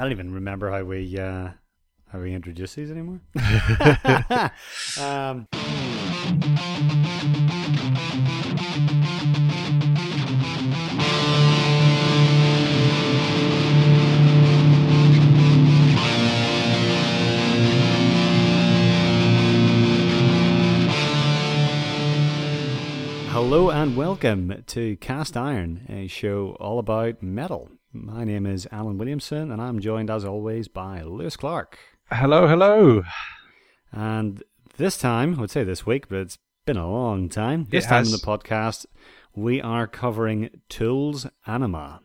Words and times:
I 0.00 0.04
don't 0.04 0.12
even 0.12 0.32
remember 0.32 0.70
how 0.70 0.82
we 0.82 1.18
uh, 1.18 1.50
how 2.10 2.20
we 2.20 2.32
introduce 2.32 2.74
these 2.74 2.90
anymore. 2.90 3.20
um, 4.98 5.46
Hello 23.28 23.68
and 23.68 23.94
welcome 23.94 24.64
to 24.66 24.96
Cast 24.96 25.36
Iron, 25.36 25.84
a 25.90 26.06
show 26.06 26.56
all 26.58 26.78
about 26.78 27.22
metal. 27.22 27.68
My 27.92 28.24
name 28.24 28.46
is 28.46 28.68
Alan 28.70 28.98
Williamson, 28.98 29.50
and 29.50 29.60
I'm 29.60 29.80
joined 29.80 30.10
as 30.10 30.24
always 30.24 30.68
by 30.68 31.02
Lewis 31.02 31.36
Clark. 31.36 31.78
Hello, 32.10 32.46
hello. 32.46 33.02
And 33.92 34.42
this 34.76 34.96
time, 34.96 35.34
I 35.36 35.40
would 35.40 35.50
say 35.50 35.64
this 35.64 35.84
week, 35.86 36.08
but 36.08 36.18
it's 36.20 36.38
been 36.66 36.76
a 36.76 36.88
long 36.90 37.28
time. 37.28 37.66
This 37.70 37.86
It 37.86 37.88
time 37.88 38.04
has. 38.04 38.12
in 38.12 38.18
the 38.20 38.24
podcast, 38.24 38.86
we 39.34 39.60
are 39.60 39.86
covering 39.88 40.50
Tools 40.68 41.26
Ænima. 41.48 41.98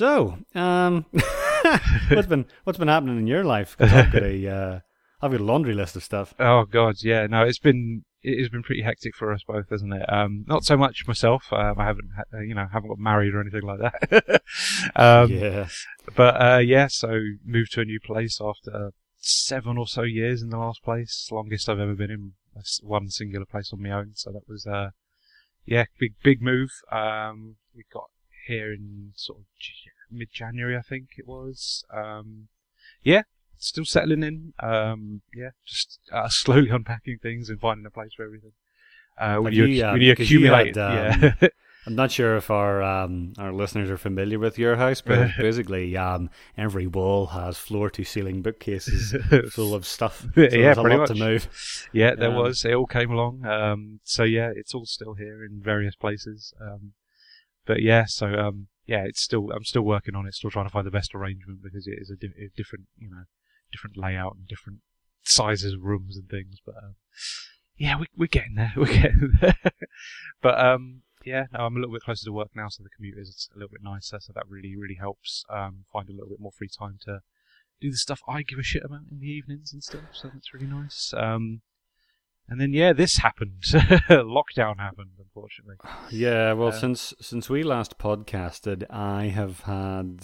So, 0.00 0.38
um, 0.54 1.04
what's 2.08 2.26
been 2.26 2.46
what's 2.64 2.78
been 2.78 2.88
happening 2.88 3.18
in 3.18 3.26
your 3.26 3.44
life? 3.44 3.76
I've 3.78 4.10
got 4.10 4.22
a 4.22 4.48
uh, 4.50 4.80
I've 5.20 5.30
got 5.30 5.40
a 5.42 5.44
laundry 5.44 5.74
list 5.74 5.94
of 5.94 6.02
stuff. 6.02 6.32
Oh 6.40 6.64
God, 6.64 6.94
yeah. 7.02 7.26
No, 7.26 7.42
it's 7.42 7.58
been 7.58 8.06
it 8.22 8.38
has 8.38 8.48
been 8.48 8.62
pretty 8.62 8.80
hectic 8.80 9.14
for 9.14 9.30
us 9.30 9.42
both, 9.46 9.68
hasn't 9.68 9.92
it? 9.92 10.10
Um, 10.10 10.46
not 10.48 10.64
so 10.64 10.78
much 10.78 11.06
myself. 11.06 11.52
Um, 11.52 11.78
I 11.78 11.84
haven't, 11.84 12.12
ha- 12.16 12.22
uh, 12.32 12.40
you 12.40 12.54
know, 12.54 12.66
haven't 12.72 12.88
got 12.88 12.98
married 12.98 13.34
or 13.34 13.42
anything 13.42 13.60
like 13.60 13.80
that. 13.80 14.42
um, 14.96 15.30
yeah, 15.32 15.68
But 16.16 16.40
uh, 16.40 16.58
yeah, 16.60 16.86
so 16.86 17.20
moved 17.44 17.72
to 17.72 17.82
a 17.82 17.84
new 17.84 18.00
place 18.00 18.40
after 18.42 18.92
seven 19.18 19.76
or 19.76 19.86
so 19.86 20.00
years 20.00 20.40
in 20.40 20.48
the 20.48 20.56
last 20.56 20.82
place, 20.82 21.28
longest 21.30 21.68
I've 21.68 21.78
ever 21.78 21.94
been 21.94 22.10
in 22.10 22.32
one 22.80 23.10
singular 23.10 23.44
place 23.44 23.70
on 23.70 23.82
my 23.82 23.90
own. 23.90 24.12
So 24.14 24.32
that 24.32 24.48
was, 24.48 24.66
uh, 24.66 24.92
yeah, 25.66 25.84
big 25.98 26.14
big 26.22 26.40
move. 26.40 26.70
Um, 26.90 27.56
we 27.76 27.84
got 27.92 28.08
here 28.46 28.72
in 28.72 29.12
sort 29.16 29.40
of 29.40 29.44
mid 30.10 30.30
January, 30.32 30.76
I 30.76 30.82
think 30.82 31.10
it 31.18 31.26
was. 31.26 31.84
Um, 31.92 32.48
yeah, 33.02 33.22
still 33.58 33.84
settling 33.84 34.22
in. 34.22 34.54
Um, 34.60 35.22
yeah, 35.34 35.50
just 35.64 35.98
uh, 36.12 36.28
slowly 36.30 36.70
unpacking 36.70 37.18
things 37.22 37.48
and 37.48 37.60
finding 37.60 37.86
a 37.86 37.90
place 37.90 38.12
for 38.14 38.24
everything. 38.24 38.52
Uh, 39.18 39.36
when 39.36 39.52
you, 39.52 39.66
you, 39.66 39.84
um, 39.84 39.92
when 39.92 40.02
you 40.02 40.12
accumulate, 40.12 40.76
had, 40.76 41.36
yeah. 41.40 41.48
I'm 41.86 41.94
not 41.94 42.10
sure 42.10 42.36
if 42.36 42.50
our 42.50 42.82
um, 42.82 43.32
our 43.38 43.52
listeners 43.52 43.88
are 43.90 43.96
familiar 43.96 44.38
with 44.38 44.58
your 44.58 44.76
house, 44.76 45.00
but 45.00 45.30
basically, 45.38 45.96
um, 45.96 46.28
every 46.56 46.86
wall 46.86 47.26
has 47.28 47.56
floor 47.56 47.88
to 47.90 48.04
ceiling 48.04 48.42
bookcases 48.42 49.14
full 49.50 49.74
of 49.74 49.86
stuff. 49.86 50.26
So 50.34 50.40
Yeah, 50.42 50.48
there's 50.50 50.78
a 50.78 50.82
pretty 50.82 50.96
lot 50.98 51.08
to 51.08 51.14
move. 51.14 51.48
Yeah, 51.92 52.14
there 52.14 52.28
Um, 52.30 52.36
was. 52.36 52.64
It 52.66 52.74
all 52.74 52.86
came 52.86 53.10
along. 53.10 53.46
Um, 53.46 54.00
so 54.04 54.24
yeah, 54.24 54.50
it's 54.54 54.74
all 54.74 54.84
still 54.84 55.14
here 55.14 55.42
in 55.44 55.60
various 55.62 55.96
places. 55.96 56.52
But 57.70 57.82
yeah, 57.82 58.06
so 58.06 58.26
um, 58.34 58.66
yeah, 58.84 59.04
it's 59.06 59.22
still. 59.22 59.52
I'm 59.54 59.62
still 59.62 59.82
working 59.82 60.16
on 60.16 60.26
it. 60.26 60.34
Still 60.34 60.50
trying 60.50 60.66
to 60.66 60.72
find 60.72 60.84
the 60.84 60.90
best 60.90 61.14
arrangement 61.14 61.60
because 61.62 61.86
it 61.86 62.00
is 62.00 62.10
a, 62.10 62.16
di- 62.16 62.34
a 62.36 62.50
different, 62.56 62.86
you 62.98 63.08
know, 63.08 63.22
different 63.70 63.96
layout 63.96 64.34
and 64.34 64.48
different 64.48 64.80
sizes 65.22 65.74
of 65.74 65.82
rooms 65.84 66.16
and 66.16 66.28
things. 66.28 66.56
But 66.66 66.74
um, 66.82 66.96
yeah, 67.76 67.96
we, 67.96 68.08
we're 68.16 68.26
getting 68.26 68.56
there. 68.56 68.72
We're 68.76 68.86
getting 68.86 69.34
there. 69.40 69.54
but 70.42 70.58
um, 70.58 71.02
yeah, 71.24 71.44
no, 71.52 71.60
I'm 71.60 71.76
a 71.76 71.78
little 71.78 71.94
bit 71.94 72.02
closer 72.02 72.24
to 72.24 72.32
work 72.32 72.50
now, 72.56 72.66
so 72.66 72.82
the 72.82 72.90
commute 72.90 73.18
is 73.18 73.48
a 73.54 73.56
little 73.56 73.70
bit 73.70 73.84
nicer. 73.84 74.18
So 74.18 74.32
that 74.34 74.48
really, 74.48 74.74
really 74.76 74.96
helps. 74.98 75.44
Um, 75.48 75.84
find 75.92 76.08
a 76.08 76.12
little 76.12 76.30
bit 76.30 76.40
more 76.40 76.50
free 76.58 76.70
time 76.76 76.98
to 77.04 77.20
do 77.80 77.92
the 77.92 77.98
stuff 77.98 78.20
I 78.26 78.42
give 78.42 78.58
a 78.58 78.64
shit 78.64 78.82
about 78.84 79.02
in 79.12 79.20
the 79.20 79.28
evenings 79.28 79.72
and 79.72 79.84
stuff. 79.84 80.10
So 80.10 80.28
that's 80.34 80.52
really 80.52 80.66
nice. 80.66 81.14
Um, 81.16 81.60
and 82.50 82.60
then 82.60 82.72
yeah, 82.72 82.92
this 82.92 83.16
happened. 83.18 83.60
Lockdown 83.62 84.78
happened, 84.78 85.10
unfortunately. 85.18 85.76
Yeah, 86.10 86.52
well, 86.52 86.68
Uh, 86.68 86.72
since 86.72 87.14
since 87.20 87.48
we 87.48 87.62
last 87.62 87.98
podcasted, 87.98 88.84
I 88.90 89.26
have 89.26 89.60
had 89.60 90.20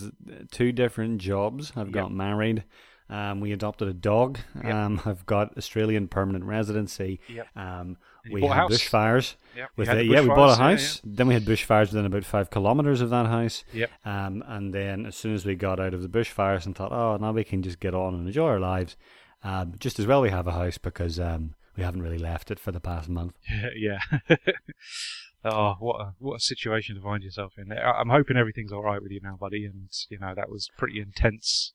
two 0.50 0.72
different 0.72 1.18
jobs. 1.20 1.72
I've 1.76 1.92
got 1.92 2.12
married. 2.12 2.64
Um, 3.08 3.40
we 3.40 3.52
adopted 3.52 3.86
a 3.86 3.92
dog. 3.94 4.38
Yep. 4.56 4.74
Um, 4.74 5.00
I've 5.04 5.24
got 5.26 5.56
Australian 5.56 6.08
permanent 6.08 6.44
residency. 6.44 7.20
Yep. 7.28 7.46
Um, 7.56 7.96
we 8.32 8.42
had 8.42 8.50
house. 8.50 8.72
bushfires. 8.72 9.34
Yep. 9.56 9.70
With 9.76 9.86
had 9.88 9.98
the 9.98 10.04
yeah, 10.06 10.22
we 10.22 10.26
bought 10.28 10.50
a 10.50 10.52
bushfires, 10.54 10.58
yeah, 10.58 10.70
house. 10.70 11.00
Then 11.04 11.28
we 11.28 11.34
had 11.34 11.44
bushfires 11.44 11.86
within 11.92 12.04
about 12.06 12.24
five 12.24 12.50
kilometers 12.50 13.00
of 13.00 13.10
that 13.10 13.26
house. 13.26 13.62
Yep. 13.72 13.90
Um, 14.04 14.42
and 14.48 14.74
then 14.74 15.06
as 15.06 15.14
soon 15.14 15.34
as 15.34 15.46
we 15.46 15.54
got 15.54 15.78
out 15.78 15.94
of 15.94 16.02
the 16.02 16.08
bushfires 16.08 16.66
and 16.66 16.74
thought, 16.74 16.90
oh, 16.90 17.16
now 17.18 17.30
we 17.30 17.44
can 17.44 17.62
just 17.62 17.78
get 17.78 17.94
on 17.94 18.14
and 18.14 18.26
enjoy 18.26 18.48
our 18.48 18.58
lives. 18.60 18.96
Um, 19.44 19.74
just 19.78 20.00
as 20.00 20.06
well 20.06 20.20
we 20.20 20.30
have 20.30 20.48
a 20.48 20.52
house 20.52 20.76
because 20.78 21.20
um, 21.20 21.54
we 21.76 21.82
haven't 21.82 22.02
really 22.02 22.18
left 22.18 22.50
it 22.50 22.58
for 22.58 22.72
the 22.72 22.80
past 22.80 23.08
month. 23.08 23.34
Yeah. 23.76 23.98
yeah. 24.28 24.36
oh, 25.44 25.74
what 25.78 26.00
a 26.00 26.12
what 26.18 26.36
a 26.36 26.40
situation 26.40 26.96
to 26.96 27.02
find 27.02 27.22
yourself 27.22 27.54
in. 27.58 27.72
I'm 27.72 28.08
hoping 28.08 28.36
everything's 28.36 28.72
all 28.72 28.82
right 28.82 29.02
with 29.02 29.12
you 29.12 29.20
now, 29.22 29.36
buddy. 29.38 29.64
And 29.64 29.88
you 30.08 30.18
know 30.18 30.34
that 30.34 30.50
was 30.50 30.68
pretty 30.76 31.00
intense 31.00 31.72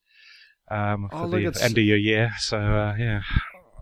um, 0.70 1.10
Oh, 1.12 1.22
for 1.22 1.28
look, 1.40 1.54
the 1.54 1.64
end 1.64 1.78
of 1.78 1.84
your 1.84 1.98
year. 1.98 2.32
So 2.40 2.58
uh, 2.58 2.96
yeah, 2.98 3.22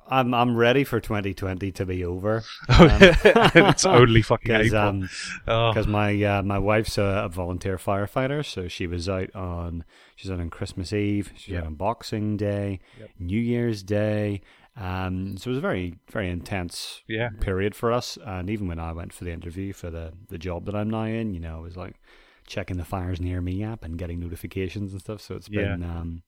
I'm 0.07 0.33
I'm 0.33 0.55
ready 0.55 0.83
for 0.83 0.99
2020 0.99 1.71
to 1.73 1.85
be 1.85 2.03
over. 2.05 2.43
it's 2.69 3.85
only 3.85 4.21
fucking 4.21 4.47
because 4.51 4.67
April. 4.67 4.81
um, 4.87 5.09
oh, 5.47 5.71
'cause 5.73 5.87
my 5.87 6.21
uh, 6.23 6.43
my 6.43 6.59
wife's 6.59 6.97
a, 6.97 7.23
a 7.25 7.29
volunteer 7.29 7.77
firefighter, 7.77 8.45
so 8.45 8.67
she 8.67 8.87
was 8.87 9.07
out 9.09 9.33
on 9.35 9.83
she's 10.15 10.29
out 10.31 10.39
on 10.39 10.49
Christmas 10.49 10.93
Eve, 10.93 11.31
she's 11.35 11.55
out 11.55 11.61
Yeah. 11.61 11.67
on 11.67 11.75
Boxing 11.75 12.37
Day, 12.37 12.79
Yep. 12.99 13.09
New 13.19 13.39
Year's 13.39 13.83
Day. 13.83 14.41
Um, 14.79 15.37
so 15.37 15.49
it 15.49 15.51
was 15.51 15.57
a 15.57 15.61
very 15.61 15.99
very 16.11 16.29
intense 16.29 17.03
yeah, 17.07 17.29
period 17.41 17.75
for 17.75 17.91
us. 17.91 18.17
And 18.25 18.49
even 18.49 18.67
when 18.67 18.79
I 18.79 18.91
went 18.93 19.13
for 19.13 19.25
the 19.25 19.31
interview 19.31 19.73
for 19.73 19.89
the 19.89 20.13
the 20.29 20.37
job 20.37 20.65
that 20.65 20.75
I'm 20.75 20.89
now 20.89 21.03
in, 21.03 21.33
you 21.33 21.39
know, 21.39 21.57
I 21.57 21.59
was 21.61 21.75
like 21.77 21.95
checking 22.47 22.77
the 22.77 22.85
fires 22.85 23.19
near 23.21 23.41
me 23.41 23.63
app 23.63 23.83
and 23.83 23.97
getting 23.97 24.19
notifications 24.19 24.91
and 24.93 25.01
stuff. 25.01 25.21
So 25.21 25.35
it's 25.35 25.49
been 25.49 25.83
um, 25.83 26.23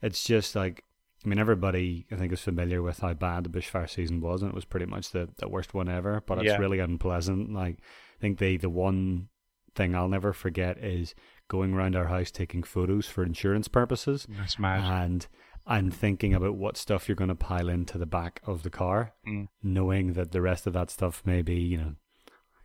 it's 0.00 0.24
just 0.24 0.54
like. 0.56 0.84
I 1.24 1.28
mean, 1.28 1.38
everybody 1.38 2.04
I 2.10 2.16
think 2.16 2.32
is 2.32 2.40
familiar 2.40 2.82
with 2.82 2.98
how 2.98 3.14
bad 3.14 3.44
the 3.44 3.48
bushfire 3.48 3.88
season 3.88 4.20
was, 4.20 4.42
and 4.42 4.50
it 4.50 4.54
was 4.56 4.64
pretty 4.64 4.86
much 4.86 5.10
the, 5.10 5.28
the 5.38 5.48
worst 5.48 5.72
one 5.72 5.88
ever. 5.88 6.20
But 6.26 6.38
it's 6.38 6.48
Yeah. 6.48 6.56
really 6.58 6.80
unpleasant. 6.80 7.52
Like, 7.54 7.76
I 7.78 8.20
think 8.20 8.40
the 8.40 8.56
the 8.56 8.68
one 8.68 9.28
thing 9.76 9.94
I'll 9.94 10.08
never 10.08 10.32
forget 10.32 10.78
is 10.78 11.14
going 11.46 11.74
around 11.74 11.94
our 11.94 12.06
house 12.06 12.32
taking 12.32 12.64
photos 12.64 13.06
for 13.06 13.22
insurance 13.22 13.68
purposes, 13.68 14.26
that's 14.36 14.58
mad. 14.58 14.82
and 15.04 15.26
I'm 15.66 15.90
thinking 15.90 16.34
about 16.34 16.56
what 16.56 16.76
stuff 16.76 17.08
you're 17.08 17.14
going 17.16 17.28
to 17.28 17.34
pile 17.34 17.68
into 17.68 17.96
the 17.98 18.06
back 18.06 18.40
of 18.44 18.62
the 18.62 18.70
car, 18.70 19.12
Mm. 19.26 19.48
knowing 19.62 20.14
that 20.14 20.32
the 20.32 20.40
rest 20.42 20.66
of 20.66 20.72
that 20.72 20.90
stuff 20.90 21.22
may 21.24 21.42
be, 21.42 21.54
you 21.56 21.76
know, 21.78 21.94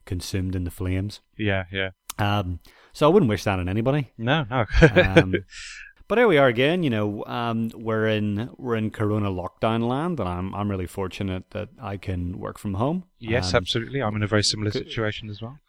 consumed 0.05 0.55
in 0.55 0.63
the 0.63 0.71
flames. 0.71 1.21
yeah, 1.37 1.65
yeah. 1.71 1.89
Um, 2.19 2.59
so 2.93 3.07
I 3.07 3.13
wouldn't 3.13 3.29
wish 3.29 3.43
that 3.43 3.59
on 3.59 3.69
anybody. 3.69 4.11
No, 4.17 4.45
no. 4.49 4.65
Um, 4.95 5.35
but 6.07 6.17
here 6.17 6.27
we 6.27 6.39
are 6.39 6.47
again. 6.47 6.81
You 6.81 6.89
know, 6.89 7.23
um, 7.25 7.69
we're 7.75 8.07
in 8.07 8.49
we're 8.57 8.75
in 8.75 8.89
Corona 8.89 9.29
lockdown 9.29 9.87
land, 9.87 10.19
and 10.19 10.27
I'm 10.27 10.55
I'm 10.55 10.71
really 10.71 10.87
fortunate 10.87 11.51
that 11.51 11.69
I 11.79 11.97
can 11.97 12.39
work 12.39 12.57
from 12.57 12.73
home. 12.73 13.03
yes, 13.19 13.53
Um, 13.53 13.57
absolutely. 13.57 14.01
I'm 14.01 14.15
in 14.15 14.23
a 14.23 14.27
very 14.27 14.43
similar 14.43 14.71
situation 14.71 15.29
as 15.29 15.41
well. 15.43 15.59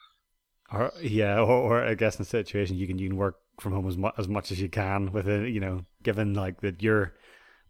Or, 0.73 0.91
yeah, 1.03 1.39
or, 1.39 1.47
or 1.81 1.83
I 1.85 1.95
guess 1.95 2.17
in 2.17 2.23
a 2.23 2.25
situation 2.25 2.77
you 2.77 2.87
can 2.87 2.99
you 2.99 3.09
can 3.11 3.19
work 3.19 3.37
from 3.61 3.73
home 3.73 3.89
as 3.89 3.97
much 3.97 4.15
as 4.19 4.29
much 4.29 4.53
as 4.53 4.61
you 4.61 4.69
can 4.69 5.13
within 5.13 5.47
you 5.47 5.61
know 5.61 5.85
given 6.03 6.35
like 6.35 6.61
that 6.61 6.83
your 6.83 7.15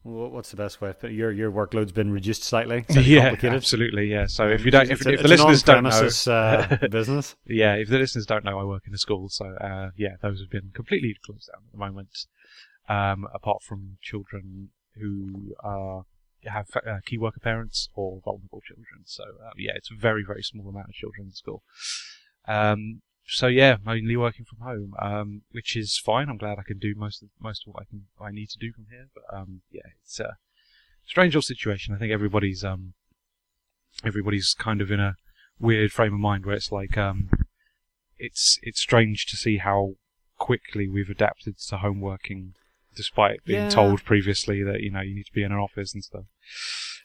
wha- 0.05 0.29
what's 0.29 0.51
the 0.51 0.57
best 0.57 0.81
way? 0.81 0.95
But 1.01 1.13
your 1.13 1.31
your 1.33 1.51
workload's 1.51 1.93
been 1.93 2.11
reduced 2.13 2.45
slightly. 2.45 2.85
Yeah, 2.91 3.35
absolutely. 3.43 4.07
Yeah. 4.11 4.27
So 4.27 4.49
if 4.49 4.65
you 4.65 4.71
don't, 4.71 4.91
if, 4.91 5.05
a- 5.05 5.13
if 5.13 5.23
the 5.23 5.29
listeners 5.29 5.63
don't 5.63 5.85
know, 5.85 6.33
uh, 6.33 6.87
business. 6.91 7.37
yeah, 7.47 7.75
if 7.75 7.89
the 7.89 7.99
listeners 7.99 8.27
don't 8.27 8.45
know, 8.45 8.59
I 8.59 8.65
work 8.65 8.85
in 8.87 8.95
a 8.95 8.99
school, 8.99 9.29
so 9.29 9.47
uh, 9.47 9.91
yeah, 9.97 10.17
those 10.23 10.41
have 10.41 10.51
been 10.51 10.71
completely 10.75 11.17
closed 11.25 11.49
down 11.53 11.63
at 11.67 11.73
the 11.73 11.79
moment. 11.79 12.27
Um, 12.89 13.27
apart 13.35 13.63
from 13.63 13.99
children 14.01 14.71
who 14.95 15.55
are 15.61 16.05
have 16.45 16.69
uh, 16.75 17.01
key 17.05 17.19
worker 17.19 17.41
parents 17.41 17.89
or 17.95 18.21
vulnerable 18.25 18.63
children. 18.67 19.03
So 19.05 19.25
uh, 19.25 19.51
yeah, 19.57 19.73
it's 19.75 19.91
a 19.91 19.95
very 20.01 20.25
very 20.27 20.43
small 20.43 20.69
amount 20.69 20.89
of 20.89 20.95
children 20.95 21.27
in 21.27 21.33
school. 21.33 21.63
Um, 22.47 23.03
so 23.29 23.47
yeah, 23.47 23.77
mainly 23.85 24.17
working 24.17 24.45
from 24.45 24.59
home, 24.67 24.95
um, 25.01 25.43
which 25.53 25.77
is 25.77 25.99
fine. 25.99 26.29
I'm 26.29 26.39
glad 26.39 26.59
I 26.59 26.63
can 26.63 26.79
do 26.79 26.95
most 26.97 27.23
of 27.23 27.29
most 27.41 27.65
of 27.67 27.75
what 27.75 27.83
I 27.83 27.85
can 27.85 28.07
I 28.21 28.31
need 28.31 28.49
to 28.51 28.59
do 28.59 28.73
from 28.73 28.87
here. 28.91 29.09
But 29.15 29.25
um, 29.37 29.63
yeah, 29.71 29.83
it's 30.03 30.19
a 30.21 30.37
strange 31.07 31.35
old 31.37 31.45
situation. 31.45 31.95
I 31.95 31.99
think 31.99 32.13
everybody's 32.13 32.65
um, 32.65 32.95
everybody's 34.05 34.55
kind 34.59 34.81
of 34.81 34.91
in 34.91 35.01
a 35.01 35.17
weird 35.59 35.93
frame 35.93 36.15
of 36.15 36.21
mind 36.21 36.47
where 36.47 36.57
it's 36.57 36.73
like 36.73 36.97
um, 36.97 37.31
it's 38.19 38.59
it's 38.63 38.81
strange 38.81 39.27
to 39.27 39.37
see 39.37 39.59
how 39.59 39.95
quickly 40.39 40.89
we've 40.89 41.11
adapted 41.11 41.59
to 41.59 41.77
home 41.79 42.01
working, 42.01 42.55
despite 42.95 43.45
being 43.45 43.65
Yeah. 43.65 43.69
told 43.69 44.05
previously 44.05 44.63
that 44.63 44.81
you 44.81 44.91
know 44.91 45.01
you 45.01 45.15
need 45.15 45.27
to 45.27 45.33
be 45.33 45.43
in 45.43 45.53
an 45.53 45.59
office 45.59 45.93
and 45.95 46.05
stuff. 46.05 46.25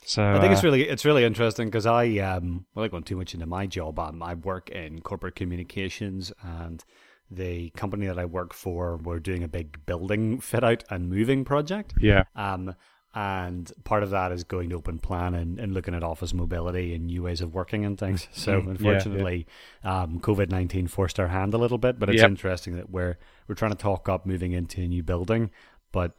So 0.05 0.23
I 0.23 0.39
think 0.39 0.53
it's 0.53 0.63
uh, 0.63 0.67
really 0.67 0.83
it's 0.87 1.05
really 1.05 1.23
interesting 1.23 1.67
because 1.67 1.85
I 1.85 2.17
um 2.19 2.65
without 2.75 2.91
going 2.91 3.03
too 3.03 3.17
much 3.17 3.33
into 3.33 3.45
my 3.45 3.65
job, 3.67 3.99
um, 3.99 4.21
I 4.23 4.33
work 4.35 4.69
in 4.69 5.01
corporate 5.01 5.35
communications 5.35 6.31
and 6.43 6.83
the 7.31 7.69
company 7.71 8.05
that 8.07 8.19
I 8.19 8.25
work 8.25 8.53
for 8.53 8.97
we're 8.97 9.19
doing 9.19 9.43
a 9.43 9.47
big 9.47 9.85
building 9.85 10.39
fit 10.49 10.63
out 10.63 10.83
and 10.89 11.09
moving 11.09 11.45
project. 11.45 11.93
yeah 11.99 12.23
Um 12.35 12.75
and 13.15 13.71
part 13.83 14.01
of 14.01 14.09
that 14.09 14.31
is 14.31 14.43
going 14.43 14.69
to 14.69 14.75
open 14.75 14.97
plan 14.97 15.35
and, 15.35 15.59
and 15.59 15.71
looking 15.71 15.93
at 15.93 16.03
office 16.03 16.33
mobility 16.33 16.95
and 16.95 17.05
new 17.05 17.21
ways 17.21 17.41
of 17.41 17.53
working 17.53 17.85
and 17.85 17.95
things. 17.97 18.27
So 18.31 18.53
Mhm. 18.59 18.65
Yeah, 18.65 18.69
unfortunately, 18.71 19.47
um, 19.83 20.19
COVID 20.19 20.49
nineteen 20.49 20.87
forced 20.87 21.19
our 21.19 21.27
hand 21.27 21.53
a 21.53 21.59
little 21.59 21.77
bit, 21.77 21.99
but 21.99 22.09
it's 22.09 22.21
Yep. 22.21 22.29
interesting 22.29 22.75
that 22.75 22.89
we're 22.89 23.17
we're 23.47 23.53
trying 23.55 23.69
to 23.71 23.77
talk 23.77 24.09
up 24.09 24.25
moving 24.25 24.51
into 24.53 24.81
a 24.81 24.87
new 24.87 25.03
building, 25.03 25.51
but 25.91 26.15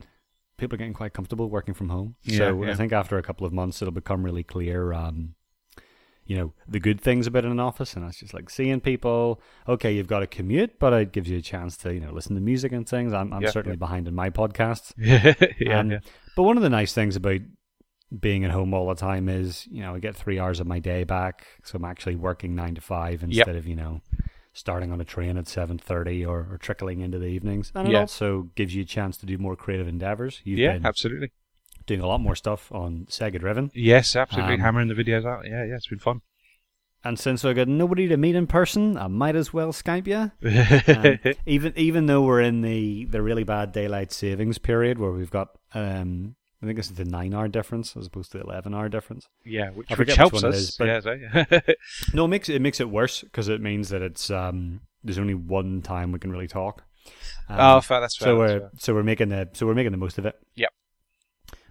people 0.57 0.75
are 0.75 0.79
getting 0.79 0.95
quite 0.95 1.13
comfortable 1.13 1.49
working 1.51 1.75
from 1.75 1.89
home. 1.89 2.17
Yeah, 2.23 2.39
so 2.39 2.63
yeah. 2.65 2.73
I 2.73 2.75
think 2.75 2.93
after 2.93 3.19
a 3.19 3.23
couple 3.23 3.47
of 3.47 3.53
months, 3.53 3.83
it'll 3.83 3.93
become 3.93 4.23
really 4.25 4.43
clear. 4.43 4.93
Um, 4.93 5.35
you 6.27 6.37
know 6.39 6.53
the 6.67 6.81
good 6.81 7.01
things 7.01 7.27
about 7.27 7.45
an 7.45 7.61
office, 7.61 7.95
and 7.95 8.05
that's 8.05 8.19
just 8.19 8.33
like 8.33 8.49
seeing 8.49 8.81
people. 8.81 9.41
Okay, 9.69 9.93
you've 9.95 10.07
got 10.07 10.21
to 10.21 10.27
commute, 10.27 10.79
but 10.79 10.93
it 10.95 11.13
gives 11.13 11.29
you 11.29 11.37
a 11.39 11.43
chance 11.43 11.77
to 11.79 11.93
you 11.93 12.01
know 12.01 12.13
listen 12.13 12.35
to 12.35 12.41
music 12.41 12.73
and 12.73 12.89
things. 12.89 13.13
I'm, 13.13 13.33
I'm 13.33 13.43
Yeah, 13.43 13.51
certainly 13.51 13.77
behind 13.77 14.09
in 14.09 14.15
my 14.15 14.31
podcasts. 14.31 14.93
yeah 14.97 15.81
Um, 15.81 15.91
yeah. 15.91 15.99
But 16.37 16.45
one 16.45 16.57
of 16.57 16.63
the 16.63 16.71
nice 16.71 16.93
things 16.95 17.17
about 17.17 17.41
being 18.21 18.45
at 18.45 18.51
home 18.51 18.73
all 18.73 18.89
the 18.89 18.95
time 18.95 19.29
is, 19.29 19.67
you 19.71 19.83
know, 19.83 19.95
I 19.95 19.99
get 19.99 20.17
three 20.17 20.39
hours 20.39 20.61
of 20.61 20.67
my 20.67 20.79
day 20.79 21.05
back, 21.05 21.47
so 21.63 21.77
I'm 21.77 21.85
actually 21.85 22.17
working 22.17 22.55
nine 22.55 22.75
to 22.77 22.81
five 22.81 23.23
instead 23.23 23.57
of 23.57 23.67
you 23.67 23.77
know 23.77 24.01
starting 24.55 24.91
on 24.93 25.01
a 25.01 25.05
train 25.05 25.37
at 25.37 25.47
seven 25.47 25.77
thirty 25.79 26.25
or, 26.25 26.47
or 26.51 26.59
trickling 26.59 27.01
into 27.01 27.19
the 27.19 27.27
evenings. 27.27 27.71
And 27.75 27.87
it 27.89 27.93
Yeah. 27.93 28.01
also 28.01 28.49
gives 28.55 28.75
you 28.75 28.83
a 28.83 28.87
chance 28.87 29.19
to 29.19 29.27
do 29.27 29.37
more 29.37 29.57
creative 29.57 29.87
endeavors. 29.89 30.41
You've 30.45 30.61
yeah 30.61 30.73
been 30.73 30.87
absolutely 30.87 31.33
doing 31.87 32.01
a 32.01 32.07
lot 32.07 32.21
more 32.23 32.35
stuff 32.37 32.73
on 32.73 33.07
Sega 33.11 33.39
Driven, 33.39 33.71
yes 33.75 34.17
absolutely 34.17 34.55
Um, 34.55 34.61
hammering 34.61 34.89
the 34.89 34.95
videos 34.95 35.27
out 35.27 35.45
yeah 35.47 35.65
yeah 35.65 35.75
it's 35.75 35.87
been 35.89 35.99
fun 35.99 36.23
and 37.07 37.19
since 37.19 37.45
I've 37.45 37.57
got 37.57 37.69
nobody 37.69 38.09
to 38.09 38.17
meet 38.17 38.35
in 38.35 38.47
person, 38.47 38.97
I 38.97 39.09
might 39.09 39.37
as 39.37 39.53
well 39.53 39.75
Skype 39.75 40.07
you. 40.07 40.31
Um, 40.97 41.35
even 41.45 41.75
even 41.77 42.07
though 42.07 42.23
we're 42.23 42.41
in 42.41 42.63
the, 42.63 43.05
the 43.05 43.21
really 43.21 43.45
bad 43.45 43.73
daylight 43.73 44.11
savings 44.11 44.57
period 44.57 44.99
where 44.99 45.11
we've 45.13 45.31
got 45.31 45.49
um 45.75 46.35
I 46.65 46.67
think 46.67 46.77
this 46.79 46.91
is 46.91 46.97
the 46.97 47.05
nine 47.05 47.35
hour 47.35 47.47
difference 47.49 47.97
as 47.97 48.07
opposed 48.07 48.33
to 48.33 48.39
the 48.39 48.45
eleven 48.45 48.75
hour 48.75 48.89
difference. 48.89 49.29
yeah 49.45 49.71
which, 49.71 49.91
which 49.91 49.99
which 49.99 50.15
helps 50.17 50.43
one 50.43 50.47
us 50.53 50.57
is, 50.57 50.77
but- 50.79 50.87
yeah, 50.87 51.01
so- 51.01 51.61
No, 52.15 52.25
it 52.25 52.29
makes 52.29 52.49
it 52.49 52.63
makes 52.63 52.81
it 52.81 52.89
worse 52.89 53.21
because 53.23 53.49
it 53.49 53.61
means 53.61 53.91
that 53.91 54.03
it's 54.03 54.31
um 54.31 54.81
there's 55.03 55.19
only 55.19 55.35
one 55.35 55.83
time 55.83 56.11
we 56.13 56.19
can 56.19 56.33
really 56.33 56.49
talk. 56.49 56.83
Um, 57.51 57.57
oh 57.61 57.81
fair, 57.83 58.01
that's 58.01 58.17
fair 58.17 58.29
so 58.29 58.39
that's 58.39 58.53
we're 58.53 58.61
fair. 58.61 58.71
so 58.79 58.95
we're 58.95 59.03
making 59.03 59.29
the 59.29 59.49
so 59.53 59.67
we're 59.67 59.75
making 59.75 59.93
the 59.93 59.99
most 59.99 60.17
of 60.19 60.25
it. 60.27 60.37
Yep. 60.57 60.71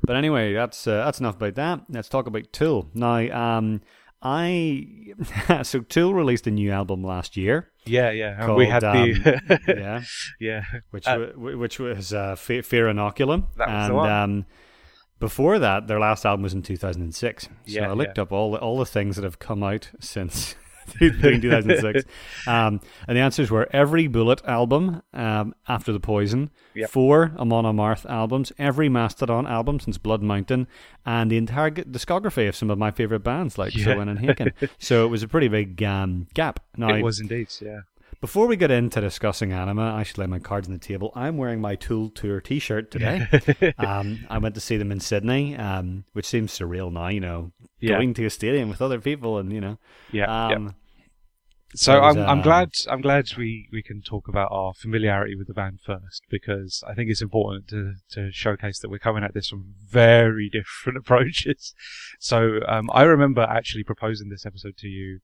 But 0.06 0.16
anyway, 0.18 0.54
that's 0.54 0.86
uh, 0.86 1.04
that's 1.06 1.20
enough 1.20 1.36
about 1.38 1.56
that. 1.56 1.82
Let's 1.90 2.10
talk 2.10 2.28
about 2.28 2.52
Tool 2.54 2.90
now. 2.94 3.18
Um, 3.58 3.82
I 4.22 4.88
so 5.64 5.80
Tool 5.82 6.14
released 6.14 6.46
a 6.48 6.52
new 6.52 6.72
album 6.72 7.04
last 7.04 7.36
year. 7.36 7.72
yeah 7.86 8.10
yeah 8.12 8.42
and 8.46 8.56
we 8.56 8.68
called, 8.68 8.84
had 8.84 8.94
the 8.94 9.60
Yeah, 9.68 10.02
yeah 10.40 10.64
which 10.92 11.08
Uh, 11.08 11.28
wa- 11.36 11.56
which 11.58 11.80
was 11.80 12.14
uh, 12.14 12.36
Fear 12.36 12.62
Inoculum. 12.64 13.48
That 13.58 13.68
was 13.70 13.84
and, 13.86 13.90
the 13.92 13.96
one. 13.96 14.12
Um, 14.12 14.46
before 15.24 15.58
that, 15.60 15.88
their 15.88 16.00
last 16.00 16.26
album 16.26 16.44
was 16.44 16.54
in 16.54 16.62
2006. 16.62 17.44
So 17.44 17.50
Yeah, 17.66 17.90
I 17.90 17.94
looked 17.94 18.18
yeah. 18.18 18.24
up 18.24 18.32
all 18.34 18.52
the, 18.52 18.58
all 18.60 18.78
the 18.78 18.86
things 18.86 19.16
that 19.16 19.24
have 19.24 19.40
come 19.40 19.64
out 19.64 19.90
since 20.02 20.56
2006. 21.00 22.04
Um, 22.48 22.82
and 23.08 23.16
the 23.16 23.22
answers 23.22 23.50
were 23.50 23.70
every 23.72 24.08
Bullet 24.08 24.42
album 24.44 25.02
um, 25.14 25.56
after 25.68 25.94
the 25.94 26.00
Poison, 26.02 26.50
Yep. 26.76 26.90
four 26.90 27.32
Amon 27.38 27.64
Amarth 27.64 28.06
albums, 28.10 28.52
every 28.60 28.90
Mastodon 28.90 29.48
album 29.48 29.80
since 29.80 29.98
Blood 29.98 30.22
Mountain, 30.22 30.68
and 31.06 31.32
the 31.32 31.38
entire 31.38 31.72
discography 31.72 32.50
of 32.50 32.56
some 32.58 32.70
of 32.70 32.78
my 32.78 32.92
favorite 32.92 33.22
bands 33.24 33.58
like 33.58 33.74
Yeah. 33.76 33.86
Sylvan 33.86 34.10
and 34.10 34.20
Haken. 34.20 34.52
so 34.78 35.06
it 35.06 35.08
was 35.10 35.24
a 35.24 35.28
pretty 35.30 35.48
big 35.48 35.82
um, 35.84 36.28
gap. 36.34 36.60
Now, 36.76 36.94
it 36.94 37.02
was 37.02 37.20
indeed 37.22 37.48
yeah 37.62 37.82
before 38.22 38.48
we 38.48 38.56
get 38.56 38.72
into 38.72 39.02
discussing 39.02 39.50
Ænima, 39.50 39.94
I 39.94 40.04
should 40.04 40.18
lay 40.18 40.26
my 40.28 40.40
cards 40.40 40.68
on 40.68 40.74
the 40.74 40.80
table. 40.80 41.12
I'm 41.16 41.38
wearing 41.38 41.62
my 41.62 41.76
Tool 41.76 42.10
Tour 42.10 42.42
T-shirt 42.42 42.92
today. 42.92 43.28
um, 43.78 44.26
I 44.30 44.38
went 44.38 44.56
to 44.56 44.62
see 44.62 44.78
them 44.78 44.92
in 44.92 45.00
Sydney, 45.00 45.56
um, 45.58 46.06
which 46.14 46.26
seems 46.26 46.52
surreal 46.58 46.92
now. 46.92 47.08
You 47.08 47.20
know, 47.20 47.52
Yeah. 47.80 47.96
going 47.98 48.14
to 48.16 48.26
a 48.26 48.30
stadium 48.30 48.70
with 48.70 48.82
other 48.82 49.00
people, 49.00 49.38
and 49.38 49.52
you 49.52 49.62
know, 49.62 49.78
yeah, 50.12 50.50
yeah. 50.50 50.56
um, 50.56 50.76
So 51.76 52.00
was, 52.00 52.16
I'm 52.16 52.24
I'm 52.24 52.40
uh, 52.40 52.44
glad 52.44 52.70
I'm 52.90 53.02
glad 53.02 53.26
we, 53.38 53.68
we 53.72 53.82
can 53.82 54.02
talk 54.02 54.28
about 54.28 54.50
our 54.52 54.74
familiarity 54.74 55.36
with 55.36 55.48
the 55.48 55.54
band 55.54 55.80
first 55.86 56.22
because 56.30 56.84
I 56.88 56.94
think 56.94 57.10
it's 57.10 57.22
important 57.22 57.68
to, 57.70 57.94
to 58.12 58.32
showcase 58.32 58.80
that 58.80 58.90
we're 58.90 59.00
coming 59.00 59.24
at 59.24 59.34
this 59.34 59.48
from 59.50 59.74
very 59.90 60.50
different 60.54 60.98
approaches. 60.98 61.74
So 62.20 62.60
um, 62.68 62.90
I 62.94 63.04
remember 63.04 63.42
actually 63.42 63.84
proposing 63.84 64.30
this 64.30 64.46
episode 64.46 64.78
to 64.78 64.88
you 64.88 65.20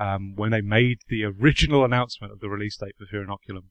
um, 0.00 0.34
when 0.34 0.50
they 0.50 0.60
made 0.60 0.98
the 1.08 1.24
original 1.24 1.84
announcement 1.88 2.32
of 2.32 2.40
the 2.40 2.48
release 2.48 2.76
date 2.76 2.96
for 2.98 3.06
Fear 3.06 3.26
Inoculum. 3.26 3.66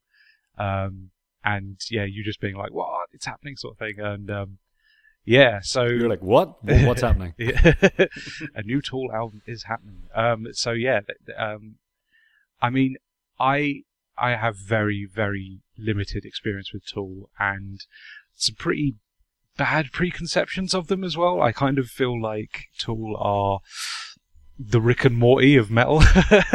Um, 0.58 1.12
and 1.44 1.78
yeah, 1.90 2.06
you 2.06 2.24
just 2.24 2.40
being 2.40 2.56
like, 2.56 2.74
"What? 2.74 3.08
It's 3.14 3.26
happening," 3.26 3.56
sort 3.58 3.74
of 3.76 3.80
thing. 3.80 4.00
And 4.00 4.30
um, 4.30 4.58
yeah, 5.26 5.60
so 5.62 5.84
you're 5.86 6.10
like, 6.10 6.22
what? 6.22 6.64
What- 6.64 6.86
What's 6.88 7.02
happening? 7.02 7.34
a 7.40 8.64
new 8.64 8.82
Tool 8.82 9.10
album 9.14 9.42
is 9.46 9.64
happening. 9.64 10.04
Um, 10.14 10.48
so 10.52 10.72
yeah, 10.72 11.02
um, 11.38 11.76
I 12.62 12.70
mean, 12.70 12.96
I 13.40 13.84
I 14.18 14.32
have 14.36 14.58
very 14.58 15.08
very 15.12 15.60
limited 15.78 16.26
experience 16.26 16.74
with 16.74 16.84
Tool 16.86 17.30
and 17.40 17.80
some 18.36 18.56
pretty 18.56 18.96
bad 19.58 19.92
preconceptions 19.92 20.74
of 20.74 20.88
them 20.88 21.04
as 21.04 21.16
well. 21.18 21.42
I 21.42 21.52
kind 21.52 21.78
of 21.80 21.88
feel 21.88 22.20
like 22.22 22.66
Tool 22.78 23.16
are 23.18 23.60
the 24.60 24.82
Rick 24.82 25.06
and 25.06 25.18
Morty 25.18 25.56
of 25.56 25.72
metal, 25.72 26.04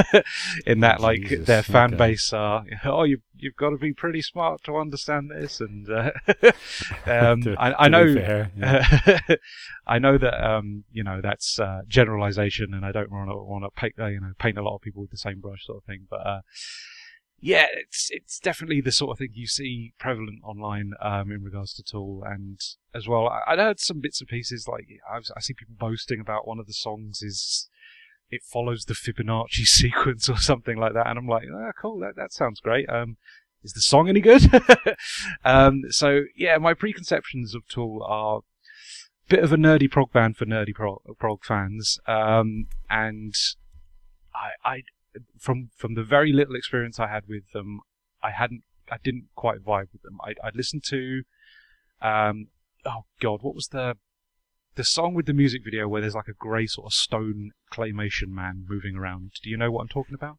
in 0.66 0.80
that 0.80 1.00
like 1.00 1.22
Jesus, 1.22 1.46
their 1.46 1.62
fan 1.62 1.94
okay. 1.94 1.96
base 1.96 2.32
are 2.34 2.64
oh 2.84 3.04
you 3.04 3.18
you've 3.36 3.56
got 3.56 3.70
to 3.70 3.78
be 3.78 3.94
pretty 3.94 4.20
smart 4.20 4.62
to 4.64 4.76
understand 4.76 5.30
this 5.30 5.60
and 5.60 5.88
uh, 5.88 6.10
um, 7.06 7.42
To- 7.42 7.56
I, 7.58 7.86
I 7.86 7.88
know 7.88 8.14
fair, 8.14 8.52
yeah. 8.56 9.36
I 9.86 9.98
know 9.98 10.18
that 10.18 10.46
um, 10.46 10.84
you 10.92 11.02
know 11.02 11.20
that's 11.22 11.58
uh, 11.58 11.80
generalization, 11.88 12.74
and 12.74 12.84
I 12.84 12.92
don't 12.92 13.10
want 13.10 13.30
to 13.30 13.36
want 13.36 13.64
to 13.64 13.70
paint 13.70 13.94
uh, 13.98 14.06
you 14.06 14.20
know 14.20 14.32
paint 14.38 14.58
a 14.58 14.62
lot 14.62 14.76
of 14.76 14.82
people 14.82 15.00
with 15.00 15.10
the 15.10 15.16
same 15.16 15.40
brush, 15.40 15.64
sort 15.64 15.78
of 15.78 15.84
thing. 15.84 16.06
But 16.10 16.26
uh, 16.26 16.40
yeah, 17.40 17.66
it's 17.72 18.08
it's 18.10 18.38
definitely 18.38 18.80
the 18.82 18.92
sort 18.92 19.12
of 19.12 19.18
thing 19.18 19.30
you 19.32 19.46
see 19.46 19.94
prevalent 19.98 20.40
online 20.44 20.92
um, 21.00 21.30
in 21.32 21.42
regards 21.42 21.72
to 21.74 21.82
Tool, 21.82 22.22
and 22.26 22.60
as 22.94 23.08
well, 23.08 23.28
I, 23.28 23.40
I'd 23.46 23.58
heard 23.58 23.80
some 23.80 24.00
bits 24.00 24.20
and 24.20 24.28
pieces 24.28 24.68
like 24.68 24.88
I, 25.10 25.16
was, 25.16 25.30
I 25.34 25.40
see 25.40 25.54
people 25.54 25.74
boasting 25.78 26.20
about 26.20 26.46
one 26.46 26.58
of 26.58 26.66
the 26.66 26.72
songs 26.72 27.22
is 27.22 27.68
it 28.30 28.42
follows 28.42 28.84
the 28.84 28.94
Fibonacci 28.94 29.64
sequence 29.66 30.28
or 30.28 30.36
something 30.36 30.76
like 30.76 30.94
that, 30.94 31.06
and 31.06 31.18
I'm 31.18 31.28
like, 31.28 31.44
ah, 31.52 31.72
cool, 31.80 31.98
that 32.00 32.16
that 32.16 32.32
sounds 32.32 32.60
great. 32.60 32.88
Um, 32.88 33.16
is 33.62 33.72
the 33.72 33.80
song 33.80 34.08
any 34.08 34.20
good? 34.20 34.42
um, 35.44 35.84
so 35.88 36.22
yeah, 36.36 36.58
my 36.58 36.74
preconceptions 36.74 37.54
of 37.54 37.66
Tool 37.66 38.02
are 38.06 38.38
a 38.38 38.40
bit 39.28 39.42
of 39.42 39.52
a 39.52 39.56
nerdy 39.56 39.90
prog 39.90 40.12
band 40.12 40.36
for 40.36 40.44
nerdy 40.44 40.74
prog, 40.74 41.00
prog 41.18 41.44
fans, 41.44 41.98
um, 42.06 42.66
and 42.90 43.34
I, 44.34 44.50
I, 44.64 44.82
from 45.38 45.70
from 45.76 45.94
the 45.94 46.04
very 46.04 46.32
little 46.32 46.56
experience 46.56 47.00
I 47.00 47.08
had 47.08 47.26
with 47.26 47.50
them, 47.52 47.80
I 48.22 48.30
hadn't, 48.32 48.64
I 48.90 48.96
didn't 49.02 49.28
quite 49.34 49.64
vibe 49.64 49.88
with 49.92 50.02
them. 50.02 50.18
I, 50.22 50.34
I 50.46 50.50
listened 50.54 50.84
to, 50.88 51.22
um, 52.02 52.48
oh 52.84 53.04
god, 53.20 53.42
what 53.42 53.54
was 53.54 53.68
the 53.68 53.96
the 54.74 54.84
song 54.84 55.14
with 55.14 55.26
the 55.26 55.32
music 55.32 55.62
video 55.64 55.88
where 55.88 56.00
there's 56.00 56.14
like 56.14 56.28
a 56.28 56.34
grey 56.34 56.66
sort 56.66 56.86
of 56.86 56.92
stone 56.92 57.52
claymation 57.74 58.28
man 58.28 58.64
moving 58.68 58.96
around? 58.96 59.32
Do 59.42 59.50
you 59.50 59.56
know 59.56 59.70
what 59.70 59.82
I'm 59.82 59.88
talking 59.88 60.14
about? 60.14 60.38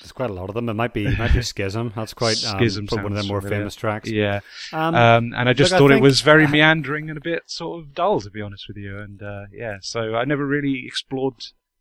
There's 0.00 0.12
quite 0.12 0.30
a 0.30 0.32
lot 0.32 0.48
of 0.48 0.54
them. 0.54 0.68
It 0.68 0.74
might 0.74 0.92
be 0.92 1.06
it 1.06 1.18
might 1.18 1.32
be 1.32 1.42
Schism. 1.52 1.92
That's 1.94 2.14
quite 2.14 2.44
um, 2.44 2.58
Schism 2.58 2.86
one 2.90 3.06
of 3.06 3.14
their 3.14 3.22
more 3.24 3.40
familiar. 3.40 3.60
famous 3.60 3.76
tracks. 3.76 4.10
Yeah, 4.10 4.40
Um, 4.72 4.94
um, 4.94 5.34
and 5.36 5.48
I 5.48 5.52
just 5.52 5.70
look, 5.70 5.76
I 5.76 5.78
thought 5.78 5.90
it 5.92 6.02
was 6.02 6.20
very 6.20 6.46
meandering 6.56 7.08
and 7.10 7.16
a 7.16 7.22
bit 7.22 7.44
sort 7.46 7.80
of 7.80 7.94
dull, 7.94 8.20
to 8.20 8.30
be 8.30 8.40
honest 8.40 8.66
with 8.66 8.76
you. 8.76 8.98
And 8.98 9.22
uh, 9.22 9.42
yeah, 9.52 9.76
so 9.80 10.16
I 10.16 10.24
never 10.24 10.46
really 10.46 10.84
explored 10.84 11.34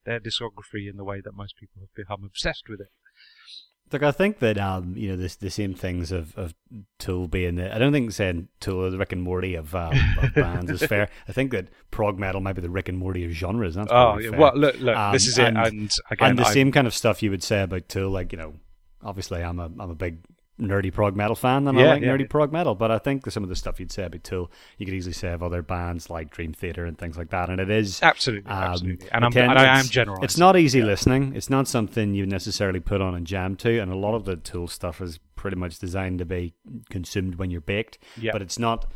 their 0.05 0.19
discography 0.19 0.89
in 0.89 0.98
the 0.98 1.03
way 1.03 1.22
that 1.22 1.33
most 1.33 1.55
people 1.57 1.81
have 1.81 1.93
become 1.95 2.24
obsessed 2.24 2.65
with 2.69 2.81
it. 2.81 2.91
Look, 3.93 4.03
I 4.03 4.12
think 4.12 4.39
that 4.39 4.57
um, 4.57 4.93
you 4.97 5.09
know, 5.09 5.15
this 5.15 5.35
the 5.35 5.50
same 5.51 5.73
things 5.75 6.12
of, 6.12 6.35
of 6.38 6.53
Tool 7.00 7.27
being 7.27 7.55
the. 7.55 7.73
I 7.73 7.77
don't 7.77 7.93
think 7.93 8.12
saying 8.12 8.47
Tool 8.59 8.85
is 8.85 8.91
the 8.93 8.97
Rick 8.97 9.12
and 9.13 9.21
Morty 9.21 9.53
of, 9.55 9.73
um, 9.75 9.93
of 10.21 10.33
bands 10.35 10.71
is 10.71 10.83
fair. 10.83 11.09
I 11.27 11.31
think 11.31 11.51
that 11.51 11.67
prog 11.91 12.17
metal 12.19 12.41
might 12.41 12.53
be 12.53 12.62
the 12.62 12.69
Rick 12.71 12.89
and 12.89 12.97
Morty 12.97 13.23
of 13.23 13.31
genres. 13.31 13.75
That's 13.75 13.91
Oh, 13.91 14.17
yeah, 14.17 14.31
fair. 14.31 14.39
well, 14.39 14.53
look, 14.55 14.79
look, 14.79 14.97
Um, 14.97 15.13
this 15.13 15.27
is 15.27 15.38
it. 15.38 15.47
and- 15.47 15.57
And 15.57 15.93
again, 16.12 16.29
and 16.31 16.39
the 16.39 16.45
I- 16.47 16.53
same 16.53 16.71
kind 16.71 16.88
of 16.88 16.93
stuff 16.93 17.21
you 17.21 17.29
would 17.29 17.43
say 17.43 17.62
about 17.62 17.88
Tool, 17.88 18.09
like 18.09 18.31
you 18.31 18.38
know, 18.39 18.53
obviously 19.03 19.43
I'm 19.43 19.59
a 19.59 19.65
I'm 19.65 19.91
a 19.91 19.95
big 19.95 20.19
nerdy 20.60 20.93
prog 20.93 21.15
metal 21.15 21.36
fan 21.36 21.63
than 21.63 21.75
Yeah, 21.75 21.86
I 21.86 21.88
like 21.93 22.01
yeah, 22.03 22.10
nerdy 22.10 22.29
prog 22.29 22.51
metal. 22.51 22.75
But 22.75 22.91
I 22.91 22.98
think 23.00 23.29
some 23.31 23.43
of 23.43 23.50
the 23.50 23.55
stuff 23.55 23.79
you'd 23.79 23.91
say 23.91 24.05
about 24.05 24.24
Tool, 24.24 24.51
you 24.77 24.86
could 24.86 24.93
easily 24.95 25.13
say 25.13 25.31
of 25.31 25.41
other 25.41 25.62
bands 25.62 26.10
like 26.10 26.29
Dream 26.29 26.53
Theater 26.53 26.86
and 26.86 26.98
things 26.98 27.17
like 27.17 27.29
that. 27.31 27.50
And 27.50 27.60
it 27.60 27.69
is 27.69 28.01
Absolutely, 28.03 28.51
um, 28.51 28.63
absolutely. 28.63 29.10
And, 29.12 29.25
I'm, 29.25 29.38
and 29.38 29.57
I 29.60 29.79
am 29.79 29.86
it's- 29.86 30.24
It's 30.24 30.38
not 30.38 30.57
easy 30.57 30.81
listening. 30.81 31.36
It's 31.36 31.50
not 31.50 31.67
something 31.67 32.13
you 32.13 32.25
necessarily 32.25 32.79
put 32.79 33.01
on 33.01 33.15
and 33.15 33.25
jam 33.25 33.55
to. 33.57 33.79
And 33.79 33.91
a 33.91 33.98
lot 33.98 34.13
of 34.15 34.25
the 34.25 34.36
Tool 34.36 34.67
stuff 34.67 35.01
is 35.01 35.19
pretty 35.36 35.57
much 35.57 35.79
designed 35.79 36.19
to 36.19 36.25
be 36.25 36.53
consumed 36.89 37.36
when 37.36 37.50
you're 37.50 37.62
baked. 37.62 37.98
Yeah. 38.19 38.31
But 38.31 38.41
it's 38.41 38.60
not. 38.60 38.91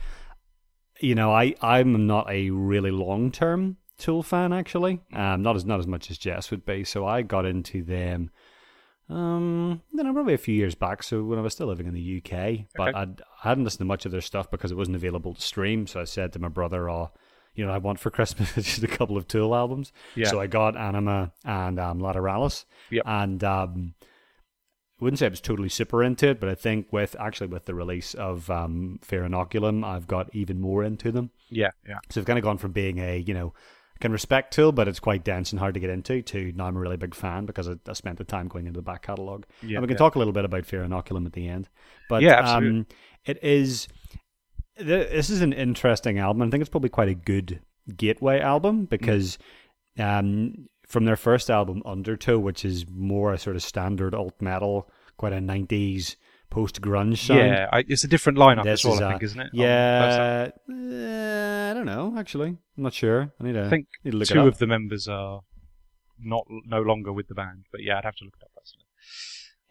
You 0.99 1.13
know, 1.15 1.31
I 1.31 1.53
I'm 1.61 2.07
not 2.07 2.29
a 2.29 2.49
really 2.49 2.91
long 2.91 3.31
term 3.31 3.77
Tool 3.99 4.21
fan 4.23 4.53
actually. 4.53 4.99
Um, 5.13 5.41
not 5.41 5.55
as 5.55 5.65
not 5.65 5.79
as 5.79 5.87
much 5.87 6.09
as 6.11 6.17
Jess 6.17 6.49
would 6.51 6.65
be. 6.65 6.83
So 6.83 7.05
I 7.05 7.21
got 7.23 7.45
into 7.45 7.83
them. 7.83 8.29
Um, 9.09 9.81
you 9.93 10.03
know, 10.03 10.13
probably 10.13 10.33
a 10.33 10.37
few 10.37 10.53
years 10.53 10.75
back. 10.75 11.01
So 11.01 11.23
when 11.23 11.39
I 11.39 11.41
was 11.41 11.53
still 11.53 11.67
living 11.67 11.87
in 11.87 11.93
the 11.93 12.21
UK, 12.21 12.65
but 12.75 12.95
I'd, 12.95 13.21
I 13.21 13.49
hadn't 13.49 13.63
listened 13.63 13.79
to 13.79 13.85
much 13.85 14.05
of 14.05 14.11
their 14.11 14.21
stuff 14.21 14.51
because 14.51 14.71
it 14.71 14.75
wasn't 14.75 14.97
available 14.97 15.33
to 15.33 15.41
stream. 15.41 15.87
So 15.87 16.01
I 16.01 16.03
said 16.03 16.33
to 16.33 16.39
my 16.39 16.49
brother, 16.49 16.89
"Oh, 16.89 17.11
you 17.55 17.65
know, 17.65 17.71
I 17.71 17.77
want 17.77 17.99
for 17.99 18.09
Christmas 18.09 18.53
just 18.55 18.83
a 18.83 18.87
couple 18.87 19.15
of 19.15 19.27
Tool 19.27 19.55
albums." 19.55 19.93
Yeah. 20.15 20.27
So 20.27 20.41
I 20.41 20.47
got 20.47 20.75
Ænima 20.75 21.31
and 21.45 21.79
um, 21.79 21.99
Lateralus. 21.99 22.65
Yep. 22.91 23.03
And 23.05 23.43
um, 23.43 23.93
I 24.99 25.03
wouldn't 25.03 25.19
say 25.19 25.27
I 25.27 25.29
was 25.29 25.41
totally 25.41 25.69
super 25.69 26.03
into 26.03 26.29
it, 26.29 26.39
but 26.39 26.49
I 26.49 26.55
think 26.55 26.91
with 26.91 27.15
actually 27.19 27.47
with 27.47 27.65
the 27.65 27.75
release 27.75 28.13
of 28.15 28.49
um, 28.49 28.99
Fear 29.03 29.23
Inoculum, 29.23 29.85
I've 29.85 30.07
got 30.07 30.33
even 30.33 30.59
more 30.59 30.83
into 30.83 31.11
them. 31.11 31.29
Yeah, 31.49 31.69
yeah. 31.87 31.99
So 32.09 32.19
I've 32.19 32.27
kind 32.27 32.39
of 32.39 32.43
gone 32.43 32.57
from 32.57 32.71
being 32.71 32.97
a, 32.97 33.17
you 33.19 33.33
know, 33.33 33.53
can 33.99 34.11
respect 34.11 34.53
Tool, 34.53 34.71
but 34.71 34.87
it's 34.87 34.99
quite 34.99 35.23
dense 35.23 35.51
and 35.51 35.59
hard 35.59 35.73
to 35.73 35.79
get 35.79 35.89
into, 35.89 36.21
to 36.21 36.51
now 36.55 36.65
I'm 36.65 36.75
a 36.75 36.79
really 36.79 36.97
big 36.97 37.15
fan 37.15 37.45
because 37.45 37.67
I, 37.67 37.75
I 37.87 37.93
spent 37.93 38.17
the 38.17 38.23
time 38.23 38.47
going 38.47 38.67
into 38.67 38.79
the 38.79 38.83
back 38.83 39.03
catalogue. 39.03 39.45
Yeah, 39.61 39.77
and 39.77 39.81
we 39.81 39.87
can 39.87 39.95
yeah. 39.95 39.99
talk 39.99 40.15
a 40.15 40.19
little 40.19 40.33
bit 40.33 40.45
about 40.45 40.65
Fear 40.65 40.85
Inoculum 40.85 41.25
at 41.25 41.33
the 41.33 41.47
end. 41.47 41.69
But 42.09 42.21
Yeah, 42.21 42.39
absolutely. 42.39 42.79
um, 42.79 42.87
it 43.25 43.43
is, 43.43 43.87
th- 44.77 45.09
this 45.09 45.29
is 45.29 45.41
an 45.41 45.53
interesting 45.53 46.19
album. 46.19 46.41
I 46.41 46.49
think 46.49 46.61
it's 46.61 46.69
probably 46.69 46.89
quite 46.89 47.09
a 47.09 47.15
good 47.15 47.61
gateway 47.95 48.39
album 48.39 48.85
because 48.85 49.37
um, 49.97 50.67
from 50.87 51.05
their 51.05 51.15
first 51.15 51.49
album, 51.49 51.81
Undertow, 51.85 52.39
which 52.39 52.63
is 52.63 52.85
more 52.89 53.33
a 53.33 53.37
sort 53.37 53.55
of 53.55 53.63
standard 53.63 54.13
alt 54.13 54.41
metal, 54.41 54.89
quite 55.17 55.33
a 55.33 55.37
90s 55.37 56.15
post 56.49 56.81
grunge 56.81 57.17
sound. 57.17 57.39
Yeah, 57.39 57.69
I, 57.71 57.83
it's 57.87 58.03
a 58.03 58.07
different 58.07 58.37
lineup 58.37 58.63
This 58.63 58.81
as 58.81 58.85
well, 58.85 58.93
is, 58.95 59.01
I 59.01 59.09
think, 59.11 59.23
isn't 59.23 59.39
it? 59.39 59.49
Yeah, 59.53 60.49
uh, 60.69 61.71
I 61.71 61.73
don't 61.73 61.85
know. 61.85 62.15
Actually, 62.17 62.49
I'm 62.49 62.83
not 62.83 62.93
sure. 62.93 63.31
I 63.39 63.43
need 63.43 63.53
to. 63.53 63.65
I 63.65 63.69
think 63.69 63.87
need 64.03 64.11
to 64.11 64.25
two 64.25 64.47
of 64.47 64.57
the 64.57 64.67
members 64.67 65.07
are 65.07 65.41
not 66.19 66.45
no 66.65 66.81
longer 66.81 67.13
with 67.13 67.27
the 67.27 67.35
band, 67.35 67.65
but 67.71 67.83
yeah, 67.83 67.97
I'd 67.97 68.05
have 68.05 68.15
to 68.15 68.25
look 68.25 68.35
it 68.39 68.43
up 68.43 68.51
personally. 68.55 68.85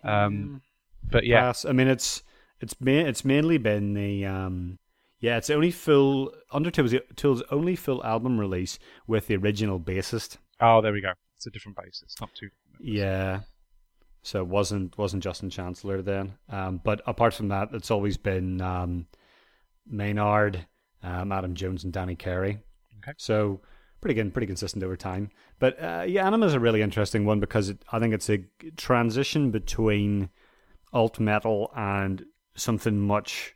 Um, 0.05 0.63
but 1.11 1.25
yeah, 1.25 1.41
Pass. 1.41 1.65
I 1.65 1.73
mean, 1.73 1.89
it's 1.89 2.23
it's 2.61 2.81
ma- 2.81 2.91
it's 2.91 3.25
mainly 3.25 3.59
been 3.59 3.95
the 3.95 4.27
um, 4.27 4.79
yeah, 5.21 5.39
it's 5.39 5.49
the 5.49 5.55
only 5.55 5.71
full 5.71 6.33
Tool's 7.17 7.43
only 7.51 7.77
full 7.77 8.05
album 8.05 8.39
release 8.39 8.79
with 9.07 9.27
the 9.27 9.37
original 9.37 9.81
bassist. 9.81 10.37
oh, 10.61 10.81
there 10.81 10.93
we 10.93 11.01
go. 11.01 11.13
It's 11.37 11.47
a 11.47 11.51
different 11.51 11.77
base. 11.77 12.01
It's 12.03 12.21
not 12.21 12.31
two. 12.35 12.49
Yeah. 12.81 13.41
So 14.27 14.41
it 14.41 14.49
wasn't 14.49 14.99
wasn't 14.99 15.23
Justin 15.23 15.51
Chancellor 15.51 16.03
then. 16.03 16.35
Um, 16.51 16.81
but 16.83 17.01
apart 17.07 17.33
from 17.33 17.47
that, 17.49 17.69
it's 17.73 17.93
always 17.93 18.17
been 18.17 18.61
um, 18.61 19.07
Maynard, 19.87 20.67
um, 21.05 21.31
Adam 21.31 21.55
Jones, 21.55 21.85
and 21.85 21.93
Danny 21.93 22.17
Carey. 22.17 22.59
Okay. 22.99 23.13
So 23.19 23.61
pretty 24.01 24.15
good, 24.15 24.33
pretty 24.33 24.49
consistent 24.49 24.83
over 24.83 24.97
time. 24.97 25.31
But 25.61 25.81
uh, 25.81 26.05
yeah, 26.09 26.29
Ænima 26.29 26.45
is 26.45 26.55
a 26.55 26.61
really 26.61 26.83
interesting 26.83 27.25
one 27.25 27.39
because 27.39 27.69
it, 27.69 27.85
I 27.93 28.01
think 28.01 28.15
it's 28.15 28.29
a 28.29 28.45
transition 28.77 29.53
between 29.53 30.29
alt 30.93 31.21
metal 31.21 31.71
and 31.77 32.25
something 32.57 32.99
much 32.99 33.55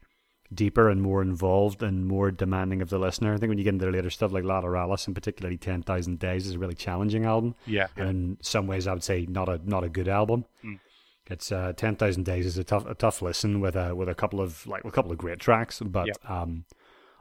deeper 0.53 0.89
and 0.89 1.01
more 1.01 1.23
involved 1.23 1.83
and 1.83 2.07
more 2.07 2.31
demanding 2.31 2.83
of 2.83 2.91
the 2.91 2.99
listener. 2.99 3.33
I 3.35 3.37
think 3.39 3.51
when 3.51 3.59
you 3.59 3.65
get 3.65 3.75
into 3.75 3.85
the 3.87 3.93
later 3.93 4.11
stuff 4.11 4.33
like 4.33 4.45
Lateralus 4.45 5.07
and 5.07 5.15
particularly 5.15 5.57
Ten 5.57 5.83
Thousand 5.83 6.19
Days 6.19 6.47
is 6.47 6.55
a 6.55 6.59
really 6.59 6.75
challenging 6.75 7.25
album 7.25 7.55
Yeah, 7.67 7.87
yeah. 7.97 8.05
and 8.05 8.11
in 8.11 8.39
some 8.43 8.67
ways 8.67 8.87
I 8.87 8.93
would 8.93 9.05
say 9.05 9.27
not 9.29 9.49
a 9.49 9.61
not 9.65 9.85
a 9.85 9.89
good 9.89 10.09
album. 10.09 10.45
Mm. 10.65 10.81
It's 11.27 11.53
uh, 11.53 11.73
ten 11.77 11.95
thousand 11.95 12.25
days 12.25 12.47
is 12.47 12.59
a 12.59 12.65
tough 12.65 12.87
a 12.87 12.95
tough 12.95 13.23
listen 13.23 13.61
with 13.61 13.77
a 13.77 13.95
with 13.95 14.09
a 14.09 14.15
couple 14.15 14.41
of 14.41 14.67
like 14.67 14.85
a 14.85 14.91
couple 14.91 15.13
of 15.13 15.19
great 15.19 15.39
tracks, 15.39 15.81
but 15.81 16.09
Yep. 16.09 16.17
um, 16.31 16.65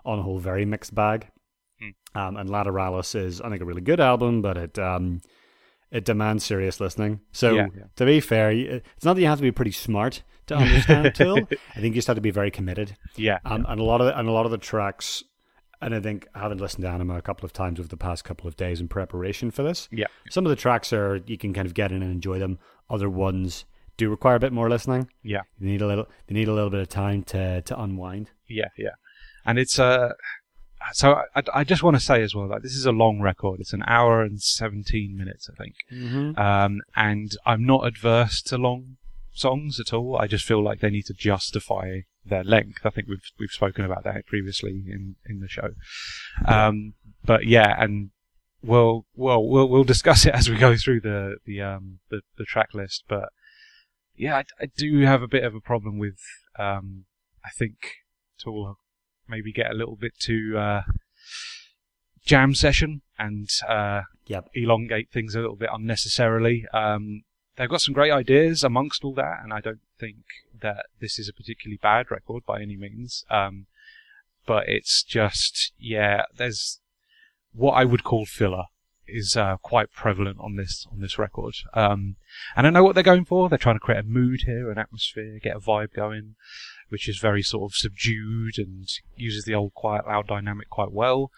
on 0.05 0.17
a 0.19 0.21
whole 0.23 0.39
very 0.39 0.65
mixed 0.65 0.95
bag. 0.95 1.27
Mm. 1.81 1.93
Um, 2.19 2.37
and 2.37 2.49
Lateralus 2.49 3.13
is 3.15 3.39
I 3.41 3.49
think 3.49 3.61
a 3.61 3.65
really 3.65 3.81
good 3.81 3.99
album, 3.99 4.41
but 4.41 4.57
it 4.57 4.79
um, 4.79 5.21
it 5.91 6.05
demands 6.05 6.43
serious 6.43 6.79
listening. 6.79 7.19
So 7.31 7.53
Yeah, 7.53 7.67
yeah. 7.77 7.83
to 7.97 8.05
be 8.05 8.19
fair, 8.19 8.49
it's 8.51 9.05
not 9.05 9.13
that 9.15 9.21
you 9.21 9.27
have 9.27 9.37
to 9.39 9.43
be 9.43 9.51
pretty 9.51 9.71
smart 9.71 10.23
to 10.49 10.55
understand 10.57 11.15
Tool. 11.15 11.37
I 11.75 11.79
think 11.79 11.95
you 11.95 11.99
just 11.99 12.07
have 12.07 12.17
to 12.17 12.21
be 12.21 12.31
very 12.31 12.51
committed. 12.51 12.95
yeah, 13.15 13.39
Um, 13.45 13.65
and 13.67 13.79
a 13.79 13.83
lot 13.83 14.01
of 14.01 14.07
and 14.17 14.27
a 14.27 14.31
lot 14.31 14.45
of 14.45 14.51
the 14.51 14.57
tracks, 14.57 15.23
and 15.81 15.95
I 15.95 15.99
think 15.99 16.27
having 16.35 16.57
listened 16.59 16.83
to 16.83 16.89
Ænima 16.89 17.17
a 17.17 17.21
couple 17.21 17.45
of 17.45 17.53
times 17.53 17.79
over 17.79 17.87
the 17.89 17.97
past 17.97 18.23
couple 18.23 18.47
of 18.47 18.55
days 18.57 18.79
in 18.81 18.87
preparation 18.87 19.49
for 19.51 19.63
this, 19.63 19.87
yeah, 19.91 20.07
some 20.29 20.45
of 20.45 20.49
the 20.49 20.55
tracks 20.55 20.91
are 20.93 21.21
you 21.25 21.37
can 21.37 21.53
kind 21.53 21.65
of 21.65 21.73
get 21.73 21.91
in 21.91 22.03
and 22.03 22.11
enjoy 22.11 22.37
them. 22.39 22.59
Other 22.89 23.09
ones 23.09 23.65
do 23.97 24.09
require 24.09 24.35
a 24.35 24.39
bit 24.39 24.53
more 24.53 24.69
listening. 24.69 25.09
yeah, 25.23 25.41
They 25.59 25.67
need 25.67 25.81
a 25.81 25.87
little. 25.87 26.07
They 26.27 26.33
need 26.35 26.47
a 26.47 26.53
little 26.53 26.69
bit 26.69 26.81
of 26.81 26.89
time 26.89 27.23
to 27.23 27.61
to 27.61 27.81
unwind. 27.81 28.31
yeah, 28.47 28.69
yeah. 28.77 28.95
And 29.45 29.57
it's 29.57 29.79
uh 29.79 30.09
so 30.93 31.21
I, 31.35 31.43
I 31.53 31.63
just 31.65 31.83
want 31.83 31.97
to 31.97 31.99
say 31.99 32.23
as 32.23 32.33
well 32.33 32.47
that 32.47 32.63
this 32.63 32.73
is 32.73 32.85
a 32.85 32.91
long 32.91 33.19
record. 33.19 33.59
It's 33.59 33.73
an 33.73 33.83
hour 33.85 34.21
and 34.21 34.41
seventeen 34.41 35.17
minutes, 35.17 35.49
I 35.51 35.55
think. 35.61 35.75
Mm-hmm. 35.91 36.39
Um, 36.39 36.79
and 36.95 37.31
I'm 37.45 37.65
not 37.65 37.85
adverse 37.85 38.41
to 38.43 38.57
long 38.57 38.95
songs 39.39 39.79
at 39.79 39.93
all. 39.93 40.17
I 40.19 40.27
just 40.27 40.45
feel 40.45 40.63
like 40.63 40.79
they 40.79 40.89
need 40.89 41.05
to 41.05 41.13
justify 41.13 42.01
their 42.25 42.43
length. 42.43 42.85
I 42.85 42.89
think 42.89 43.07
we've 43.07 43.23
we've 43.39 43.49
spoken 43.49 43.85
about 43.85 44.03
that 44.03 44.25
previously 44.27 44.83
in 44.87 45.15
in 45.27 45.39
the 45.39 45.47
show. 45.47 45.69
Um, 46.45 46.93
but 47.23 47.45
yeah, 47.45 47.75
and 47.81 48.11
we'll 48.61 49.05
well 49.15 49.43
we'll 49.47 49.69
we'll 49.69 49.83
discuss 49.83 50.25
it 50.25 50.33
as 50.39 50.49
we 50.49 50.57
go 50.57 50.75
through 50.75 51.01
the 51.01 51.37
the 51.45 51.61
um 51.61 51.99
the, 52.09 52.21
the 52.37 52.45
track 52.45 52.69
list. 52.73 53.03
But 53.07 53.29
yeah, 54.15 54.35
I, 54.37 54.43
I 54.61 54.65
do 54.77 55.01
have 55.01 55.21
a 55.21 55.27
bit 55.27 55.43
of 55.43 55.55
a 55.55 55.61
problem 55.61 55.97
with 55.97 56.19
um 56.57 57.05
I 57.43 57.49
think 57.57 57.75
Tool 58.37 58.77
maybe 59.27 59.51
get 59.53 59.71
a 59.71 59.75
little 59.75 59.95
bit 59.95 60.13
too 60.19 60.55
uh, 60.57 60.81
jam 62.25 62.53
session 62.55 63.01
and 63.17 63.47
uh, 63.67 64.01
Yep. 64.27 64.49
elongate 64.53 65.09
things 65.11 65.33
a 65.35 65.39
little 65.39 65.55
bit 65.55 65.69
unnecessarily. 65.73 66.65
Um, 66.73 67.23
they've 67.59 67.69
got 67.69 67.81
some 67.81 67.93
great 67.93 68.11
ideas 68.11 68.63
amongst 68.63 69.03
all 69.03 69.13
that, 69.15 69.41
and 69.43 69.53
I 69.53 69.59
don't 69.59 69.81
think 69.99 70.15
that 70.61 70.85
this 71.01 71.19
is 71.19 71.27
a 71.27 71.33
particularly 71.33 71.77
bad 71.81 72.09
record 72.09 72.45
by 72.45 72.61
any 72.61 72.77
means. 72.77 73.25
Um, 73.29 73.65
but 74.47 74.67
it's 74.69 75.03
just, 75.03 75.73
yeah, 75.77 76.23
there's 76.37 76.79
what 77.51 77.73
I 77.73 77.83
would 77.83 78.03
call 78.03 78.25
filler 78.25 78.63
is 79.05 79.35
uh, 79.35 79.57
quite 79.57 79.91
prevalent 79.91 80.37
on 80.39 80.55
this 80.55 80.87
on 80.91 81.01
this 81.01 81.19
record. 81.19 81.55
Um, 81.73 82.15
and 82.55 82.65
I 82.65 82.69
know 82.69 82.83
what 82.83 82.95
they're 82.95 83.03
going 83.03 83.25
for. 83.25 83.49
They're 83.49 83.57
trying 83.57 83.75
to 83.75 83.81
create 83.81 83.99
a 83.99 84.03
mood 84.03 84.43
here, 84.45 84.71
an 84.71 84.77
atmosphere, 84.77 85.39
get 85.41 85.57
a 85.57 85.59
vibe 85.59 85.93
going, 85.93 86.35
which 86.87 87.09
is 87.09 87.19
very 87.19 87.41
sort 87.41 87.71
of 87.71 87.75
subdued 87.75 88.57
and 88.57 88.87
uses 89.15 89.43
the 89.43 89.55
old 89.55 89.73
quiet 89.73 90.07
loud 90.07 90.27
dynamic 90.27 90.69
quite 90.69 90.91
well. 90.91 91.31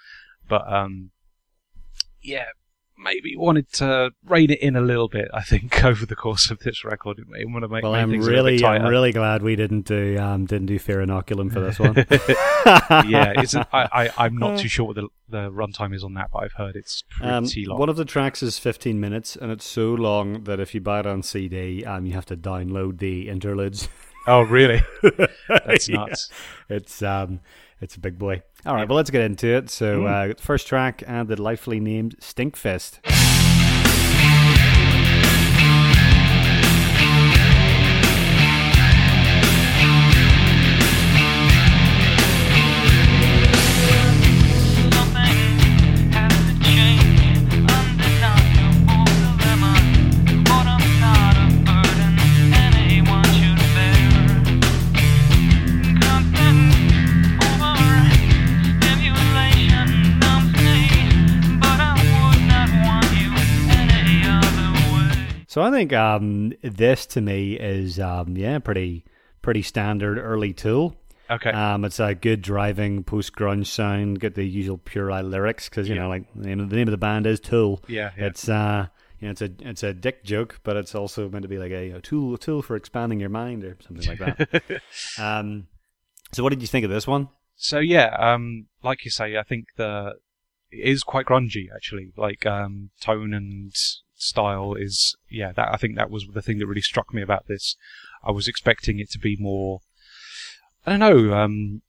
But 0.48 0.72
um, 0.72 1.12
yeah, 2.22 2.46
maybe 3.04 3.36
wanted 3.36 3.72
to 3.74 4.12
rein 4.26 4.52
it 4.52 4.60
in 4.62 4.76
a 4.76 4.82
little 4.82 5.08
bit. 5.08 5.28
I 5.34 5.42
think 5.42 5.84
over 5.84 6.06
the 6.06 6.16
course 6.16 6.52
of 6.52 6.60
this 6.60 6.84
record, 6.86 7.20
it 7.20 7.28
may 7.28 7.46
want 7.46 7.64
to 7.64 7.68
make, 7.68 7.84
Well, 7.84 7.94
make 7.94 8.02
I'm 8.04 8.10
things 8.12 8.28
a 8.28 8.30
little 8.30 8.46
bit 8.46 8.52
really, 8.62 8.66
I'm 8.66 8.86
really 8.88 9.12
glad 9.12 9.42
we 9.44 9.56
didn't 9.56 9.86
do 9.86 10.18
um 10.20 10.46
didn't 10.46 10.68
do 10.68 10.80
Fear 10.80 11.06
Inoculum 11.06 11.52
for 11.52 11.60
this 11.62 11.80
one. 11.80 11.96
yeah, 13.10 13.34
isn't 13.42 13.68
I, 13.74 13.88
I 14.18 14.26
I'm 14.26 14.38
not 14.38 14.60
too 14.60 14.68
sure 14.68 14.86
what 14.86 14.96
the 14.96 15.08
the 15.30 15.50
runtime 15.52 15.94
is 15.96 16.04
on 16.04 16.14
that, 16.16 16.30
but 16.32 16.44
I've 16.44 16.54
heard 16.54 16.76
it's 16.76 17.04
Um, 17.22 17.44
pretty 17.46 17.66
long. 17.66 17.80
one 17.80 17.90
of 17.90 17.96
the 17.96 18.04
tracks 18.06 18.44
is 18.44 18.60
15 18.60 19.00
minutes, 19.00 19.36
and 19.38 19.50
it's 19.52 19.66
so 19.66 19.94
long 19.94 20.44
that 20.44 20.60
if 20.60 20.76
you 20.76 20.82
buy 20.82 21.00
it 21.00 21.06
on 21.06 21.24
CD, 21.24 21.86
um, 21.86 22.06
you 22.06 22.14
have 22.14 22.26
to 22.26 22.36
download 22.36 23.00
the 23.00 23.30
interludes. 23.30 23.88
oh, 24.28 24.42
really? 24.42 24.82
That's 25.48 25.88
Yeah. 25.88 25.96
nuts. 25.98 26.30
It's 26.70 27.02
um, 27.02 27.40
it's 27.80 27.96
a 27.96 28.00
big 28.00 28.20
boy. 28.20 28.42
All 28.66 28.76
right, 28.76 28.88
well, 28.88 28.96
let's 28.96 29.10
get 29.10 29.22
into 29.22 29.48
it. 29.48 29.70
So, 29.70 30.06
uh, 30.06 30.34
first 30.38 30.68
track, 30.68 31.04
and 31.08 31.28
the 31.28 31.36
delightfully 31.36 31.80
named 31.80 32.18
Stinkfist. 32.20 33.00
So 65.52 65.62
I 65.62 65.70
think 65.70 65.92
um, 65.92 66.54
this 66.62 67.06
to 67.08 67.20
me 67.20 67.56
is 67.56 68.00
um, 68.00 68.38
yeah 68.38 68.60
pretty 68.60 69.04
pretty 69.42 69.62
standard 69.64 70.18
early 70.18 70.54
Tool. 70.54 70.96
Okay. 71.30 71.50
Um, 71.50 71.84
it's 71.84 72.00
a 72.00 72.16
good 72.16 72.42
driving 72.42 73.04
post 73.04 73.34
grunge 73.36 73.68
sound. 73.68 74.22
Get 74.22 74.36
the 74.36 74.46
usual 74.46 74.78
puerile 74.78 75.26
lyrics 75.26 75.68
because 75.68 75.90
you 75.90 75.96
Yeah. 75.96 76.04
know, 76.04 76.08
like 76.08 76.24
the 76.34 76.48
name, 76.48 76.62
of, 76.62 76.70
the 76.70 76.78
name 76.78 76.88
of 76.88 76.94
the 76.94 76.98
band 76.98 77.28
is 77.28 77.42
Tool. 77.42 77.84
yeah. 77.90 78.12
Yeah. 78.18 78.28
It's 78.28 78.48
uh, 78.48 78.88
you 79.20 79.28
know, 79.28 79.32
it's 79.32 79.42
a 79.42 79.52
it's 79.60 79.84
a 79.84 79.94
dick 79.94 80.24
joke, 80.24 80.62
but 80.64 80.78
it's 80.78 80.96
also 80.96 81.28
meant 81.28 81.44
to 81.44 81.50
be 81.50 81.58
like 81.58 81.72
a, 81.74 81.92
a 81.92 82.00
tool 82.00 82.36
a 82.36 82.38
tool 82.38 82.62
for 82.62 82.78
expanding 82.78 83.20
your 83.20 83.28
mind 83.30 83.66
or 83.66 83.76
something 83.86 84.08
like 84.08 84.20
that. 84.20 84.82
um, 85.20 85.68
so 86.32 86.44
what 86.44 86.52
did 86.52 86.62
you 86.62 86.68
think 86.70 86.86
of 86.86 86.92
this 86.92 87.06
one? 87.06 87.28
So 87.58 87.80
yeah, 87.80 88.16
um, 88.18 88.68
like 88.84 89.04
you 89.04 89.12
say, 89.12 89.36
I 89.36 89.44
think 89.44 89.66
the 89.76 90.14
it 90.72 90.88
is 90.90 91.04
quite 91.04 91.26
grungy 91.26 91.66
actually. 91.76 92.14
Like 92.16 92.46
um, 92.46 92.92
tone 93.02 93.34
and 93.34 93.74
style 94.22 94.74
is 94.76 95.16
yeah. 95.30 95.52
That 95.52 95.70
I 95.74 95.78
think 95.78 95.96
that 95.96 96.10
was 96.12 96.26
the 96.34 96.42
thing 96.42 96.60
that 96.60 96.68
really 96.68 96.82
struck 96.82 97.14
me 97.14 97.22
about 97.22 97.48
this. 97.48 97.76
I 98.24 98.32
was 98.32 98.48
expecting 98.48 99.00
it 99.00 99.10
to 99.12 99.20
be 99.20 99.36
more. 99.40 99.80
I 100.86 100.92
don't 100.98 101.00
know. 101.00 101.34
Um, 101.34 101.82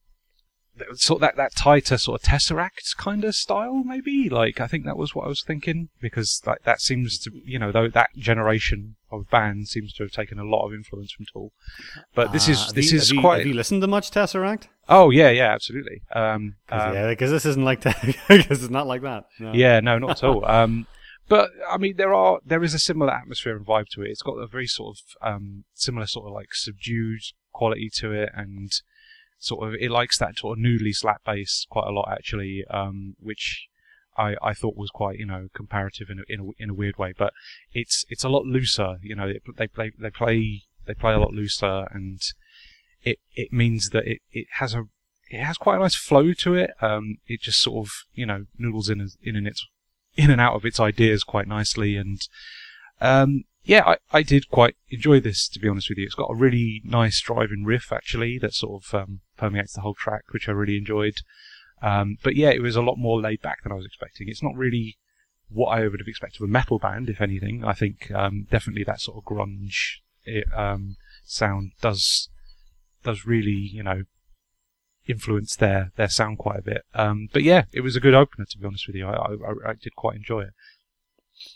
sort 0.94 1.18
of 1.18 1.20
that 1.20 1.36
that 1.36 1.54
tighter 1.54 1.98
sort 1.98 2.20
of 2.22 2.26
Tesseract 2.28 2.96
kind 2.96 3.24
of 3.24 3.34
style, 3.34 3.82
maybe. 3.84 4.28
Like 4.30 4.60
I 4.60 4.66
think 4.66 4.84
that 4.86 4.96
was 4.96 5.14
what 5.14 5.26
I 5.26 5.28
was 5.28 5.42
thinking 5.46 5.90
because 6.00 6.40
like 6.46 6.62
that 6.64 6.80
seems 6.80 7.18
to 7.20 7.30
you 7.44 7.58
know 7.58 7.70
though 7.70 7.88
that 7.88 8.10
generation 8.16 8.96
of 9.10 9.28
band 9.30 9.68
seems 9.68 9.92
to 9.94 10.02
have 10.04 10.12
taken 10.12 10.38
a 10.38 10.44
lot 10.44 10.66
of 10.66 10.72
influence 10.72 11.12
from 11.12 11.26
Tool. 11.32 11.52
But 12.14 12.32
this 12.32 12.48
Uh, 12.48 12.52
is 12.52 12.72
this 12.72 12.90
you- 12.92 12.98
is 12.98 13.08
have 13.08 13.14
you, 13.16 13.20
quite. 13.20 13.38
Have 13.38 13.46
you 13.46 13.54
listened 13.54 13.82
to 13.82 13.86
much 13.86 14.10
Tesseract? 14.10 14.68
Oh 14.88 15.10
yeah, 15.10 15.28
yeah, 15.30 15.52
absolutely. 15.52 16.00
Um, 16.14 16.56
Cause, 16.68 16.88
um, 16.88 16.94
yeah, 16.94 17.08
because 17.08 17.30
this 17.30 17.44
isn't 17.46 17.64
like 17.64 17.82
because 17.82 18.24
it's 18.62 18.70
not 18.70 18.86
like 18.86 19.02
that. 19.02 19.24
No. 19.38 19.52
Yeah, 19.52 19.80
no, 19.80 19.98
not 19.98 20.10
at 20.12 20.24
all. 20.24 20.44
Um, 20.46 20.86
but 21.28 21.50
I 21.68 21.78
mean, 21.78 21.96
there 21.96 22.14
are 22.14 22.40
there 22.44 22.62
is 22.62 22.74
a 22.74 22.78
similar 22.78 23.12
atmosphere 23.12 23.56
and 23.56 23.66
vibe 23.66 23.88
to 23.90 24.02
it. 24.02 24.10
It's 24.10 24.22
got 24.22 24.34
a 24.34 24.46
very 24.46 24.66
sort 24.66 24.96
of 24.96 25.34
um, 25.34 25.64
similar 25.74 26.06
sort 26.06 26.26
of 26.26 26.32
like 26.32 26.54
subdued 26.54 27.22
quality 27.52 27.90
to 27.96 28.12
it, 28.12 28.30
and 28.34 28.70
sort 29.38 29.66
of 29.66 29.74
it 29.80 29.90
likes 29.90 30.18
that 30.18 30.38
sort 30.38 30.58
of 30.58 30.64
noodly 30.64 30.94
slap 30.94 31.24
bass 31.24 31.66
quite 31.70 31.86
a 31.86 31.92
lot 31.92 32.08
actually, 32.10 32.64
um, 32.70 33.14
which 33.18 33.68
I, 34.16 34.34
I 34.42 34.54
thought 34.54 34.76
was 34.76 34.90
quite 34.90 35.18
you 35.18 35.26
know 35.26 35.48
comparative 35.54 36.08
in 36.10 36.18
a, 36.18 36.22
in 36.28 36.40
a 36.40 36.62
in 36.62 36.70
a 36.70 36.74
weird 36.74 36.98
way. 36.98 37.12
But 37.16 37.32
it's 37.72 38.04
it's 38.08 38.24
a 38.24 38.28
lot 38.28 38.44
looser. 38.44 38.96
You 39.02 39.16
know, 39.16 39.28
it, 39.28 39.42
they 39.56 39.68
play 39.68 39.92
they 39.98 40.10
play 40.10 40.62
they 40.86 40.94
play 40.94 41.14
a 41.14 41.18
lot 41.18 41.32
looser, 41.32 41.88
and 41.92 42.20
it 43.02 43.18
it 43.34 43.52
means 43.52 43.90
that 43.90 44.06
it, 44.06 44.20
it 44.32 44.46
has 44.58 44.74
a 44.74 44.84
it 45.30 45.40
has 45.40 45.56
quite 45.56 45.76
a 45.76 45.80
nice 45.80 45.94
flow 45.94 46.32
to 46.34 46.54
it. 46.54 46.72
Um, 46.80 47.16
it 47.26 47.40
just 47.40 47.60
sort 47.60 47.86
of 47.86 47.92
you 48.14 48.26
know 48.26 48.46
noodles 48.58 48.88
in 48.88 49.08
in 49.22 49.36
and 49.36 49.46
its 49.46 49.66
in 50.16 50.30
and 50.30 50.40
out 50.40 50.54
of 50.54 50.64
its 50.64 50.80
ideas 50.80 51.24
quite 51.24 51.48
nicely, 51.48 51.96
and 51.96 52.20
um, 53.00 53.44
yeah, 53.64 53.82
I, 53.86 53.96
I 54.12 54.22
did 54.22 54.48
quite 54.48 54.76
enjoy 54.90 55.20
this 55.20 55.48
to 55.48 55.58
be 55.58 55.68
honest 55.68 55.88
with 55.88 55.98
you. 55.98 56.04
It's 56.04 56.14
got 56.14 56.30
a 56.30 56.34
really 56.34 56.82
nice 56.84 57.20
driving 57.20 57.64
riff 57.64 57.92
actually 57.92 58.38
that 58.38 58.54
sort 58.54 58.84
of 58.84 58.94
um, 58.94 59.20
permeates 59.36 59.74
the 59.74 59.82
whole 59.82 59.94
track, 59.94 60.22
which 60.30 60.48
I 60.48 60.52
really 60.52 60.76
enjoyed. 60.76 61.16
Um, 61.80 62.16
but 62.22 62.36
yeah, 62.36 62.50
it 62.50 62.62
was 62.62 62.76
a 62.76 62.82
lot 62.82 62.96
more 62.96 63.20
laid 63.20 63.42
back 63.42 63.62
than 63.62 63.72
I 63.72 63.76
was 63.76 63.86
expecting. 63.86 64.28
It's 64.28 64.42
not 64.42 64.56
really 64.56 64.98
what 65.48 65.76
I 65.76 65.82
would 65.82 66.00
have 66.00 66.08
expected 66.08 66.40
of 66.40 66.48
a 66.48 66.52
metal 66.52 66.78
band, 66.78 67.08
if 67.08 67.20
anything. 67.20 67.64
I 67.64 67.72
think 67.72 68.10
um, 68.12 68.46
definitely 68.50 68.84
that 68.84 69.00
sort 69.00 69.18
of 69.18 69.24
grunge 69.24 69.98
eh, 70.26 70.42
um, 70.56 70.96
sound 71.24 71.72
does 71.80 72.28
does 73.02 73.26
really, 73.26 73.50
you 73.50 73.82
know, 73.82 74.04
influence 75.06 75.56
their 75.56 75.92
their 75.96 76.08
sound 76.08 76.38
quite 76.38 76.58
a 76.58 76.62
bit. 76.62 76.82
Um, 76.94 77.28
but 77.32 77.42
yeah, 77.42 77.64
it 77.72 77.80
was 77.80 77.96
a 77.96 78.00
good 78.00 78.14
opener 78.14 78.44
to 78.46 78.58
be 78.58 78.66
honest 78.66 78.86
with 78.86 78.96
you. 78.96 79.06
I, 79.06 79.12
I, 79.14 79.70
I 79.70 79.72
did 79.74 79.96
quite 79.96 80.16
enjoy 80.16 80.42
it. 80.42 80.50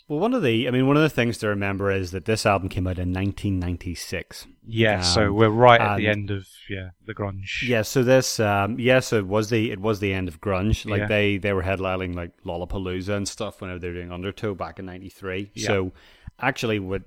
Well, 0.09 0.19
one 0.19 0.33
of 0.33 0.41
the 0.43 0.67
I 0.67 0.71
mean, 0.71 0.85
one 0.87 0.97
of 0.97 1.03
the 1.03 1.09
things 1.09 1.37
to 1.37 1.47
remember 1.47 1.89
is 1.91 2.11
that 2.11 2.25
this 2.25 2.45
album 2.45 2.67
came 2.67 2.87
out 2.87 2.97
in 2.99 3.13
1996. 3.13 4.47
Yeah, 4.65 4.99
so 5.01 5.27
Um, 5.27 5.35
we're 5.35 5.49
right 5.49 5.79
at 5.79 5.95
the 5.97 6.07
end 6.09 6.29
of 6.29 6.45
yeah 6.69 6.89
the 7.05 7.13
grunge. 7.13 7.61
Yeah, 7.65 7.83
so 7.83 8.03
this, 8.03 8.39
um, 8.39 8.79
yes, 8.79 9.13
it 9.13 9.27
was 9.27 9.49
the 9.49 9.71
it 9.71 9.79
was 9.79 9.99
the 9.99 10.13
end 10.13 10.27
of 10.27 10.41
grunge. 10.41 10.85
Like 10.85 11.01
Yeah. 11.01 11.07
they 11.07 11.37
they 11.37 11.53
were 11.53 11.63
headlining 11.63 12.15
like 12.15 12.31
Lollapalooza 12.45 13.15
and 13.15 13.27
stuff 13.27 13.61
whenever 13.61 13.79
they 13.79 13.87
were 13.87 13.93
doing 13.93 14.11
Undertow 14.11 14.55
back 14.55 14.77
in 14.79 14.85
'93. 14.87 15.51
Yeah. 15.53 15.67
So 15.67 15.91
actually, 16.39 16.79
what 16.79 17.03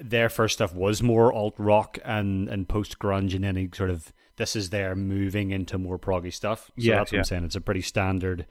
their 0.00 0.28
first 0.28 0.54
stuff 0.54 0.74
was 0.74 1.02
more 1.02 1.32
alt 1.32 1.54
rock 1.58 1.98
and 2.04 2.48
and 2.48 2.68
post 2.68 2.98
grunge, 2.98 3.34
and 3.34 3.44
any 3.44 3.68
sort 3.72 3.90
of 3.90 4.12
this 4.36 4.56
is 4.56 4.70
their 4.70 4.94
moving 4.94 5.50
into 5.50 5.78
more 5.78 5.98
proggy 5.98 6.32
stuff. 6.32 6.66
So 6.66 6.72
Yeah, 6.76 6.96
that's 6.96 7.12
what 7.12 7.16
yeah. 7.16 7.20
I'm 7.20 7.24
saying. 7.24 7.44
It's 7.44 7.56
a 7.56 7.60
pretty 7.60 7.82
standard 7.82 8.46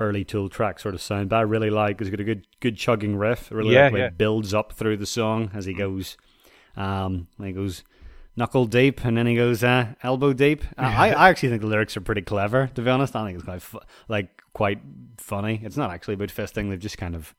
early 0.00 0.24
Tool 0.24 0.48
track 0.48 0.80
sort 0.80 0.94
of 0.94 1.02
sound, 1.02 1.28
but 1.28 1.36
I 1.36 1.40
really 1.42 1.70
like. 1.70 2.00
It's 2.00 2.10
got 2.10 2.18
a 2.20 2.24
good 2.24 2.46
good 2.60 2.76
chugging 2.76 3.16
riff. 3.16 3.50
I 3.52 3.56
really 3.56 3.74
Yeah, 3.74 3.84
like 3.88 3.94
yeah. 3.94 4.06
it 4.06 4.18
builds 4.18 4.52
up 4.54 4.72
through 4.72 4.96
the 4.96 5.06
song 5.06 5.50
as 5.54 5.64
he 5.66 5.74
goes. 5.74 6.16
Um, 6.76 7.28
he 7.42 7.52
goes 7.52 7.84
knuckle 8.34 8.64
deep, 8.64 9.04
and 9.04 9.16
then 9.16 9.26
he 9.26 9.34
goes 9.36 9.62
uh, 9.62 9.92
elbow 10.02 10.32
deep. 10.32 10.64
Uh, 10.78 10.82
I, 10.82 11.10
I 11.12 11.28
actually 11.28 11.50
think 11.50 11.60
the 11.60 11.68
lyrics 11.68 11.96
are 11.96 12.00
pretty 12.00 12.22
clever. 12.22 12.70
To 12.74 12.82
be 12.82 12.90
honest, 12.90 13.14
I 13.14 13.26
think 13.26 13.36
it's 13.36 13.44
quite 13.44 13.62
fu- 13.62 13.80
like 14.08 14.42
quite 14.54 14.80
funny. 15.18 15.60
It's 15.62 15.76
not 15.76 15.90
actually 15.90 16.14
about 16.14 16.28
fisting. 16.30 16.70
They've 16.70 16.78
just 16.78 16.98
kind 16.98 17.14
of 17.14 17.34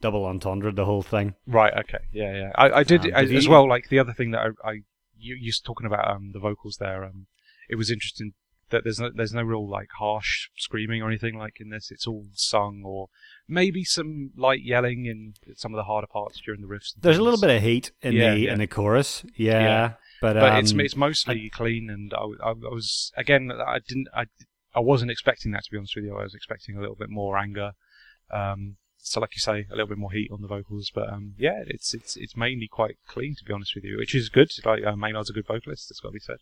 double 0.00 0.24
entendre 0.26 0.70
the 0.72 0.84
whole 0.84 1.02
thing. 1.02 1.34
Right. 1.46 1.72
Okay. 1.76 1.98
Yeah. 2.12 2.34
Yeah. 2.36 2.52
I, 2.54 2.70
I 2.70 2.82
did 2.84 3.06
Um, 3.06 3.10
as 3.14 3.44
you- 3.44 3.50
well. 3.50 3.68
Like 3.68 3.88
the 3.88 3.98
other 3.98 4.12
thing 4.12 4.30
that 4.30 4.40
I, 4.64 4.70
I 4.70 4.80
you 5.18 5.36
you're 5.40 5.52
talking 5.64 5.86
about 5.86 6.10
um 6.10 6.30
the 6.32 6.38
vocals 6.40 6.76
there. 6.78 7.04
Um, 7.04 7.26
it 7.68 7.76
was 7.76 7.90
interesting 7.90 8.32
that 8.70 8.82
there's 8.82 8.98
no 8.98 9.10
there's 9.14 9.32
no 9.32 9.42
real 9.42 9.68
like 9.68 9.88
harsh 9.98 10.48
screaming 10.56 11.00
or 11.02 11.08
anything 11.08 11.38
like 11.38 11.54
in 11.60 11.70
this. 11.70 11.90
It's 11.90 12.06
all 12.06 12.24
sung 12.34 12.82
or 12.84 13.08
maybe 13.48 13.84
some 13.84 14.30
light 14.36 14.62
yelling 14.62 15.06
in 15.06 15.34
some 15.56 15.72
of 15.72 15.76
the 15.78 15.84
harder 15.84 16.08
parts 16.08 16.40
during 16.44 16.60
the 16.62 16.66
riffs. 16.66 16.92
There's 17.00 17.18
a 17.18 17.22
little 17.22 17.40
bit 17.40 17.50
of 17.50 17.62
heat 17.62 17.92
in 18.02 18.12
Yeah, 18.14 18.34
the 18.34 18.40
yeah. 18.40 18.52
in 18.52 18.58
the 18.58 18.66
chorus. 18.66 19.24
Yeah, 19.36 19.60
Yeah. 19.60 19.92
but 20.20 20.34
but 20.34 20.52
um, 20.52 20.58
it's 20.58 20.72
it's 20.72 20.96
mostly 20.96 21.48
clean, 21.50 21.88
and 21.90 22.12
I, 22.14 22.24
I, 22.44 22.50
I 22.50 22.52
was 22.52 23.12
again 23.16 23.52
I 23.52 23.78
didn't 23.86 24.08
I, 24.14 24.24
I 24.74 24.80
wasn't 24.80 25.10
expecting 25.12 25.52
that 25.52 25.62
to 25.64 25.70
be 25.70 25.78
honest 25.78 25.94
with 25.96 26.04
you. 26.04 26.16
I 26.16 26.22
was 26.24 26.34
expecting 26.34 26.76
a 26.76 26.80
little 26.80 26.96
bit 26.96 27.08
more 27.10 27.38
anger. 27.38 27.72
Um, 28.32 28.76
so 29.08 29.20
like 29.20 29.34
you 29.36 29.40
say, 29.40 29.66
a 29.70 29.74
little 29.76 29.86
bit 29.86 29.98
more 29.98 30.10
heat 30.12 30.30
on 30.32 30.42
the 30.42 30.48
vocals, 30.48 30.90
but 30.92 31.08
um, 31.12 31.34
yeah, 31.38 31.62
it's 31.66 31.94
it's 31.94 32.16
it's 32.16 32.36
mainly 32.36 32.68
quite 32.68 32.96
clean 33.06 33.34
to 33.36 33.44
be 33.44 33.52
honest 33.52 33.74
with 33.74 33.84
you, 33.84 33.96
which 33.98 34.14
is 34.14 34.28
good. 34.28 34.50
Like 34.64 34.84
uh, 34.84 34.96
Maynard's 34.96 35.30
a 35.30 35.32
good 35.32 35.46
vocalist, 35.46 35.90
it's 35.90 36.00
got 36.00 36.08
to 36.08 36.12
be 36.14 36.18
said. 36.20 36.38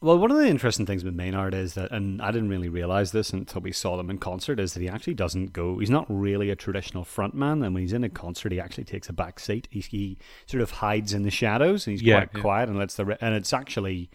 Well, 0.00 0.18
one 0.18 0.32
of 0.32 0.36
the 0.36 0.48
interesting 0.48 0.84
things 0.84 1.04
with 1.04 1.14
Maynard 1.14 1.54
is 1.54 1.74
that, 1.74 1.92
and 1.92 2.20
I 2.20 2.32
didn't 2.32 2.48
really 2.48 2.68
realize 2.68 3.12
this 3.12 3.32
until 3.32 3.60
we 3.62 3.70
saw 3.70 3.96
them 3.96 4.10
in 4.10 4.18
concert, 4.18 4.58
is 4.58 4.74
that 4.74 4.80
he 4.80 4.88
actually 4.88 5.14
doesn't 5.14 5.52
go. 5.52 5.78
He's 5.78 5.90
not 5.90 6.06
really 6.08 6.50
a 6.50 6.56
traditional 6.56 7.04
frontman, 7.04 7.64
and 7.64 7.72
when 7.72 7.82
he's 7.82 7.92
in 7.92 8.02
a 8.02 8.08
concert, 8.08 8.50
he 8.50 8.58
actually 8.58 8.82
takes 8.82 9.08
a 9.08 9.12
back 9.12 9.38
seat. 9.38 9.68
He, 9.70 9.78
he 9.80 10.18
sort 10.46 10.60
of 10.60 10.70
hides 10.72 11.12
in 11.12 11.22
the 11.22 11.30
shadows, 11.30 11.86
and 11.86 11.92
he's 11.92 12.02
Yeah, 12.02 12.18
quite 12.24 12.30
yeah. 12.34 12.40
quiet, 12.40 12.68
and 12.68 12.78
lets 12.78 12.96
the. 12.96 13.16
And 13.20 13.34
it's 13.36 13.52
actually, 13.52 14.10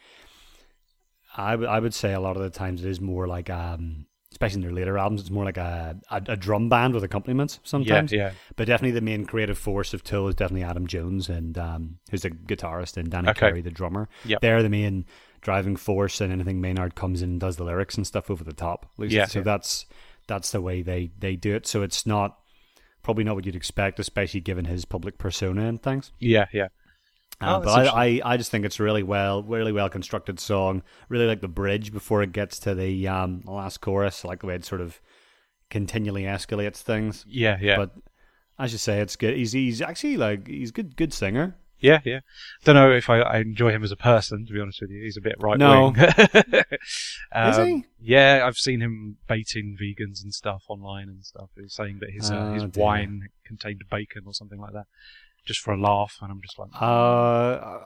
I 1.37 1.55
would 1.55 1.69
I 1.69 1.79
would 1.79 1.93
say 1.93 2.13
a 2.13 2.19
lot 2.19 2.35
of 2.35 2.43
the 2.43 2.49
times 2.49 2.83
it 2.83 2.89
is 2.89 2.99
more 2.99 3.25
like, 3.25 3.49
um, 3.49 4.07
especially 4.37 4.57
in 4.57 4.61
their 4.61 4.71
later 4.71 4.97
albums, 4.99 5.21
it's 5.21 5.31
more 5.31 5.45
like 5.45 5.57
a 5.57 5.97
a, 6.11 6.21
a 6.27 6.35
drum 6.37 6.69
band 6.69 6.93
with 6.93 7.03
accompaniments 7.03 7.59
sometimes. 7.63 8.11
Yeah, 8.11 8.27
yeah, 8.27 8.31
But 8.55 8.67
definitely 8.67 8.91
the 8.91 9.01
main 9.01 9.25
creative 9.25 9.57
force 9.57 9.93
of 9.93 10.03
Tool 10.03 10.27
is 10.27 10.35
definitely 10.35 10.63
Adam 10.63 10.85
Jones 10.85 11.27
and 11.29 11.57
um, 11.57 11.97
who's 12.11 12.23
a 12.23 12.29
guitarist 12.29 12.97
and 12.97 13.09
Danny 13.09 13.29
Okay. 13.29 13.39
Carey 13.49 13.61
the 13.61 13.71
drummer. 13.71 14.07
Yep. 14.25 14.41
They're 14.41 14.61
the 14.61 14.69
main 14.69 15.05
driving 15.41 15.75
force 15.75 16.21
and 16.21 16.31
anything 16.31 16.61
Maynard 16.61 16.93
comes 16.95 17.21
in 17.21 17.31
and 17.31 17.39
does 17.39 17.57
the 17.57 17.63
lyrics 17.63 17.95
and 17.95 18.05
stuff 18.05 18.29
over 18.29 18.43
the 18.43 18.53
top. 18.53 18.85
Yeah, 18.99 19.25
So 19.25 19.39
yeah. 19.39 19.43
that's 19.43 19.85
that's 20.27 20.51
the 20.51 20.61
way 20.61 20.81
they, 20.81 21.11
they 21.19 21.35
do 21.35 21.55
it. 21.55 21.65
So 21.65 21.81
it's 21.83 22.05
not 22.05 22.37
probably 23.01 23.23
not 23.23 23.35
what 23.35 23.45
you'd 23.45 23.55
expect, 23.55 23.99
especially 23.99 24.41
given 24.41 24.65
his 24.65 24.83
public 24.85 25.17
persona 25.17 25.65
and 25.67 25.81
things. 25.81 26.11
yeah, 26.19 26.45
yeah. 26.53 26.67
Uh, 27.39 27.59
Oh, 27.59 27.63
but 27.63 27.87
I, 27.87 28.05
I, 28.05 28.21
I 28.33 28.37
just 28.37 28.49
think 28.49 28.65
it's 28.65 28.79
really 28.79 29.03
well, 29.03 29.43
really 29.43 29.71
well 29.71 29.89
constructed 29.89 30.39
song. 30.39 30.81
Really 31.09 31.25
like 31.27 31.41
the 31.41 31.47
bridge 31.47 31.91
before 31.93 32.23
it 32.23 32.31
gets 32.31 32.57
to 32.59 32.73
the 32.73 33.07
um, 33.07 33.41
last 33.45 33.79
chorus. 33.79 34.23
Like 34.25 34.39
the 34.41 34.47
way 34.47 34.55
it 34.55 34.65
sort 34.65 34.81
of 34.81 34.99
continually 35.69 36.23
escalates 36.23 36.77
things. 36.81 37.25
Yeah, 37.27 37.57
yeah, 37.61 37.77
But 37.77 37.91
as 38.57 38.71
you 38.71 38.77
say, 38.79 39.01
it's 39.01 39.15
good. 39.15 39.35
He's 39.35 39.51
he's 39.51 39.81
actually 39.81 40.17
like 40.17 40.47
he's 40.47 40.71
good 40.71 40.95
good 40.97 41.13
singer. 41.13 41.55
yeah, 41.79 41.99
yeah. 42.03 42.21
Don't 42.63 42.73
know 42.73 42.91
if 42.91 43.07
I, 43.07 43.19
I 43.19 43.37
enjoy 43.37 43.69
him 43.69 43.83
as 43.83 43.91
a 43.91 43.95
person. 43.97 44.47
To 44.47 44.53
be 44.53 44.59
honest 44.59 44.81
with 44.81 44.89
you, 44.89 45.03
he's 45.03 45.17
a 45.17 45.21
bit 45.21 45.35
right 45.39 45.59
No. 45.59 45.91
wing. 45.91 45.95
Is 47.35 47.57
he? 47.57 47.85
Yeah, 48.01 48.43
I've 48.45 48.57
seen 48.57 48.81
him 48.81 49.17
baiting 49.27 49.77
vegans 49.79 50.23
and 50.23 50.33
stuff 50.33 50.63
online 50.69 51.07
and 51.09 51.23
stuff. 51.23 51.49
He's 51.55 51.73
saying 51.73 51.99
that 51.99 52.09
his 52.09 52.31
uh, 52.31 52.35
Oh, 52.35 52.53
his 52.53 52.63
dear. 52.63 52.83
wine 52.83 53.27
contained 53.45 53.83
bacon 53.91 54.23
or 54.25 54.33
something 54.33 54.59
like 54.59 54.73
that, 54.73 54.85
just 55.47 55.61
for 55.61 55.73
a 55.73 55.77
laugh. 55.79 56.17
And 56.21 56.31
I'm 56.31 56.41
just 56.41 56.59
like, 56.59 56.69
Uh, 56.79 57.79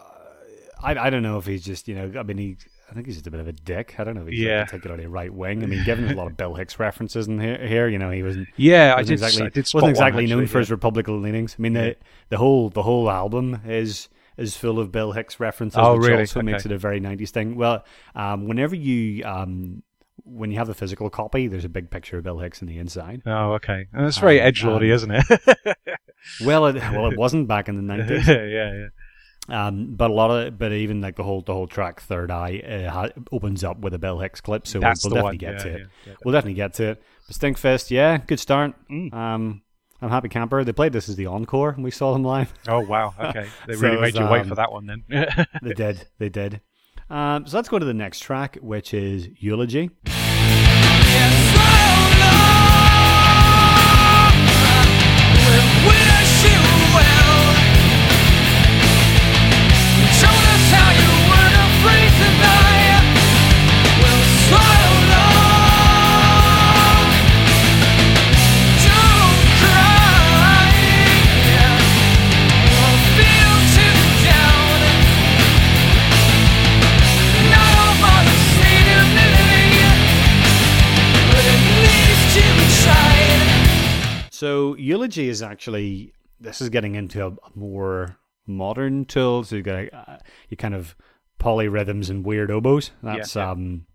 I 0.84 0.96
I 1.08 1.10
don't 1.10 1.24
know 1.24 1.38
if 1.38 1.46
he's 1.46 1.64
just 1.64 1.88
you 1.88 1.96
know 1.96 2.20
I 2.20 2.24
mean 2.24 2.38
he 2.38 2.58
I 2.90 2.94
think 2.94 3.06
he's 3.06 3.16
just 3.16 3.28
a 3.28 3.32
bit 3.32 3.40
of 3.40 3.48
a 3.48 3.54
dick. 3.54 3.96
I 4.00 4.04
don't 4.04 4.16
know 4.16 4.24
if 4.24 4.28
he's 4.28 4.40
Yeah. 4.40 4.66
particularly 4.66 5.06
right 5.06 5.34
wing. 5.34 5.64
I 5.64 5.66
mean, 5.66 5.84
given 5.86 6.10
a 6.12 6.14
lot 6.14 6.28
of 6.28 6.36
Bill 6.36 6.56
Hicks 6.56 6.78
references 6.78 7.28
in 7.28 7.40
here, 7.40 7.66
here 7.66 7.88
you 7.88 7.98
know 8.00 8.10
he 8.12 8.24
wasn't 8.24 8.48
yeah, 8.58 8.94
I 8.94 8.98
wasn't 9.02 9.08
did. 9.08 9.14
exactly 9.14 9.46
I 9.46 9.50
did 9.50 9.70
wasn't 9.74 9.90
exactly 9.92 10.26
known 10.28 10.48
for 10.48 10.58
yeah. 10.58 10.62
his 10.62 10.72
Republican 10.72 11.22
leanings. 11.22 11.56
I 11.58 11.62
mean 11.62 11.74
the 11.74 11.96
the 12.30 12.38
whole 12.38 12.70
the 12.70 12.84
whole 12.84 13.10
album 13.10 13.62
is 13.66 14.10
is 14.38 14.58
full 14.58 14.80
of 14.80 14.92
Bill 14.92 15.12
Hicks 15.12 15.40
references, 15.40 15.78
Oh, 15.80 15.98
which 15.98 16.08
really? 16.08 16.22
also 16.22 16.42
makes 16.42 16.66
it 16.66 16.72
a 16.72 16.78
very 16.78 17.00
'90s 17.00 17.30
thing. 17.30 17.56
Well, 17.56 17.86
um, 18.16 18.48
whenever 18.48 18.76
you 18.76 19.24
um, 19.26 19.84
when 20.24 20.52
you 20.52 20.58
have 20.58 20.68
the 20.68 20.74
physical 20.74 21.10
copy, 21.10 21.48
there's 21.48 21.66
a 21.66 21.70
big 21.70 21.90
picture 21.90 22.18
of 22.18 22.24
Bill 22.24 22.40
Hicks 22.40 22.62
in 22.62 22.68
the 22.68 22.78
inside. 22.78 23.22
Oh, 23.26 23.54
okay. 23.54 23.88
And 23.94 24.06
it's 24.06 24.18
very 24.18 24.40
Um, 24.42 24.48
edge 24.48 24.64
lordy, 24.64 24.92
um, 24.92 24.96
isn't 24.96 25.12
it? 25.12 25.26
Well, 26.46 26.68
it, 26.68 26.76
well, 26.76 27.08
it 27.12 27.18
wasn't 27.26 27.48
back 27.48 27.68
in 27.68 27.76
the 27.76 27.94
'90s. 27.94 28.28
yeah, 28.28 28.88
yeah. 28.88 28.88
Um, 29.68 29.96
but 29.96 30.12
a 30.12 30.14
lot 30.14 30.30
of, 30.30 30.58
but 30.60 30.72
even 30.72 31.02
like 31.02 31.16
the 31.16 31.24
whole 31.24 31.42
the 31.42 31.52
whole 31.54 31.66
track 31.68 32.00
Third 32.02 32.30
Eye 32.30 32.60
uh, 32.60 32.92
ha- 32.92 33.10
opens 33.32 33.64
up 33.64 33.80
with 33.80 33.96
a 33.96 33.98
Bill 34.00 34.20
Hicks 34.20 34.40
clip, 34.40 34.68
so 34.68 34.80
That's 34.80 35.04
we'll, 35.04 35.16
we'll 35.16 35.24
definitely 35.32 35.48
one. 35.48 35.56
get 35.56 35.66
yeah, 35.66 35.72
to 35.72 35.78
it. 35.78 35.80
yeah, 35.80 35.88
yeah, 36.12 36.14
We'll 36.24 36.34
definitely 36.34 36.54
get 36.54 36.74
to 36.76 36.84
it. 36.92 37.04
But 37.28 37.36
Stinkfist, 37.36 37.90
yeah, 37.90 38.18
good 38.18 38.40
start. 38.40 38.74
Mm. 38.92 39.12
Um, 39.14 39.62
I'm 40.00 40.10
happy 40.12 40.30
camper. 40.30 40.64
They 40.64 40.74
played 40.74 40.94
this 40.94 41.10
as 41.10 41.16
the 41.16 41.26
encore, 41.26 41.72
and 41.72 41.84
we 41.84 41.90
saw 41.92 42.14
them 42.14 42.24
live. 42.24 42.54
Oh 42.68 42.82
wow, 42.82 43.16
okay. 43.20 43.48
They 43.66 43.74
So 43.74 43.80
really 43.82 43.96
made 43.96 44.14
was, 44.14 44.16
you 44.16 44.28
wait 44.28 44.42
um, 44.42 44.48
for 44.50 44.56
that 44.56 44.72
one 44.72 44.86
then. 44.86 45.04
They 45.64 45.74
did, 45.74 46.08
they 46.20 46.30
did. 46.30 46.62
Um, 47.12 47.46
so 47.46 47.58
let's 47.58 47.68
go 47.68 47.78
to 47.78 47.86
the 47.86 47.94
next 47.94 48.20
track, 48.22 48.58
which 48.62 48.94
is 48.94 49.28
Eulogy. 49.38 49.92
So 84.42 84.76
Eulogy 84.76 85.30
is 85.30 85.44
actually 85.44 86.14
this 86.40 86.62
is 86.62 86.70
getting 86.70 86.96
into 86.96 87.28
a, 87.28 87.32
more 87.54 88.18
modern 88.48 89.06
Tool. 89.06 89.44
So 89.44 89.58
you 89.58 89.62
got 89.62 89.94
uh, 89.94 90.18
you 90.50 90.58
kind 90.58 90.74
of 90.74 90.96
polyrhythms 91.40 92.10
and 92.10 92.26
weird 92.26 92.50
oboes. 92.50 92.90
That's 93.04 93.36
yeah. 93.36 93.52
um. 93.52 93.86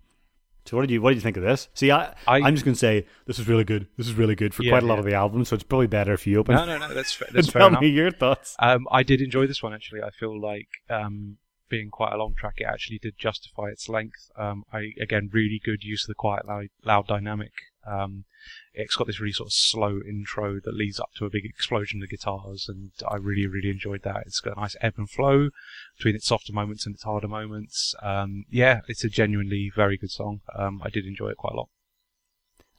So 0.65 0.77
what 0.77 0.83
did 0.85 0.93
you 0.93 1.03
what 1.03 1.11
did 1.11 1.17
you 1.17 1.23
think 1.23 1.37
of 1.37 1.43
this? 1.43 1.69
See, 1.75 1.91
I, 1.91 2.15
I- 2.29 2.47
am 2.47 2.55
just 2.55 2.65
gonna 2.65 2.77
say 2.77 3.07
this 3.27 3.41
is 3.41 3.49
really 3.49 3.65
good. 3.65 3.89
This 3.97 4.07
is 4.07 4.15
really 4.15 4.37
good 4.37 4.55
for 4.55 4.63
Yeah, 4.63 4.71
quite 4.71 4.85
a 4.85 4.87
lot 4.87 4.95
yeah. 4.95 5.01
of 5.01 5.07
the 5.07 5.15
album. 5.15 5.45
So 5.45 5.57
it's 5.57 5.65
probably 5.65 5.89
better 5.89 6.13
if 6.13 6.29
you 6.29 6.39
open. 6.39 6.55
no, 6.55 6.65
no, 6.65 6.79
no. 6.79 6.95
That's 6.95 7.21
that's 7.33 7.49
fair 7.51 7.63
tell 7.63 7.69
enough. 7.71 7.81
me 7.81 7.89
your 7.89 8.13
thoughts. 8.13 8.55
Um, 8.61 8.87
I 8.93 9.03
did 9.03 9.21
enjoy 9.21 9.49
this 9.49 9.65
one 9.65 9.75
actually. 9.75 10.03
I 10.03 10.11
feel 10.11 10.41
like 10.41 10.69
um, 10.89 11.39
being 11.69 11.91
quite 11.91 12.13
a 12.13 12.19
long 12.19 12.35
track, 12.39 12.55
it 12.59 12.67
actually 12.73 13.01
did 13.01 13.19
justify 13.19 13.71
its 13.73 13.89
length. 13.89 14.31
Um, 14.39 14.63
I 14.73 14.93
again 15.01 15.29
really 15.33 15.61
good 15.65 15.83
use 15.83 16.05
of 16.05 16.09
the 16.09 16.15
quiet 16.15 16.47
loud, 16.47 16.69
loud 16.85 17.09
dynamic. 17.09 17.51
Um, 17.85 18.27
it's 18.77 18.95
got 18.95 19.07
this 19.07 19.21
really 19.21 19.33
sort 19.33 19.49
of 19.49 19.53
slow 19.55 20.01
intro 20.07 20.61
that 20.61 20.75
leads 20.75 21.01
up 21.01 21.11
to 21.17 21.25
a 21.25 21.31
big 21.31 21.45
explosion 21.45 22.03
of 22.03 22.11
guitars, 22.11 22.69
and 22.69 22.93
I 23.09 23.17
really 23.17 23.47
really 23.47 23.71
enjoyed 23.71 24.03
that. 24.03 24.25
It's 24.27 24.41
got 24.41 24.57
a 24.57 24.61
nice 24.61 24.77
ebb 24.81 24.95
and 24.99 25.09
flow 25.09 25.49
between 25.97 26.15
its 26.15 26.27
softer 26.27 26.53
moments 26.53 26.87
and 26.87 26.95
its 26.95 27.05
harder 27.05 27.29
moments. 27.29 27.95
Um, 28.03 28.45
yeah, 28.51 28.81
it's 28.87 29.03
a 29.03 29.09
genuinely 29.09 29.73
very 29.75 29.97
good 29.97 30.11
song. 30.11 30.41
Um, 30.55 30.83
I 30.85 30.91
did 30.91 31.07
enjoy 31.07 31.31
it 31.31 31.39
quite 31.39 31.55
a 31.55 31.57
lot. 31.57 31.69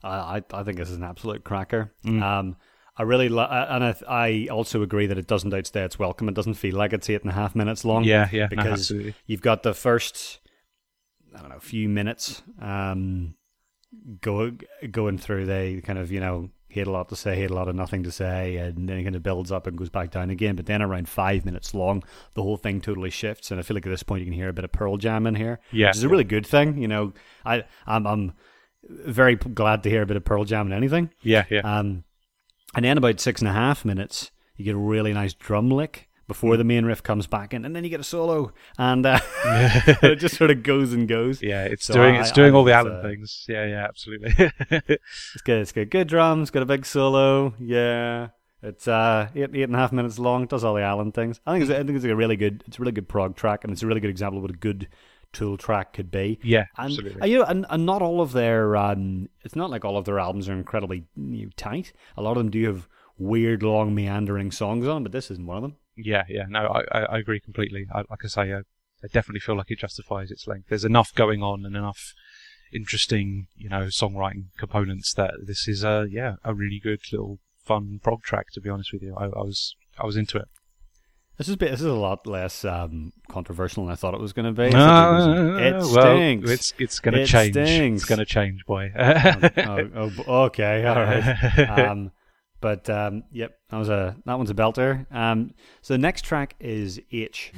I 0.03 0.43
I, 0.53 0.63
think 0.63 0.77
this 0.77 0.89
is 0.89 0.97
an 0.97 1.03
absolute 1.03 1.43
cracker. 1.43 1.93
Mm. 2.05 2.21
Um, 2.21 2.57
I 2.95 3.03
really 3.03 3.29
li- 3.29 3.39
uh, 3.39 3.65
and 3.69 3.83
I, 3.83 3.95
I 4.07 4.47
also 4.51 4.83
agree 4.83 5.07
that 5.07 5.17
it 5.17 5.27
doesn't 5.27 5.53
outstay 5.53 5.83
its 5.83 5.97
welcome. 5.97 6.29
It 6.29 6.35
doesn't 6.35 6.55
feel 6.55 6.75
like 6.75 6.93
it's 6.93 7.09
eight 7.09 7.21
and 7.21 7.31
a 7.31 7.33
half 7.33 7.55
minutes 7.55 7.83
long. 7.83 8.03
Yeah, 8.03 8.29
yeah, 8.31 8.47
because 8.47 8.91
absolutely. 8.91 9.15
you've 9.25 9.41
got 9.41 9.63
the 9.63 9.73
first 9.73 10.39
I 11.35 11.39
don't 11.39 11.49
know 11.49 11.57
a 11.57 11.59
few 11.59 11.89
minutes 11.89 12.43
um 12.61 13.35
go 14.21 14.51
going 14.91 15.17
through 15.17 15.45
they 15.45 15.81
kind 15.81 15.99
of 15.99 16.11
you 16.11 16.19
know 16.19 16.49
he 16.69 16.79
had 16.79 16.87
a 16.87 16.91
lot 16.91 17.09
to 17.09 17.15
say 17.15 17.35
he 17.35 17.41
had 17.41 17.51
a 17.51 17.55
lot 17.55 17.67
of 17.67 17.75
nothing 17.75 18.03
to 18.03 18.11
say 18.11 18.57
and 18.57 18.89
then 18.89 18.97
it 18.97 19.03
kind 19.03 19.15
of 19.15 19.23
builds 19.23 19.51
up 19.51 19.67
and 19.67 19.77
goes 19.77 19.89
back 19.89 20.11
down 20.11 20.29
again. 20.29 20.55
But 20.55 20.65
then 20.65 20.81
around 20.81 21.07
five 21.07 21.45
minutes 21.45 21.73
long 21.73 22.03
the 22.33 22.43
whole 22.43 22.57
thing 22.57 22.81
totally 22.81 23.09
shifts. 23.09 23.51
And 23.51 23.59
I 23.59 23.63
feel 23.63 23.75
like 23.75 23.85
at 23.85 23.89
this 23.89 24.03
point 24.03 24.19
you 24.19 24.25
can 24.25 24.33
hear 24.33 24.49
a 24.49 24.53
bit 24.53 24.65
of 24.65 24.71
Pearl 24.71 24.97
Jam 24.97 25.25
in 25.25 25.35
here 25.35 25.59
Yeah, 25.71 25.87
which 25.87 25.97
is 25.97 26.03
a 26.03 26.09
really 26.09 26.23
good 26.23 26.45
thing 26.45 26.77
you 26.77 26.87
know. 26.87 27.13
I 27.45 27.63
I'm, 27.85 28.05
I'm 28.05 28.33
very 28.89 29.35
glad 29.35 29.83
to 29.83 29.89
hear 29.89 30.01
a 30.01 30.05
bit 30.05 30.17
of 30.17 30.25
Pearl 30.25 30.45
Jam 30.45 30.67
in 30.67 30.73
anything. 30.73 31.11
Yeah, 31.21 31.45
yeah. 31.49 31.61
um, 31.61 32.03
and 32.75 32.85
then 32.85 32.97
about 32.97 33.19
six 33.19 33.41
and 33.41 33.49
a 33.49 33.53
half 33.53 33.85
minutes, 33.85 34.31
you 34.55 34.65
get 34.65 34.75
a 34.75 34.79
really 34.79 35.13
nice 35.13 35.33
drum 35.33 35.69
lick 35.69 36.06
before 36.27 36.57
the 36.57 36.63
main 36.63 36.85
riff 36.85 37.01
comes 37.01 37.25
back 37.27 37.53
in, 37.53 37.63
and 37.65 37.75
then 37.75 37.83
you 37.83 37.89
get 37.89 37.99
a 37.99 38.03
solo, 38.03 38.51
and 38.77 39.05
uh, 39.05 39.19
it 39.45 40.17
just 40.17 40.35
sort 40.35 40.51
of 40.51 40.61
goes 40.63 40.93
and 40.93 41.07
goes. 41.07 41.41
yeah, 41.41 41.63
it's 41.63 41.85
So 41.85 41.93
doing 41.93 42.15
I- 42.17 42.19
it's 42.21 42.31
doing 42.31 42.53
I 42.53 42.57
all 42.57 42.63
the 42.63 42.73
Alan 42.73 42.93
uh, 42.97 43.01
things. 43.01 43.45
Yeah, 43.47 43.65
yeah, 43.65 43.85
absolutely. 43.87 44.33
It's 44.81 45.41
good. 45.43 45.61
It's 45.61 45.71
got 45.71 45.89
good 45.89 46.07
drums, 46.07 46.51
got 46.51 46.63
a 46.63 46.65
big 46.65 46.85
solo. 46.85 47.53
Yeah, 47.59 48.29
it's 48.61 48.87
uh 48.87 49.29
eight 49.35 49.49
eight 49.53 49.63
and 49.63 49.75
a 49.75 49.79
half 49.79 49.91
minutes 49.91 50.19
long. 50.19 50.43
It 50.43 50.49
does 50.49 50.63
all 50.63 50.73
the 50.75 50.81
Alan 50.81 51.11
things. 51.11 51.39
I 51.45 51.53
think 51.53 51.63
it's 51.63 51.71
I 51.71 51.83
think 51.83 51.95
it's 51.95 52.05
a 52.05 52.15
really 52.15 52.35
good. 52.37 52.63
It's 52.67 52.77
a 52.77 52.81
really 52.81 52.91
good 52.91 53.07
prog 53.07 53.35
track, 53.35 53.63
and 53.63 53.71
it's 53.73 53.83
a 53.83 53.87
really 53.87 54.01
good 54.01 54.09
example 54.09 54.37
of 54.39 54.43
what 54.43 54.51
a 54.51 54.57
good 54.57 54.87
Tool 55.33 55.57
track 55.57 55.91
could 55.91 56.09
be. 56.09 56.39
yeah, 56.41 56.65
And, 56.77 56.93
absolutely. 56.93 57.29
you 57.29 57.39
know, 57.39 57.43
and, 57.43 57.65
and 57.69 57.85
not 57.85 58.01
all 58.01 58.21
of 58.21 58.31
their 58.31 58.77
um, 58.77 59.27
it's 59.43 59.57
not 59.57 59.69
like 59.69 59.83
all 59.83 59.97
of 59.97 60.05
their 60.05 60.19
albums 60.19 60.47
are 60.47 60.53
incredibly 60.53 61.03
you 61.17 61.43
know, 61.45 61.49
tight. 61.57 61.91
A 62.15 62.21
lot 62.21 62.31
of 62.31 62.37
them 62.37 62.49
do 62.49 62.65
have 62.65 62.87
weird, 63.17 63.61
long, 63.61 63.93
meandering 63.93 64.51
songs 64.51 64.87
on, 64.87 65.03
but 65.03 65.11
this 65.11 65.29
isn't 65.29 65.45
one 65.45 65.57
of 65.57 65.63
them. 65.63 65.75
Yeah, 65.97 66.23
yeah, 66.29 66.45
no, 66.47 66.67
I, 66.91 66.99
I, 66.99 67.17
agree 67.17 67.39
completely. 67.39 67.87
I, 67.93 67.99
like 68.09 68.23
I 68.23 68.27
say, 68.27 68.53
I, 68.53 68.59
I 69.03 69.07
definitely 69.11 69.39
feel 69.39 69.57
like 69.57 69.71
it 69.71 69.79
justifies 69.79 70.31
its 70.31 70.47
length. 70.47 70.69
There's 70.69 70.85
enough 70.85 71.13
going 71.13 71.41
on 71.41 71.65
and 71.65 71.75
enough 71.75 72.13
interesting, 72.73 73.47
you 73.55 73.69
know, 73.69 73.85
songwriting 73.85 74.45
components 74.57 75.13
that 75.15 75.33
this 75.45 75.67
is 75.67 75.83
a 75.83 76.07
yeah 76.09 76.35
a 76.43 76.53
really 76.53 76.79
good 76.81 76.99
little 77.11 77.39
fun 77.63 77.99
prog 78.03 78.23
track. 78.23 78.47
To 78.53 78.61
be 78.61 78.69
honest 78.69 78.93
with 78.93 79.01
you, 79.01 79.15
I, 79.17 79.25
I 79.25 79.43
was 79.43 79.75
I 79.97 80.05
was 80.05 80.17
into 80.17 80.37
it. 80.37 80.47
This 81.37 81.47
is 81.47 81.53
a 81.53 81.57
bit, 81.57 81.69
this 81.69 81.81
is 81.81 81.85
a 81.85 81.93
lot 81.93 82.25
less 82.25 82.65
um, 82.65 83.13
controversial 83.29 83.83
than 83.83 83.91
I 83.91 83.95
thought 83.95 84.15
it 84.15 84.19
was 84.19 84.33
going 84.33 84.55
to 84.55 84.59
be. 84.59 84.71
Ah, 84.73 85.57
it 85.59 85.75
well, 85.75 86.49
it's 86.49 86.73
it's 86.79 86.99
going 86.99 87.13
to 87.13 87.21
It 87.21 87.27
change. 87.27 87.53
stinks. 87.53 88.01
It's 88.01 88.09
going 88.09 88.17
to 88.17 88.25
change, 88.25 88.65
boy. 88.65 88.91
oh, 88.97 89.89
oh, 89.95 90.11
oh, 90.25 90.43
okay, 90.45 90.83
all 90.85 90.95
right. 90.95 91.69
Um, 91.87 92.11
but 92.61 92.89
um, 92.89 93.23
yep, 93.31 93.57
that 93.69 93.77
was 93.77 93.89
a 93.89 94.15
that 94.25 94.37
one's 94.37 94.49
a 94.49 94.55
belter. 94.55 95.11
Um, 95.13 95.53
so 95.81 95.93
the 95.93 95.99
next 95.99 96.23
track 96.23 96.55
is 96.59 96.99
H. 97.11 97.51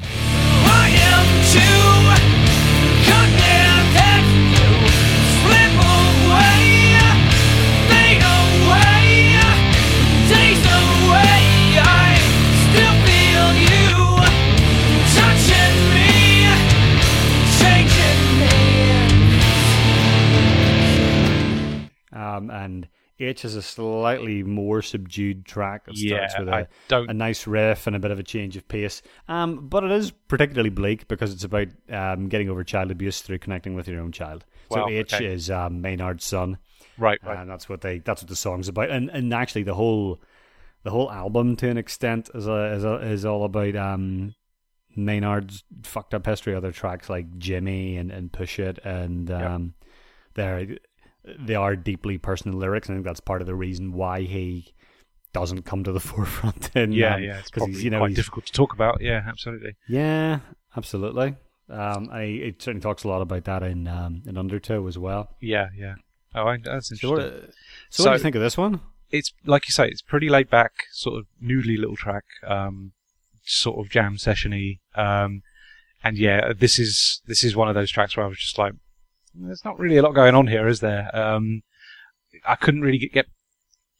H 23.19 23.43
is 23.43 23.55
a 23.55 23.61
slightly 23.61 24.43
more 24.43 24.81
subdued 24.81 25.45
track. 25.45 25.83
It 25.87 25.97
yeah, 25.97 26.27
starts 26.27 26.39
with 26.39 26.49
I 26.49 26.59
a, 26.61 26.67
don't. 26.87 27.09
a 27.09 27.13
nice 27.13 27.45
riff 27.47 27.87
and 27.87 27.95
a 27.95 27.99
bit 27.99 28.11
of 28.11 28.19
a 28.19 28.23
change 28.23 28.55
of 28.55 28.67
pace. 28.67 29.01
Um, 29.27 29.67
but 29.67 29.83
it 29.83 29.91
is 29.91 30.11
particularly 30.11 30.69
bleak 30.69 31.07
because 31.07 31.33
it's 31.33 31.43
about 31.43 31.67
um, 31.91 32.29
getting 32.29 32.49
over 32.49 32.63
child 32.63 32.91
abuse 32.91 33.21
through 33.21 33.39
connecting 33.39 33.75
with 33.75 33.87
your 33.87 34.01
own 34.01 34.11
child. 34.11 34.45
So 34.71 34.89
H 34.89 35.13
okay. 35.13 35.25
is 35.25 35.49
um, 35.49 35.81
Maynard's 35.81 36.25
son. 36.25 36.57
right, 36.97 37.19
right. 37.23 37.39
and 37.39 37.49
that's 37.49 37.67
what 37.67 37.81
they 37.81 37.99
that's 37.99 38.21
what 38.21 38.29
the 38.29 38.35
song's 38.35 38.67
about 38.67 38.89
and 38.89 39.09
and 39.09 39.33
actually 39.33 39.63
the 39.63 39.73
whole 39.73 40.19
the 40.83 40.91
whole 40.91 41.11
album 41.11 41.55
to 41.57 41.69
an 41.69 41.77
extent 41.77 42.29
is 42.33 42.47
a, 42.47 42.73
is 42.73 42.83
a, 42.83 42.93
is 42.95 43.25
all 43.25 43.43
about 43.43 43.75
um 43.75 44.33
Maynard's 44.95 45.63
fucked 45.83 46.13
up 46.13 46.25
history 46.25 46.55
other 46.55 46.71
tracks 46.71 47.09
like 47.09 47.37
Jimmy 47.37 47.97
and, 47.97 48.11
and 48.11 48.31
Pushit 48.31 48.79
and 48.85 49.31
um 49.31 49.73
they're 50.35 50.77
they 51.25 51.55
are 51.55 51.75
deeply 51.75 52.17
personal 52.17 52.57
lyrics 52.57 52.87
and 52.87 52.95
I 52.95 52.97
think 52.97 53.05
that's 53.05 53.19
part 53.19 53.41
of 53.41 53.47
the 53.47 53.55
reason 53.55 53.91
why 53.93 54.21
he 54.21 54.73
doesn't 55.33 55.63
come 55.63 55.83
to 55.83 55.91
the 55.91 55.99
forefront 56.11 56.75
in, 56.75 56.91
yeah, 56.91 57.15
um, 57.15 57.23
yeah. 57.23 57.39
It's 57.39 57.49
'cause 57.49 57.59
probably 57.61 57.75
he's, 57.75 57.83
you 57.83 57.89
know 57.89 57.99
quite 57.99 58.09
he's- 58.09 58.15
difficult 58.17 58.45
to 58.47 58.53
talk 58.53 58.73
about. 58.73 59.01
Yeah, 59.01 59.23
absolutely. 59.27 59.75
yeah 59.87 60.39
absolutely 60.77 61.35
um 61.69 62.09
I 62.11 62.21
it 62.23 62.61
certainly 62.61 62.81
talks 62.81 63.03
a 63.03 63.07
lot 63.07 63.21
about 63.21 63.43
that 63.45 63.63
in 63.63 63.87
um 63.87 64.23
in 64.25 64.37
Undertow 64.37 64.87
as 64.87 64.97
well 64.97 65.35
Yeah, 65.41 65.67
yeah. 65.77 65.95
Oh, 66.35 66.47
I, 66.47 66.57
that's 66.57 66.91
interesting. 66.91 66.99
so 66.99 67.09
what, 67.11 67.49
so, 67.89 68.03
what 68.03 68.09
do 68.11 68.17
you 68.17 68.23
think 68.23 68.35
of 68.35 68.41
this 68.41 68.57
one 68.57 68.81
it's 69.11 69.33
like 69.45 69.67
you 69.67 69.71
say, 69.71 69.87
it's 69.87 70.03
pretty 70.03 70.29
laid 70.29 70.51
back, 70.51 70.71
sort 70.91 71.17
of 71.17 71.25
noodly 71.43 71.79
little 71.79 71.95
track, 71.95 72.25
um, 72.45 72.91
sort 73.43 73.83
of 73.83 73.91
jam 73.91 74.17
sessiony. 74.17 74.77
Um, 74.93 75.41
and 76.03 76.15
yeah, 76.15 76.53
this 76.55 76.77
is 76.77 77.19
this 77.25 77.43
is 77.43 77.55
one 77.55 77.67
of 77.67 77.73
those 77.73 77.89
tracks 77.89 78.15
where 78.15 78.23
I 78.23 78.29
was 78.29 78.37
just 78.37 78.59
like, 78.59 78.73
there's 79.33 79.65
not 79.65 79.79
really 79.79 79.97
a 79.97 80.01
lot 80.01 80.15
going 80.15 80.35
on 80.35 80.47
here, 80.47 80.67
is 80.67 80.79
there? 80.79 81.15
Um, 81.15 81.61
I 82.45 82.55
couldn't 82.55 82.81
really 82.81 82.97
get, 82.97 83.13
get 83.13 83.25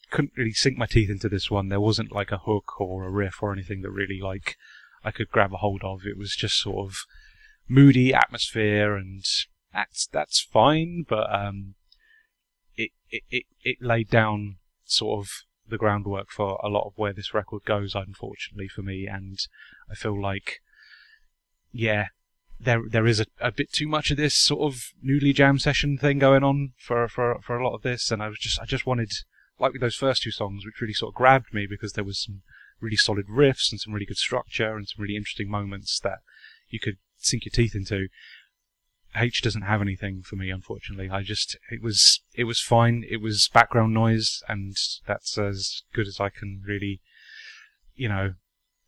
couldn't 0.09 0.33
really 0.35 0.53
sink 0.53 0.77
my 0.77 0.85
teeth 0.85 1.09
into 1.09 1.29
this 1.29 1.51
one. 1.51 1.69
There 1.69 1.79
wasn't 1.79 2.11
like 2.11 2.31
a 2.31 2.39
hook 2.39 2.79
or 2.81 3.05
a 3.05 3.11
riff 3.11 3.41
or 3.41 3.53
anything 3.53 3.81
that 3.81 3.91
really 3.91 4.19
like 4.21 4.55
I 5.03 5.11
could 5.11 5.29
grab 5.29 5.53
a 5.53 5.57
hold 5.57 5.83
of. 5.83 6.01
It 6.05 6.17
was 6.17 6.35
just 6.35 6.59
sort 6.59 6.89
of 6.89 6.97
moody 7.67 8.13
atmosphere, 8.13 8.95
and 8.95 9.23
that's 9.73 10.07
that's 10.07 10.41
fine, 10.41 11.05
but 11.07 11.33
um, 11.33 11.75
it, 12.75 12.91
it, 13.09 13.23
it, 13.29 13.43
it 13.63 13.77
laid 13.81 14.09
down 14.09 14.57
sort 14.85 15.19
of 15.19 15.29
the 15.67 15.77
groundwork 15.77 16.31
for 16.31 16.59
a 16.63 16.69
lot 16.69 16.87
of 16.87 16.93
where 16.95 17.13
this 17.13 17.33
record 17.33 17.61
goes, 17.65 17.93
unfortunately 17.93 18.67
for 18.67 18.81
me. 18.81 19.07
And 19.07 19.37
I 19.91 19.95
feel 19.95 20.19
like 20.19 20.59
yeah, 21.71 22.07
there 22.59 22.81
there 22.87 23.07
is 23.07 23.19
a, 23.19 23.25
a 23.39 23.51
bit 23.51 23.71
too 23.71 23.87
much 23.87 24.11
of 24.11 24.17
this 24.17 24.35
sort 24.35 24.61
of 24.61 24.81
noodly 25.05 25.33
jam 25.33 25.59
session 25.59 25.97
thing 25.97 26.19
going 26.19 26.43
on 26.43 26.73
for 26.77 27.07
for 27.07 27.39
for 27.41 27.57
a 27.57 27.65
lot 27.65 27.75
of 27.75 27.81
this, 27.81 28.11
and 28.11 28.21
I 28.21 28.27
was 28.27 28.39
just 28.39 28.59
I 28.59 28.65
just 28.65 28.85
wanted 28.85 29.11
like 29.59 29.73
with 29.73 29.81
those 29.81 29.95
first 29.95 30.23
two 30.23 30.31
songs, 30.31 30.65
which 30.65 30.81
really 30.81 30.93
sort 30.93 31.11
of 31.11 31.15
grabbed 31.15 31.53
me 31.53 31.67
because 31.69 31.93
there 31.93 32.03
was 32.03 32.23
some 32.23 32.41
really 32.79 32.97
solid 32.97 33.27
riffs 33.27 33.71
and 33.71 33.79
some 33.79 33.93
really 33.93 34.05
good 34.05 34.17
structure 34.17 34.75
and 34.75 34.87
some 34.87 35.01
really 35.01 35.15
interesting 35.15 35.49
moments 35.49 35.99
that 36.01 36.19
you 36.69 36.79
could 36.79 36.97
sink 37.17 37.45
your 37.45 37.51
teeth 37.51 37.75
into. 37.75 38.07
H 39.15 39.41
doesn't 39.41 39.63
have 39.63 39.81
anything 39.81 40.21
for 40.21 40.35
me, 40.35 40.51
unfortunately. 40.51 41.09
I 41.09 41.23
just 41.23 41.57
it 41.71 41.81
was 41.81 42.21
it 42.35 42.43
was 42.43 42.61
fine. 42.61 43.03
It 43.09 43.21
was 43.21 43.49
background 43.51 43.93
noise, 43.93 44.43
and 44.47 44.75
that's 45.07 45.37
as 45.37 45.83
good 45.93 46.07
as 46.07 46.19
I 46.19 46.29
can 46.29 46.61
really, 46.65 47.01
you 47.95 48.07
know, 48.07 48.35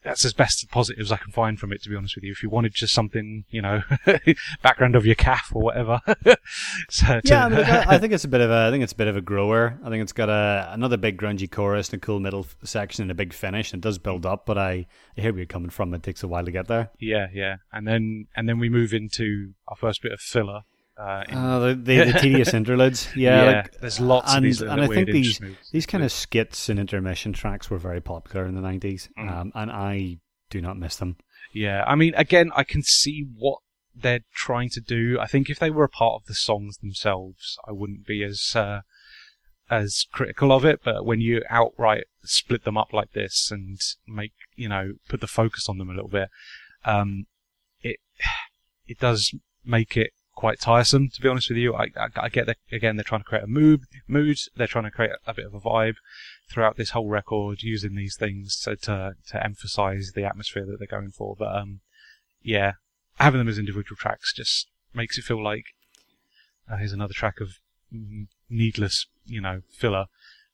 that's 0.04 0.26
as 0.26 0.34
best 0.34 0.68
positive 0.70 1.02
as 1.02 1.12
I 1.12 1.18
can 1.18 1.32
find 1.32 1.60
from 1.60 1.72
it. 1.72 1.84
To 1.84 1.90
be 1.90 1.96
honest 1.96 2.16
with 2.16 2.24
you, 2.24 2.32
if 2.32 2.42
you 2.42 2.50
wanted 2.50 2.74
just 2.74 2.94
something, 2.94 3.46
you 3.50 3.62
know, 3.62 3.84
background 4.64 4.96
of 4.96 5.06
your 5.06 5.16
calf 5.16 5.52
or 5.54 5.62
whatever. 5.62 6.02
so 6.90 7.22
Yeah, 7.24 7.46
I, 7.46 7.50
mean, 7.50 7.60
I 7.66 7.98
think 7.98 8.14
it's 8.14 8.24
a 8.24 8.28
bit 8.28 8.42
of 8.42 8.50
a. 8.50 8.68
I 8.68 8.72
think 8.72 8.84
it's 8.84 8.94
a 8.94 8.98
bit 8.98 9.08
of 9.08 9.16
a 9.16 9.22
grower. 9.22 9.80
I 9.84 9.90
think 9.90 10.02
it's 10.02 10.14
got 10.14 10.30
a 10.30 10.70
another 10.72 10.98
big 10.98 11.18
grungy 11.18 11.50
chorus 11.50 11.90
and 11.90 12.02
a 12.02 12.06
cool 12.06 12.20
middle 12.20 12.48
section 12.64 13.04
and 13.04 13.12
a 13.12 13.16
big 13.16 13.34
finish. 13.34 13.74
And 13.74 13.84
it 13.84 13.88
does 13.88 13.98
build 13.98 14.26
up, 14.26 14.46
but 14.46 14.58
I, 14.58 14.88
I 15.18 15.22
hear 15.22 15.32
where 15.32 15.40
you're 15.40 15.46
coming 15.46 15.70
from. 15.70 15.94
It 15.94 16.04
takes 16.04 16.24
a 16.24 16.28
while 16.28 16.46
to 16.46 16.52
get 16.52 16.68
there. 16.68 16.90
yeah, 17.00 17.28
yeah, 17.34 17.58
and 17.72 17.88
then 17.88 18.28
and 18.36 18.50
then 18.50 18.60
we 18.60 18.70
move 18.70 18.94
into 18.94 19.54
our 19.68 19.76
first 19.76 20.02
bit 20.02 20.12
of 20.12 20.20
filler. 20.20 20.62
Uh, 21.02 21.24
Uh, 21.32 21.60
the, 21.60 21.76
the, 21.76 22.12
the 22.12 22.20
tedious 22.20 22.54
interludes. 22.54 23.10
Yeah, 23.16 23.44
like, 23.44 23.80
there's 23.80 24.00
lots 24.00 24.34
and, 24.34 24.38
of 24.38 24.44
these 24.44 24.62
and 24.62 24.82
I 24.82 24.88
think 24.88 25.10
these 25.10 25.40
these 25.72 25.86
kind 25.86 26.04
of 26.04 26.12
skits 26.12 26.70
and 26.70 26.80
intermission 26.80 27.34
tracks 27.34 27.70
were 27.70 27.80
very 27.80 28.02
popular 28.02 28.46
in 28.46 28.56
the 28.56 28.62
nineties, 28.62 29.10
Mm. 29.18 29.32
um, 29.32 29.52
and 29.56 29.72
I 29.72 30.18
do 30.50 30.62
not 30.62 30.78
miss 30.78 30.98
them. 30.98 31.18
Yeah, 31.54 31.84
I 31.88 31.96
mean, 31.96 32.14
again, 32.16 32.52
I 32.56 32.64
can 32.64 32.84
see 32.84 33.26
what 33.36 33.60
they're 33.96 34.22
trying 34.34 34.70
to 34.70 34.82
do. 34.82 35.20
I 35.20 35.28
think 35.28 35.50
if 35.50 35.60
they 35.60 35.70
were 35.72 35.84
a 35.84 35.90
part 35.90 36.22
of 36.22 36.26
the 36.28 36.34
songs 36.34 36.78
themselves, 36.78 37.58
I 37.68 37.72
wouldn't 37.72 38.06
be 38.06 38.24
as 38.24 38.56
uh, 38.56 38.82
as 39.70 40.06
critical 40.12 40.52
of 40.52 40.66
it. 40.66 40.82
But 40.84 41.06
when 41.06 41.20
you 41.20 41.42
outright 41.50 42.06
split 42.24 42.64
them 42.64 42.78
up 42.78 42.94
like 42.94 43.14
this 43.14 43.50
and 43.52 43.80
make 44.08 44.34
you 44.56 44.70
know 44.70 44.94
put 45.10 45.20
the 45.20 45.28
focus 45.28 45.68
on 45.68 45.78
them 45.78 45.90
a 45.90 45.94
little 45.94 46.10
bit, 46.10 46.30
um, 46.86 47.26
it 47.82 47.98
it 48.88 49.00
does 49.00 49.34
make 49.66 49.98
it 49.98 50.12
quite 50.36 50.60
tiresome. 50.60 51.10
To 51.10 51.22
be 51.22 51.28
honest 51.28 51.50
with 51.50 51.58
you, 51.58 51.76
I, 51.76 51.88
I, 51.98 52.08
I 52.16 52.30
get 52.30 52.46
that 52.48 52.58
again. 52.72 52.96
They're 52.96 53.04
trying 53.04 53.22
to 53.22 53.26
create 53.26 53.44
a 53.44 53.48
mood. 53.48 53.82
Mood. 54.08 54.38
They're 54.56 54.68
trying 54.68 54.86
to 54.86 54.92
create 54.92 55.12
a 55.26 55.34
bit 55.34 55.46
of 55.46 55.54
a 55.54 55.60
vibe 55.60 55.96
throughout 56.50 56.78
this 56.78 56.92
whole 56.92 57.08
record 57.08 57.64
using 57.64 57.96
these 57.96 58.16
things 58.18 58.60
to 58.62 58.76
to, 58.76 59.16
to 59.28 59.44
emphasize 59.44 60.12
the 60.16 60.26
atmosphere 60.26 60.66
that 60.66 60.78
they're 60.80 61.00
going 61.00 61.12
for. 61.12 61.36
But 61.38 61.56
um, 61.56 61.80
yeah, 62.42 62.74
having 63.20 63.40
them 63.40 63.48
as 63.48 63.60
individual 63.60 63.98
tracks 63.98 64.34
just 64.34 64.68
makes 64.94 65.18
it 65.18 65.24
feel 65.24 65.44
like 65.44 65.66
uh, 66.70 66.78
here's 66.78 66.94
another 66.94 67.14
track 67.14 67.40
of 67.40 67.60
needless, 68.50 69.08
you 69.26 69.42
know, 69.42 69.62
filler. 69.70 70.06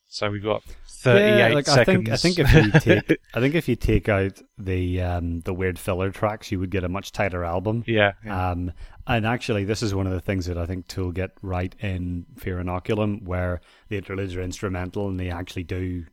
So 0.10 0.30
we've 0.32 0.44
got 0.44 0.64
38 0.90 1.38
yeah, 1.38 1.48
like 1.50 1.68
I 1.68 1.76
seconds. 1.76 1.86
think 1.86 2.10
I 2.10 2.18
think 2.18 2.40
if 2.40 2.54
you 2.54 2.72
take 2.80 3.20
I 3.34 3.40
think 3.42 3.56
if 3.56 3.68
you 3.68 3.76
take 3.76 4.08
out 4.08 4.42
the 4.58 5.02
um, 5.02 5.42
the 5.42 5.54
weird 5.54 5.78
filler 5.78 6.12
tracks, 6.12 6.52
you 6.52 6.60
would 6.60 6.72
get 6.72 6.84
a 6.84 6.90
much 6.90 7.12
tighter 7.12 7.44
album. 7.44 7.84
yeah, 7.88 8.14
yeah. 8.26 8.52
Um, 8.52 8.72
and 9.08 9.26
actually, 9.26 9.64
this 9.64 9.82
is 9.82 9.96
one 9.96 10.08
of 10.08 10.14
the 10.14 10.22
things 10.22 10.46
that 10.48 10.58
I 10.58 10.66
think 10.66 10.88
Tool 10.88 11.12
get 11.12 11.32
right 11.42 11.76
in 11.80 12.26
Fear 12.38 12.58
Inoculum, 12.58 13.24
where 13.24 13.62
the 13.90 13.98
interludes 13.98 14.36
are 14.36 14.42
instrumental 14.42 15.08
and 15.08 15.20
they 15.20 15.30
actually 15.30 15.64
do 15.64 16.06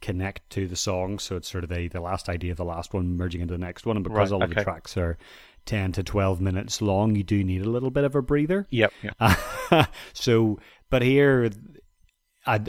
connect 0.00 0.48
to 0.50 0.66
the 0.66 0.76
song. 0.76 1.18
So 1.18 1.36
it's 1.36 1.50
sort 1.50 1.64
of 1.64 1.70
the, 1.70 1.88
the 1.88 2.00
last 2.00 2.28
idea 2.28 2.50
of 2.50 2.56
the 2.56 2.64
last 2.64 2.92
one 2.92 3.16
merging 3.16 3.40
into 3.40 3.54
the 3.54 3.58
next 3.58 3.86
one. 3.86 3.96
And 3.96 4.04
because 4.04 4.32
Right, 4.32 4.36
all 4.36 4.42
of 4.42 4.50
the 4.52 4.62
tracks 4.62 4.96
are 4.96 5.18
10 5.66 5.92
to 5.92 6.02
12 6.02 6.40
minutes 6.40 6.82
long, 6.82 7.14
you 7.14 7.22
do 7.22 7.44
need 7.44 7.62
a 7.62 7.70
little 7.70 7.90
bit 7.90 8.04
of 8.04 8.14
a 8.14 8.22
breather. 8.22 8.66
yep, 8.70 8.92
yep. 9.02 9.88
so, 10.12 10.58
but 10.88 11.02
here, 11.02 11.50
I, 12.46 12.60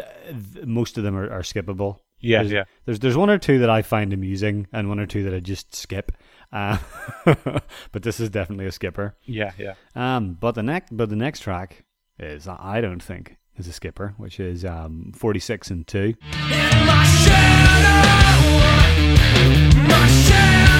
most 0.65 0.97
of 0.97 1.03
them 1.03 1.15
are, 1.15 1.31
are 1.31 1.41
skippable. 1.41 1.97
Yeah, 2.19 2.39
there's, 2.39 2.51
yeah. 2.51 2.63
There's 2.85 2.99
there's 2.99 3.17
one 3.17 3.31
or 3.31 3.39
two 3.39 3.59
that 3.59 3.69
I 3.69 3.81
find 3.81 4.13
amusing, 4.13 4.67
and 4.71 4.87
one 4.89 4.99
or 4.99 5.07
two 5.07 5.23
that 5.23 5.33
I 5.33 5.39
just 5.39 5.73
skip. 5.75 6.11
Uh, 6.51 6.77
but 7.91 8.03
this 8.03 8.19
is 8.19 8.29
definitely 8.29 8.65
a 8.65 8.71
skipper. 8.71 9.15
Yeah, 9.23 9.51
yeah. 9.57 9.75
Um, 9.95 10.33
but 10.39 10.55
the 10.55 10.63
next 10.63 10.95
but 10.95 11.09
the 11.09 11.15
next 11.15 11.39
track 11.41 11.83
is 12.19 12.47
I 12.47 12.81
don't 12.81 13.01
think 13.01 13.37
is 13.57 13.67
a 13.67 13.73
skipper, 13.73 14.13
which 14.17 14.39
is 14.39 14.65
um 14.65 15.11
46 15.15 15.71
and 15.71 15.87
two. 15.87 16.13
In 16.23 16.85
my 16.85 17.03
shadow, 17.05 18.57
my 19.87 20.07
shadow, 20.07 20.71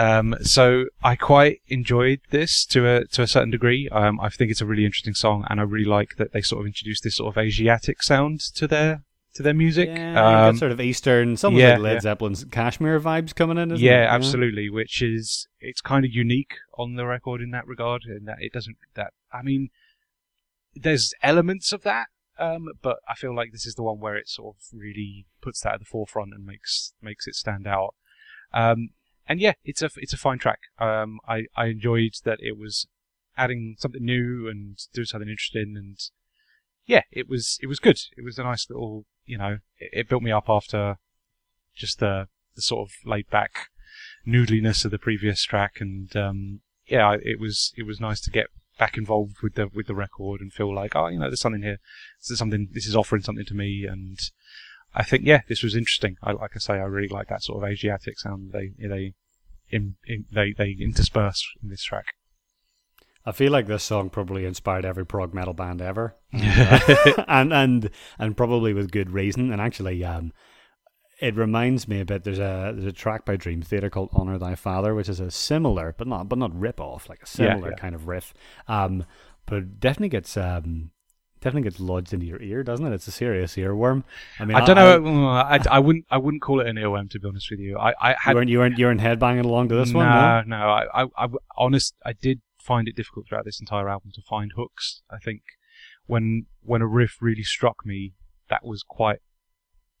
Um, 0.00 0.34
so 0.40 0.86
I 1.02 1.14
quite 1.14 1.60
enjoyed 1.68 2.20
this 2.30 2.64
to 2.66 2.86
a 2.86 3.04
to 3.08 3.22
a 3.22 3.26
certain 3.26 3.50
degree. 3.50 3.86
Um, 3.90 4.18
I 4.18 4.30
think 4.30 4.50
it's 4.50 4.62
a 4.62 4.66
really 4.66 4.86
interesting 4.86 5.14
song, 5.14 5.44
and 5.50 5.60
I 5.60 5.64
really 5.64 5.84
like 5.84 6.16
that 6.16 6.32
they 6.32 6.40
sort 6.40 6.62
of 6.62 6.66
introduced 6.66 7.04
this 7.04 7.16
sort 7.16 7.34
of 7.34 7.38
Asiatic 7.38 8.02
sound 8.02 8.40
to 8.54 8.66
their 8.66 9.02
to 9.34 9.42
their 9.42 9.54
music. 9.54 9.90
Yeah, 9.90 10.46
Um, 10.46 10.56
sort 10.56 10.72
of 10.72 10.80
Eastern, 10.80 11.36
some 11.36 11.54
yeah, 11.54 11.72
like 11.72 11.80
Led 11.80 11.92
yeah. 11.92 12.00
Zeppelin's 12.00 12.44
Kashmir 12.44 12.98
vibes 12.98 13.34
coming 13.34 13.58
in. 13.58 13.72
Isn't 13.72 13.84
yeah, 13.84 14.04
it? 14.04 14.14
absolutely. 14.14 14.70
Which 14.70 15.02
is 15.02 15.46
it's 15.60 15.82
kind 15.82 16.06
of 16.06 16.12
unique 16.12 16.54
on 16.78 16.94
the 16.94 17.06
record 17.06 17.42
in 17.42 17.50
that 17.50 17.66
regard, 17.66 18.04
in 18.04 18.24
that 18.24 18.38
it 18.40 18.54
doesn't 18.54 18.78
that 18.94 19.12
I 19.32 19.42
mean, 19.42 19.68
there's 20.74 21.12
elements 21.22 21.74
of 21.74 21.82
that, 21.82 22.06
um, 22.38 22.68
but 22.80 22.96
I 23.06 23.14
feel 23.14 23.36
like 23.36 23.52
this 23.52 23.66
is 23.66 23.74
the 23.74 23.82
one 23.82 24.00
where 24.00 24.16
it 24.16 24.28
sort 24.28 24.56
of 24.56 24.62
really 24.72 25.26
puts 25.42 25.60
that 25.60 25.74
at 25.74 25.80
the 25.80 25.84
forefront 25.84 26.32
and 26.32 26.46
makes 26.46 26.94
makes 27.02 27.26
it 27.26 27.34
stand 27.34 27.66
out. 27.66 27.94
Um, 28.52 28.90
and 29.30 29.40
yeah, 29.40 29.52
it's 29.64 29.80
a 29.80 29.88
it's 29.96 30.12
a 30.12 30.16
fine 30.18 30.40
track. 30.40 30.58
Um, 30.80 31.20
I 31.26 31.44
I 31.56 31.66
enjoyed 31.66 32.14
that 32.24 32.40
it 32.40 32.58
was 32.58 32.88
adding 33.38 33.76
something 33.78 34.04
new 34.04 34.48
and 34.48 34.76
doing 34.92 35.06
something 35.06 35.28
interesting, 35.28 35.74
and 35.76 35.96
yeah, 36.84 37.02
it 37.12 37.28
was 37.28 37.56
it 37.62 37.68
was 37.68 37.78
good. 37.78 38.00
It 38.16 38.24
was 38.24 38.40
a 38.40 38.42
nice 38.42 38.68
little 38.68 39.06
you 39.26 39.38
know 39.38 39.58
it, 39.78 39.90
it 39.92 40.08
built 40.08 40.24
me 40.24 40.32
up 40.32 40.46
after 40.48 40.96
just 41.76 42.00
the 42.00 42.26
the 42.56 42.62
sort 42.62 42.88
of 42.88 42.94
laid 43.06 43.30
back 43.30 43.68
noodliness 44.26 44.84
of 44.84 44.90
the 44.90 44.98
previous 44.98 45.44
track, 45.44 45.76
and 45.78 46.14
um, 46.16 46.60
yeah, 46.88 47.16
it 47.22 47.38
was 47.38 47.72
it 47.76 47.86
was 47.86 48.00
nice 48.00 48.20
to 48.22 48.32
get 48.32 48.48
back 48.80 48.98
involved 48.98 49.36
with 49.44 49.54
the 49.54 49.68
with 49.72 49.86
the 49.86 49.94
record 49.94 50.40
and 50.40 50.52
feel 50.52 50.74
like 50.74 50.96
oh 50.96 51.06
you 51.06 51.20
know 51.20 51.28
there's 51.28 51.40
something 51.40 51.62
here, 51.62 51.78
this 52.18 52.32
is 52.32 52.38
something 52.38 52.66
this 52.72 52.86
is 52.86 52.96
offering 52.96 53.22
something 53.22 53.46
to 53.46 53.54
me, 53.54 53.86
and 53.88 54.18
I 54.94 55.02
think 55.04 55.24
yeah 55.24 55.42
this 55.48 55.62
was 55.62 55.74
interesting. 55.76 56.16
I 56.22 56.32
like 56.32 56.52
I 56.54 56.58
say 56.58 56.74
I 56.74 56.84
really 56.84 57.08
like 57.08 57.28
that 57.28 57.42
sort 57.42 57.62
of 57.62 57.70
Asiatic 57.70 58.18
sound 58.18 58.52
they 58.52 58.70
they 58.78 59.14
in, 59.70 59.96
in, 60.06 60.26
they 60.32 60.52
they 60.52 60.76
intersperse 60.80 61.46
in 61.62 61.68
this 61.68 61.82
track. 61.84 62.06
I 63.24 63.32
feel 63.32 63.52
like 63.52 63.66
this 63.66 63.82
song 63.82 64.08
probably 64.10 64.44
inspired 64.46 64.84
every 64.84 65.04
prog 65.04 65.34
metal 65.34 65.52
band 65.54 65.82
ever, 65.82 66.16
and 66.32 67.52
and 67.52 67.90
and 68.18 68.36
probably 68.36 68.72
with 68.72 68.90
good 68.90 69.10
reason. 69.10 69.52
And 69.52 69.60
actually, 69.60 70.02
um, 70.04 70.32
it 71.20 71.36
reminds 71.36 71.86
me 71.86 72.00
a 72.00 72.04
bit. 72.04 72.24
There's 72.24 72.38
a 72.38 72.72
there's 72.74 72.86
a 72.86 72.92
track 72.92 73.26
by 73.26 73.36
Dream 73.36 73.60
Theater 73.62 73.90
called 73.90 74.08
"Honor 74.12 74.38
Thy 74.38 74.54
Father," 74.54 74.94
which 74.94 75.08
is 75.08 75.20
a 75.20 75.30
similar, 75.30 75.94
but 75.98 76.06
not 76.06 76.28
but 76.28 76.38
not 76.38 76.58
rip 76.58 76.80
off, 76.80 77.08
like 77.08 77.22
a 77.22 77.26
Yeah, 77.36 77.56
similar 77.56 77.68
yeah. 77.68 77.76
kind 77.76 77.94
of 77.94 78.08
riff. 78.08 78.32
Um, 78.66 79.04
but 79.46 79.78
definitely 79.80 80.08
gets 80.08 80.36
um 80.36 80.90
definitely 81.40 81.62
gets 81.62 81.80
lodged 81.80 82.12
into 82.12 82.26
your 82.26 82.40
ear, 82.40 82.62
doesn't 82.62 82.86
it? 82.86 82.92
It's 82.92 83.08
a 83.08 83.12
serious 83.12 83.56
earworm. 83.56 84.04
I 84.38 84.44
mean, 84.44 84.56
I 84.56 84.64
don't 84.64 84.76
know. 84.76 85.28
I, 85.28 85.58
I 85.70 85.78
wouldn't 85.78 86.06
I 86.10 86.18
wouldn't 86.18 86.42
call 86.42 86.60
it 86.60 86.66
an 86.66 86.76
earworm 86.76 87.10
to 87.10 87.20
be 87.20 87.28
honest 87.28 87.50
with 87.50 87.60
you. 87.60 87.78
I 87.78 87.94
I 88.00 88.10
you 88.10 88.16
had 88.18 88.34
weren't 88.36 88.50
you 88.50 88.58
weren't 88.58 88.78
you 88.78 88.86
weren't 88.86 89.00
headbanging 89.00 89.44
along 89.44 89.68
to 89.70 89.74
this 89.74 89.90
no, 89.90 89.98
one. 89.98 90.08
No? 90.08 90.42
no. 90.58 90.68
I, 90.68 91.02
I, 91.02 91.06
I, 91.16 91.28
honest, 91.56 91.94
I 92.04 92.12
did 92.12 92.40
find 92.60 92.88
it 92.88 92.96
difficult 92.96 93.26
throughout 93.28 93.44
this 93.44 93.60
entire 93.60 93.88
album 93.88 94.10
to 94.14 94.22
find 94.22 94.52
hooks. 94.56 95.02
I 95.10 95.18
think 95.18 95.42
when 96.06 96.46
when 96.62 96.82
a 96.82 96.86
riff 96.86 97.16
really 97.20 97.42
struck 97.42 97.84
me, 97.84 98.12
that 98.48 98.64
was 98.64 98.82
quite, 98.82 99.20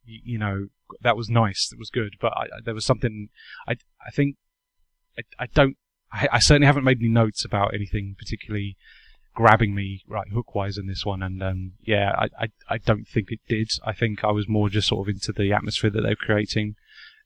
you 0.04 0.38
know, 0.38 0.66
that 1.00 1.16
was 1.16 1.30
nice. 1.30 1.70
It 1.72 1.78
was 1.78 1.90
good, 1.90 2.14
but 2.20 2.32
I, 2.36 2.42
I- 2.42 2.60
there 2.64 2.74
was 2.74 2.84
something. 2.84 3.28
I, 3.66 3.76
I 4.06 4.10
think, 4.10 4.36
I, 5.18 5.22
I 5.38 5.46
don't. 5.46 5.76
I, 6.12 6.28
I 6.32 6.38
certainly 6.40 6.66
haven't 6.66 6.84
made 6.84 6.98
any 6.98 7.08
notes 7.08 7.44
about 7.44 7.72
anything 7.74 8.16
particularly 8.18 8.76
grabbing 9.40 9.74
me 9.74 10.02
right 10.06 10.28
hook 10.34 10.54
wise 10.54 10.76
in 10.76 10.86
this 10.86 11.06
one 11.06 11.22
and 11.22 11.42
um 11.42 11.72
yeah 11.82 12.12
I, 12.14 12.28
I 12.44 12.48
I 12.68 12.78
don't 12.78 13.08
think 13.08 13.30
it 13.30 13.40
did 13.48 13.70
I 13.84 13.94
think 13.94 14.22
I 14.22 14.32
was 14.32 14.46
more 14.46 14.68
just 14.68 14.88
sort 14.88 15.08
of 15.08 15.14
into 15.14 15.32
the 15.32 15.50
atmosphere 15.52 15.88
that 15.88 16.02
they're 16.02 16.14
creating 16.14 16.74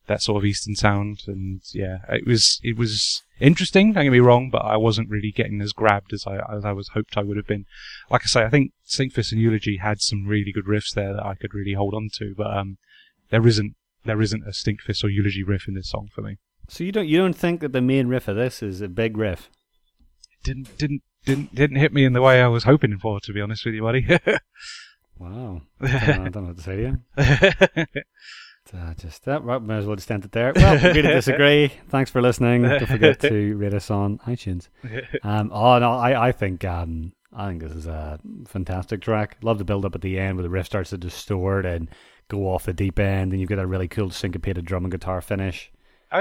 that 0.07 0.23
sort 0.23 0.39
of 0.39 0.45
eastern 0.45 0.77
sound 0.77 1.23
and 1.27 1.61
yeah 1.73 1.99
it 2.09 2.25
was 2.25 2.61
it 2.63 2.77
was 2.77 3.23
interesting 3.41 3.93
don't 3.93 4.05
get 4.05 4.13
me 4.13 4.21
wrong 4.21 4.49
but 4.49 4.63
I 4.63 4.77
wasn't 4.77 5.11
really 5.11 5.33
getting 5.33 5.61
as 5.61 5.73
grabbed 5.73 6.13
as 6.13 6.25
I 6.25 6.37
as 6.55 6.65
I 6.65 6.71
was 6.71 6.91
hoped 6.91 7.17
I 7.17 7.23
would 7.23 7.37
have 7.37 7.49
been 7.49 7.65
like 8.11 8.23
I 8.25 8.27
say 8.27 8.45
I 8.45 8.51
think 8.51 8.71
Saint 8.85 9.17
and 9.17 9.41
Eulogy 9.41 9.79
had 9.79 10.01
some 10.01 10.27
really 10.27 10.53
good 10.53 10.67
riffs 10.67 10.95
there 10.95 11.15
that 11.15 11.27
I 11.27 11.35
could 11.35 11.53
really 11.53 11.73
hold 11.73 11.95
on 11.95 12.11
to 12.19 12.33
but 12.37 12.57
um 12.57 12.79
there 13.31 13.45
isn't 13.45 13.75
there 14.05 14.23
isn't 14.23 14.45
a 14.45 14.51
Stinkfist 14.51 15.03
or 15.03 15.09
Eulogy 15.09 15.43
riff 15.43 15.67
in 15.67 15.75
this 15.75 15.91
song 15.91 16.09
for 16.15 16.23
me. 16.23 16.37
So 16.69 16.85
you 16.85 16.93
don't 16.93 17.09
you 17.09 17.19
don't 17.19 17.37
think 17.37 17.61
that 17.61 17.73
the 17.73 17.81
main 17.81 18.09
riff 18.09 18.29
of 18.29 18.37
this 18.37 18.63
is 18.63 18.81
a 18.81 18.89
big 18.89 19.17
riff? 19.17 19.51
Didn't 20.45 20.77
didn't 20.79 21.03
didn't 21.25 21.55
didn't 21.55 21.77
hit 21.77 21.93
me 21.93 22.05
in 22.05 22.13
the 22.13 22.23
way 22.23 22.43
I 22.43 22.49
was 22.49 22.65
hoping 22.65 22.99
for. 22.99 23.21
To 23.21 23.33
be 23.33 23.41
honest 23.41 23.65
with 23.65 23.75
you, 23.75 23.83
buddy. 23.83 24.07
Wow. 25.19 25.63
I 25.81 25.87
don't, 25.87 25.93
know, 25.93 26.25
I 26.25 26.29
don't 26.29 26.35
know 26.37 26.43
what 26.49 26.57
to 26.57 26.63
say 26.63 26.77
to 26.77 26.99
you. 27.17 28.03
Uh, 28.73 28.93
just 28.95 29.25
that, 29.25 29.45
right, 29.45 29.63
might 29.63 29.77
as 29.77 29.87
well 29.87 29.95
just 29.95 30.11
end 30.11 30.25
it 30.25 30.33
there. 30.33 30.53
Well, 30.57 30.75
agree 30.85 31.03
to 31.03 31.15
disagree. 31.15 31.71
Thanks 31.91 32.11
for 32.11 32.21
listening. 32.21 32.63
Don't 32.63 32.87
forget 32.87 33.21
to 33.21 33.55
rate 33.57 33.73
us 33.73 33.89
on 33.89 34.19
iTunes. 34.27 34.69
Um, 35.23 35.53
oh 35.53 35.79
no, 35.79 35.93
I, 35.93 36.29
I 36.29 36.33
think 36.33 36.65
um, 36.65 37.13
I 37.33 37.51
think 37.51 37.63
this 37.63 37.71
is 37.71 37.87
a 37.87 38.19
fantastic 38.49 39.01
track. 39.01 39.37
Love 39.43 39.59
the 39.59 39.65
build 39.65 39.85
up 39.85 39.95
at 39.95 40.01
the 40.01 40.19
end 40.19 40.37
where 40.37 40.43
the 40.43 40.51
riff 40.51 40.67
starts 40.67 40.91
to 40.91 40.99
distort 40.99 41.67
and 41.67 41.89
go 42.27 42.53
off 42.53 42.65
the 42.65 42.73
deep 42.73 42.99
end, 42.99 43.31
and 43.31 43.41
you've 43.41 43.51
got 43.51 43.61
a 43.61 43.67
really 43.67 43.87
cool 43.87 44.11
syncopated 44.11 44.65
drum 44.65 44.85
and 44.85 44.91
guitar 44.91 45.21
finish. 45.21 45.71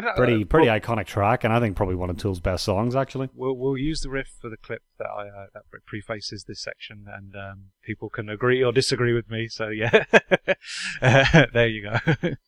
Pretty 0.02 0.44
uh, 0.44 0.46
pretty 0.46 0.70
We'll, 0.70 0.80
iconic 0.80 1.06
track, 1.06 1.44
and 1.44 1.54
I 1.54 1.60
think 1.60 1.76
probably 1.76 1.96
one 1.96 2.10
of 2.10 2.18
Tool's 2.18 2.40
best 2.40 2.64
songs 2.64 2.96
actually. 2.96 3.30
we'll, 3.36 3.56
we'll 3.56 3.78
use 3.78 4.02
the 4.02 4.10
riff 4.10 4.34
for 4.42 4.50
the 4.50 4.58
clip 4.58 4.82
that 4.98 5.08
I 5.08 5.28
uh, 5.28 5.46
that 5.54 5.64
prefaces 5.86 6.46
this 6.46 6.62
section, 6.62 7.06
and 7.08 7.36
um, 7.36 7.64
people 7.84 8.10
can 8.10 8.30
agree 8.30 8.64
or 8.64 8.72
disagree 8.72 9.14
with 9.14 9.30
me. 9.30 9.48
So 9.48 9.70
yeah, 9.70 10.06
Uh, 11.02 11.46
there 11.54 11.68
you 11.68 11.84
go. 11.84 12.16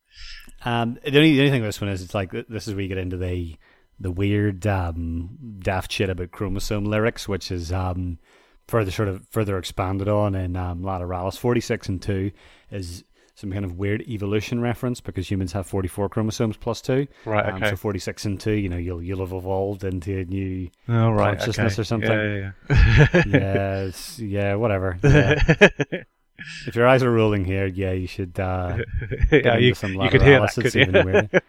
Um, 0.63 0.97
the 1.03 1.17
only, 1.17 1.33
the 1.33 1.41
only 1.41 1.51
thing 1.51 1.61
with 1.61 1.67
this 1.67 1.81
one 1.81 1.89
is 1.89 2.01
it's 2.01 2.13
like 2.15 2.31
this 2.31 2.67
is 2.67 2.73
where 2.73 2.81
you 2.81 2.87
get 2.87 2.97
into 2.97 3.17
the 3.17 3.57
the 3.99 4.11
weird 4.11 4.65
um, 4.65 5.37
daft 5.59 5.91
shit 5.91 6.09
about 6.09 6.31
chromosome 6.31 6.85
lyrics, 6.85 7.27
which 7.27 7.51
is 7.51 7.71
um, 7.73 8.17
further 8.65 8.91
sort 8.91 9.09
of 9.09 9.27
further 9.29 9.57
expanded 9.57 10.07
on 10.07 10.33
in 10.33 10.55
um, 10.55 10.81
Lateralus. 10.81 11.37
Forty 11.37 11.59
six 11.59 11.89
and 11.89 12.01
two 12.01 12.31
is 12.71 13.03
some 13.35 13.51
kind 13.51 13.63
of 13.65 13.77
weird 13.77 14.01
evolution 14.07 14.61
reference 14.61 15.01
because 15.01 15.29
humans 15.29 15.51
have 15.53 15.67
forty 15.67 15.87
four 15.87 16.09
chromosomes 16.09 16.57
plus 16.57 16.81
two. 16.81 17.07
right. 17.25 17.45
Um, 17.45 17.55
Okay. 17.55 17.69
so 17.71 17.75
forty 17.75 17.99
six 17.99 18.25
and 18.25 18.39
two, 18.39 18.53
you 18.53 18.69
know, 18.69 18.77
you'll 18.77 19.01
you'll 19.03 19.19
have 19.19 19.33
evolved 19.33 19.83
into 19.83 20.19
a 20.19 20.25
new 20.25 20.69
All 20.89 21.13
right. 21.13 21.37
consciousness 21.37 21.73
okay. 21.73 21.81
or 21.81 21.85
something. 21.85 22.09
Yeah, 22.11 22.51
yeah, 22.69 23.23
yeah, 23.27 23.81
it's- 23.87 24.19
yeah, 24.19 24.55
whatever. 24.55 24.97
yeah. 25.03 25.43
Yeah. 26.37 26.67
if 26.67 26.75
your 26.75 26.85
eyes 26.85 27.01
are 27.01 27.11
rolling 27.11 27.45
here, 27.45 27.65
yeah, 27.65 27.91
you 27.93 28.07
should. 28.07 28.37
Uh, 28.39 28.77
get 29.29 29.45
yeah, 29.45 29.53
into 29.53 29.61
you, 29.67 29.73
some 29.73 29.93
you 29.93 30.09
could 30.09 30.21
hear 30.21 30.39
that, 30.41 30.49
Lateralus, 30.49 30.53
could 30.55 30.65
it's 30.65 30.75
you? 30.75 30.81
even 30.81 31.05
weirder. 31.05 31.41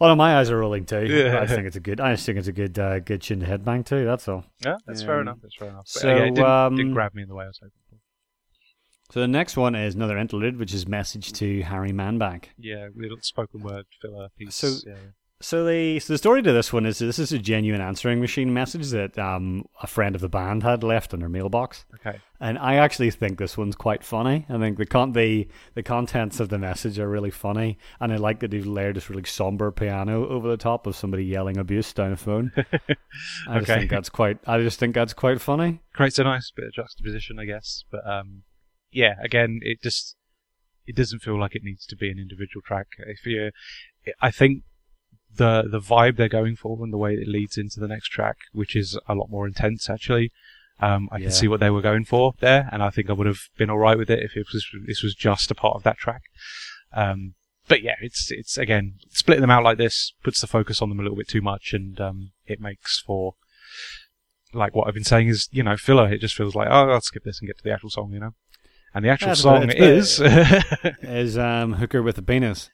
Oh 0.00 0.08
no, 0.08 0.14
my 0.16 0.36
eyes 0.38 0.50
are 0.50 0.58
rolling 0.58 0.84
too. 0.84 1.06
Yeah. 1.06 1.40
I 1.40 1.46
think 1.46 1.66
it's 1.66 1.76
a 1.76 1.80
good. 1.80 2.00
I 2.00 2.12
just 2.14 2.26
think 2.26 2.38
it's 2.38 2.48
a 2.48 2.52
good, 2.52 2.78
uh, 2.78 2.98
good 3.00 3.22
tune 3.22 3.40
to 3.40 3.46
headbang 3.46 3.84
too. 3.86 4.04
That's 4.04 4.28
all. 4.28 4.44
yeah, 4.64 4.76
that's 4.86 5.02
fair 5.02 5.16
Um, 5.16 5.20
enough. 5.22 5.38
That's 5.42 5.54
fair 5.56 5.68
enough. 5.68 5.84
But, 5.94 6.00
so, 6.00 6.08
yeah, 6.08 6.16
it 6.22 6.34
didn't, 6.34 6.44
um, 6.44 6.76
didn't 6.76 6.92
grab 6.94 7.14
me 7.14 7.22
in 7.22 7.28
the 7.28 7.34
way 7.34 7.44
I 7.44 7.48
was 7.48 7.58
hoping 7.58 7.70
for. 7.70 7.81
So 9.12 9.20
the 9.20 9.28
next 9.28 9.58
one 9.58 9.74
is 9.74 9.94
another 9.94 10.16
interlude, 10.16 10.58
which 10.58 10.72
is 10.72 10.88
message 10.88 11.34
to 11.34 11.60
Harry 11.64 11.92
Manback. 11.92 12.44
Yeah, 12.56 12.88
little 12.96 13.18
spoken 13.20 13.60
word 13.62 13.84
filler 14.00 14.28
piece. 14.38 14.54
So- 14.54 14.88
yeah. 14.88 14.96
So 15.42 15.66
the 15.66 15.98
so 15.98 16.12
the 16.12 16.18
story 16.18 16.40
to 16.40 16.52
this 16.52 16.72
one 16.72 16.86
is 16.86 17.00
this 17.00 17.18
is 17.18 17.32
a 17.32 17.38
genuine 17.38 17.80
answering 17.80 18.20
machine 18.20 18.54
message 18.54 18.90
that 18.90 19.18
um, 19.18 19.64
a 19.82 19.88
friend 19.88 20.14
of 20.14 20.20
the 20.20 20.28
band 20.28 20.62
had 20.62 20.84
left 20.84 21.12
in 21.12 21.18
their 21.18 21.28
mailbox, 21.28 21.84
okay. 21.96 22.20
and 22.38 22.56
I 22.56 22.76
actually 22.76 23.10
think 23.10 23.38
this 23.38 23.58
one's 23.58 23.74
quite 23.74 24.04
funny. 24.04 24.46
I 24.48 24.58
think 24.58 24.78
the 24.78 24.86
con 24.86 25.10
the 25.14 25.48
the 25.74 25.82
contents 25.82 26.38
of 26.38 26.48
the 26.48 26.58
message 26.58 26.96
are 27.00 27.08
really 27.08 27.32
funny, 27.32 27.76
and 27.98 28.12
I 28.12 28.16
like 28.18 28.38
that 28.38 28.52
they've 28.52 28.64
layered 28.64 28.94
this 28.94 29.10
really 29.10 29.24
somber 29.24 29.72
piano 29.72 30.28
over 30.28 30.48
the 30.48 30.56
top 30.56 30.86
of 30.86 30.94
somebody 30.94 31.24
yelling 31.24 31.58
abuse 31.58 31.92
down 31.92 32.12
a 32.12 32.16
phone. 32.16 32.52
I 33.48 33.58
just 33.58 33.66
think 33.66 33.90
that's 33.90 34.10
quite. 34.10 34.38
I 34.46 34.60
just 34.60 34.78
think 34.78 34.94
that's 34.94 35.12
quite 35.12 35.40
funny. 35.40 35.80
creates 35.92 36.20
a 36.20 36.24
nice 36.24 36.52
bit 36.54 36.66
of 36.66 36.72
juxtaposition, 36.72 37.40
I 37.40 37.46
guess. 37.46 37.82
But 37.90 38.06
um, 38.06 38.44
yeah, 38.92 39.14
again, 39.22 39.60
it 39.62 39.82
just 39.82 40.16
it 40.86 40.96
doesn't 40.96 41.20
feel 41.20 41.38
like 41.38 41.54
it 41.54 41.64
needs 41.64 41.86
to 41.86 41.96
be 41.96 42.10
an 42.10 42.18
individual 42.18 42.62
track. 42.64 42.88
If 42.98 43.24
you, 43.26 43.50
I 44.20 44.30
think 44.30 44.64
the 45.34 45.62
the 45.68 45.80
vibe 45.80 46.16
they're 46.16 46.28
going 46.28 46.56
for 46.56 46.76
and 46.82 46.92
the 46.92 46.98
way 46.98 47.14
it 47.14 47.28
leads 47.28 47.56
into 47.56 47.80
the 47.80 47.88
next 47.88 48.08
track, 48.08 48.36
which 48.52 48.76
is 48.76 48.98
a 49.08 49.14
lot 49.14 49.30
more 49.30 49.46
intense, 49.46 49.88
actually. 49.88 50.30
Um, 50.80 51.08
I 51.12 51.18
Yeah. 51.18 51.24
can 51.24 51.32
see 51.32 51.48
what 51.48 51.60
they 51.60 51.70
were 51.70 51.80
going 51.82 52.04
for 52.04 52.34
there, 52.40 52.68
and 52.72 52.82
I 52.82 52.90
think 52.90 53.08
I 53.08 53.12
would 53.12 53.26
have 53.26 53.42
been 53.56 53.70
all 53.70 53.78
right 53.78 53.96
with 53.98 54.10
it 54.10 54.22
if 54.22 54.36
it 54.36 54.46
was 54.52 54.66
this 54.86 55.02
was 55.02 55.14
just 55.14 55.50
a 55.50 55.54
part 55.54 55.76
of 55.76 55.84
that 55.84 55.96
track. 55.98 56.22
Um, 56.92 57.34
but 57.68 57.82
yeah, 57.82 57.94
it's 58.00 58.30
it's 58.30 58.58
again 58.58 58.94
splitting 59.10 59.42
them 59.42 59.50
out 59.50 59.62
like 59.64 59.78
this 59.78 60.12
puts 60.24 60.40
the 60.40 60.46
focus 60.46 60.82
on 60.82 60.88
them 60.88 60.98
a 60.98 61.02
little 61.02 61.16
bit 61.16 61.28
too 61.28 61.40
much, 61.42 61.72
and 61.72 62.00
um, 62.00 62.32
it 62.46 62.60
makes 62.60 63.00
for 63.00 63.34
like 64.52 64.74
what 64.74 64.86
I've 64.86 64.94
been 64.94 65.04
saying 65.04 65.28
is, 65.28 65.48
you 65.52 65.62
know, 65.62 65.76
filler. 65.76 66.12
It 66.12 66.20
just 66.20 66.34
feels 66.34 66.54
like, 66.54 66.68
oh, 66.70 66.90
I'll 66.90 67.00
skip 67.00 67.24
this 67.24 67.40
and 67.40 67.48
get 67.48 67.58
to 67.58 67.64
the 67.64 67.72
actual 67.72 67.90
song, 67.90 68.12
you 68.12 68.20
know. 68.20 68.34
And 68.94 69.04
the 69.04 69.08
actual 69.08 69.28
Yeah, 69.28 69.32
it's 69.32 69.40
song 69.40 69.70
is 69.70 70.20
Is 71.02 71.38
um, 71.38 71.74
hooker 71.74 72.02
with 72.02 72.18
a 72.18 72.22
penis? 72.22 72.70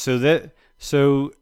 So 0.00 0.18
that 0.18 0.52
so 0.78 1.32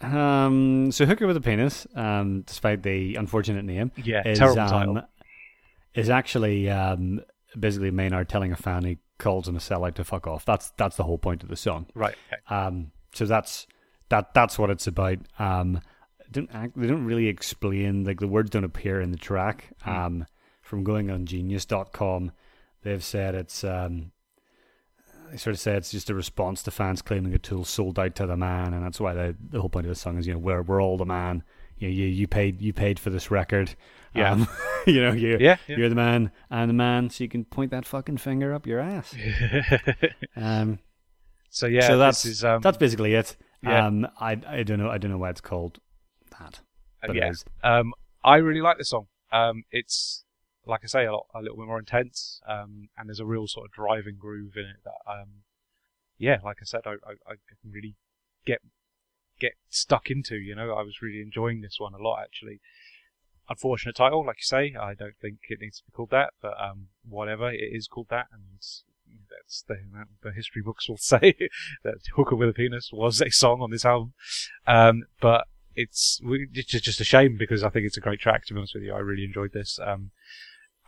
um, 0.00 0.92
so 0.92 1.06
hooker 1.06 1.26
with 1.26 1.36
a 1.36 1.40
penis, 1.40 1.86
um, 1.94 2.42
despite 2.42 2.82
the 2.82 3.16
unfortunate 3.16 3.64
name, 3.64 3.92
yeah, 3.96 4.26
is 4.26 4.38
terrible 4.38 4.60
um, 4.60 4.68
title. 4.68 5.02
is 5.94 6.10
actually 6.10 6.68
um, 6.68 7.22
basically 7.58 7.90
Maynard 7.90 8.28
telling 8.28 8.52
a 8.52 8.56
fan 8.56 8.84
he 8.84 8.98
calls 9.18 9.46
him 9.48 9.56
a 9.56 9.60
sellout 9.60 9.94
to 9.94 10.04
fuck 10.04 10.26
off. 10.26 10.44
That's 10.44 10.70
that's 10.76 10.96
the 10.96 11.04
whole 11.04 11.18
point 11.18 11.42
of 11.42 11.48
the 11.48 11.56
song. 11.56 11.86
Right. 11.94 12.14
Okay. 12.32 12.54
Um, 12.54 12.92
so 13.14 13.24
that's 13.24 13.66
that 14.08 14.34
that's 14.34 14.58
what 14.58 14.70
it's 14.70 14.86
about. 14.86 15.18
Um, 15.38 15.80
don't 16.30 16.50
act, 16.52 16.72
they 16.76 16.86
don't 16.86 17.04
really 17.04 17.28
explain 17.28 18.04
like 18.04 18.20
the 18.20 18.28
words 18.28 18.50
don't 18.50 18.64
appear 18.64 19.00
in 19.00 19.10
the 19.10 19.18
track. 19.18 19.68
Hmm. 19.82 19.90
Um, 19.90 20.26
from 20.60 20.84
going 20.84 21.10
on 21.10 21.26
Genius.com, 21.26 22.32
they've 22.82 23.04
said 23.04 23.34
it's 23.34 23.62
um, 23.62 24.11
they 25.32 25.38
sort 25.38 25.54
of 25.54 25.60
say 25.60 25.74
it's 25.74 25.90
just 25.90 26.10
a 26.10 26.14
response 26.14 26.62
to 26.64 26.70
fans 26.70 27.00
claiming 27.00 27.32
a 27.32 27.38
tool 27.38 27.64
sold 27.64 27.98
out 27.98 28.14
to 28.16 28.26
the 28.26 28.36
man, 28.36 28.74
and 28.74 28.84
that's 28.84 29.00
why 29.00 29.14
the 29.14 29.34
the 29.50 29.60
whole 29.60 29.70
point 29.70 29.86
of 29.86 29.90
the 29.90 29.96
song 29.96 30.18
is 30.18 30.26
you 30.26 30.34
know 30.34 30.38
we're 30.38 30.60
we're 30.60 30.82
all 30.82 30.98
the 30.98 31.06
man. 31.06 31.42
You 31.78 31.88
know, 31.88 31.94
you 31.94 32.06
you 32.06 32.28
paid 32.28 32.60
you 32.60 32.74
paid 32.74 32.98
for 32.98 33.08
this 33.08 33.30
record. 33.30 33.74
Yeah. 34.14 34.32
Um, 34.32 34.46
you 34.86 35.02
know 35.02 35.12
you 35.12 35.38
Yeah. 35.40 35.56
yeah. 35.66 35.76
you're 35.76 35.88
the 35.88 35.94
man 35.94 36.32
I'm 36.50 36.68
the 36.68 36.74
man, 36.74 37.08
so 37.08 37.24
you 37.24 37.30
can 37.30 37.46
point 37.46 37.70
that 37.70 37.86
fucking 37.86 38.18
finger 38.18 38.52
up 38.52 38.66
your 38.66 38.78
ass. 38.78 39.14
Um, 40.36 40.78
so 41.48 41.66
yeah, 41.66 41.86
so 41.86 41.96
that's 41.98 42.22
this 42.22 42.32
is 42.32 42.44
um, 42.44 42.60
that's 42.60 42.76
basically 42.76 43.14
it. 43.14 43.36
yeah. 43.62 43.86
Um, 43.86 44.06
I 44.20 44.38
I 44.46 44.62
don't 44.64 44.78
know 44.78 44.90
I 44.90 44.98
don't 44.98 45.10
know 45.10 45.18
why 45.18 45.30
it's 45.30 45.40
called 45.40 45.78
that, 46.38 46.60
uh, 47.02 47.06
but 47.06 47.16
it 47.16 47.20
yeah. 47.20 47.30
is. 47.30 47.44
Um, 47.64 47.94
I 48.22 48.36
really 48.36 48.60
like 48.60 48.76
this 48.76 48.90
song. 48.90 49.06
Um, 49.32 49.62
it's 49.70 50.24
like 50.66 50.80
I 50.84 50.86
say, 50.86 51.04
a, 51.04 51.12
lot, 51.12 51.26
a 51.34 51.40
little 51.40 51.56
bit 51.56 51.66
more 51.66 51.78
intense, 51.78 52.40
um, 52.46 52.88
and 52.96 53.08
there's 53.08 53.20
a 53.20 53.26
real 53.26 53.46
sort 53.46 53.66
of 53.66 53.72
driving 53.72 54.16
groove 54.18 54.56
in 54.56 54.64
it 54.64 54.76
that, 54.84 55.10
um, 55.10 55.42
yeah, 56.18 56.38
like 56.44 56.58
I 56.60 56.64
said, 56.64 56.82
I, 56.86 56.92
I, 56.92 57.12
I 57.26 57.34
really 57.68 57.96
get 58.46 58.60
get 59.40 59.54
stuck 59.68 60.10
into. 60.10 60.36
You 60.36 60.54
know, 60.54 60.72
I 60.72 60.82
was 60.82 61.02
really 61.02 61.20
enjoying 61.20 61.62
this 61.62 61.80
one 61.80 61.94
a 61.94 61.98
lot 62.02 62.20
actually. 62.22 62.60
Unfortunate 63.48 63.96
title, 63.96 64.24
like 64.24 64.36
you 64.38 64.44
say, 64.44 64.74
I 64.80 64.94
don't 64.94 65.16
think 65.20 65.38
it 65.48 65.58
needs 65.60 65.78
to 65.78 65.84
be 65.84 65.92
called 65.92 66.10
that, 66.10 66.32
but 66.40 66.54
um, 66.60 66.88
whatever, 67.06 67.50
it 67.50 67.56
is 67.72 67.88
called 67.88 68.06
that, 68.10 68.26
and 68.32 68.42
that's 69.28 69.64
the 69.66 69.78
the 70.22 70.32
history 70.32 70.62
books 70.62 70.88
will 70.88 70.96
say 70.98 71.34
that 71.82 71.96
"Hooker 72.14 72.36
with 72.36 72.48
a 72.48 72.52
Penis" 72.52 72.90
was 72.92 73.20
a 73.20 73.30
song 73.30 73.60
on 73.60 73.70
this 73.70 73.84
album. 73.84 74.14
Um, 74.66 75.04
but 75.20 75.46
it's 75.74 76.20
it's 76.22 76.68
just 76.68 77.00
a 77.00 77.04
shame 77.04 77.36
because 77.38 77.62
I 77.62 77.70
think 77.70 77.86
it's 77.86 77.96
a 77.96 78.00
great 78.00 78.20
track. 78.20 78.46
To 78.46 78.54
be 78.54 78.58
honest 78.58 78.74
with 78.74 78.84
you, 78.84 78.94
I 78.94 78.98
really 78.98 79.24
enjoyed 79.24 79.52
this. 79.52 79.78
Um, 79.82 80.10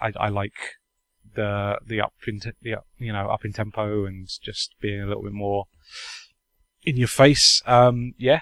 I, 0.04 0.12
I 0.26 0.28
like 0.28 0.76
the 1.34 1.78
the 1.84 2.00
up 2.00 2.14
in 2.26 2.40
te- 2.40 2.52
the 2.62 2.74
up, 2.74 2.86
you 2.98 3.12
know 3.12 3.28
up 3.28 3.44
in 3.44 3.52
tempo 3.52 4.04
and 4.04 4.28
just 4.42 4.74
being 4.80 5.00
a 5.00 5.06
little 5.06 5.22
bit 5.22 5.32
more 5.32 5.64
in 6.82 6.96
your 6.96 7.08
face. 7.08 7.62
Um, 7.66 8.12
yeah, 8.18 8.40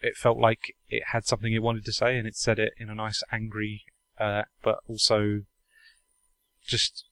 it, 0.00 0.08
it 0.08 0.16
felt 0.16 0.38
like 0.38 0.74
it 0.88 1.04
had 1.12 1.26
something 1.26 1.52
it 1.52 1.62
wanted 1.62 1.84
to 1.84 1.92
say, 1.92 2.18
and 2.18 2.26
it 2.26 2.36
said 2.36 2.58
it 2.58 2.72
in 2.78 2.90
a 2.90 2.94
nice 2.94 3.22
angry, 3.32 3.84
uh, 4.18 4.42
but 4.62 4.78
also 4.88 5.42
just 6.66 7.04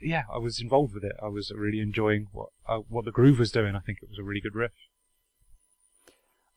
yeah, 0.00 0.24
I 0.32 0.38
was 0.38 0.60
involved 0.60 0.94
with 0.94 1.04
it. 1.04 1.16
I 1.22 1.28
was 1.28 1.50
really 1.54 1.80
enjoying 1.80 2.28
what 2.32 2.50
uh, 2.68 2.78
what 2.88 3.04
the 3.04 3.12
groove 3.12 3.38
was 3.38 3.50
doing. 3.50 3.74
I 3.74 3.80
think 3.80 3.98
it 4.02 4.08
was 4.08 4.18
a 4.18 4.24
really 4.24 4.40
good 4.40 4.54
riff. 4.54 4.72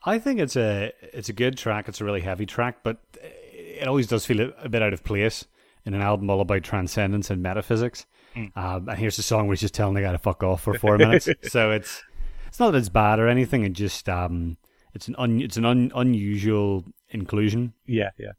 I 0.05 0.19
think 0.19 0.39
it's 0.39 0.55
a 0.55 0.93
it's 1.01 1.30
a 1.30 1.34
good 1.34 1.57
track. 1.57 1.88
It's 1.88 2.01
a 2.01 2.05
really 2.05 2.21
heavy 2.21 2.45
track, 2.45 2.77
but 2.84 2.99
it 3.21 3.88
always 3.88 4.07
does 4.07 4.25
feel 4.25 4.41
a, 4.41 4.49
a 4.63 4.69
bit 4.69 4.84
out 4.84 4.93
of 4.93 5.03
place 5.03 5.45
in 5.89 5.95
an 5.95 6.01
album 6.01 6.29
all 6.29 6.39
about 6.39 6.63
transcendence 6.63 7.31
and 7.31 7.41
metaphysics. 7.41 8.05
Mm. 8.35 8.55
Um, 8.55 8.89
and 8.89 8.99
here's 8.99 9.17
a 9.17 9.23
song 9.23 9.47
where 9.47 9.53
he's 9.53 9.61
just 9.61 9.73
telling 9.73 9.95
the 9.95 10.01
guy 10.01 10.11
to 10.11 10.19
fuck 10.19 10.43
off 10.43 10.61
for 10.61 10.75
four 10.75 10.97
minutes. 11.05 11.27
So 11.43 11.71
it's 11.71 12.03
it's 12.47 12.59
not 12.59 12.71
that 12.71 12.77
it's 12.77 12.89
bad 12.89 13.19
or 13.19 13.27
anything. 13.27 13.63
It 13.63 13.73
just 13.73 14.07
um 14.07 14.57
it's 14.93 15.07
an 15.07 15.15
un, 15.17 15.41
it's 15.41 15.57
an 15.57 15.65
un, 15.65 15.91
unusual 15.95 16.85
inclusion. 17.09 17.73
Yeah, 17.87 18.11
yeah. 18.19 18.33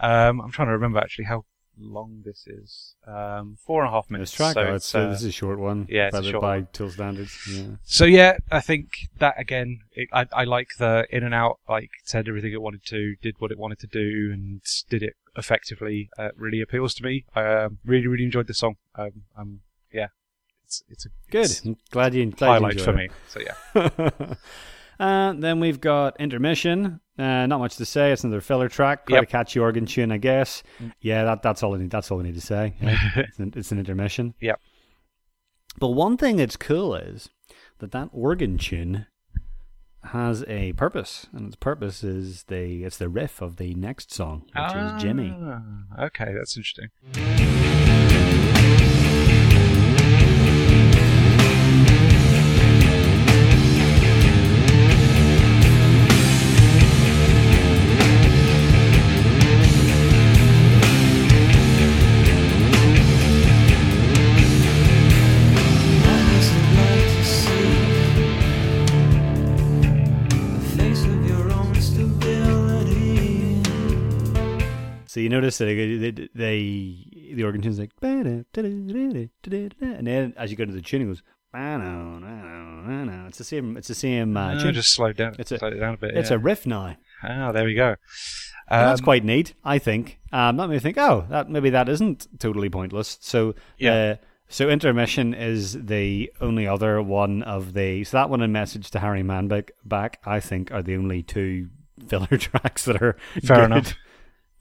Um, 0.00 0.40
I'm 0.40 0.50
trying 0.50 0.68
to 0.68 0.72
remember 0.72 0.98
actually 0.98 1.26
how 1.26 1.44
long 1.78 2.22
this 2.24 2.46
is. 2.46 2.94
Um, 3.06 3.56
four 3.64 3.82
and 3.84 3.88
a 3.88 3.92
half 3.92 4.10
minutes. 4.10 4.32
Track, 4.32 4.54
so 4.54 4.74
it's, 4.74 4.94
uh, 4.94 5.10
this 5.10 5.20
is 5.20 5.26
a 5.26 5.32
short 5.32 5.58
one. 5.58 5.86
yeah, 5.88 6.06
it's 6.06 6.12
by, 6.16 6.20
the- 6.20 6.30
short 6.30 6.42
by 6.42 6.56
one. 6.56 6.68
Tool 6.72 6.90
standards. 6.90 7.48
Yeah. 7.50 7.66
So 7.84 8.04
yeah, 8.04 8.38
I 8.50 8.60
think 8.60 8.88
that 9.18 9.38
again, 9.38 9.80
it, 9.92 10.08
I, 10.12 10.26
I 10.32 10.44
like 10.44 10.68
the 10.78 11.06
in 11.10 11.22
and 11.22 11.34
out. 11.34 11.58
Like 11.68 11.90
said 12.04 12.28
everything 12.28 12.52
it 12.52 12.60
wanted 12.62 12.84
to, 12.86 13.16
did 13.22 13.36
what 13.38 13.50
it 13.50 13.58
wanted 13.58 13.78
to 13.80 13.86
do, 13.86 14.30
and 14.32 14.60
did 14.88 15.02
it 15.02 15.14
effectively. 15.36 16.10
Uh, 16.18 16.30
really 16.36 16.60
appeals 16.60 16.94
to 16.94 17.02
me. 17.04 17.24
I 17.34 17.64
um, 17.64 17.78
really, 17.84 18.06
really 18.06 18.24
enjoyed 18.24 18.46
the 18.46 18.54
song. 18.54 18.76
Um, 18.94 19.22
um, 19.36 19.60
yeah, 19.92 20.08
it's 20.64 20.82
it's 20.88 21.06
a 21.06 21.08
Good. 21.30 21.44
it's 21.46 21.62
glad 21.90 22.14
you 22.14 22.30
glad 22.30 22.48
highlight 22.48 22.74
you 22.76 22.82
for 22.84 22.90
enjoyed 22.92 23.10
me. 23.10 23.16
So 23.28 23.40
yeah, 23.40 23.90
it. 24.20 24.38
uh, 25.00 25.32
then 25.36 25.60
we've 25.60 25.80
got 25.80 26.18
intermission. 26.20 27.00
Uh, 27.18 27.46
not 27.46 27.58
much 27.60 27.76
to 27.76 27.84
say. 27.86 28.12
It's 28.12 28.24
another 28.24 28.40
filler 28.42 28.68
track. 28.68 29.06
Quite 29.06 29.14
Yep. 29.16 29.22
a 29.22 29.26
catchy 29.26 29.58
organ 29.60 29.86
tune, 29.86 30.12
I 30.12 30.18
guess. 30.18 30.62
Mm. 30.80 30.92
Yeah, 31.00 31.24
that, 31.24 31.42
that's 31.42 31.62
all 31.62 31.74
I 31.74 31.78
need. 31.78 31.90
That's 31.90 32.10
all 32.10 32.20
I 32.20 32.24
need 32.24 32.34
to 32.34 32.40
say. 32.40 32.74
Yeah, 32.82 32.98
it's, 33.16 33.38
an, 33.38 33.52
it's 33.56 33.72
an 33.72 33.78
intermission. 33.78 34.34
Yep. 34.40 34.60
But 35.78 35.88
one 35.88 36.16
thing 36.16 36.36
that's 36.36 36.56
cool 36.56 36.94
is 36.94 37.30
that 37.78 37.92
that 37.92 38.08
organ 38.12 38.58
tune 38.58 39.06
has 40.12 40.44
a 40.46 40.72
purpose, 40.74 41.26
and 41.32 41.46
its 41.48 41.56
purpose 41.56 42.04
is 42.04 42.44
the 42.44 42.84
it's 42.84 42.96
the 42.98 43.08
riff 43.08 43.42
of 43.42 43.56
the 43.56 43.74
next 43.74 44.12
song, 44.12 44.44
which 44.54 44.74
is 44.76 45.02
Jimmy. 45.02 45.34
Ah, 45.36 45.62
Okay, 46.04 46.32
that's 46.32 46.56
interesting. 46.56 47.55
You 75.26 75.30
notice 75.30 75.58
that 75.58 75.64
they, 75.64 75.96
they, 75.96 76.28
they 76.34 77.32
the 77.34 77.42
organ 77.44 77.62
tune's 77.62 77.78
like, 77.80 77.90
and 78.00 78.44
then 80.06 80.34
as 80.36 80.50
you 80.52 80.56
go 80.56 80.64
to 80.64 80.72
the 80.72 80.80
tune, 80.80 81.02
it 81.02 81.06
goes. 81.06 81.22
It's 83.28 83.38
the 83.38 83.44
same. 83.44 83.76
It's 83.76 83.88
the 83.88 83.94
same 83.94 84.36
uh, 84.36 84.60
tune. 84.60 84.74
just 84.74 84.92
slowed 84.92 85.16
down. 85.16 85.36
It's 85.38 85.52
a- 85.52 85.58
slowed 85.58 85.72
it 85.72 85.80
down 85.80 85.94
a 85.94 85.96
bit. 85.96 86.16
It's 86.16 86.30
yeah. 86.30 86.36
a 86.36 86.38
riff 86.38 86.66
now. 86.66 86.96
ah, 87.22 87.52
there 87.52 87.64
we 87.64 87.74
go. 87.74 87.96
And 88.68 88.80
that's 88.88 89.00
Um, 89.00 89.04
quite 89.04 89.24
neat, 89.24 89.54
I 89.64 89.78
think. 89.78 90.18
Um, 90.32 90.56
that 90.56 90.68
made 90.68 90.74
me 90.74 90.78
think, 90.80 90.98
oh, 90.98 91.26
that 91.30 91.48
maybe 91.48 91.70
that 91.70 91.88
isn't 91.88 92.26
totally 92.38 92.68
pointless. 92.68 93.18
So, 93.20 93.54
Yeah. 93.78 93.94
uh, 93.94 94.16
so 94.48 94.68
intermission 94.68 95.34
is 95.34 95.72
the 95.86 96.32
only 96.40 96.66
other 96.66 97.00
one 97.02 97.42
of 97.42 97.74
the. 97.74 98.04
So 98.04 98.16
that 98.16 98.30
one 98.30 98.42
and 98.42 98.52
message 98.52 98.90
to 98.92 98.98
Harry 99.00 99.22
Manback 99.22 99.70
back, 99.84 100.20
I 100.24 100.40
think, 100.40 100.72
are 100.72 100.82
the 100.82 100.96
only 100.96 101.22
two 101.22 101.68
filler 102.08 102.26
tracks 102.38 102.84
that 102.84 103.00
are 103.02 103.16
Fair 103.44 103.56
good. 103.58 103.64
enough. 103.66 103.94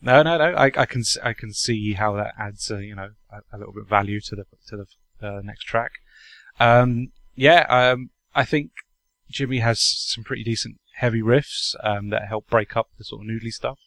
No, 0.06 0.22
no, 0.22 0.38
no. 0.38 0.53
I, 0.56 0.66
I 0.66 0.86
can 0.86 1.03
I 1.24 1.34
can 1.34 1.51
see 1.51 1.93
how 1.93 2.16
that 2.16 2.36
adds 2.38 2.70
uh, 2.70 2.78
you 2.78 2.95
know 2.95 3.10
a, 3.32 3.39
a 3.51 3.58
little 3.58 3.74
bit 3.74 3.84
of 3.84 3.89
value 3.89 4.22
to 4.22 4.36
the 4.36 4.45
to 4.68 4.86
the 5.20 5.28
uh, 5.28 5.41
next 5.43 5.64
track. 5.64 5.93
Um, 6.60 7.12
yeah, 7.34 7.66
um, 7.70 8.12
I 8.36 8.45
think 8.45 8.72
Jimmy 9.32 9.60
has 9.60 9.82
some 9.82 10.24
pretty 10.24 10.43
decent 10.43 10.78
heavy 10.97 11.24
riffs 11.24 11.76
um, 11.84 12.10
that 12.12 12.28
help 12.28 12.47
break 12.47 12.78
up 12.78 12.89
the 12.99 13.03
sort 13.03 13.24
of 13.24 13.28
noodly 13.28 13.51
stuff. 13.51 13.80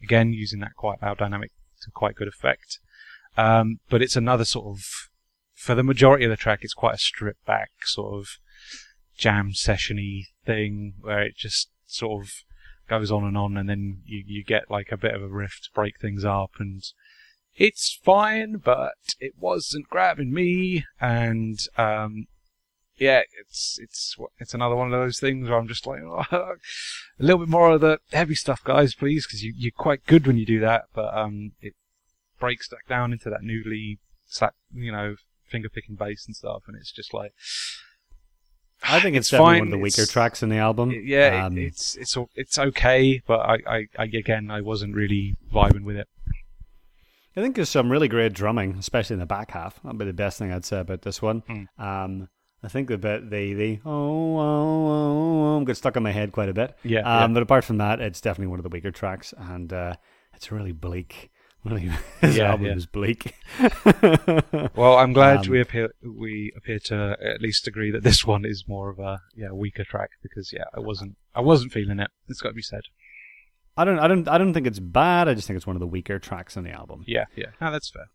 Again, 0.00 0.32
using 0.32 0.60
that 0.60 0.76
quite 0.76 1.02
loud 1.02 1.18
dynamic 1.18 1.50
to 1.82 1.90
quite 1.90 2.14
good 2.14 2.28
effect. 2.28 2.78
Um, 3.36 3.80
but 3.90 4.00
it's 4.00 4.14
another 4.14 4.44
sort 4.44 4.66
of 4.66 4.84
for 5.54 5.74
the 5.74 5.82
majority 5.82 6.24
of 6.24 6.30
the 6.30 6.36
track, 6.36 6.60
it's 6.62 6.72
quite 6.72 6.94
a 6.94 6.98
stripped 6.98 7.44
back 7.46 7.70
sort 7.82 8.14
of 8.14 8.28
jam 9.16 9.50
sessiony 9.52 10.26
thing 10.46 10.94
where 11.00 11.22
it 11.22 11.36
just 11.36 11.70
sort 11.86 12.24
of 12.24 12.30
goes 12.88 13.10
on 13.10 13.24
and 13.24 13.36
on, 13.36 13.56
and 13.56 13.68
then 13.68 14.02
you, 14.04 14.22
you 14.26 14.44
get 14.44 14.70
like 14.70 14.92
a 14.92 14.96
bit 14.96 15.14
of 15.14 15.22
a 15.22 15.28
riff 15.28 15.60
to 15.64 15.70
break 15.74 16.00
things 16.00 16.24
up, 16.24 16.52
and 16.58 16.82
it's 17.56 17.98
fine, 18.02 18.56
but 18.56 18.94
it 19.20 19.34
wasn't 19.38 19.88
grabbing 19.88 20.32
me, 20.32 20.84
and 21.00 21.58
um, 21.76 22.26
yeah, 22.96 23.22
it's 23.40 23.78
it's 23.80 24.16
it's 24.38 24.54
another 24.54 24.76
one 24.76 24.92
of 24.92 24.98
those 24.98 25.18
things 25.18 25.48
where 25.48 25.58
I'm 25.58 25.68
just 25.68 25.86
like 25.86 26.02
oh, 26.04 26.24
a 26.32 26.56
little 27.18 27.40
bit 27.40 27.48
more 27.48 27.72
of 27.72 27.80
the 27.80 27.98
heavy 28.12 28.34
stuff, 28.34 28.62
guys, 28.64 28.94
please, 28.94 29.26
because 29.26 29.42
you, 29.42 29.52
you're 29.56 29.72
quite 29.72 30.06
good 30.06 30.26
when 30.26 30.36
you 30.36 30.46
do 30.46 30.60
that, 30.60 30.84
but 30.94 31.16
um, 31.16 31.52
it 31.60 31.74
breaks 32.38 32.68
back 32.68 32.86
down 32.88 33.12
into 33.12 33.30
that 33.30 33.42
noodly, 33.42 33.98
slap, 34.26 34.54
you 34.72 34.92
know, 34.92 35.16
finger 35.46 35.68
picking 35.68 35.96
bass 35.96 36.26
and 36.26 36.36
stuff, 36.36 36.62
and 36.66 36.76
it's 36.76 36.92
just 36.92 37.14
like. 37.14 37.32
I 38.86 39.00
think 39.00 39.16
it's, 39.16 39.26
It's 39.26 39.30
definitely 39.30 39.52
fine, 39.54 39.58
one 39.60 39.68
of 39.68 39.72
the 39.72 39.78
weaker 39.78 40.02
it's- 40.02 40.10
tracks 40.12 40.42
in 40.42 40.48
the 40.50 40.56
album. 40.58 40.90
It- 40.90 41.04
yeah, 41.04 41.34
it- 41.38 41.44
Um, 41.46 41.58
it's 41.58 41.96
it's 41.96 42.16
it's 42.34 42.58
okay, 42.58 43.20
but 43.26 43.40
I, 43.40 43.58
I, 43.66 43.86
I 43.98 44.04
again 44.04 44.50
I 44.50 44.60
wasn't 44.60 44.94
really 44.94 45.36
vibing 45.52 45.84
with 45.84 45.96
it. 45.96 46.08
I 47.36 47.40
think 47.40 47.56
there's 47.56 47.68
some 47.68 47.90
really 47.90 48.06
great 48.06 48.32
drumming, 48.32 48.76
especially 48.78 49.14
in 49.14 49.20
the 49.20 49.26
back 49.26 49.50
half. 49.50 49.82
That'd 49.82 49.98
be 49.98 50.04
the 50.04 50.12
best 50.12 50.38
thing 50.38 50.52
I'd 50.52 50.64
say 50.64 50.78
about 50.78 51.02
this 51.02 51.20
one. 51.20 51.42
Mm. 51.48 51.66
Um, 51.78 52.28
I 52.62 52.68
think 52.68 52.88
the 52.88 52.96
bit 52.96 53.28
the 53.30 53.54
the 53.54 53.80
oh 53.84 54.38
oh 54.38 54.88
oh, 54.88 55.56
oh 55.56 55.64
got 55.64 55.76
stuck 55.76 55.96
in 55.96 56.02
my 56.02 56.12
head 56.12 56.32
quite 56.32 56.48
a 56.48 56.54
bit. 56.54 56.76
Yeah, 56.84 57.00
Um, 57.00 57.30
yeah. 57.30 57.34
but 57.34 57.42
apart 57.42 57.64
from 57.64 57.78
that, 57.78 58.00
it's 58.00 58.20
definitely 58.20 58.48
one 58.48 58.58
of 58.58 58.62
the 58.62 58.68
weaker 58.68 58.90
tracks, 58.92 59.34
and 59.36 59.72
uh, 59.72 59.94
it's 60.34 60.52
really 60.52 60.72
bleak. 60.72 61.30
Really, 61.70 61.90
this 62.20 62.36
Yeah, 62.36 62.50
album 62.50 62.66
yeah. 62.66 62.74
is 62.74 62.84
bleak. 62.86 63.34
Well, 64.76 64.98
I'm 64.98 65.12
glad 65.14 65.46
Um, 65.46 65.50
we 65.50 65.60
appear 65.60 65.88
we 66.02 66.52
appear 66.56 66.78
to 66.86 67.16
at 67.22 67.40
least 67.40 67.66
agree 67.66 67.90
that 67.90 68.02
this 68.02 68.26
one 68.26 68.44
is 68.44 68.64
more 68.68 68.90
of 68.90 68.98
a 68.98 69.20
yeah 69.34 69.50
weaker 69.52 69.84
track 69.84 70.10
because 70.22 70.52
yeah 70.52 70.64
I 70.74 70.80
wasn't 70.80 71.16
I 71.34 71.40
wasn't 71.40 71.72
feeling 71.72 72.00
it. 72.00 72.10
It's 72.28 72.40
got 72.42 72.50
to 72.50 72.54
be 72.54 72.62
said. 72.62 72.82
I 73.76 73.84
don't, 73.84 73.98
I 73.98 74.06
don't, 74.06 74.28
I 74.28 74.38
don't 74.38 74.54
think 74.54 74.68
it's 74.68 74.78
bad. 74.78 75.26
I 75.28 75.34
just 75.34 75.48
think 75.48 75.56
it's 75.56 75.66
one 75.66 75.74
of 75.74 75.80
the 75.80 75.86
weaker 75.88 76.20
tracks 76.20 76.56
on 76.56 76.62
the 76.62 76.70
album. 76.70 77.02
Yeah, 77.08 77.24
yeah. 77.34 77.46
No, 77.60 77.72
that's 77.72 77.90
fair. 77.90 78.06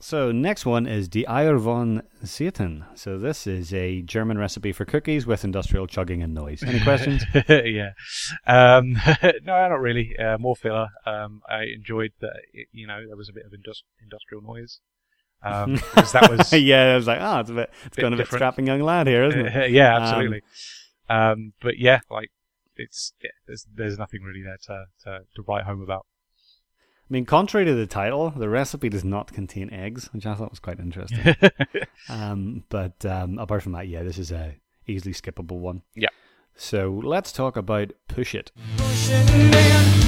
So 0.00 0.32
next 0.32 0.66
one 0.66 0.86
is 0.86 1.08
Die 1.08 1.24
Eier 1.26 1.58
von 1.58 2.02
Satan. 2.22 2.84
So 2.94 3.18
this 3.18 3.46
is 3.46 3.72
a 3.72 4.02
German 4.02 4.36
recipe 4.36 4.72
for 4.72 4.84
cookies 4.84 5.24
with 5.26 5.44
industrial 5.44 5.86
chugging 5.86 6.22
and 6.22 6.34
noise. 6.34 6.62
Any 6.62 6.80
questions? 6.82 7.24
yeah. 7.48 7.90
Um, 8.46 8.92
no, 9.22 9.68
not 9.68 9.80
really. 9.80 10.14
Uh, 10.18 10.36
more 10.38 10.56
filler. 10.56 10.88
Um, 11.06 11.40
I 11.48 11.64
enjoyed 11.74 12.12
that. 12.20 12.34
You 12.72 12.86
know, 12.86 13.06
there 13.06 13.16
was 13.16 13.28
a 13.30 13.32
bit 13.32 13.46
of 13.46 13.54
indus- 13.54 13.84
industrial 14.02 14.42
noise. 14.42 14.80
Um, 15.42 15.74
that 15.94 16.28
was 16.30 16.52
yeah, 16.52 16.92
I 16.92 16.96
was 16.96 17.06
like, 17.06 17.18
oh, 17.20 17.40
it's 17.40 17.50
a 17.50 17.54
bit, 17.54 17.70
it's 17.86 17.96
Bit 17.96 18.02
going 18.02 18.14
a 18.14 18.16
bit 18.16 18.26
strapping 18.28 18.66
young 18.66 18.80
lad 18.80 19.06
here, 19.06 19.24
isn't 19.24 19.46
it? 19.46 19.70
yeah, 19.70 19.96
Um, 19.96 20.02
absolutely. 20.02 20.42
Um, 21.08 21.52
but 21.62 21.78
yeah, 21.78 22.00
like 22.10 22.30
it's 22.76 23.12
yeah, 23.22 23.30
there's 23.46 23.66
there's 23.74 23.98
nothing 23.98 24.22
really 24.22 24.42
there 24.42 24.56
to 24.66 24.84
to, 25.04 25.20
to 25.36 25.42
write 25.46 25.64
home 25.64 25.82
about. 25.82 26.06
I 27.04 27.12
mean, 27.12 27.26
contrary 27.26 27.66
to 27.66 27.74
the 27.74 27.86
title, 27.86 28.30
the 28.30 28.48
recipe 28.48 28.88
does 28.88 29.04
not 29.04 29.30
contain 29.30 29.70
eggs, 29.70 30.08
which 30.14 30.24
I 30.24 30.34
thought 30.34 30.48
was 30.48 30.58
quite 30.58 30.80
interesting. 30.80 31.36
um, 32.08 32.64
but 32.70 33.04
um, 33.04 33.38
apart 33.38 33.62
from 33.62 33.72
that, 33.72 33.88
yeah, 33.88 34.02
this 34.02 34.16
is 34.16 34.32
a 34.32 34.56
easily 34.86 35.12
skippable 35.12 35.58
one. 35.58 35.82
Yeah. 35.94 36.08
So 36.56 37.00
let's 37.04 37.30
talk 37.30 37.58
about 37.58 37.92
Pushit. 38.08 38.52
Pushing 38.78 39.26
me 39.50 39.58
and 39.58 40.04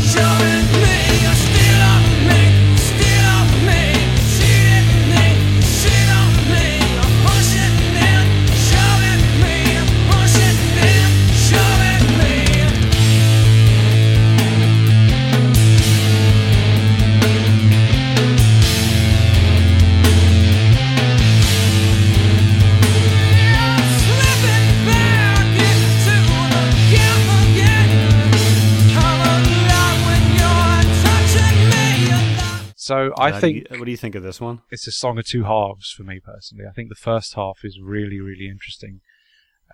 So 32.86 33.12
I 33.18 33.32
Uh, 33.32 33.40
think 33.40 33.56
you- 33.72 33.78
what 33.80 33.84
do 33.86 33.90
you 33.90 33.96
think 33.96 34.14
of 34.14 34.22
this 34.22 34.40
one? 34.40 34.62
it's 34.70 34.86
a 34.86 34.92
song 34.92 35.18
of 35.18 35.26
two 35.26 35.42
halves 35.42 35.90
for 35.90 36.04
me 36.04 36.20
personally. 36.20 36.66
I 36.66 36.72
think 36.72 36.88
the 36.88 36.94
first 37.10 37.34
half 37.34 37.64
is 37.64 37.80
really, 37.80 38.20
really 38.20 38.46
interesting, 38.48 39.00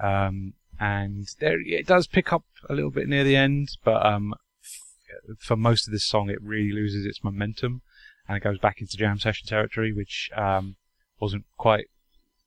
um, 0.01 0.55
and 0.81 1.27
there 1.39 1.61
it 1.61 1.87
does 1.87 2.07
pick 2.07 2.33
up 2.33 2.45
a 2.71 2.75
little 2.75 2.91
bit 2.91 3.09
near 3.09 3.23
the 3.23 3.37
end, 3.37 3.69
but 3.85 4.05
um, 4.07 4.33
f- 4.63 5.37
for 5.39 5.57
most 5.57 5.87
of 5.87 5.93
this 5.93 6.07
song, 6.07 6.31
it 6.31 6.41
really 6.43 6.73
loses 6.73 7.05
its 7.05 7.23
momentum, 7.23 7.83
and 8.27 8.39
it 8.39 8.41
goes 8.43 8.57
back 8.59 8.81
into 8.81 8.97
jam 8.97 9.19
session 9.19 9.47
territory, 9.47 9.93
which 9.93 10.31
um, 10.35 10.77
wasn't 11.21 11.45
quite 11.59 11.89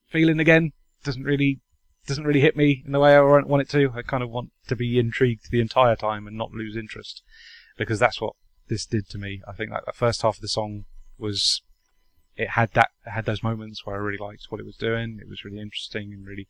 feeling 0.07 0.39
again. 0.39 0.71
Doesn't 1.03 1.23
really 1.25 1.59
doesn't 2.07 2.25
really 2.25 2.41
hit 2.41 2.55
me 2.55 2.81
in 2.87 2.91
the 2.91 2.99
way 2.99 3.15
I 3.15 3.21
want 3.21 3.47
want 3.47 3.61
it 3.61 3.69
to. 3.69 3.91
I 3.93 4.01
kind 4.01 4.23
of 4.23 4.31
want 4.31 4.49
to 4.67 4.75
be 4.75 4.97
intrigued 4.97 5.51
the 5.51 5.61
entire 5.61 5.95
time 5.95 6.25
and 6.25 6.35
not 6.35 6.51
lose 6.53 6.75
interest. 6.75 7.21
because 7.77 7.99
that's 7.99 8.21
what 8.21 8.33
this 8.67 8.85
did 8.85 9.09
to 9.09 9.17
me. 9.17 9.41
I 9.47 9.53
think 9.53 9.71
like 9.71 9.85
the 9.85 9.93
first 9.93 10.21
half 10.21 10.35
of 10.35 10.41
the 10.41 10.47
song 10.47 10.85
was 11.17 11.61
it 12.35 12.51
had 12.51 12.73
that 12.73 12.89
had 13.05 13.25
those 13.25 13.43
moments 13.43 13.85
where 13.85 13.95
I 13.95 13.99
really 13.99 14.17
liked 14.17 14.47
what 14.49 14.59
it 14.59 14.65
was 14.65 14.75
doing. 14.75 15.19
It 15.21 15.29
was 15.29 15.45
really 15.45 15.59
interesting 15.59 16.11
and 16.13 16.25
really 16.25 16.47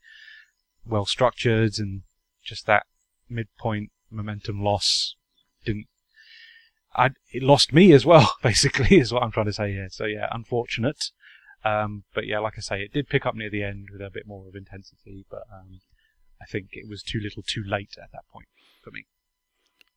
well 0.85 1.05
structured, 1.05 1.77
and 1.77 2.03
just 2.43 2.65
that 2.65 2.85
midpoint 3.29 3.91
momentum 4.09 4.61
loss 4.61 5.15
didn't. 5.63 5.87
I 6.95 7.11
it 7.31 7.43
lost 7.43 7.73
me 7.73 7.91
as 7.93 8.05
well. 8.05 8.35
Basically, 8.43 8.97
is 8.97 9.13
what 9.13 9.23
I'm 9.23 9.31
trying 9.31 9.47
to 9.47 9.53
say 9.53 9.71
here. 9.71 9.89
So 9.89 10.05
yeah, 10.05 10.27
unfortunate. 10.31 11.11
Um, 11.63 12.03
but 12.13 12.27
yeah, 12.27 12.39
like 12.39 12.53
I 12.57 12.61
say, 12.61 12.81
it 12.81 12.93
did 12.93 13.09
pick 13.09 13.25
up 13.25 13.35
near 13.35 13.49
the 13.49 13.63
end 13.63 13.87
with 13.91 14.01
a 14.01 14.11
bit 14.11 14.27
more 14.27 14.47
of 14.47 14.55
intensity, 14.55 15.25
but 15.31 15.43
um, 15.51 15.79
I 16.39 16.45
think 16.45 16.69
it 16.73 16.87
was 16.87 17.01
too 17.01 17.19
little, 17.19 17.41
too 17.41 17.63
late 17.65 17.95
at 18.01 18.11
that 18.11 18.27
point 18.31 18.47
for 18.83 18.91
me. 18.91 19.07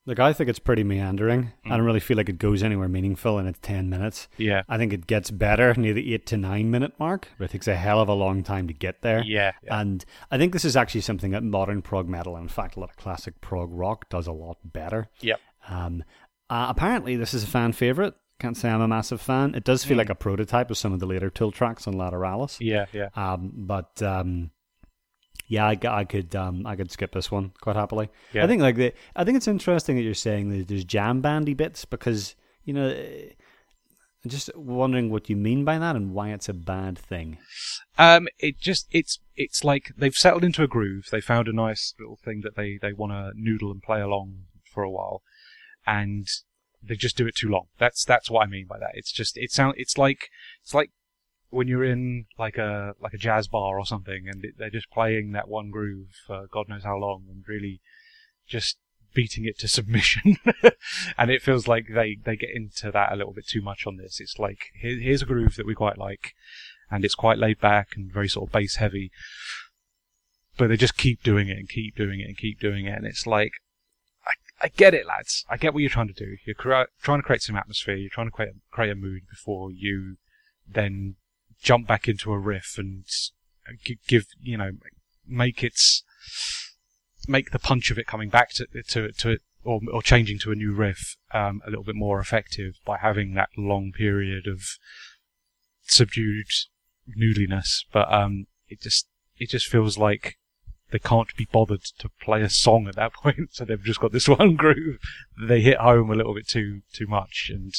Look, 0.08 0.18
I 0.18 0.32
think 0.32 0.48
it's 0.48 0.58
pretty 0.58 0.82
meandering. 0.84 1.52
I 1.64 1.68
Mm. 1.68 1.70
don't 1.76 1.82
really 1.86 2.00
feel 2.00 2.16
like 2.16 2.30
it 2.30 2.38
goes 2.38 2.62
anywhere 2.62 2.88
meaningful 2.88 3.38
in 3.38 3.46
its 3.46 3.58
10 3.60 3.90
minutes. 3.90 4.26
Yeah, 4.38 4.62
I 4.68 4.78
think 4.78 4.92
it 4.94 5.06
gets 5.06 5.30
better 5.30 5.74
near 5.74 5.92
the 5.92 6.14
8 6.14 6.24
to 6.26 6.36
9 6.38 6.70
minute 6.70 6.94
mark, 6.98 7.28
but 7.38 7.44
it 7.44 7.50
takes 7.50 7.68
a 7.68 7.74
hell 7.76 8.00
of 8.00 8.08
a 8.08 8.14
long 8.14 8.42
time 8.42 8.66
to 8.68 8.72
get 8.74 9.02
there. 9.02 9.22
yeah, 9.22 9.52
yeah. 9.62 9.78
And 9.80 10.04
I 10.30 10.38
think 10.38 10.52
this 10.54 10.64
is 10.64 10.76
actually 10.76 11.02
something 11.02 11.30
that 11.32 11.42
modern 11.44 11.82
prog 11.82 12.08
metal, 12.08 12.34
and 12.36 12.44
in 12.44 12.48
fact, 12.48 12.76
a 12.76 12.80
lot 12.80 12.88
of 12.90 12.96
classic 12.96 13.40
prog 13.42 13.68
rock, 13.70 14.08
does 14.08 14.26
a 14.26 14.32
lot 14.32 14.56
better. 14.64 15.08
Yep. 15.20 15.40
Um, 15.68 16.02
uh, 16.48 16.66
apparently, 16.70 17.14
this 17.16 17.34
is 17.34 17.44
a 17.44 17.46
fan 17.46 17.72
favorite. 17.72 18.14
Can't 18.40 18.56
say 18.56 18.70
I'm 18.70 18.80
a 18.80 18.88
massive 18.88 19.20
fan. 19.20 19.54
It 19.54 19.64
does 19.64 19.84
feel 19.84 19.96
Mm. 19.96 19.98
like 19.98 20.10
a 20.10 20.14
prototype 20.14 20.70
of 20.70 20.78
some 20.78 20.92
of 20.94 21.00
the 21.00 21.06
later 21.06 21.28
Tool 21.28 21.50
tracks 21.52 21.86
on 21.86 21.94
Lateralus. 21.94 22.56
yeah, 22.60 22.86
yeah. 22.92 23.08
Um, 23.14 23.52
but 23.54 24.00
um, 24.02 24.52
yeah, 25.48 25.66
I, 25.66 25.78
I 25.88 26.04
could 26.04 26.34
um, 26.36 26.66
I 26.66 26.76
could 26.76 26.90
skip 26.92 27.12
this 27.12 27.30
one 27.30 27.52
quite 27.60 27.76
happily. 27.76 28.08
Yeah. 28.32 28.44
I 28.44 28.46
think 28.46 28.62
like 28.62 28.76
the 28.76 28.92
I 29.16 29.24
think 29.24 29.36
it's 29.36 29.48
interesting 29.48 29.96
that 29.96 30.02
you're 30.02 30.14
saying 30.14 30.50
that 30.50 30.68
there's 30.68 30.84
jam 30.84 31.20
bandy 31.20 31.54
bits 31.54 31.84
because 31.84 32.36
you 32.64 32.72
know. 32.74 32.88
eh, 32.88 33.30
I'm 34.24 34.30
just 34.30 34.50
wondering 34.56 35.10
what 35.10 35.30
you 35.30 35.36
mean 35.36 35.64
by 35.64 35.78
that 35.78 35.94
and 35.94 36.12
why 36.12 36.30
it's 36.30 36.48
a 36.48 36.52
bad 36.52 36.98
thing. 36.98 37.38
Um, 37.96 38.26
it 38.40 38.58
just 38.58 38.88
it's 38.90 39.20
it's 39.36 39.62
like 39.62 39.92
they've 39.96 40.12
settled 40.12 40.42
into 40.42 40.64
a 40.64 40.66
groove. 40.66 41.04
They 41.12 41.20
found 41.20 41.46
a 41.46 41.52
nice 41.52 41.94
little 42.00 42.18
thing 42.24 42.40
that 42.42 42.56
they 42.56 42.78
they 42.82 42.92
want 42.92 43.12
to 43.12 43.30
noodle 43.36 43.70
and 43.70 43.80
play 43.80 44.00
along 44.00 44.40
for 44.74 44.82
a 44.82 44.90
while, 44.90 45.22
and 45.86 46.26
they 46.82 46.96
just 46.96 47.16
do 47.16 47.28
it 47.28 47.36
too 47.36 47.48
long. 47.48 47.66
That's 47.78 48.04
that's 48.04 48.28
what 48.28 48.42
I 48.44 48.50
mean 48.50 48.66
by 48.68 48.80
that. 48.80 48.90
It's 48.94 49.12
just 49.12 49.38
it 49.38 49.52
sound 49.52 49.74
it's 49.76 49.96
like 49.96 50.28
it's 50.62 50.74
like 50.74 50.90
when 51.50 51.68
you're 51.68 51.84
in 51.84 52.26
like 52.38 52.58
a 52.58 52.94
like 53.00 53.14
a 53.14 53.18
jazz 53.18 53.48
bar 53.48 53.78
or 53.78 53.86
something, 53.86 54.28
and 54.28 54.44
they're 54.56 54.70
just 54.70 54.90
playing 54.90 55.32
that 55.32 55.48
one 55.48 55.70
groove 55.70 56.08
for 56.26 56.46
God 56.52 56.68
knows 56.68 56.84
how 56.84 56.96
long, 56.96 57.24
and 57.28 57.44
really 57.46 57.80
just 58.46 58.78
beating 59.14 59.44
it 59.44 59.58
to 59.58 59.68
submission. 59.68 60.36
and 61.16 61.30
it 61.30 61.42
feels 61.42 61.66
like 61.66 61.86
they 61.94 62.18
they 62.24 62.36
get 62.36 62.50
into 62.54 62.90
that 62.90 63.12
a 63.12 63.16
little 63.16 63.32
bit 63.32 63.46
too 63.46 63.62
much 63.62 63.86
on 63.86 63.96
this. 63.96 64.20
It's 64.20 64.38
like 64.38 64.66
here, 64.80 64.98
here's 64.98 65.22
a 65.22 65.26
groove 65.26 65.56
that 65.56 65.66
we 65.66 65.74
quite 65.74 65.98
like 65.98 66.34
and 66.90 67.04
it's 67.04 67.14
quite 67.14 67.38
laid 67.38 67.60
back 67.60 67.90
and 67.96 68.12
very 68.12 68.28
sort 68.28 68.48
of 68.48 68.52
bass 68.52 68.76
heavy. 68.76 69.10
But 70.56 70.68
they 70.68 70.76
just 70.76 70.96
keep 70.96 71.22
doing 71.22 71.48
it 71.48 71.56
and 71.56 71.68
keep 71.68 71.94
doing 71.94 72.20
it 72.20 72.24
and 72.24 72.36
keep 72.36 72.58
doing 72.58 72.86
it, 72.86 72.96
and 72.96 73.06
it's 73.06 73.26
like, 73.26 73.52
I, 74.26 74.32
I 74.64 74.68
get 74.68 74.92
it, 74.92 75.06
lads. 75.06 75.44
I 75.48 75.56
get 75.56 75.72
what 75.72 75.80
you're 75.80 75.90
trying 75.90 76.08
to 76.08 76.12
do. 76.12 76.36
You're 76.44 76.54
crea- 76.54 76.86
trying 77.00 77.20
to 77.20 77.22
create 77.22 77.42
some 77.42 77.56
atmosphere. 77.56 77.94
You're 77.94 78.10
trying 78.10 78.26
to 78.26 78.32
create 78.32 78.54
create 78.70 78.90
a 78.90 78.96
mood 78.96 79.22
before 79.30 79.70
you 79.70 80.16
then 80.66 81.16
jump 81.62 81.86
back 81.86 82.08
into 82.08 82.32
a 82.32 82.38
riff 82.38 82.76
and 82.78 83.04
uh, 83.68 83.72
give 84.06 84.26
you 84.40 84.56
know 84.56 84.72
make 85.26 85.62
its 85.62 86.02
make 87.26 87.50
the 87.50 87.58
punch 87.58 87.90
of 87.90 87.98
it 87.98 88.06
coming 88.06 88.28
back 88.28 88.50
to 88.50 88.66
to 88.88 89.12
to 89.12 89.30
it 89.30 89.42
or 89.64 89.80
or 89.92 90.02
changing 90.02 90.38
to 90.38 90.52
a 90.52 90.54
new 90.54 90.72
riff 90.72 91.16
um, 91.32 91.60
a 91.66 91.70
little 91.70 91.84
bit 91.84 91.94
more 91.94 92.20
effective 92.20 92.74
by 92.84 92.98
having 92.98 93.34
that 93.34 93.50
long 93.56 93.92
period 93.92 94.46
of 94.46 94.62
subdued 95.82 96.46
noodliness, 97.16 97.84
but 97.92 98.12
um, 98.12 98.46
it 98.68 98.80
just 98.80 99.08
it 99.36 99.50
just 99.50 99.66
feels 99.66 99.98
like 99.98 100.36
they 100.90 100.98
can't 100.98 101.34
be 101.36 101.46
bothered 101.50 101.84
to 101.98 102.10
play 102.20 102.42
a 102.42 102.48
song 102.48 102.86
at 102.88 102.96
that 102.96 103.12
point, 103.22 103.50
so 103.52 103.64
they've 103.64 103.82
just 103.82 104.00
got 104.00 104.12
this 104.12 104.28
one 104.38 104.56
groove. 104.56 104.98
They 105.40 105.60
hit 105.60 105.78
home 105.78 106.10
a 106.10 106.14
little 106.14 106.34
bit 106.34 106.48
too 106.48 106.82
too 106.92 107.06
much, 107.06 107.50
and 107.52 107.72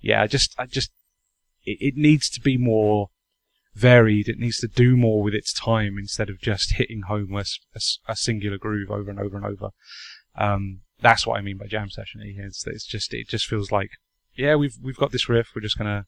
yeah, 0.00 0.22
I 0.22 0.26
just 0.26 0.54
I 0.58 0.66
just 0.66 0.90
it, 1.72 1.78
it 1.80 1.96
needs 1.96 2.28
to 2.30 2.40
be 2.40 2.56
more 2.56 3.08
varied. 3.74 4.28
It 4.28 4.38
needs 4.38 4.58
to 4.58 4.68
do 4.68 4.96
more 4.96 5.22
with 5.22 5.34
its 5.34 5.52
time 5.52 5.96
instead 5.98 6.28
of 6.28 6.40
just 6.40 6.74
hitting 6.74 7.02
home 7.02 7.34
a 7.36 8.16
singular 8.16 8.58
groove 8.58 8.90
over 8.90 9.10
and 9.10 9.20
over 9.20 9.36
and 9.36 9.46
over. 9.46 9.70
Um, 10.36 10.80
that's 11.00 11.26
what 11.26 11.38
I 11.38 11.42
mean 11.42 11.58
by 11.58 11.66
jam 11.66 11.90
session. 11.90 12.20
It's, 12.22 12.66
it's 12.66 12.86
just 12.86 13.14
it 13.14 13.28
just 13.28 13.46
feels 13.46 13.72
like 13.72 13.90
yeah, 14.34 14.54
we've 14.54 14.76
we've 14.82 14.96
got 14.96 15.12
this 15.12 15.28
riff. 15.28 15.48
We're 15.54 15.62
just 15.62 15.78
gonna 15.78 16.06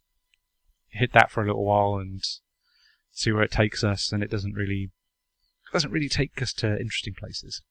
hit 0.88 1.12
that 1.12 1.30
for 1.30 1.42
a 1.42 1.46
little 1.46 1.64
while 1.64 1.96
and 1.96 2.20
see 3.10 3.32
where 3.32 3.42
it 3.42 3.50
takes 3.50 3.82
us, 3.82 4.12
and 4.12 4.22
it 4.22 4.30
doesn't 4.30 4.54
really 4.54 4.90
doesn't 5.72 5.90
really 5.90 6.08
take 6.08 6.40
us 6.42 6.52
to 6.52 6.78
interesting 6.78 7.14
places. 7.18 7.62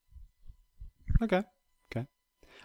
Okay. 1.21 1.43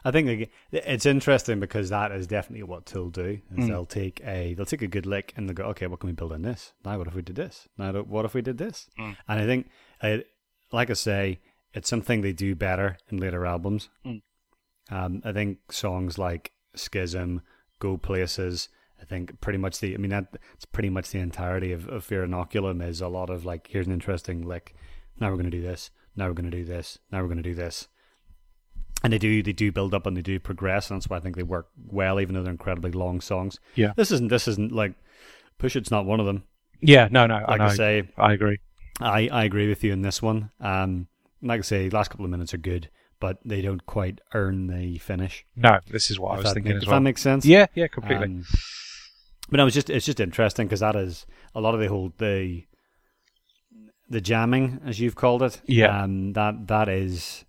I 0.06 0.12
think 0.12 0.50
it's 0.70 1.04
interesting 1.04 1.58
because 1.58 1.90
that 1.90 2.12
is 2.12 2.28
definitely 2.28 2.62
what 2.62 2.86
Tool 2.86 3.10
do. 3.10 3.40
Is 3.56 3.64
Mm. 3.64 3.66
They'll 3.66 3.86
take 3.86 4.20
a 4.24 4.54
they'll 4.54 4.64
take 4.64 4.82
a 4.82 4.86
good 4.86 5.04
lick 5.04 5.34
and 5.36 5.48
they'll 5.48 5.54
go, 5.54 5.64
okay, 5.64 5.88
what 5.88 5.98
can 5.98 6.06
we 6.06 6.12
build 6.12 6.32
on 6.32 6.42
this? 6.42 6.74
Now, 6.84 6.96
what 6.96 7.08
if 7.08 7.14
we 7.16 7.22
did 7.22 7.34
this? 7.34 7.68
Now, 7.76 7.92
what 7.92 8.24
if 8.24 8.32
we 8.32 8.40
did 8.40 8.56
this? 8.56 8.88
Mm. 9.00 9.16
And 9.26 9.40
I 9.40 9.46
think, 9.46 9.68
uh, 10.00 10.18
like 10.70 10.90
I 10.90 10.92
say, 10.92 11.40
it's 11.74 11.88
something 11.88 12.20
they 12.20 12.32
do 12.32 12.54
better 12.54 12.98
in 13.10 13.18
later 13.18 13.44
albums. 13.44 13.88
Mm. 14.06 14.22
Um, 14.92 15.22
I 15.24 15.32
think 15.32 15.72
songs 15.72 16.18
like 16.18 16.52
Schism, 16.76 17.42
Go 17.80 17.96
Places. 17.96 18.68
I 19.02 19.04
think 19.06 19.40
pretty 19.40 19.58
much 19.58 19.80
the. 19.80 19.92
I 19.92 19.96
mean, 19.96 20.10
that 20.10 20.28
it's 20.54 20.66
pretty 20.66 20.88
much 20.88 21.10
the 21.10 21.18
entirety 21.18 21.72
of, 21.72 21.88
of 21.88 22.04
Fear 22.04 22.28
Inoculum 22.28 22.80
is 22.80 23.00
a 23.00 23.08
lot 23.08 23.28
of 23.28 23.44
like, 23.44 23.66
here's 23.66 23.88
an 23.88 23.92
interesting 23.92 24.46
lick. 24.46 24.76
Now 25.18 25.30
we're 25.30 25.36
going 25.42 25.50
to 25.50 25.58
do 25.58 25.62
this. 25.62 25.90
Now 26.14 26.28
we're 26.28 26.34
going 26.34 26.48
to 26.48 26.56
do 26.56 26.64
this. 26.64 27.00
Now 27.10 27.22
we're 27.22 27.28
going 27.28 27.42
to 27.42 27.42
do 27.42 27.56
this 27.56 27.88
and 29.02 29.12
they 29.12 29.18
do 29.18 29.42
they 29.42 29.52
do 29.52 29.70
build 29.72 29.94
up 29.94 30.06
and 30.06 30.16
they 30.16 30.22
do 30.22 30.38
progress, 30.40 30.90
and 30.90 30.98
that's 30.98 31.08
why 31.08 31.16
I 31.16 31.20
think 31.20 31.36
they 31.36 31.42
work 31.42 31.68
well, 31.86 32.20
even 32.20 32.34
though 32.34 32.42
they're 32.42 32.52
incredibly 32.52 32.92
long 32.92 33.20
songs. 33.20 33.58
Yeah. 33.74 33.92
this 33.96 34.10
isn't 34.10 34.28
this 34.28 34.48
isn't 34.48 34.72
like 34.72 34.94
Pushit's 35.58 35.90
not 35.90 36.06
one 36.06 36.20
of 36.20 36.26
them. 36.26 36.44
Yeah, 36.80 37.08
no, 37.10 37.26
no, 37.26 37.42
Like 37.48 37.60
I, 37.60 37.66
I, 37.66 37.74
say, 37.74 38.02
I 38.18 38.32
agree. 38.32 38.58
I 39.00 39.28
I 39.28 39.44
agree 39.44 39.68
with 39.68 39.82
you 39.82 39.92
in 39.92 40.02
this 40.02 40.20
one. 40.20 40.50
Um, 40.60 41.08
like 41.42 41.60
I 41.60 41.62
say, 41.62 41.90
last 41.90 42.08
couple 42.10 42.24
of 42.24 42.30
minutes 42.30 42.52
are 42.52 42.58
good, 42.58 42.90
but 43.20 43.38
they 43.44 43.62
don't 43.62 43.84
quite 43.86 44.20
earn 44.34 44.66
the 44.66 44.98
finish. 44.98 45.44
No, 45.54 45.78
this 45.90 46.10
is 46.10 46.18
what 46.18 46.32
I 46.32 46.36
was 46.42 46.52
thinking 46.52 46.72
make- 46.72 46.76
as 46.78 46.82
if 46.82 46.88
that 46.90 47.00
makes 47.00 47.22
sense. 47.22 47.44
yeah, 47.46 47.66
yeah, 47.74 47.86
completely. 47.86 48.26
Um, 48.26 48.44
but 49.48 49.58
no, 49.58 49.64
was 49.64 49.74
just 49.74 49.88
it's 49.90 50.06
just 50.06 50.20
interesting 50.20 50.66
because 50.66 50.80
that 50.80 50.96
is 50.96 51.24
a 51.54 51.60
lot 51.60 51.74
of 51.74 51.80
the 51.80 51.88
whole 51.88 52.12
the 52.18 52.64
the 54.08 54.20
jamming, 54.20 54.80
as 54.84 55.00
you've 55.00 55.14
called 55.16 55.42
it. 55.42 55.60
Yeah. 55.66 56.02
um, 56.02 56.32
that 56.34 56.66
that 56.68 56.88
is 56.88 57.45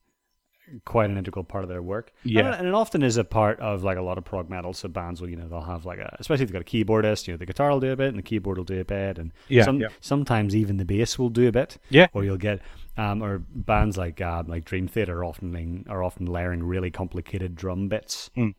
quite 0.85 1.09
an 1.09 1.17
integral 1.17 1.43
part 1.43 1.63
of 1.63 1.69
their 1.69 1.81
work. 1.81 2.11
Yeah. 2.23 2.45
and, 2.45 2.55
and 2.55 2.67
it 2.67 2.73
often 2.73 3.03
is 3.03 3.17
a 3.17 3.23
part 3.23 3.59
of 3.59 3.83
like 3.83 3.97
a 3.97 4.01
lot 4.01 4.17
of 4.17 4.25
prog 4.25 4.49
metal. 4.49 4.73
So 4.73 4.87
bands 4.87 5.21
will 5.21 5.29
you 5.29 5.35
know 5.35 5.47
they'll 5.47 5.61
have 5.61 5.85
like 5.85 5.99
a 5.99 6.15
especially 6.19 6.43
if 6.43 6.49
they've 6.51 6.61
got 6.61 6.61
a 6.61 6.85
keyboardist, 6.85 7.27
you 7.27 7.33
know 7.33 7.37
the 7.37 7.45
guitar 7.45 7.69
will 7.71 7.79
do 7.79 7.91
a 7.91 7.95
bit 7.95 8.09
and 8.09 8.17
the 8.17 8.21
keyboard 8.23 8.57
will 8.57 8.65
do 8.65 8.79
a 8.79 8.85
bit, 8.85 9.17
and 9.17 9.31
Yeah, 9.47 9.63
some, 9.63 9.79
yeah. 9.79 9.87
sometimes 10.01 10.55
even 10.55 10.77
the 10.77 10.85
bass 10.85 11.17
will 11.17 11.29
do 11.29 11.47
a 11.47 11.51
bit. 11.51 11.77
Yeah. 11.89 12.07
or 12.13 12.23
you'll 12.23 12.37
get 12.37 12.61
um, 12.97 13.21
or 13.23 13.39
bands 13.39 13.97
like 13.97 14.19
uh, 14.21 14.43
like 14.47 14.65
Dream 14.65 14.87
Theater 14.87 15.19
are 15.19 15.25
often 15.25 15.85
are 15.87 16.03
often 16.03 16.25
layering 16.25 16.63
really 16.63 16.91
complicated 16.91 17.55
drum 17.55 17.87
bits. 17.89 18.29
Mm. 18.37 18.55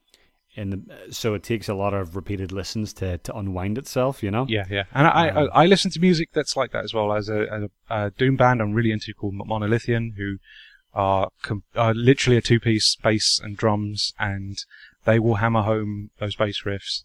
In 0.54 0.70
the, 0.70 1.12
so 1.12 1.34
it 1.34 1.44
takes 1.44 1.68
a 1.68 1.74
lot 1.74 1.94
of 1.94 2.16
repeated 2.16 2.50
listens 2.50 2.92
to, 2.94 3.18
to 3.18 3.36
unwind 3.36 3.78
itself, 3.78 4.24
you 4.24 4.30
know. 4.32 4.44
Yeah, 4.48 4.64
yeah, 4.68 4.84
and 4.92 5.06
I, 5.06 5.28
Um, 5.28 5.50
I 5.54 5.62
I 5.62 5.66
listen 5.66 5.90
to 5.92 6.00
music 6.00 6.30
that's 6.32 6.56
like 6.56 6.72
that 6.72 6.82
as 6.82 6.92
well. 6.92 7.12
As 7.12 7.28
a, 7.28 7.42
as 7.52 7.62
a, 7.62 7.70
a 8.06 8.10
doom 8.10 8.34
band, 8.36 8.60
I'm 8.60 8.72
really 8.72 8.90
into 8.90 9.14
called 9.14 9.34
Monolithian, 9.34 10.14
who 10.16 10.38
are 10.94 11.30
com- 11.42 11.64
are 11.74 11.94
literally 11.94 12.36
a 12.36 12.42
two 12.42 12.60
piece 12.60 12.96
bass 12.96 13.40
and 13.42 13.56
drums, 13.56 14.12
and 14.18 14.58
they 15.04 15.18
will 15.18 15.36
hammer 15.36 15.62
home 15.62 16.10
those 16.18 16.36
bass 16.36 16.62
riffs 16.64 17.04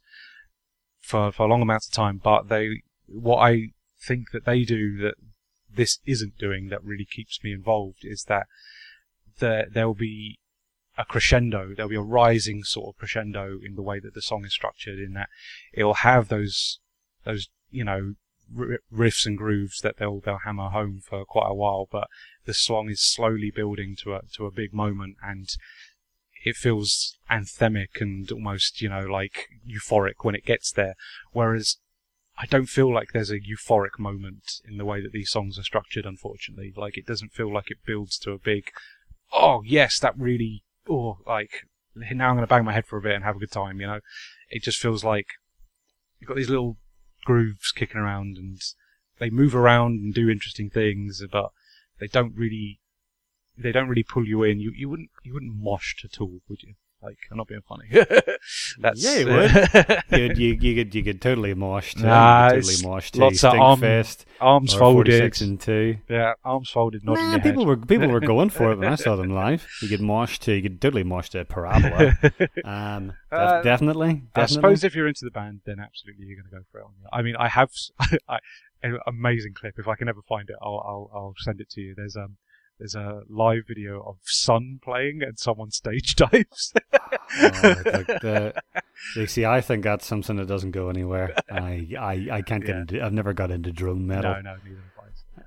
for 1.01 1.31
for 1.31 1.47
long 1.47 1.61
amounts 1.61 1.87
of 1.87 1.93
time. 1.93 2.19
But 2.23 2.49
they, 2.49 2.81
what 3.05 3.37
I 3.37 3.69
think 3.99 4.31
that 4.31 4.45
they 4.45 4.63
do 4.63 4.97
that 4.97 5.15
this 5.75 5.99
isn't 6.05 6.37
doing 6.37 6.69
that 6.69 6.83
really 6.83 7.05
keeps 7.05 7.43
me 7.43 7.51
involved 7.51 7.99
is 8.03 8.25
that 8.27 8.47
there 9.39 9.67
there 9.71 9.87
will 9.87 9.95
be 9.95 10.39
a 10.97 11.05
crescendo. 11.05 11.73
There'll 11.75 11.89
be 11.89 11.95
a 11.95 12.01
rising 12.01 12.63
sort 12.63 12.93
of 12.93 12.99
crescendo 12.99 13.59
in 13.63 13.75
the 13.75 13.81
way 13.81 13.99
that 13.99 14.13
the 14.13 14.21
song 14.21 14.45
is 14.45 14.53
structured. 14.53 14.99
In 14.99 15.13
that 15.13 15.29
it'll 15.73 15.95
have 15.95 16.27
those 16.27 16.79
those 17.25 17.49
you 17.71 17.83
know 17.83 18.13
riffs 18.51 19.25
and 19.25 19.37
grooves 19.37 19.79
that 19.81 19.97
they'll 19.97 20.19
they'll 20.19 20.39
hammer 20.45 20.69
home 20.69 21.01
for 21.03 21.25
quite 21.25 21.49
a 21.49 21.55
while, 21.55 21.87
but 21.91 22.07
the 22.45 22.53
song 22.53 22.89
is 22.89 23.01
slowly 23.01 23.51
building 23.51 23.95
to 24.03 24.13
a 24.13 24.21
to 24.35 24.45
a 24.45 24.51
big 24.51 24.73
moment, 24.73 25.17
and 25.23 25.49
it 26.43 26.55
feels 26.55 27.17
anthemic 27.31 28.01
and 28.01 28.31
almost 28.31 28.81
you 28.81 28.89
know 28.89 29.05
like 29.05 29.47
euphoric 29.67 30.23
when 30.23 30.35
it 30.35 30.45
gets 30.45 30.71
there. 30.71 30.95
Whereas 31.31 31.77
I 32.37 32.45
don't 32.45 32.67
feel 32.67 32.93
like 32.93 33.11
there's 33.11 33.31
a 33.31 33.39
euphoric 33.39 33.99
moment 33.99 34.61
in 34.67 34.77
the 34.77 34.85
way 34.85 35.01
that 35.01 35.11
these 35.11 35.29
songs 35.29 35.59
are 35.59 35.63
structured. 35.63 36.05
Unfortunately, 36.05 36.73
like 36.75 36.97
it 36.97 37.05
doesn't 37.05 37.33
feel 37.33 37.53
like 37.53 37.71
it 37.71 37.85
builds 37.85 38.17
to 38.19 38.31
a 38.31 38.39
big 38.39 38.71
oh 39.31 39.63
yes 39.65 39.99
that 39.99 40.17
really 40.17 40.63
oh 40.87 41.17
like 41.25 41.65
now 41.95 42.29
I'm 42.29 42.35
going 42.35 42.43
to 42.43 42.47
bang 42.47 42.65
my 42.65 42.73
head 42.73 42.85
for 42.85 42.97
a 42.97 43.01
bit 43.01 43.15
and 43.15 43.23
have 43.23 43.35
a 43.35 43.39
good 43.39 43.51
time. 43.51 43.79
You 43.79 43.87
know, 43.87 43.99
it 44.49 44.63
just 44.63 44.79
feels 44.79 45.03
like 45.03 45.27
you've 46.19 46.27
got 46.27 46.37
these 46.37 46.49
little 46.49 46.77
grooves 47.23 47.71
kicking 47.71 48.01
around 48.01 48.37
and 48.37 48.61
they 49.19 49.29
move 49.29 49.55
around 49.55 49.99
and 50.01 50.13
do 50.13 50.29
interesting 50.29 50.69
things, 50.69 51.23
but 51.31 51.51
they 51.99 52.07
don't 52.07 52.35
really 52.35 52.79
they 53.57 53.71
don't 53.71 53.87
really 53.87 54.03
pull 54.03 54.27
you 54.27 54.43
in. 54.43 54.59
You 54.59 54.71
you 54.71 54.89
wouldn't 54.89 55.11
you 55.23 55.33
wouldn't 55.33 55.55
mosh 55.55 56.03
at 56.03 56.19
all, 56.19 56.41
would 56.47 56.63
you? 56.63 56.75
Like 57.03 57.17
I'm 57.31 57.37
not 57.37 57.47
being 57.47 57.61
funny. 57.67 57.85
That's 58.79 59.03
Yeah, 59.03 59.17
you 59.19 59.27
would. 59.27 60.03
You'd, 60.11 60.37
you 60.37 60.53
you 60.59 60.75
could 60.75 60.95
you 60.95 61.03
could 61.03 61.21
totally 61.21 61.53
mosh 61.53 61.95
to. 61.95 62.03
Nah, 62.03 62.47
you 62.53 62.61
totally 62.61 62.87
mosh 62.87 63.11
to. 63.11 63.19
lots 63.19 63.43
of 63.43 63.53
arm- 63.53 63.81
Stinkfist 63.81 64.25
arms 64.39 64.73
folded. 64.73 65.11
46 65.11 65.41
and 65.41 65.59
two. 65.61 65.97
Yeah, 66.09 66.33
arms 66.43 66.69
folded, 66.69 67.03
nodding 67.03 67.31
Nah, 67.31 67.39
people 67.39 67.63
head. 67.67 67.67
were 67.67 67.85
people 67.85 68.07
were 68.09 68.19
going 68.19 68.49
for 68.49 68.71
it 68.71 68.75
when 68.79 68.87
I 68.91 68.95
saw 68.95 69.15
them 69.15 69.29
live. 69.31 69.67
You 69.81 69.89
could 69.89 70.01
mosh 70.01 70.39
to. 70.39 70.53
You 70.53 70.61
could 70.61 70.81
totally 70.81 71.03
mosh 71.03 71.29
to 71.29 71.43
Parabola. 71.45 72.17
Um, 72.63 73.13
Uh, 73.31 73.61
definitely, 73.63 74.21
I 74.35 74.45
suppose 74.45 74.83
if 74.83 74.93
you're 74.95 75.07
into 75.07 75.25
the 75.25 75.31
band, 75.31 75.61
then 75.65 75.79
absolutely 75.79 76.25
you're 76.27 76.37
going 76.37 76.49
to 76.51 76.55
go 76.57 76.63
for 76.71 76.79
it. 76.81 76.85
I 77.11 77.23
mean, 77.23 77.35
I 77.35 77.47
have 77.49 77.71
I, 78.29 78.37
an 78.83 78.99
amazing 79.07 79.53
clip. 79.55 79.79
If 79.79 79.87
I 79.87 79.95
can 79.95 80.07
ever 80.07 80.21
find 80.29 80.49
it, 80.49 80.55
I'll, 80.61 80.83
I'll 80.85 81.11
I'll 81.13 81.33
send 81.39 81.59
it 81.59 81.69
to 81.71 81.81
you. 81.81 81.95
There's 81.95 82.15
um 82.15 82.37
there's 82.83 82.95
a 82.95 83.21
live 83.29 83.63
video 83.65 84.01
of 84.05 84.17
Sunn 84.23 84.77
playing 84.83 85.21
and 85.23 85.39
someone 85.39 85.71
stage 85.71 86.15
dives. 86.17 86.73
Oh, 86.93 86.99
the, 87.39 88.19
the, 88.21 88.81
you 89.15 89.25
see, 89.25 89.45
I 89.45 89.61
think 89.61 89.85
that's 89.85 90.05
something 90.05 90.35
that 90.35 90.47
doesn't 90.49 90.71
go 90.71 90.89
anywhere. 90.89 91.33
I, 91.49 91.87
I, 91.97 92.27
I 92.29 92.41
can't 92.41 92.65
get 92.65 92.75
Yeah. 92.75 92.81
into. 92.81 93.01
I've 93.01 93.13
never 93.13 93.31
got 93.31 93.51
into 93.51 93.71
drone 93.71 94.05
metal. 94.05 94.33
no, 94.33 94.41
no, 94.41 94.55
neither 94.65 94.81
have 94.97 95.45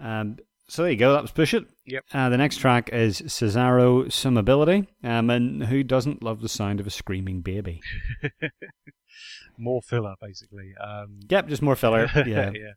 I. 0.00 0.20
Um, 0.20 0.38
so 0.66 0.82
there 0.82 0.90
you 0.90 0.98
go. 0.98 1.12
That 1.12 1.22
was 1.22 1.30
Pushit. 1.30 1.66
Yep. 1.86 2.04
Uh, 2.12 2.28
the 2.28 2.36
next 2.36 2.56
track 2.56 2.90
is 2.92 3.22
Cesaro 3.22 4.06
Summability. 4.06 4.88
Um, 5.04 5.30
and 5.30 5.64
who 5.64 5.84
doesn't 5.84 6.24
love 6.24 6.40
the 6.40 6.48
sound 6.48 6.80
of 6.80 6.88
a 6.88 6.90
screaming 6.90 7.40
baby? 7.40 7.80
More 9.58 9.80
filler, 9.82 10.14
basically. 10.20 10.72
Um, 10.80 11.20
Yep, 11.28 11.48
just 11.48 11.62
more 11.62 11.76
filler. 11.76 12.08
Yeah. 12.14 12.50
yeah. 12.54 12.72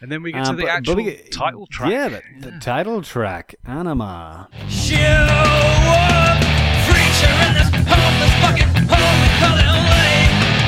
And 0.00 0.12
then 0.12 0.22
we 0.22 0.32
get 0.32 0.46
Um, 0.46 0.56
to 0.56 0.60
the 0.60 0.62
but- 0.66 0.70
actual 0.70 0.94
but 0.96 1.04
we- 1.04 1.16
title 1.30 1.66
track. 1.66 1.90
Yeah, 1.90 2.08
the, 2.08 2.50
the 2.50 2.58
title 2.60 3.02
track, 3.02 3.54
Ænema. 3.66 4.46
Show 4.68 4.96
up, 4.96 6.40
preacher 6.86 7.32
in 7.46 7.52
this 7.56 7.70
hopeless 7.88 8.34
fucking 8.42 8.72
hole 8.92 9.14
we 9.22 9.28
call 9.40 9.56
LA. 9.56 10.06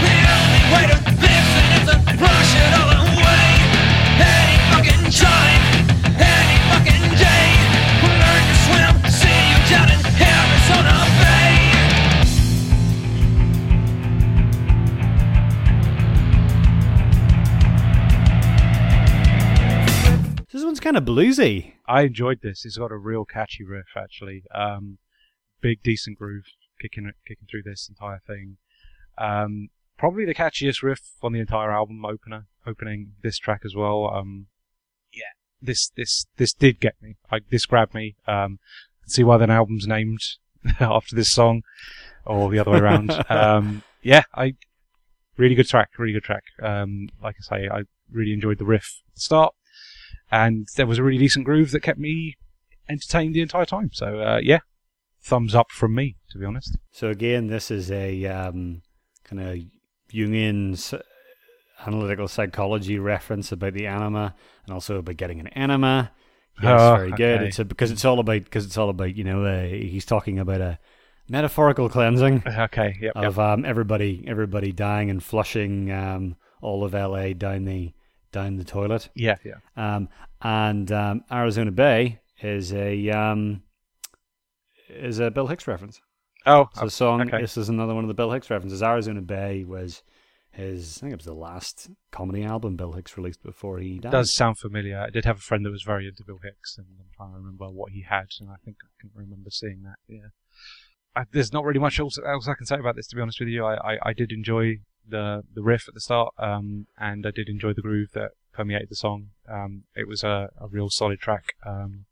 The 0.01 0.15
only 0.37 0.63
way 0.73 0.85
to 0.93 0.99
fix 1.21 1.45
it 1.61 1.69
is 1.77 1.85
to 1.89 1.97
brush 2.17 2.53
it 2.57 2.73
all 2.81 2.88
of 20.99 21.05
bluesy. 21.05 21.75
I 21.87 22.03
enjoyed 22.03 22.41
this. 22.43 22.65
It's 22.65 22.77
got 22.77 22.93
a 22.93 22.97
real 22.97 23.25
catchy 23.25 23.65
riff, 23.65 23.97
actually. 23.97 24.45
Um, 24.55 24.99
big, 25.61 25.83
decent 25.83 26.19
groove 26.19 26.45
kicking 26.81 27.11
kicking 27.27 27.47
through 27.51 27.63
this 27.63 27.89
entire 27.89 28.21
thing. 28.27 28.57
Um, 29.17 29.69
probably 29.97 30.25
the 30.25 30.35
catchiest 30.35 30.83
riff 30.83 31.01
on 31.23 31.33
the 31.33 31.41
entire 31.41 31.71
album 31.71 32.05
opener, 32.05 32.47
opening 32.67 33.13
this 33.23 33.39
track 33.39 33.63
as 33.65 33.75
well. 33.75 34.11
Um, 34.13 34.47
yeah, 35.13 35.33
this 35.63 35.91
this 35.97 36.27
this 36.37 36.53
did 36.53 36.81
get 36.81 36.95
me. 37.01 37.17
Like 37.31 37.49
this 37.51 37.67
grabbed 37.67 37.95
me. 37.95 38.17
Um, 38.27 38.59
see 39.07 39.25
why 39.25 39.39
the 39.39 39.51
album's 39.51 39.87
named 39.87 40.21
after 40.81 41.17
this 41.17 41.31
song, 41.31 41.63
or 42.27 42.51
the 42.51 42.59
other 42.59 42.73
way 42.73 42.79
around. 42.79 43.13
um, 43.31 43.83
yeah, 44.03 44.23
I 44.35 44.55
really 45.37 45.55
good 45.55 45.69
track, 45.69 45.91
really 45.99 46.13
good 46.13 46.25
track. 46.25 46.45
Um, 46.63 47.09
like 47.23 47.37
I 47.41 47.57
say, 47.57 47.69
I 47.69 47.83
really 48.11 48.33
enjoyed 48.33 48.59
the 48.59 48.65
riff 48.65 49.03
at 49.09 49.15
the 49.15 49.21
start 49.21 49.55
and 50.31 50.67
there 50.77 50.87
was 50.87 50.99
a 50.99 51.03
really 51.03 51.19
decent 51.19 51.45
groove 51.45 51.71
that 51.73 51.81
kept 51.81 51.99
me 51.99 52.37
entertained 52.89 53.35
the 53.35 53.43
entire 53.43 53.65
time. 53.67 53.91
So 53.93 54.21
uh, 54.21 54.41
yeah, 54.43 54.61
thumbs 55.23 55.55
up 55.55 55.71
from 55.71 55.95
me, 55.95 56.17
to 56.31 56.39
be 56.39 56.45
honest. 56.45 56.77
So 56.91 57.09
again, 57.09 57.47
this 57.49 57.71
is 57.71 57.91
a 57.91 58.25
um, 58.27 58.83
kind 59.25 59.41
of 59.41 59.59
Jungian 60.13 61.01
analytical 61.87 62.29
psychology 62.29 62.99
reference 62.99 63.53
about 63.53 63.75
the 63.75 63.87
anima, 63.87 64.35
and 64.67 64.75
also 64.75 64.97
about 64.97 65.17
getting 65.17 65.41
an 65.41 65.49
anima. 65.49 66.13
Yes, 66.63 66.81
Oh, 66.81 66.97
very 66.97 67.11
good. 67.13 67.39
okay. 67.41 67.47
It's 67.49 67.59
a, 67.61 67.65
because 67.65 67.91
it's 67.93 68.05
all 68.05 68.19
about 68.19 68.43
because 68.45 68.65
it's 68.67 68.77
all 68.77 68.89
about 68.91 69.15
you 69.17 69.25
know 69.25 69.45
uh, 69.45 69.63
he's 69.67 70.05
talking 70.05 70.39
about 70.41 70.61
a 70.61 70.79
metaphorical 71.29 71.89
cleansing 71.89 72.43
Okay, 72.49 72.97
yep, 73.01 73.13
yep. 73.15 73.25
of 73.25 73.39
um, 73.39 73.65
everybody 73.65 74.25
everybody 74.27 74.73
dying 74.73 75.09
and 75.11 75.23
flushing 75.23 75.93
um, 75.93 76.37
all 76.61 76.83
of 76.85 76.95
LA 76.95 77.33
down 77.33 77.65
the 77.65 77.93
down 78.33 78.57
the 78.57 78.65
toilet. 78.65 79.09
yeah, 79.15 79.37
yeah. 79.45 79.55
Um, 79.77 80.09
and 80.43 80.91
um, 80.93 81.25
Arizona 81.33 81.71
Bay 81.71 82.21
is 82.43 82.73
a 82.73 83.11
um, 83.11 83.63
is 84.89 85.19
a 85.19 85.31
Bill 85.31 85.47
Hicks 85.47 85.67
reference. 85.67 86.01
Oh, 86.47 86.67
It's 86.73 86.83
a 86.83 86.91
song. 86.91 87.21
okay. 87.23 87.41
This 87.41 87.57
is 87.57 87.69
another 87.69 87.95
one 87.95 88.05
of 88.05 88.09
the 88.09 88.15
Bill 88.15 88.31
Hicks 88.33 88.49
references. 88.51 88.83
Arizona 88.83 89.21
Bay 89.21 89.65
was 89.65 90.03
his. 90.51 90.99
I 90.99 91.01
think 91.01 91.13
it 91.13 91.17
was 91.17 91.27
the 91.27 91.35
last 91.35 91.91
comedy 92.11 92.45
album 92.45 92.77
Bill 92.77 92.93
Hicks 92.93 93.17
released 93.17 93.43
before 93.43 93.79
he 93.81 93.99
died. 93.99 94.09
it 94.11 94.13
does 94.13 94.33
sound 94.33 94.59
familiar. 94.59 94.99
I 94.99 95.11
did 95.11 95.25
have 95.25 95.39
a 95.39 95.41
friend 95.43 95.65
that 95.67 95.71
was 95.71 95.83
very 95.83 96.07
into 96.07 96.25
Bill 96.25 96.39
Hicks, 96.43 96.79
and 96.79 96.87
I'm 96.99 97.07
trying 97.17 97.33
to 97.33 97.37
remember 97.39 97.67
what 97.69 97.93
he 97.93 98.03
had, 98.03 98.27
and 98.41 98.49
I 98.51 98.57
think 98.65 98.77
I 98.85 98.89
can 99.01 99.11
remember 99.15 99.51
seeing 99.51 99.83
that. 99.83 99.97
Yeah. 100.09 100.29
I, 101.17 101.25
there's 101.33 101.53
not 101.53 101.65
really 101.65 101.81
much 101.81 101.99
else, 101.99 102.19
else 102.25 102.47
I 102.49 102.55
can 102.55 102.67
say 102.67 102.77
about 102.77 102.95
this, 102.97 103.09
to 103.09 103.17
be 103.17 103.23
honest 103.23 103.41
with 103.41 103.49
you. 103.49 103.65
I, 103.65 103.95
I, 103.95 103.99
I 104.07 104.13
did 104.13 104.31
enjoy 104.31 104.79
the 105.09 105.43
the 105.55 105.63
riff 105.63 105.87
at 105.89 105.95
the 105.95 106.01
start, 106.01 106.35
um, 106.39 106.87
and 106.99 107.27
I 107.27 107.31
did 107.31 107.49
enjoy 107.49 107.73
the 107.73 107.83
groove 107.83 108.11
that 108.15 108.33
permeated 108.53 108.89
the 108.91 108.97
song. 108.97 109.29
Um, 109.49 109.85
it 109.95 110.09
was 110.09 110.23
a, 110.25 110.51
a 110.61 110.67
real 110.69 110.91
solid 110.91 111.21
track. 111.21 111.55
Um, 111.65 112.05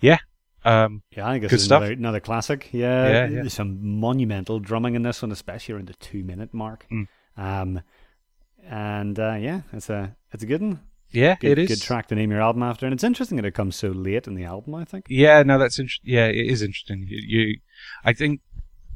yeah. 0.00 0.18
Um, 0.64 1.02
Yeah, 1.16 1.26
I 1.26 1.32
think 1.32 1.42
this 1.42 1.50
Good 1.50 1.56
is 1.56 1.64
stuff. 1.64 1.80
another, 1.82 1.92
another 1.94 2.20
classic. 2.20 2.68
Yeah, 2.72 3.08
Yeah, 3.28 3.42
yeah. 3.42 3.48
some 3.48 3.78
monumental 3.98 4.60
drumming 4.60 4.94
in 4.94 5.02
this 5.02 5.20
one, 5.22 5.32
especially 5.32 5.74
around 5.74 5.88
the 5.88 5.94
two 5.94 6.22
minute 6.22 6.52
mark. 6.54 6.86
Mm. 6.92 7.06
Um, 7.36 7.80
and 8.68 9.18
uh, 9.18 9.34
yeah, 9.34 9.62
it's 9.72 9.90
a 9.90 10.16
it's 10.32 10.42
a 10.42 10.46
good 10.46 10.60
one. 10.60 10.80
yeah, 11.10 11.34
Good, 11.40 11.58
it 11.58 11.58
is. 11.58 11.68
good 11.68 11.82
track 11.82 12.06
to 12.08 12.14
name 12.14 12.30
your 12.30 12.40
album 12.40 12.62
after, 12.62 12.86
and 12.86 12.92
it's 12.92 13.02
interesting 13.04 13.36
that 13.36 13.44
it 13.44 13.54
comes 13.54 13.74
so 13.76 13.88
late 13.88 14.26
in 14.28 14.34
the 14.34 14.44
album. 14.44 14.74
I 14.74 14.84
think. 14.84 15.06
Yeah, 15.08 15.42
no, 15.42 15.58
that's 15.58 15.78
inter- 15.78 15.92
yeah, 16.04 16.26
it 16.26 16.46
is 16.46 16.62
interesting. 16.62 17.06
You, 17.08 17.18
you 17.48 17.56
I 18.04 18.12
think 18.12 18.40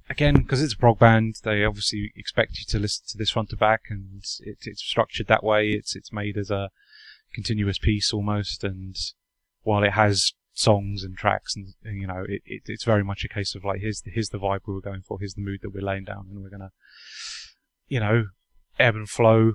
again 0.09 0.37
because 0.37 0.63
it's 0.63 0.75
a 0.75 0.79
prog 0.79 0.99
band, 0.99 1.37
they 1.43 1.65
obviously 1.65 2.13
expect 2.17 2.59
you 2.59 2.65
to 2.69 2.79
listen 2.79 3.05
to 3.09 3.19
this 3.19 3.31
front 3.31 3.51
to 3.51 3.57
back, 3.57 3.83
and 3.91 4.23
it, 4.41 4.59
it's 4.63 4.83
structured 4.83 5.27
that 5.29 5.45
way. 5.45 5.71
It's 5.71 5.97
it's 5.97 6.13
made 6.13 6.37
as 6.37 6.51
a 6.51 6.71
continuous 7.35 7.79
piece 7.79 8.13
almost, 8.13 8.65
and 8.65 8.97
while 9.63 9.83
it 9.83 9.93
has 9.93 10.33
songs 10.53 11.05
and 11.05 11.17
tracks, 11.17 11.55
and, 11.55 11.75
and, 11.85 12.01
you 12.01 12.07
know, 12.07 12.25
it, 12.27 12.41
it, 12.47 12.63
it's 12.67 12.85
very 12.85 13.05
much 13.05 13.25
a 13.25 13.29
case 13.29 13.55
of 13.55 13.65
like 13.65 13.81
here's 13.81 14.03
the, 14.03 14.11
here's 14.11 14.31
the 14.31 14.39
vibe 14.39 14.61
we 14.67 14.75
were 14.75 14.81
going 14.81 15.03
for, 15.03 15.19
here's 15.19 15.35
the 15.35 15.43
mood 15.43 15.61
that 15.63 15.75
we're 15.75 15.85
laying 15.85 16.05
down, 16.05 16.27
and 16.31 16.43
we're 16.43 16.51
gonna, 16.51 16.73
you 17.89 18.01
know, 18.01 18.27
ebb 18.79 18.95
and 18.95 19.09
flow 19.09 19.55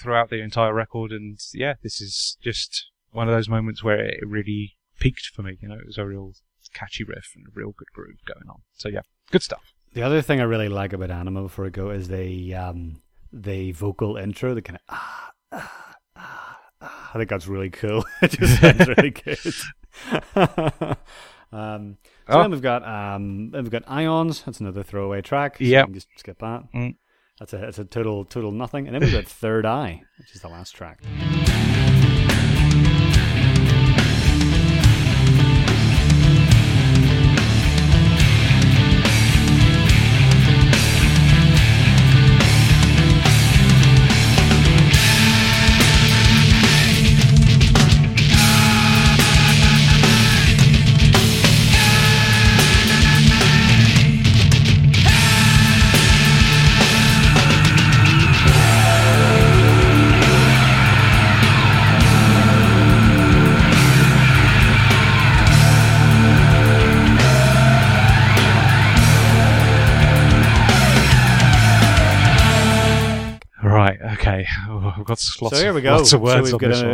throughout 0.00 0.30
the 0.30 0.40
entire 0.40 0.74
record. 0.74 1.12
And 1.12 1.38
yeah, 1.54 1.74
this 1.82 2.00
is 2.00 2.36
just 2.42 2.90
one 3.10 3.28
of 3.28 3.34
those 3.34 3.48
moments 3.48 3.82
where 3.82 4.00
it 4.00 4.20
really 4.26 4.76
peaked 5.00 5.26
for 5.34 5.42
me. 5.42 5.58
You 5.60 5.68
know, 5.68 5.76
it 5.76 5.86
was 5.86 5.98
a 5.98 6.06
real 6.06 6.34
catchy 6.74 7.04
riff 7.04 7.32
and 7.34 7.46
a 7.46 7.50
real 7.54 7.72
good 7.76 7.88
groove 7.92 8.18
going 8.26 8.48
on. 8.48 8.62
So 8.74 8.88
yeah, 8.88 9.00
good 9.30 9.42
stuff. 9.42 9.74
The 9.94 10.02
other 10.02 10.22
thing 10.22 10.40
I 10.40 10.44
really 10.44 10.68
like 10.68 10.92
about 10.92 11.10
Ænema 11.10 11.42
before 11.42 11.66
I 11.66 11.70
go 11.70 11.90
is 11.90 12.08
the 12.08 12.54
um, 12.54 13.00
the 13.32 13.72
vocal 13.72 14.16
intro, 14.16 14.54
the 14.54 14.62
kind 14.62 14.76
of 14.76 14.82
ah, 14.88 15.30
ah, 15.52 15.96
ah, 16.16 16.58
ah. 16.80 17.10
I 17.14 17.18
think 17.18 17.30
that's 17.30 17.46
really 17.48 17.70
cool. 17.70 18.04
it 18.22 18.30
just 18.32 18.60
sounds 18.60 18.86
really 18.88 19.10
good. 19.24 19.38
um, 21.52 21.96
so 22.30 22.38
Oh. 22.38 22.42
then 22.42 22.50
we've 22.50 22.62
got 22.62 22.86
um, 22.86 23.50
then 23.50 23.62
we've 23.64 23.72
got 23.72 23.84
Ions. 23.86 24.42
That's 24.42 24.60
another 24.60 24.82
throwaway 24.82 25.22
track. 25.22 25.56
So 25.58 25.64
can 25.64 25.94
just 25.94 26.08
skip 26.18 26.38
that. 26.40 26.64
Mm. 26.74 26.96
That's 27.38 27.52
a 27.52 27.58
that's 27.58 27.78
a 27.78 27.84
total 27.84 28.24
total 28.24 28.52
nothing. 28.52 28.86
And 28.86 28.94
then 28.94 29.02
we've 29.02 29.12
got 29.12 29.26
Third 29.26 29.64
Eye, 29.64 30.02
which 30.18 30.34
is 30.34 30.42
the 30.42 30.48
last 30.48 30.72
track. 30.76 31.00
Okay. 74.28 74.46
Oh, 74.68 74.92
I've 74.96 75.04
got 75.04 75.24
lots. 75.40 75.56
So 75.56 75.62
here 75.62 75.72
we 75.72 75.80
go. 75.80 75.92
Lots 75.92 76.02
of 76.02 76.08
So 76.08 76.18
words 76.18 76.52
we've 76.52 76.54
on 76.54 76.60
got 76.60 76.68
this 76.68 76.82
a- 76.82 76.86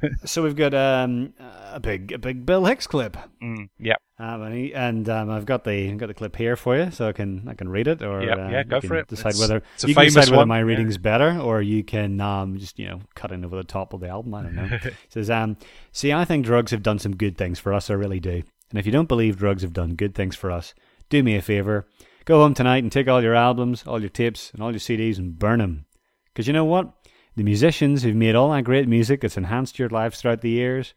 one. 0.00 0.16
So 0.24 0.42
we've 0.42 0.56
got 0.56 0.72
um, 0.74 1.34
a 1.72 1.80
big 1.80 2.12
a 2.12 2.18
big 2.18 2.46
Bill 2.46 2.64
Hicks 2.64 2.86
clip. 2.86 3.16
mm, 3.42 3.68
yep. 3.78 4.00
Um, 4.18 4.42
and 4.42 4.54
he, 4.54 4.72
and 4.74 5.08
um, 5.08 5.30
I've 5.30 5.46
got 5.46 5.64
the 5.64 5.90
I've 5.90 5.98
got 5.98 6.06
the 6.06 6.14
clip 6.14 6.36
here 6.36 6.54
for 6.54 6.76
you, 6.76 6.90
so 6.92 7.08
I 7.08 7.12
can 7.12 7.48
I 7.48 7.54
can 7.54 7.68
read 7.68 7.88
it, 7.88 8.02
or 8.02 8.22
Yep, 8.22 8.38
uh, 8.38 8.48
yeah, 8.48 8.62
go 8.62 8.80
for 8.80 8.94
it. 8.96 9.08
Decide 9.08 9.30
It's- 9.30 9.40
whether 9.40 9.62
it's 9.74 9.84
you 9.84 9.94
can 9.94 10.04
decide 10.04 10.26
whether 10.26 10.36
one, 10.36 10.48
my 10.48 10.58
yeah. 10.58 10.64
reading's 10.64 10.98
better, 10.98 11.38
or 11.40 11.60
you 11.60 11.82
can 11.82 12.20
um, 12.20 12.58
just 12.58 12.78
you 12.78 12.86
know 12.86 13.00
cut 13.14 13.32
in 13.32 13.44
over 13.44 13.56
the 13.56 13.64
top 13.64 13.92
of 13.92 14.00
the 14.00 14.08
album. 14.08 14.34
I 14.34 14.42
don't 14.42 14.54
know. 14.54 14.68
It 14.84 14.94
says 15.08 15.28
um, 15.30 15.56
see, 15.90 16.12
I 16.12 16.24
think 16.24 16.44
drugs 16.44 16.70
have 16.70 16.82
done 16.84 16.98
some 17.00 17.16
good 17.16 17.36
things 17.36 17.58
for 17.58 17.72
us. 17.72 17.90
I 17.90 17.94
really 17.94 18.20
do. 18.20 18.42
And 18.70 18.78
if 18.78 18.86
you 18.86 18.92
don't 18.92 19.08
believe 19.08 19.36
drugs 19.36 19.62
have 19.62 19.72
done 19.72 19.96
good 19.96 20.14
things 20.14 20.36
for 20.36 20.50
us, 20.50 20.72
do 21.10 21.22
me 21.22 21.34
a 21.36 21.42
favor, 21.42 21.86
go 22.24 22.38
home 22.40 22.54
tonight 22.54 22.82
and 22.84 22.90
take 22.92 23.08
all 23.08 23.22
your 23.22 23.34
albums, 23.34 23.84
all 23.86 24.00
your 24.00 24.08
tapes, 24.08 24.50
and 24.52 24.62
all 24.62 24.70
your 24.70 24.78
CDs 24.80 25.18
and 25.18 25.38
burn 25.38 25.58
them. 25.58 25.84
Because 26.32 26.46
you 26.46 26.52
know 26.52 26.64
what? 26.64 26.92
The 27.36 27.42
musicians 27.42 28.02
who've 28.02 28.16
made 28.16 28.34
all 28.34 28.50
that 28.50 28.64
great 28.64 28.88
music 28.88 29.20
that's 29.20 29.36
enhanced 29.36 29.78
your 29.78 29.88
lives 29.88 30.20
throughout 30.20 30.42
the 30.42 30.50
years, 30.50 30.94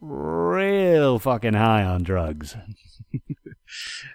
real 0.00 1.18
fucking 1.18 1.54
high 1.54 1.84
on 1.84 2.02
drugs. 2.02 2.56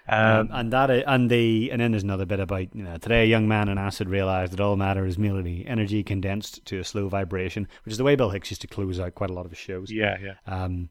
Um, 0.08 0.18
Um, 0.18 0.48
and 0.52 0.72
that, 0.72 0.88
and 0.90 1.28
the, 1.28 1.70
and 1.72 1.80
then 1.80 1.90
there's 1.90 2.04
another 2.04 2.26
bit 2.26 2.38
about 2.38 2.74
you 2.74 2.84
know 2.84 2.96
today 2.96 3.22
a 3.22 3.26
young 3.26 3.48
man 3.48 3.68
on 3.68 3.76
acid 3.76 4.08
realized 4.08 4.52
that 4.52 4.60
all 4.60 4.76
matter 4.76 5.04
is 5.04 5.18
merely 5.18 5.66
energy 5.66 6.04
condensed 6.04 6.64
to 6.66 6.78
a 6.78 6.84
slow 6.84 7.08
vibration, 7.08 7.66
which 7.84 7.92
is 7.92 7.98
the 7.98 8.04
way 8.04 8.14
Bill 8.14 8.30
Hicks 8.30 8.50
used 8.50 8.60
to 8.60 8.68
close 8.68 9.00
out 9.00 9.16
quite 9.16 9.30
a 9.30 9.32
lot 9.32 9.44
of 9.46 9.50
his 9.50 9.58
shows. 9.58 9.90
yeah. 9.90 10.16
Yeah. 10.22 10.34
Um, 10.46 10.90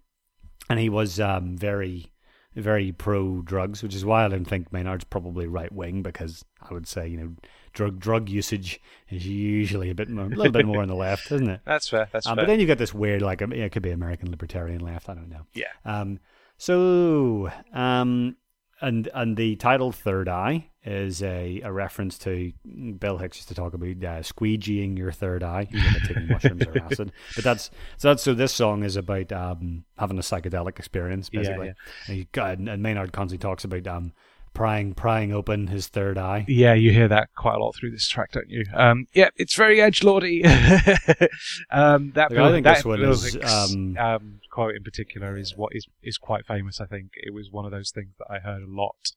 and 0.70 0.80
he 0.80 0.90
was 0.90 1.20
um, 1.20 1.56
very, 1.58 2.12
very 2.58 2.92
pro 2.92 3.42
drugs, 3.42 3.82
which 3.84 3.96
is 3.96 4.04
why 4.06 4.26
I 4.26 4.28
don't 4.28 4.46
think 4.46 4.72
Maynard's 4.74 5.04
probably 5.06 5.48
right 5.48 5.72
wing 5.72 6.02
because 6.04 6.44
I 6.62 6.74
would 6.74 6.88
say 6.88 7.08
you 7.08 7.18
know 7.18 7.32
drug 7.74 8.00
drug 8.00 8.28
usage 8.30 8.82
is 9.10 9.28
usually 9.28 9.90
a 9.90 9.96
bit 9.96 10.10
more, 10.10 10.26
a 10.26 10.30
little 10.30 10.52
bit 10.52 10.66
more 10.66 10.82
on 10.82 10.88
the 10.88 10.96
left, 11.08 11.32
isn't 11.32 11.50
it? 11.50 11.62
That's 11.66 11.88
fair. 11.90 12.10
That's 12.12 12.26
Um, 12.28 12.36
fair. 12.36 12.44
but 12.46 12.48
then 12.48 12.60
you 12.60 12.66
get 12.66 12.78
this 12.80 12.94
weird, 12.94 13.22
like 13.22 13.42
um, 13.42 13.54
it 13.54 13.72
could 13.72 13.84
be 13.84 13.92
American 13.92 14.32
libertarian 14.32 14.82
left. 14.82 15.10
I 15.10 15.14
don't 15.14 15.30
know. 15.30 15.46
yeah. 15.54 15.66
Um, 15.86 16.20
so, 16.58 17.52
um, 17.74 18.36
and 18.82 19.10
and 19.14 19.38
the 19.38 19.56
title 19.56 19.92
"Third 19.92 20.30
Eye" 20.30 20.70
is 20.84 21.22
a, 21.22 21.62
a 21.64 21.72
reference 21.72 22.18
to 22.20 22.54
Bill 22.98 23.18
Hicks 23.18 23.38
used 23.38 23.50
to 23.50 23.56
talk 23.56 23.74
about 23.74 23.90
uh, 23.90 24.22
squeegeeing 24.22 24.98
your 24.98 25.12
third 25.12 25.44
eye, 25.44 25.68
taking 26.06 26.28
mushrooms 26.30 26.66
or 26.66 26.80
acid. 26.80 27.12
But 27.36 27.44
that's 27.44 27.72
so 27.98 28.10
that's 28.10 28.24
so 28.24 28.34
this 28.34 28.54
song 28.54 28.84
is 28.84 28.96
about 28.96 29.32
um, 29.32 29.84
having 29.98 30.18
a 30.18 30.22
psychedelic 30.22 30.80
experience, 30.80 31.30
basically. 31.30 31.68
yeah. 31.68 31.74
And, 32.08 32.18
he 32.66 32.72
and 32.72 32.84
Maynard 32.84 33.12
constantly 33.12 33.42
talks 33.42 33.64
about 33.64 33.86
um, 33.88 34.14
prying 34.58 34.96
prying 34.96 35.32
open 35.32 35.68
his 35.68 35.88
third 35.88 36.18
eye. 36.18 36.44
Yeah, 36.48 36.74
you 36.74 36.92
hear 36.92 37.08
that 37.10 37.30
quite 37.36 37.54
a 37.54 37.60
lot 37.60 37.76
through 37.76 37.92
this 37.92 38.08
track, 38.08 38.32
don't 38.32 38.50
you? 38.50 38.66
Um, 38.74 39.06
yeah, 39.14 39.30
it's 39.36 39.56
very 39.56 39.80
edge 39.80 40.04
lordy. 40.04 40.44
um, 41.70 42.12
that 42.16 42.32
Like, 42.32 42.32
I 42.32 42.34
Bill, 42.34 42.52
think 42.52 42.64
that 42.64 42.76
this 42.78 42.86
one 42.86 43.04
is, 43.04 43.34
Hicks, 43.36 43.54
um, 43.54 43.98
um, 43.98 44.40
quote 44.52 44.76
in 44.76 44.84
particular 44.84 45.38
is 45.38 45.56
what 45.56 45.74
is 45.76 45.86
is 46.02 46.18
quite 46.18 46.48
famous. 46.48 46.82
I 46.82 46.88
think 46.88 47.12
it 47.14 47.36
was 47.36 47.52
one 47.52 47.66
of 47.66 47.72
those 47.72 47.92
things 47.92 48.16
that 48.18 48.26
I 48.32 48.40
heard 48.40 48.64
a 48.64 48.68
lot 48.68 49.12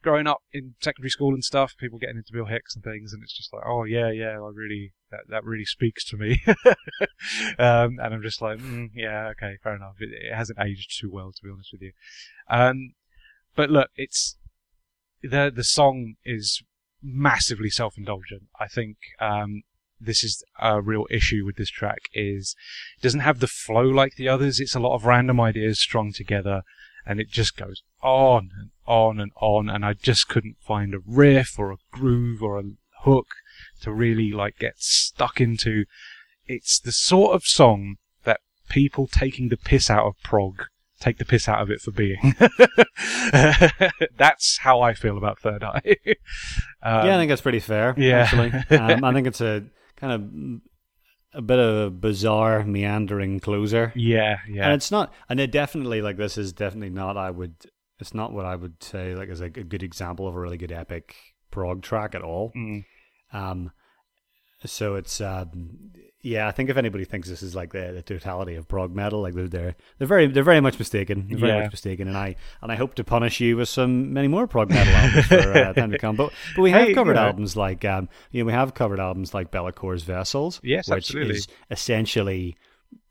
growing 0.00 0.28
up 0.28 0.42
in 0.52 0.74
secondary 0.80 1.10
school 1.10 1.34
and 1.34 1.42
stuff. 1.42 1.74
People 1.76 1.98
getting 1.98 2.18
into 2.18 2.32
Bill 2.32 2.46
Hicks 2.46 2.76
and 2.76 2.84
things, 2.84 3.12
and 3.12 3.20
it's 3.24 3.36
just 3.36 3.52
like, 3.52 3.64
oh 3.66 3.82
yeah, 3.82 4.12
yeah, 4.12 4.38
I 4.40 4.50
really 4.54 4.92
that 5.10 5.22
that 5.28 5.44
really 5.44 5.64
speaks 5.64 6.04
to 6.04 6.16
me. 6.16 6.40
um, 7.58 7.98
and 7.98 8.14
I'm 8.14 8.22
just 8.22 8.40
like, 8.40 8.58
mm, 8.58 8.90
yeah, 8.94 9.26
okay, 9.30 9.56
fair 9.60 9.74
enough. 9.74 9.96
It, 9.98 10.10
it 10.12 10.32
hasn't 10.32 10.60
aged 10.60 10.96
too 11.00 11.10
well, 11.10 11.32
to 11.32 11.42
be 11.42 11.50
honest 11.52 11.70
with 11.72 11.82
you. 11.82 11.92
Um, 12.48 12.92
but 13.56 13.68
look, 13.68 13.90
it's 13.96 14.36
the 15.22 15.52
the 15.54 15.64
song 15.64 16.14
is 16.24 16.62
massively 17.02 17.70
self 17.70 17.96
indulgent. 17.96 18.44
I 18.58 18.68
think 18.68 18.96
um, 19.20 19.62
this 20.00 20.24
is 20.24 20.44
a 20.60 20.80
real 20.80 21.06
issue 21.10 21.44
with 21.44 21.56
this 21.56 21.70
track. 21.70 22.02
Is 22.12 22.54
it 22.98 23.02
doesn't 23.02 23.20
have 23.20 23.40
the 23.40 23.46
flow 23.46 23.84
like 23.84 24.16
the 24.16 24.28
others. 24.28 24.60
It's 24.60 24.74
a 24.74 24.80
lot 24.80 24.94
of 24.94 25.06
random 25.06 25.40
ideas 25.40 25.80
strung 25.80 26.12
together, 26.12 26.62
and 27.06 27.20
it 27.20 27.28
just 27.28 27.56
goes 27.56 27.82
on 28.02 28.50
and 28.58 28.70
on 28.86 29.20
and 29.20 29.32
on. 29.36 29.68
And 29.68 29.84
I 29.84 29.94
just 29.94 30.28
couldn't 30.28 30.56
find 30.60 30.94
a 30.94 31.00
riff 31.04 31.58
or 31.58 31.72
a 31.72 31.78
groove 31.90 32.42
or 32.42 32.58
a 32.58 32.64
hook 33.02 33.28
to 33.82 33.92
really 33.92 34.32
like 34.32 34.58
get 34.58 34.74
stuck 34.78 35.40
into. 35.40 35.84
It's 36.46 36.80
the 36.80 36.92
sort 36.92 37.34
of 37.34 37.44
song 37.44 37.96
that 38.24 38.40
people 38.68 39.06
taking 39.06 39.48
the 39.48 39.56
piss 39.56 39.88
out 39.88 40.06
of 40.06 40.14
prog 40.22 40.64
take 41.02 41.18
the 41.18 41.24
piss 41.24 41.48
out 41.48 41.60
of 41.60 41.70
it 41.70 41.80
for 41.80 41.90
being. 41.90 42.34
That's 44.16 44.58
how 44.58 44.80
I 44.80 44.94
feel 44.94 45.18
about 45.18 45.38
Third 45.40 45.64
Eye. 45.64 45.96
um, 46.82 47.06
yeah, 47.06 47.14
I 47.14 47.18
think 47.18 47.28
that's 47.28 47.40
pretty 47.40 47.60
fair. 47.60 47.94
yeah. 47.96 48.20
actually, 48.20 48.52
um, 48.76 49.04
I 49.04 49.12
think 49.12 49.26
it's 49.26 49.40
a 49.40 49.64
kind 49.96 50.12
of 50.12 51.38
a 51.38 51.42
bit 51.42 51.58
of 51.58 51.86
a 51.86 51.90
bizarre, 51.90 52.64
meandering 52.64 53.40
closer. 53.40 53.92
yeah, 53.96 54.38
yeah, 54.48 54.64
And 54.64 54.74
it's 54.74 54.90
not, 54.90 55.12
and 55.28 55.40
it 55.40 55.50
definitely 55.50 56.02
like 56.02 56.16
this 56.16 56.38
is 56.38 56.52
definitely 56.52 56.90
not. 56.90 57.16
I 57.16 57.30
would, 57.30 57.54
it's 57.98 58.14
not 58.14 58.32
what 58.32 58.44
I 58.44 58.56
would 58.56 58.82
say 58.82 59.14
like 59.14 59.28
is 59.28 59.40
like 59.40 59.56
a 59.56 59.64
good 59.64 59.82
example 59.82 60.28
of 60.28 60.36
a 60.36 60.40
really 60.40 60.58
good 60.58 60.72
epic 60.72 61.14
prog 61.50 61.82
track 61.82 62.14
at 62.14 62.22
all. 62.22 62.52
Mm. 62.56 62.84
Um, 63.32 63.72
so 64.64 64.94
it's 64.94 65.20
um, 65.20 65.92
yeah. 66.22 66.46
I 66.48 66.50
think 66.52 66.70
if 66.70 66.76
anybody 66.76 67.04
thinks 67.04 67.28
this 67.28 67.42
is 67.42 67.54
like 67.54 67.72
the, 67.72 67.92
the 67.92 68.02
totality 68.02 68.54
of 68.54 68.66
prog 68.68 68.94
metal, 68.94 69.20
like 69.22 69.34
they're 69.34 69.48
they're, 69.48 69.74
they're 69.98 70.08
very 70.08 70.26
they're 70.28 70.42
very 70.42 70.60
much 70.60 70.78
mistaken. 70.78 71.26
They're 71.28 71.38
very 71.38 71.52
Yeah. 71.52 71.62
much 71.62 71.72
mistaken, 71.72 72.08
and 72.08 72.16
I 72.16 72.36
and 72.62 72.70
I 72.72 72.76
hope 72.76 72.94
to 72.94 73.04
punish 73.04 73.40
you 73.40 73.56
with 73.56 73.68
some 73.68 74.12
many 74.12 74.28
more 74.28 74.46
prog 74.46 74.70
metal 74.70 74.94
albums 74.94 75.26
for 75.26 75.52
uh, 75.52 75.72
time 75.74 75.90
to 75.90 75.98
come. 75.98 76.16
But 76.16 76.32
but 76.56 76.62
we 76.62 76.70
have 76.70 76.88
Hey, 76.88 76.94
covered 76.94 77.14
know. 77.16 77.22
albums 77.26 77.56
like 77.56 77.84
um, 77.84 78.08
you 78.30 78.42
know 78.42 78.46
we 78.46 78.52
have 78.52 78.74
covered 78.74 79.00
albums 79.00 79.34
like 79.34 79.50
Be'lakor's 79.50 80.02
Vessels, 80.04 80.60
Yes, 80.62 80.88
which 80.88 80.96
absolutely. 81.08 81.34
is 81.36 81.48
essentially 81.70 82.56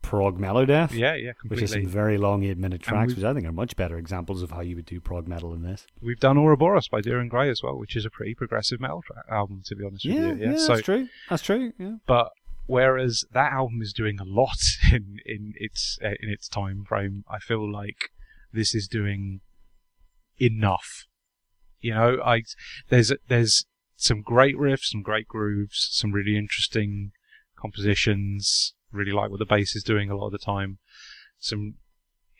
prog 0.00 0.38
melodeath 0.38 0.92
yeah, 0.92 1.14
yeah, 1.14 1.32
completely. 1.32 1.48
which 1.48 1.62
is 1.62 1.70
some 1.72 1.86
very 1.86 2.18
long 2.18 2.42
eight 2.44 2.58
minute 2.58 2.80
tracks, 2.82 3.14
which 3.14 3.24
I 3.24 3.32
think 3.34 3.46
are 3.46 3.52
much 3.52 3.76
better 3.76 3.98
examples 3.98 4.42
of 4.42 4.50
how 4.50 4.60
you 4.60 4.74
would 4.76 4.84
do 4.86 5.00
prog 5.00 5.26
metal 5.28 5.50
than 5.52 5.62
this. 5.62 5.86
We've 6.00 6.18
done 6.18 6.36
Ouroboros 6.38 6.88
by 6.88 7.00
Deering 7.00 7.28
Gray 7.28 7.50
as 7.50 7.62
well, 7.62 7.78
which 7.78 7.94
is 7.96 8.04
a 8.04 8.10
pretty 8.10 8.34
progressive 8.34 8.80
metal 8.80 9.02
album, 9.30 9.62
to 9.66 9.76
be 9.76 9.84
honest 9.84 10.04
Yeah, 10.04 10.30
with 10.30 10.40
you. 10.40 10.50
yeah, 10.52 10.56
so, 10.56 10.66
that's 10.74 10.82
true. 10.82 11.08
That's 11.30 11.42
true. 11.42 11.72
Yeah. 11.78 11.94
but 12.06 12.30
whereas 12.66 13.24
that 13.32 13.52
album 13.52 13.80
is 13.82 13.92
doing 13.92 14.18
a 14.20 14.24
lot 14.24 14.58
in 14.92 15.18
in 15.24 15.52
its 15.56 15.98
uh, 16.02 16.08
in 16.20 16.28
its 16.28 16.48
time 16.48 16.84
frame, 16.86 17.24
I 17.28 17.38
feel 17.38 17.70
like 17.70 18.10
this 18.52 18.74
is 18.74 18.88
doing 18.88 19.40
enough. 20.38 21.06
You 21.80 21.94
know, 21.94 22.18
I 22.24 22.42
there's 22.88 23.12
there's 23.28 23.66
some 23.96 24.22
great 24.22 24.56
riffs, 24.56 24.86
some 24.86 25.02
great 25.02 25.28
grooves, 25.28 25.88
some 25.92 26.12
really 26.12 26.36
interesting 26.36 27.12
compositions. 27.56 28.74
Really 28.90 29.12
like 29.12 29.30
what 29.30 29.38
the 29.38 29.46
bass 29.46 29.74
is 29.74 29.82
doing 29.82 30.10
a 30.10 30.16
lot 30.16 30.26
of 30.26 30.32
the 30.32 30.38
time. 30.38 30.78
Some 31.38 31.74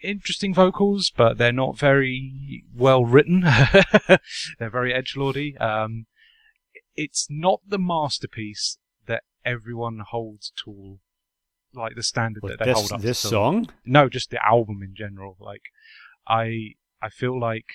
interesting 0.03 0.53
vocals, 0.53 1.11
but 1.16 1.39
they're 1.39 1.53
not 1.53 1.79
very 1.79 2.64
well 2.75 3.05
written. 3.05 3.41
they're 4.59 4.70
very 4.70 4.93
edgelordy. 4.93 5.61
Um, 5.61 6.07
it's 6.95 7.27
not 7.31 7.61
the 7.66 7.79
masterpiece 7.79 8.79
that 9.07 9.22
everyone 9.44 10.00
holds 10.07 10.53
Tool, 10.62 11.00
like 11.74 11.94
the 11.94 12.03
standard 12.03 12.40
But 12.42 12.50
that 12.50 12.59
they 12.61 12.64
this 12.66 12.78
hold 12.78 12.92
up. 12.92 13.00
this 13.00 13.18
song, 13.18 13.68
No, 13.84 14.09
just 14.09 14.30
the 14.30 14.44
album 14.44 14.82
in 14.82 14.94
general. 14.94 15.36
Like, 15.40 15.62
I 16.26 16.74
I 17.00 17.09
feel 17.09 17.38
like 17.38 17.66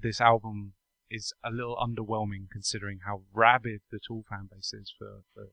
this 0.00 0.20
album 0.20 0.74
is 1.10 1.32
a 1.42 1.50
little 1.50 1.76
underwhelming 1.76 2.50
considering 2.52 3.00
how 3.06 3.22
rabid 3.32 3.80
the 3.90 3.98
Tool 4.06 4.24
fan 4.28 4.48
base 4.52 4.72
is 4.72 4.92
for 4.96 5.22
for, 5.34 5.46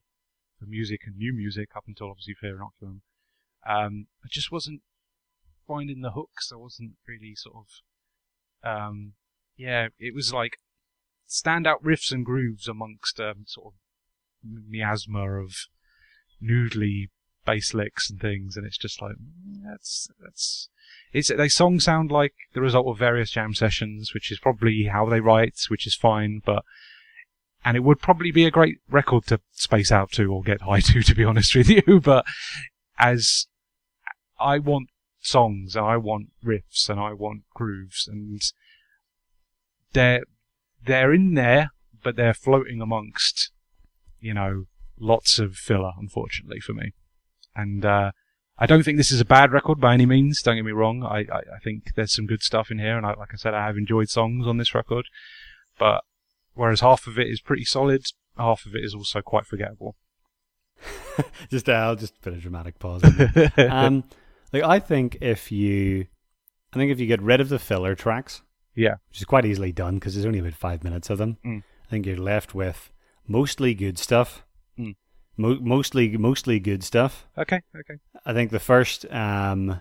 for 0.58 0.66
music 0.66 1.00
and 1.06 1.16
new 1.16 1.32
music 1.32 1.70
up 1.74 1.84
until 1.86 2.10
obviously 2.10 2.34
Fear 2.34 2.58
Inoculum. 2.58 3.00
Um, 3.68 4.06
I 4.24 4.28
just 4.30 4.52
wasn't 4.52 4.82
finding 5.66 6.00
the 6.02 6.12
hooks. 6.12 6.52
I 6.52 6.56
wasn't 6.56 6.92
really 7.08 7.34
sort 7.34 7.56
of, 7.56 8.70
um, 8.70 9.14
yeah, 9.56 9.88
it 9.98 10.14
was 10.14 10.32
like 10.32 10.58
standout 11.28 11.82
riffs 11.82 12.12
and 12.12 12.24
grooves 12.24 12.68
amongst 12.68 13.18
um, 13.18 13.44
sort 13.46 13.68
of 13.68 13.72
miasma 14.42 15.40
of 15.40 15.54
noodly 16.42 17.08
bass 17.44 17.74
licks 17.74 18.10
and 18.10 18.20
things, 18.20 18.56
and 18.56 18.66
it's 18.66 18.78
just 18.78 19.00
like 19.00 19.16
that's 19.64 20.08
that's 20.22 20.68
it's 21.12 21.28
they 21.28 21.48
songs 21.48 21.84
sound 21.84 22.10
like 22.10 22.34
the 22.52 22.60
result 22.60 22.86
of 22.86 22.98
various 22.98 23.30
jam 23.30 23.54
sessions, 23.54 24.12
which 24.12 24.30
is 24.30 24.38
probably 24.38 24.84
how 24.92 25.06
they 25.06 25.20
write, 25.20 25.58
which 25.68 25.86
is 25.86 25.94
fine, 25.94 26.42
but 26.44 26.64
and 27.64 27.76
it 27.76 27.82
would 27.82 28.00
probably 28.00 28.30
be 28.30 28.44
a 28.44 28.50
great 28.50 28.78
record 28.88 29.26
to 29.26 29.40
space 29.52 29.90
out 29.90 30.12
to 30.12 30.32
or 30.32 30.42
get 30.42 30.62
high 30.62 30.80
to, 30.92 31.02
to 31.02 31.14
be 31.14 31.24
honest 31.24 31.54
with 31.54 31.68
you. 31.68 32.00
But 32.00 32.24
as 32.98 33.46
I 34.38 34.58
want 34.58 34.90
songs, 35.20 35.74
and 35.74 35.84
I 35.84 35.96
want 35.96 36.28
riffs, 36.44 36.88
and 36.88 37.00
I 37.00 37.12
want 37.12 37.42
grooves, 37.54 38.08
and 38.08 38.40
they're 39.92 40.24
they're 40.84 41.12
in 41.12 41.34
there, 41.34 41.70
but 42.02 42.16
they're 42.16 42.34
floating 42.34 42.80
amongst, 42.80 43.50
you 44.20 44.34
know, 44.34 44.64
lots 44.98 45.38
of 45.38 45.56
filler, 45.56 45.92
unfortunately 45.98 46.60
for 46.60 46.72
me. 46.72 46.92
And 47.54 47.84
uh, 47.84 48.12
I 48.58 48.66
don't 48.66 48.82
think 48.82 48.96
this 48.96 49.12
is 49.12 49.20
a 49.20 49.26
bad 49.26 49.52
record 49.52 49.80
by 49.80 49.94
any 49.94 50.06
means. 50.06 50.42
Don't 50.42 50.56
get 50.56 50.64
me 50.64 50.72
wrong. 50.72 51.02
I, 51.02 51.20
I, 51.32 51.38
I 51.38 51.58
think 51.62 51.94
there's 51.94 52.14
some 52.14 52.26
good 52.26 52.42
stuff 52.42 52.70
in 52.70 52.78
here, 52.78 52.96
and 52.96 53.06
I, 53.06 53.14
like 53.14 53.30
I 53.32 53.36
said, 53.36 53.54
I 53.54 53.66
have 53.66 53.76
enjoyed 53.76 54.08
songs 54.08 54.46
on 54.46 54.58
this 54.58 54.74
record. 54.74 55.06
But 55.78 56.02
whereas 56.54 56.80
half 56.80 57.06
of 57.06 57.18
it 57.18 57.28
is 57.28 57.40
pretty 57.40 57.64
solid, 57.64 58.04
half 58.36 58.64
of 58.66 58.74
it 58.74 58.84
is 58.84 58.94
also 58.94 59.20
quite 59.20 59.46
forgettable. 59.46 59.96
just 61.50 61.68
uh, 61.68 61.72
I'll 61.72 61.96
just 61.96 62.20
put 62.22 62.34
a 62.34 62.38
dramatic 62.38 62.78
pause. 62.78 63.02
um, 63.56 64.04
like 64.52 64.62
I 64.62 64.78
think 64.78 65.18
if 65.20 65.52
you, 65.52 66.06
I 66.72 66.78
think 66.78 66.92
if 66.92 67.00
you 67.00 67.06
get 67.06 67.22
rid 67.22 67.40
of 67.40 67.48
the 67.48 67.58
filler 67.58 67.94
tracks, 67.94 68.42
yeah, 68.74 68.96
which 69.08 69.18
is 69.18 69.24
quite 69.24 69.44
easily 69.44 69.72
done 69.72 69.94
because 69.94 70.14
there's 70.14 70.26
only 70.26 70.38
about 70.38 70.54
five 70.54 70.84
minutes 70.84 71.10
of 71.10 71.18
them. 71.18 71.38
Mm. 71.44 71.62
I 71.84 71.88
think 71.88 72.06
you're 72.06 72.16
left 72.16 72.54
with 72.54 72.90
mostly 73.26 73.74
good 73.74 73.98
stuff. 73.98 74.44
Mm. 74.78 74.94
Mo- 75.36 75.60
mostly, 75.60 76.16
mostly 76.16 76.58
good 76.58 76.82
stuff. 76.82 77.26
okay, 77.36 77.60
okay, 77.78 77.94
I 78.24 78.32
think 78.32 78.50
the 78.50 78.60
first, 78.60 79.10
um, 79.12 79.80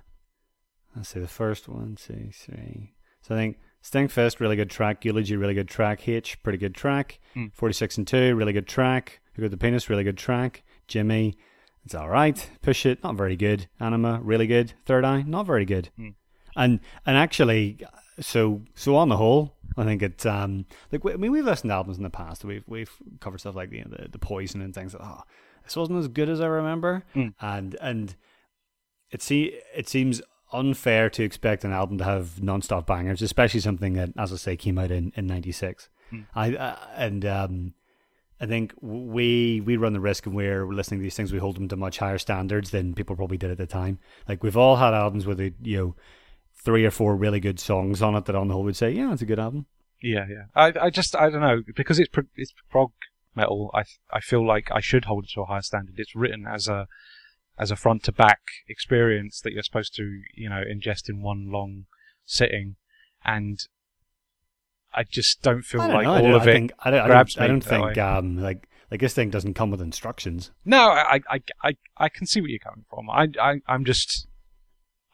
let's 0.95 1.09
see, 1.09 1.19
the 1.19 1.27
first 1.27 1.67
one, 1.67 1.95
two, 1.95 2.29
three. 2.33 2.93
So 3.21 3.35
I 3.35 3.37
think 3.37 3.57
Stinkfist, 3.83 4.39
really 4.39 4.55
good 4.55 4.69
track. 4.69 5.05
Eulogy, 5.05 5.35
really 5.35 5.53
good 5.53 5.67
track. 5.67 6.01
Hitch, 6.01 6.41
pretty 6.43 6.57
good 6.57 6.73
track. 6.75 7.19
Mm. 7.35 7.53
46 7.53 7.97
and 7.99 8.07
2, 8.07 8.35
really 8.35 8.53
good 8.53 8.67
track. 8.67 9.21
Who 9.33 9.41
Got 9.43 9.51
the 9.51 9.57
Penis, 9.57 9.89
really 9.89 10.03
good 10.03 10.17
track. 10.17 10.63
Jimmy, 10.87 11.37
it's 11.83 11.93
all 11.93 12.09
right. 12.09 12.49
Pushit, 12.63 13.03
not 13.03 13.15
very 13.15 13.35
good. 13.35 13.67
Ænema, 13.79 14.19
really 14.23 14.47
good. 14.47 14.73
Third 14.85 15.05
Eye, 15.05 15.21
not 15.23 15.45
very 15.45 15.65
good. 15.65 15.89
Mm. 15.99 16.15
And 16.55 16.79
and 17.05 17.17
actually, 17.17 17.79
so 18.19 18.61
so 18.73 18.95
on 18.95 19.09
the 19.09 19.17
whole, 19.17 19.55
I 19.78 19.84
think 19.84 20.01
it's 20.01 20.26
um 20.26 20.66
like 20.91 21.01
I 21.05 21.18
mean 21.18 21.32
we've 21.32 21.45
listened 21.45 21.70
to 21.70 21.76
albums 21.76 21.97
in 21.97 22.03
the 22.03 22.09
past. 22.09 22.43
We've 22.45 22.63
we've 22.68 22.91
covered 23.20 23.39
stuff 23.39 23.55
like 23.55 23.72
you 23.72 23.84
know, 23.86 23.91
the 23.97 24.09
the 24.09 24.20
Poison 24.20 24.61
and 24.61 24.74
things. 24.74 24.93
Like, 24.93 25.03
oh, 25.05 25.22
this 25.63 25.76
wasn't 25.76 25.99
as 25.99 26.07
good 26.07 26.30
as 26.30 26.41
I 26.41 26.47
remember, 26.47 27.03
Mm. 27.16 27.34
and 27.41 27.76
and 27.82 28.16
it 29.11 29.22
see 29.22 29.59
it 29.76 29.88
seems 29.89 30.22
unfair 30.53 31.09
to 31.09 31.24
expect 31.24 31.63
an 31.66 31.72
album 31.74 31.97
to 31.97 32.03
have 32.03 32.41
non-stop 32.41 32.86
bangers, 32.88 33.22
especially 33.22 33.59
something 33.59 33.93
that, 33.93 34.09
as 34.18 34.32
I 34.32 34.38
say, 34.38 34.55
came 34.55 34.78
out 34.78 34.91
in 34.91 35.11
in 35.16 35.28
'96. 35.28 35.89
Mm. 36.13 36.26
I 36.36 36.55
uh, 36.55 36.76
and 36.95 37.26
um, 37.26 37.74
I 38.39 38.45
think 38.45 38.74
we 38.82 39.61
we 39.61 39.78
run 39.78 39.93
the 39.93 39.99
risk 39.99 40.26
when 40.26 40.36
we're 40.36 40.66
listening 40.68 40.99
to 40.99 41.03
these 41.03 41.16
things, 41.16 41.34
we 41.34 41.39
hold 41.39 41.55
them 41.55 41.68
to 41.70 41.76
much 41.76 41.97
higher 41.99 42.18
standards 42.18 42.70
than 42.72 42.93
people 42.93 43.16
probably 43.16 43.38
did 43.38 43.51
at 43.51 43.57
the 43.57 43.66
time. 43.68 43.99
Like 44.28 44.43
we've 44.43 44.57
all 44.57 44.76
had 44.76 44.93
albums 44.93 45.26
with 45.26 45.39
a, 45.39 45.53
you 45.61 45.78
know 45.78 45.95
three 46.66 46.84
or 46.86 46.91
four 46.91 47.16
really 47.16 47.39
good 47.39 47.59
songs 47.59 48.01
on 48.01 48.16
it 48.16 48.26
that 48.26 48.36
on 48.36 48.47
the 48.49 48.53
whole 48.55 48.63
would 48.63 48.76
say, 48.76 48.91
yeah, 48.91 49.13
it's 49.13 49.22
a 49.22 49.26
good 49.26 49.39
album. 49.39 49.66
yeah, 50.01 50.26
yeah. 50.30 50.45
I, 50.55 50.74
I 50.86 50.89
just, 50.89 51.16
I 51.16 51.30
don't 51.30 51.41
know, 51.41 51.61
because 51.76 51.99
it's 51.99 52.09
pro- 52.09 52.24
it's 52.36 52.53
prog 52.70 52.91
metal. 53.36 53.72
I, 53.74 53.84
I 54.11 54.20
feel 54.20 54.45
like 54.45 54.70
I 54.72 54.82
should 54.82 55.05
hold 55.05 55.26
it 55.26 55.30
to 55.36 55.41
a 55.41 55.45
higher 55.45 55.61
standard. 55.61 55.95
It's 55.97 56.16
written 56.16 56.45
as 56.51 56.68
a, 56.68 56.88
as 57.57 57.72
a 57.72 57.76
front 57.76 58.03
to 58.03 58.11
back 58.11 58.39
experience 58.68 59.39
that 59.41 59.53
you're 59.53 59.63
supposed 59.63 59.95
to, 59.95 60.22
you 60.34 60.49
know, 60.49 60.61
ingest 60.70 61.07
in 61.07 61.22
one 61.22 61.51
long 61.51 61.86
sitting, 62.26 62.76
and 63.24 63.59
I 64.93 65.03
just 65.03 65.41
don't 65.41 65.61
feel 65.63 65.82
I 65.82 65.88
don't 65.88 65.95
like 65.95 66.05
know, 66.05 66.30
all 66.30 66.36
of 66.36 66.41
I 66.43 66.45
it. 66.51 66.53
think, 66.53 66.72
I 66.80 66.91
don't, 66.91 67.01
I 67.01 67.07
grabs 67.07 67.36
don't, 67.36 67.43
I 67.43 67.47
don't 67.47 67.61
think 67.63 67.97
um 67.97 68.38
like 68.41 68.68
like 68.91 68.99
this 69.01 69.13
thing 69.13 69.30
doesn't 69.30 69.53
come 69.55 69.72
with 69.72 69.82
instructions. 69.82 70.51
No, 70.63 70.89
I, 70.89 71.20
I, 71.30 71.39
I, 71.63 71.72
I 71.97 72.09
can 72.09 72.28
see 72.28 72.39
where 72.39 72.49
you're 72.49 72.59
coming 72.59 72.86
from. 72.89 73.09
I, 73.09 73.28
I, 73.41 73.61
I'm 73.68 73.84
just, 73.84 74.28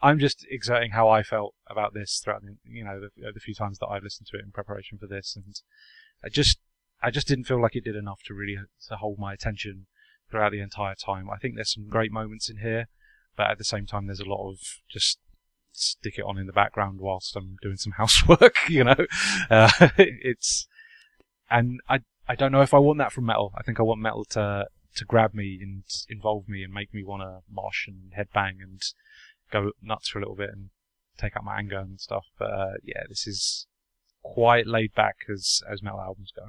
I'm 0.02 0.18
just 0.18 0.44
exerting 0.50 0.90
how 0.90 1.08
I 1.08 1.22
felt 1.22 1.54
about 1.70 1.94
this 1.94 2.20
throughout, 2.22 2.42
the, 2.42 2.56
you 2.64 2.84
know, 2.84 3.00
the, 3.00 3.32
the 3.32 3.40
few 3.40 3.54
times 3.54 3.78
that 3.78 3.86
I've 3.86 4.02
listened 4.02 4.26
to 4.32 4.36
it 4.36 4.44
in 4.44 4.50
preparation 4.50 4.98
for 4.98 5.06
this, 5.06 5.36
and 5.36 5.54
I 6.24 6.28
just, 6.28 6.58
I 7.02 7.10
just 7.10 7.28
didn't 7.28 7.44
feel 7.44 7.60
like 7.60 7.76
it 7.76 7.84
did 7.84 7.96
enough 7.96 8.20
to 8.26 8.34
really 8.34 8.56
to 8.88 8.96
hold 8.96 9.18
my 9.18 9.32
attention 9.32 9.86
throughout 10.30 10.52
the 10.52 10.60
entire 10.60 10.94
time. 10.94 11.30
I 11.30 11.36
think 11.36 11.54
there's 11.54 11.72
some 11.72 11.88
great 11.88 12.10
moments 12.10 12.50
in 12.50 12.58
here, 12.58 12.88
but 13.36 13.50
at 13.50 13.58
the 13.58 13.64
same 13.64 13.86
time, 13.86 14.06
there's 14.06 14.20
a 14.20 14.28
lot 14.28 14.50
of 14.50 14.58
just 14.90 15.18
stick 15.70 16.14
it 16.18 16.24
on 16.24 16.38
in 16.38 16.46
the 16.46 16.52
background 16.52 17.00
whilst 17.00 17.36
I'm 17.36 17.56
doing 17.62 17.76
some 17.76 17.92
housework. 17.96 18.56
You 18.68 18.84
know, 18.84 19.06
uh, 19.50 19.70
it's, 19.98 20.66
and 21.50 21.80
I, 21.88 22.00
I 22.28 22.34
don't 22.34 22.52
know 22.52 22.62
if 22.62 22.74
I 22.74 22.78
want 22.78 22.98
that 22.98 23.12
from 23.12 23.26
metal. 23.26 23.52
I 23.56 23.62
think 23.62 23.78
I 23.78 23.82
want 23.82 24.00
metal 24.00 24.24
to 24.30 24.66
to 24.94 25.04
grab 25.04 25.32
me 25.32 25.58
and 25.60 25.84
involve 26.08 26.48
me 26.48 26.62
and 26.62 26.72
make 26.72 26.92
me 26.92 27.02
want 27.02 27.22
to 27.22 27.38
mosh 27.50 27.88
and 27.88 28.12
headbang 28.16 28.60
and 28.60 28.80
go 29.52 29.70
nuts 29.82 30.08
for 30.08 30.18
a 30.18 30.22
little 30.22 30.36
bit 30.36 30.50
and 30.50 30.70
take 31.18 31.36
out 31.36 31.44
my 31.44 31.58
anger 31.58 31.78
and 31.78 32.00
stuff. 32.00 32.26
But 32.38 32.50
uh, 32.50 32.72
yeah, 32.82 33.02
this 33.08 33.26
is 33.26 33.66
quite 34.22 34.66
laid 34.66 34.94
back 34.94 35.16
as 35.32 35.62
as 35.70 35.82
metal 35.82 36.00
albums 36.00 36.32
go. 36.34 36.48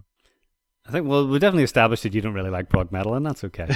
I 0.86 0.92
think 0.92 1.08
well, 1.08 1.26
we 1.28 1.40
definitely 1.40 1.64
established 1.64 2.04
that 2.04 2.14
you 2.14 2.22
don't 2.22 2.34
really 2.34 2.50
like 2.50 2.68
prog 2.70 2.92
metal, 2.92 3.14
and 3.14 3.26
that's 3.26 3.44
okay. 3.46 3.66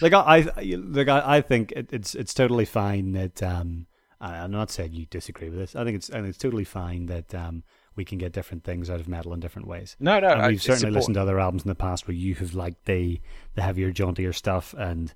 like 0.00 0.12
I, 0.12 0.46
I 0.56 0.74
like 0.78 1.08
I, 1.08 1.36
I 1.36 1.40
think 1.42 1.72
it, 1.72 1.92
it's 1.92 2.14
it's 2.14 2.32
totally 2.34 2.64
fine 2.64 3.12
that 3.12 3.42
um, 3.42 3.86
I- 4.20 4.36
I'm 4.38 4.50
not 4.50 4.70
saying 4.70 4.94
you 4.94 5.06
disagree 5.06 5.50
with 5.50 5.58
this. 5.58 5.76
I 5.76 5.84
think 5.84 5.96
it's 5.96 6.10
I 6.10 6.14
think 6.14 6.28
it's 6.28 6.38
totally 6.38 6.64
fine 6.64 7.06
that 7.06 7.34
um, 7.34 7.64
we 7.96 8.04
can 8.04 8.16
get 8.18 8.32
different 8.32 8.64
things 8.64 8.88
out 8.88 9.00
of 9.00 9.08
metal 9.08 9.34
in 9.34 9.40
different 9.40 9.68
ways. 9.68 9.96
No, 10.00 10.20
no, 10.20 10.28
and 10.28 10.46
we've 10.46 10.62
certainly 10.62 10.90
listened 10.94 11.14
to 11.14 11.20
other 11.22 11.38
albums 11.38 11.64
in 11.64 11.68
the 11.68 11.74
past 11.74 12.08
where 12.08 12.14
you 12.14 12.34
have 12.36 12.54
liked 12.54 12.86
the 12.86 13.20
the 13.56 13.62
heavier, 13.62 13.90
jauntier 13.92 14.32
stuff 14.32 14.74
and 14.78 15.12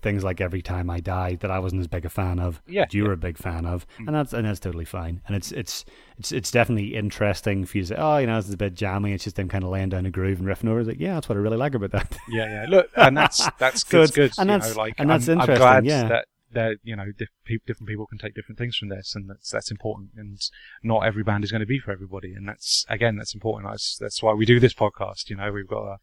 things 0.00 0.24
like 0.24 0.40
Every 0.40 0.62
Time 0.62 0.88
I 0.90 1.00
Die 1.00 1.36
that 1.36 1.50
I 1.50 1.58
wasn't 1.58 1.80
as 1.80 1.86
big 1.88 2.04
a 2.04 2.08
fan 2.08 2.38
of. 2.38 2.62
Yeah, 2.66 2.82
that 2.82 2.94
you 2.94 3.04
were 3.04 3.12
a 3.12 3.16
big 3.16 3.38
fan 3.38 3.66
of, 3.66 3.86
Mm. 3.98 4.06
and 4.08 4.16
that's 4.16 4.32
and 4.32 4.46
that's 4.46 4.60
totally 4.60 4.84
fine. 4.84 5.20
And 5.26 5.36
it's 5.36 5.52
it's 5.52 5.84
it's 6.18 6.32
it's 6.32 6.50
definitely 6.50 6.94
interesting 6.94 7.64
for 7.64 7.78
you 7.78 7.82
to 7.84 7.88
say, 7.88 7.96
oh, 7.98 8.18
you 8.18 8.26
know, 8.26 8.36
this 8.36 8.48
is 8.48 8.54
a 8.54 8.58
bit 8.58 8.74
jammy. 8.74 9.12
It's 9.12 9.24
just 9.24 9.36
them 9.36 9.48
kind 9.48 9.64
of 9.64 9.70
laying 9.70 9.90
down 9.90 10.06
a 10.06 10.10
groove 10.10 10.38
and 10.40 10.48
riffing 10.48 10.68
over. 10.68 10.80
It's 10.80 10.88
like, 10.88 11.00
yeah, 11.00 11.14
that's 11.14 11.28
what 11.28 11.36
I 11.36 11.40
really 11.40 11.56
like 11.56 11.74
about 11.74 11.92
that. 11.92 12.16
Yeah, 12.28 12.46
yeah. 12.48 12.66
Look, 12.68 12.88
and 12.96 13.16
that's 13.16 13.48
that's 13.58 13.82
So 13.86 13.98
good. 13.98 14.10
it's- 14.10 14.36
good. 14.36 14.40
and 14.40 14.50
that's- 14.50 14.74
know, 14.74 14.80
like 14.82 14.94
and 14.98 15.08
that's 15.10 15.28
I'm, 15.28 15.38
I'm 15.38 15.40
interesting, 15.42 15.60
glad 15.62 15.84
yeah. 15.86 16.08
that 16.08 16.26
that 16.52 16.76
you 16.84 16.94
know 16.94 17.06
different 17.18 17.88
people 17.88 18.06
can 18.06 18.16
take 18.18 18.34
different 18.34 18.58
things 18.58 18.76
from 18.76 18.88
this, 18.88 19.14
and 19.16 19.28
that's 19.28 19.50
that's 19.50 19.70
important. 19.72 20.10
And 20.16 20.38
not 20.84 21.00
every 21.04 21.24
band 21.24 21.42
is 21.44 21.50
going 21.50 21.60
to 21.60 21.66
be 21.66 21.80
for 21.80 21.90
everybody, 21.90 22.32
and 22.32 22.48
that's 22.48 22.86
again 22.88 23.16
that's 23.16 23.34
important. 23.34 23.70
That's 23.72 23.96
that's 23.98 24.22
why 24.22 24.32
we 24.34 24.46
do 24.46 24.60
this 24.60 24.72
podcast. 24.74 25.30
You 25.30 25.36
know, 25.36 25.50
we've 25.50 25.66
got 25.66 25.82
a, 25.84 25.96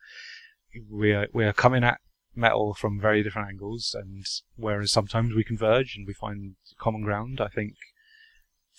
we 0.89 1.13
are 1.13 1.27
we 1.33 1.45
are 1.45 1.53
coming 1.53 1.83
at 1.85 1.99
metal 2.35 2.73
from 2.73 2.99
very 2.99 3.23
different 3.23 3.49
angles, 3.49 3.95
and 3.97 4.25
whereas 4.55 4.91
sometimes 4.91 5.33
we 5.33 5.43
converge 5.43 5.95
and 5.95 6.07
we 6.07 6.13
find 6.13 6.55
common 6.79 7.01
ground, 7.03 7.39
I 7.41 7.47
think. 7.47 7.73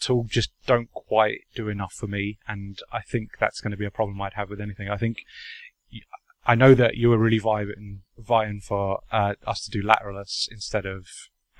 Tool 0.00 0.26
just 0.28 0.50
don't 0.66 0.90
quite 0.92 1.42
do 1.54 1.68
enough 1.68 1.92
for 1.92 2.08
me, 2.08 2.38
and 2.48 2.78
I 2.92 3.02
think 3.02 3.30
that's 3.38 3.60
going 3.60 3.70
to 3.70 3.76
be 3.76 3.84
a 3.84 3.90
problem 3.90 4.20
I'd 4.20 4.32
have 4.34 4.50
with 4.50 4.60
anything. 4.60 4.88
I 4.88 4.96
think 4.96 5.18
I 6.44 6.54
know 6.56 6.74
that 6.74 6.96
you 6.96 7.10
were 7.10 7.18
really 7.18 7.38
vying, 7.38 8.00
vying 8.18 8.60
for 8.60 9.00
uh, 9.12 9.34
us 9.46 9.64
to 9.64 9.70
do 9.70 9.86
Lateralus 9.86 10.48
instead 10.50 10.86
of 10.86 11.06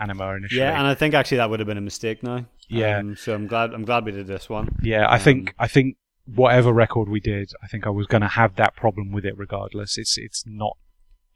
Ænima 0.01 0.37
initially. 0.39 0.61
Yeah, 0.61 0.77
and 0.77 0.89
I 0.89 0.95
think 0.95 1.15
actually 1.15 1.37
that 1.37 1.51
would 1.51 1.61
have 1.61 1.69
been 1.69 1.79
a 1.79 1.83
mistake 1.83 2.23
now. 2.23 2.47
Yeah. 2.69 2.99
Um, 2.99 3.15
so 3.15 3.35
I'm 3.35 3.47
glad 3.47 3.75
I'm 3.75 3.85
glad 3.85 4.05
we 4.05 4.13
did 4.13 4.27
this 4.27 4.49
one. 4.49 4.69
Yeah, 4.83 5.07
I 5.07 5.17
Um, 5.17 5.21
think 5.21 5.55
I 5.59 5.69
think 5.69 5.97
whatever 6.25 6.73
record 6.73 7.09
we 7.09 7.21
did, 7.21 7.53
I 7.63 7.69
think 7.69 7.87
I 7.87 7.91
was 7.91 8.07
going 8.07 8.23
to 8.23 8.29
have 8.29 8.57
that 8.57 8.75
problem 8.75 9.13
with 9.13 9.25
it 9.25 9.39
regardless. 9.39 9.99
It's 9.99 10.19
it's 10.19 10.45
not 10.47 10.77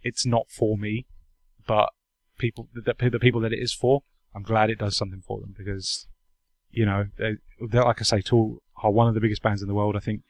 it's 0.02 0.26
not 0.26 0.46
for 0.50 0.76
me, 0.76 1.06
but 1.66 1.90
people 2.38 2.68
the, 2.74 2.94
the 3.10 3.18
people 3.18 3.40
that 3.40 3.52
it 3.52 3.58
is 3.60 3.72
for, 3.72 4.02
I'm 4.34 4.42
glad 4.42 4.70
it 4.70 4.78
does 4.78 4.96
something 4.96 5.22
for 5.26 5.40
them 5.40 5.54
because 5.56 6.06
you 6.70 6.84
know 6.84 7.06
they, 7.18 7.36
they're 7.70 7.84
like 7.84 8.00
I 8.00 8.04
say, 8.04 8.20
Tool 8.20 8.62
are 8.82 8.90
one 8.90 9.08
of 9.08 9.14
the 9.14 9.20
biggest 9.20 9.42
bands 9.42 9.62
in 9.62 9.68
the 9.68 9.74
world. 9.74 9.96
I 9.96 10.00
think. 10.00 10.22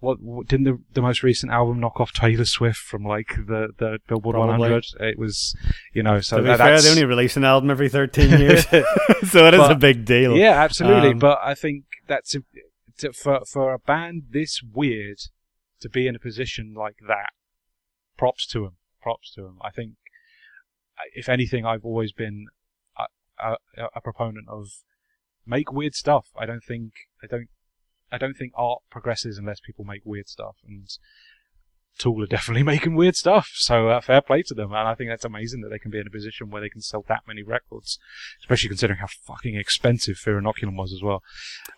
What, 0.00 0.20
what 0.20 0.46
didn't 0.46 0.66
the, 0.66 0.78
the 0.92 1.02
most 1.02 1.24
recent 1.24 1.50
album 1.50 1.80
knock 1.80 1.98
off 1.98 2.12
Taylor 2.12 2.44
Swift 2.44 2.76
from 2.76 3.02
like 3.02 3.30
the, 3.34 3.70
the 3.78 3.98
Billboard 4.06 4.34
Probably. 4.34 4.70
100? 4.70 4.84
It 5.00 5.18
was, 5.18 5.56
you 5.92 6.04
know, 6.04 6.20
so 6.20 6.36
to 6.36 6.42
be 6.44 6.46
that, 6.46 6.58
fair, 6.58 6.80
they 6.80 6.90
only 6.90 7.04
release 7.04 7.36
an 7.36 7.42
album 7.42 7.68
every 7.68 7.88
13 7.88 8.30
years, 8.38 8.64
so 8.68 9.48
it 9.48 9.54
is 9.54 9.58
But- 9.58 9.72
a 9.72 9.74
big 9.74 10.04
deal. 10.04 10.36
Yeah, 10.36 10.52
absolutely. 10.52 11.10
Um, 11.10 11.18
but 11.18 11.40
I 11.42 11.56
think 11.56 11.82
that's 12.06 12.36
a, 12.36 12.42
to, 12.98 13.12
for 13.12 13.40
for 13.44 13.72
a 13.74 13.80
band 13.80 14.26
this 14.30 14.60
weird 14.62 15.18
to 15.80 15.88
be 15.88 16.06
in 16.06 16.14
a 16.14 16.20
position 16.20 16.74
like 16.76 16.98
that. 17.08 17.30
Props 18.18 18.46
to 18.48 18.60
them. 18.60 18.76
Props 19.00 19.32
to 19.34 19.42
them. 19.42 19.58
I 19.62 19.70
think, 19.70 19.94
uh, 20.98 21.08
if 21.14 21.28
anything, 21.28 21.64
I've 21.64 21.84
always 21.84 22.12
been 22.12 22.46
a, 22.98 23.06
a, 23.38 23.56
a 23.94 24.00
proponent 24.02 24.48
of 24.48 24.66
make 25.46 25.72
weird 25.72 25.94
stuff. 25.94 26.26
I 26.36 26.44
don't 26.44 26.64
think 26.64 26.92
I 27.22 27.26
don't 27.26 27.48
I 28.12 28.18
don't 28.18 28.34
think 28.34 28.52
art 28.54 28.82
progresses 28.90 29.38
unless 29.38 29.60
people 29.60 29.84
make 29.84 30.02
weird 30.04 30.28
stuff 30.28 30.56
and. 30.66 30.88
Tool 31.98 32.22
are 32.22 32.26
definitely 32.26 32.62
making 32.74 32.94
weird 32.94 33.16
stuff, 33.16 33.50
so 33.54 33.88
uh, 33.88 34.00
fair 34.00 34.20
play 34.20 34.42
to 34.44 34.54
them. 34.54 34.70
And 34.72 34.88
I 34.88 34.94
think 34.94 35.10
that's 35.10 35.24
amazing 35.24 35.60
that 35.62 35.68
they 35.68 35.78
can 35.78 35.90
be 35.90 35.98
in 35.98 36.06
a 36.06 36.10
position 36.10 36.50
where 36.50 36.60
they 36.62 36.68
can 36.68 36.80
sell 36.80 37.04
that 37.08 37.22
many 37.26 37.42
records, 37.42 37.98
especially 38.40 38.68
considering 38.68 38.98
how 39.00 39.06
fucking 39.26 39.56
expensive 39.56 40.16
Fear 40.16 40.40
Inoculum 40.40 40.76
was 40.76 40.92
as 40.92 41.02
well. 41.02 41.22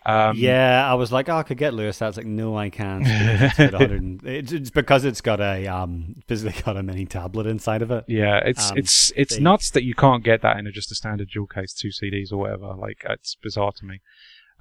Um, 0.05 0.37
yeah, 0.37 0.89
I 0.89 0.93
was 0.93 1.11
like, 1.11 1.27
oh, 1.29 1.35
I 1.37 1.43
could 1.43 1.57
get 1.57 1.73
Lewis. 1.73 2.01
I 2.01 2.07
was 2.07 2.17
like, 2.17 2.25
no, 2.25 2.55
I 2.57 2.69
can't. 2.69 3.03
It's, 3.05 3.59
and- 3.59 4.21
it's, 4.25 4.69
because 4.69 5.03
it's 5.05 5.21
got 5.21 5.41
a 5.41 5.67
um, 5.67 6.15
basically 6.27 6.61
got 6.61 6.77
a 6.77 6.83
mini 6.83 7.05
tablet 7.05 7.47
inside 7.47 7.81
of 7.81 7.91
it. 7.91 8.05
yeah, 8.07 8.37
it's 8.45 8.71
Um, 8.71 8.77
it's 8.77 9.11
it's 9.15 9.35
they- 9.35 9.41
nuts 9.41 9.71
that 9.71 9.83
you 9.83 9.95
can't 9.95 10.23
get 10.23 10.41
that 10.43 10.57
in 10.57 10.67
a, 10.67 10.71
just 10.71 10.91
a 10.91 10.95
standard 10.95 11.29
dual 11.33 11.47
case, 11.47 11.73
two 11.73 11.89
CDs 11.89 12.31
or 12.31 12.37
whatever. 12.37 12.73
Like 12.75 13.03
it's 13.09 13.35
bizarre 13.35 13.71
to 13.73 13.85
me. 13.85 13.99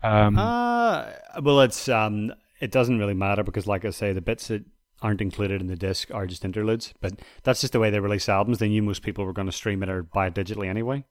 Um, 0.02 0.38
Uh, 0.38 1.06
well, 1.42 1.61
it's 1.61 1.88
um, 1.88 2.32
it 2.61 2.70
doesn't 2.70 2.98
really 2.98 3.14
matter 3.14 3.42
because, 3.42 3.66
like 3.66 3.84
I 3.84 3.90
say, 3.90 4.12
the 4.12 4.20
bits 4.20 4.48
that 4.48 4.64
aren't 5.03 5.20
included 5.20 5.61
in 5.61 5.66
the 5.66 5.76
disc 5.76 6.12
are 6.12 6.26
just 6.26 6.44
interludes. 6.44 6.92
But 7.01 7.20
that's 7.42 7.61
just 7.61 7.72
the 7.72 7.80
way 7.80 7.90
they 7.90 8.01
release 8.01 8.28
albums. 8.28 8.59
They 8.59 8.68
knew 8.68 8.82
most 8.82 9.03
people 9.03 9.24
were 9.24 9.32
going 9.32 9.46
to 9.46 9.53
stream 9.53 9.82
it 9.82 9.88
or 9.88 10.03
buy 10.03 10.26
it 10.26 10.34
digitally 10.34 10.68
anyway. 10.68 11.05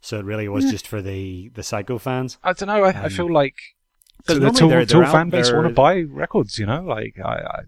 So 0.00 0.18
it 0.18 0.24
really 0.24 0.48
was 0.48 0.70
just 0.70 0.86
for 0.86 1.00
the 1.00 1.48
the 1.54 1.62
psycho 1.62 1.96
fans. 1.96 2.38
I 2.42 2.52
don't 2.52 2.68
know. 2.68 2.84
I, 2.84 2.90
I 2.90 3.04
um, 3.04 3.10
feel 3.10 3.32
like 3.32 3.56
So 4.26 4.38
the 4.38 4.50
Tool, 4.50 4.70
they're- 4.70 4.86
Tool 4.86 5.02
they're 5.02 5.10
fan 5.10 5.28
base 5.28 5.52
want 5.52 5.68
to 5.68 5.74
buy 5.74 6.00
records, 6.00 6.58
you 6.58 6.64
know, 6.64 6.82
like 6.82 7.16
I, 7.22 7.28
I, 7.34 7.60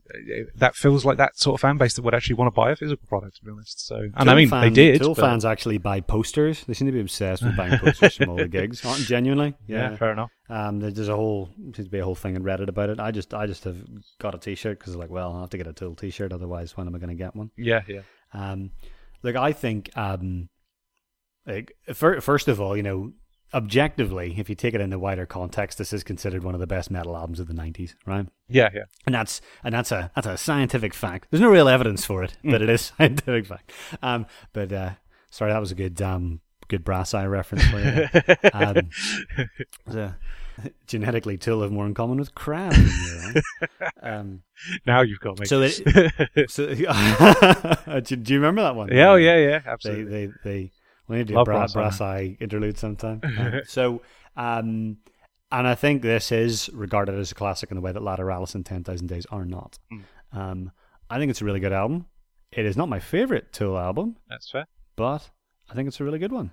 that 0.55 0.75
feels 0.75 1.05
like 1.05 1.19
that 1.19 1.37
sort 1.39 1.55
of 1.55 1.61
fan 1.61 1.77
base 1.77 1.95
that 1.95 2.03
would 2.03 2.15
actually 2.15 2.37
want 2.37 2.47
to 2.47 2.57
buy 2.59 2.71
a 2.71 2.77
physical 2.77 3.07
product, 3.07 3.37
to 3.37 3.45
be 3.45 3.51
honest. 3.51 3.87
So, 3.87 4.09
and 4.17 4.31
I 4.31 4.35
mean, 4.35 4.49
fan- 4.49 4.63
they 4.63 4.71
did. 4.71 5.03
Tool 5.03 5.15
but- 5.15 5.21
fans 5.21 5.45
actually 5.45 5.77
buy 5.77 6.01
posters. 6.01 6.65
They 6.65 6.73
seem 6.73 6.87
to 6.87 6.93
be 6.93 7.01
obsessed 7.01 7.43
with 7.43 7.57
buying 7.59 7.79
posters 7.79 8.17
from 8.17 8.31
all 8.31 8.37
the 8.37 8.49
gigs. 8.59 8.83
Aren't 8.87 9.01
genuinely? 9.03 9.55
yeah, 9.67 9.97
fair 9.97 10.13
enough. 10.13 10.31
Um, 10.49 10.81
there's 10.81 11.09
a 11.09 11.17
whole 11.17 11.51
seems 11.75 11.89
to 11.89 11.91
be 11.91 11.99
a 11.99 12.05
whole 12.05 12.15
thing 12.15 12.37
in 12.37 12.43
Reddit 12.43 12.69
about 12.69 12.89
it. 12.89 13.01
I 13.01 13.11
just 13.11 13.35
I 13.35 13.47
just 13.47 13.65
have 13.65 13.77
got 14.19 14.35
a 14.35 14.39
T-shirt 14.39 14.79
because 14.79 14.97
like, 14.97 15.11
well, 15.11 15.35
I 15.35 15.41
have 15.41 15.51
to 15.51 15.59
get 15.59 15.67
a 15.67 15.75
Tool 15.75 15.95
T-shirt, 15.95 16.33
otherwise, 16.33 16.75
when 16.77 16.87
am 16.87 16.95
I 16.95 16.99
going 16.99 17.11
to 17.11 17.15
get 17.23 17.37
one? 17.37 17.51
Yeah, 17.59 17.83
yeah, 17.87 18.01
Um, 18.33 18.71
like 19.23 19.37
I 19.37 19.53
think, 19.53 19.91
um, 19.97 20.49
like 21.47 21.73
first 21.93 22.49
of 22.49 22.61
all, 22.63 22.77
you 22.77 22.83
know, 22.83 23.13
objectively, 23.55 24.35
if 24.39 24.49
you 24.49 24.55
take 24.55 24.75
it 24.75 24.81
in 24.81 24.91
the 24.91 24.99
wider 24.99 25.27
context, 25.27 25.79
this 25.79 25.93
is 25.93 26.03
considered 26.03 26.43
one 26.45 26.55
of 26.55 26.61
the 26.61 26.67
best 26.67 26.91
metal 26.91 27.17
albums 27.17 27.41
of 27.41 27.47
the 27.47 27.55
'90s, 27.55 27.95
right? 28.07 28.27
yeah, 28.49 28.71
yeah. 28.75 28.85
and 29.07 29.15
that's 29.15 29.41
and 29.65 29.75
that's 29.75 29.93
a 29.93 30.11
that's 30.15 30.27
a 30.27 30.37
scientific 30.37 30.95
fact. 30.95 31.29
There's 31.31 31.41
no 31.41 31.51
real 31.51 31.69
evidence 31.69 32.05
for 32.05 32.23
it, 32.23 32.37
but 32.45 32.63
it 32.63 32.69
is 32.69 32.93
scientific 32.99 33.47
fact. 33.47 33.73
Um, 34.03 34.27
but 34.53 34.73
uh, 34.73 34.91
sorry, 35.31 35.53
that 35.53 35.61
was 35.61 35.73
a 35.73 35.77
good 35.77 36.01
um 36.03 36.41
good 36.69 36.85
brass 36.85 37.15
eye 37.15 37.27
reference 37.27 37.65
for 37.67 37.79
you. 37.79 38.51
um, 38.53 38.91
so, 39.93 40.13
genetically, 40.87 41.37
Tool 41.37 41.63
have 41.63 41.73
more 41.73 41.87
in 41.87 41.95
common 41.95 42.19
with 42.19 42.35
crab. 42.35 42.73
You, 42.75 43.35
right? 43.35 43.93
um, 44.03 44.43
now 44.87 45.03
you've 45.03 45.21
got 45.21 45.39
me. 45.39 45.47
so 45.47 45.63
it, 45.63 46.51
so 46.51 46.75
do, 46.75 46.75
you 46.75 48.39
remember 48.41 48.63
that 48.63 48.75
one? 48.75 48.89
yeah, 48.93 49.11
oh, 49.11 49.17
yeah, 49.17 49.37
yeah, 49.37 49.59
They 49.61 49.71
absolutely. 49.71 50.27
they 50.27 50.33
they 50.45 50.71
we 51.09 51.17
need 51.17 51.27
to 51.29 51.33
do 51.33 51.37
a 51.37 51.39
Love 51.39 51.45
bra- 51.47 51.67
brass 51.69 52.01
eye. 52.01 52.37
interlude 52.41 52.79
sometime. 52.79 53.21
Um, 53.39 53.61
so. 53.67 54.03
Um, 54.37 54.99
and 55.53 55.67
I 55.69 55.75
think 55.77 56.03
this 56.03 56.33
is 56.33 56.69
regarded 56.73 57.15
as 57.15 57.31
a 57.31 57.35
classic 57.35 57.71
in 57.71 57.77
the 57.77 57.81
way 57.81 57.93
that 57.93 58.03
Lateralus 58.03 58.55
and 58.57 58.67
10,000 58.67 59.07
Days 59.07 59.27
are 59.31 59.45
not. 59.45 59.79
Mm. 59.93 60.03
Um, 60.33 60.73
I 61.09 61.19
think 61.19 61.31
it's 61.31 61.41
a 61.41 61.45
really 61.45 61.61
good 61.61 61.73
album. 61.73 62.07
It 62.51 62.67
is 62.67 62.77
not 62.77 62.89
my 62.89 62.99
favorite 62.99 63.53
Tool 63.53 63.79
album, 63.79 64.17
That's 64.29 64.51
fair. 64.51 64.67
but 64.97 65.31
I 65.71 65.75
think 65.75 65.87
it's 65.89 66.01
a 66.01 66.05
really 66.05 66.19
good 66.19 66.33
one. 66.33 66.51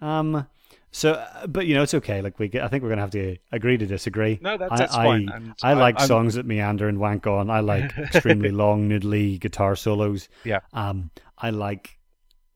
Um, 0.00 0.46
so, 0.92 1.12
uh, 1.14 1.46
but 1.46 1.66
you 1.66 1.74
know, 1.74 1.82
it's 1.82 1.94
okay. 1.94 2.22
Like 2.22 2.38
we, 2.38 2.48
get, 2.48 2.62
I 2.62 2.68
think 2.68 2.82
we're 2.82 2.88
gonna 2.90 3.00
have 3.02 3.10
to 3.10 3.36
agree 3.52 3.76
to 3.76 3.86
disagree. 3.86 4.38
No, 4.40 4.56
that's, 4.56 4.72
I, 4.72 4.76
that's 4.76 4.94
I, 4.94 5.04
fine. 5.04 5.28
And 5.28 5.54
I 5.62 5.74
like 5.74 5.98
I'm- 5.98 6.06
songs 6.08 6.34
that 6.34 6.46
meander 6.46 6.88
and 6.88 6.98
wank 6.98 7.26
on. 7.26 7.50
I 7.50 7.60
like 7.60 7.92
extremely 7.98 8.50
long, 8.50 8.88
noodly 8.88 9.38
guitar 9.40 9.76
solos. 9.76 10.28
Yeah. 10.44 10.60
Um, 10.72 11.10
I 11.36 11.50
like 11.50 11.98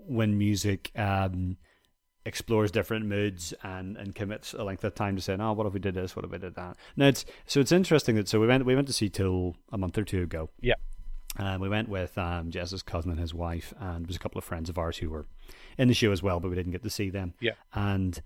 when 0.07 0.36
music 0.38 0.90
um 0.96 1.57
explores 2.26 2.70
different 2.70 3.05
moods 3.07 3.52
and 3.62 3.96
and 3.96 4.14
commits 4.14 4.55
a 4.55 4.64
length 4.64 4.84
of 4.84 4.94
time 4.94 5.16
to 5.16 5.22
saying, 5.22 5.40
"Oh, 5.40 5.52
what 5.52 5.66
if 5.66 5.72
we 5.74 5.80
did 5.80 5.94
this? 5.94 6.16
What 6.16 6.24
if 6.24 6.30
we 6.30 6.38
did 6.38 6.55
that?" 6.55 6.76
Now 6.96 7.09
it's 7.09 7.24
so 7.46 7.61
it's 7.61 7.72
interesting 7.72 8.14
that 8.16 8.28
so 8.28 8.40
we 8.40 8.46
went 8.46 8.64
we 8.64 8.74
went 8.74 8.86
to 8.86 8.92
see 8.94 9.09
Tool 9.09 9.57
a 9.72 9.78
month 9.78 9.98
or 9.98 10.05
two 10.05 10.22
ago. 10.22 10.50
Yeah. 10.61 10.74
Um, 11.36 11.61
we 11.61 11.68
went 11.68 11.88
with 11.88 12.16
um, 12.16 12.50
Jess's 12.52 12.82
cousin 12.82 13.11
and 13.11 13.18
his 13.18 13.34
wife, 13.34 13.74
and 13.80 14.05
there 14.05 14.09
was 14.09 14.14
a 14.16 14.20
couple 14.20 14.38
of 14.38 14.44
friends 14.44 14.68
of 14.70 14.78
ours 14.78 14.98
who 14.98 15.11
were 15.11 15.26
in 15.76 15.88
the 15.88 15.94
show 15.94 16.12
as 16.12 16.22
well, 16.22 16.38
but 16.38 16.48
we 16.48 16.55
didn't 16.55 16.70
get 16.70 16.84
to 16.84 16.90
see 16.90 17.11
them. 17.11 17.34
Yeah. 17.40 17.55
And 17.74 18.22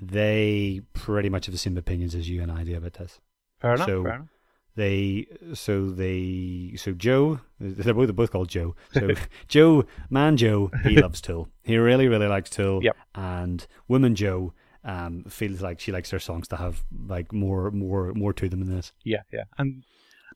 they 0.00 0.82
pretty 0.92 1.30
much 1.30 1.46
have 1.46 1.54
the 1.54 1.58
same 1.58 1.78
opinions 1.78 2.14
as 2.14 2.28
you 2.28 2.42
and 2.42 2.52
I 2.52 2.64
do 2.64 2.76
about 2.76 2.94
this. 2.94 3.20
Fair 3.58 3.74
enough. 3.74 3.86
So- 3.86 4.02
fair 4.04 4.14
enough. 4.16 4.28
They 4.74 5.26
so 5.54 5.90
they 5.90 6.72
so 6.76 6.92
Joe 6.92 7.40
they're 7.60 7.92
both, 7.94 8.06
they're 8.06 8.12
both 8.14 8.30
called 8.30 8.48
Joe. 8.48 8.74
So 8.92 9.10
Joe 9.48 9.84
man 10.08 10.36
Joe 10.36 10.70
he 10.84 10.96
loves 11.00 11.20
Tool. 11.20 11.48
He 11.62 11.76
really 11.76 12.08
really 12.08 12.26
likes 12.26 12.48
Tool. 12.50 12.82
Yep. 12.82 12.96
And 13.14 13.66
woman 13.88 14.14
Joe 14.14 14.54
um 14.84 15.24
feels 15.28 15.60
like 15.60 15.78
she 15.78 15.92
likes 15.92 16.10
their 16.10 16.20
songs 16.20 16.48
to 16.48 16.56
have 16.56 16.82
like 17.06 17.32
more 17.32 17.70
more 17.70 18.12
more 18.14 18.32
to 18.32 18.48
them 18.48 18.60
than 18.60 18.74
this. 18.74 18.92
Yeah, 19.04 19.22
yeah. 19.32 19.44
And 19.58 19.84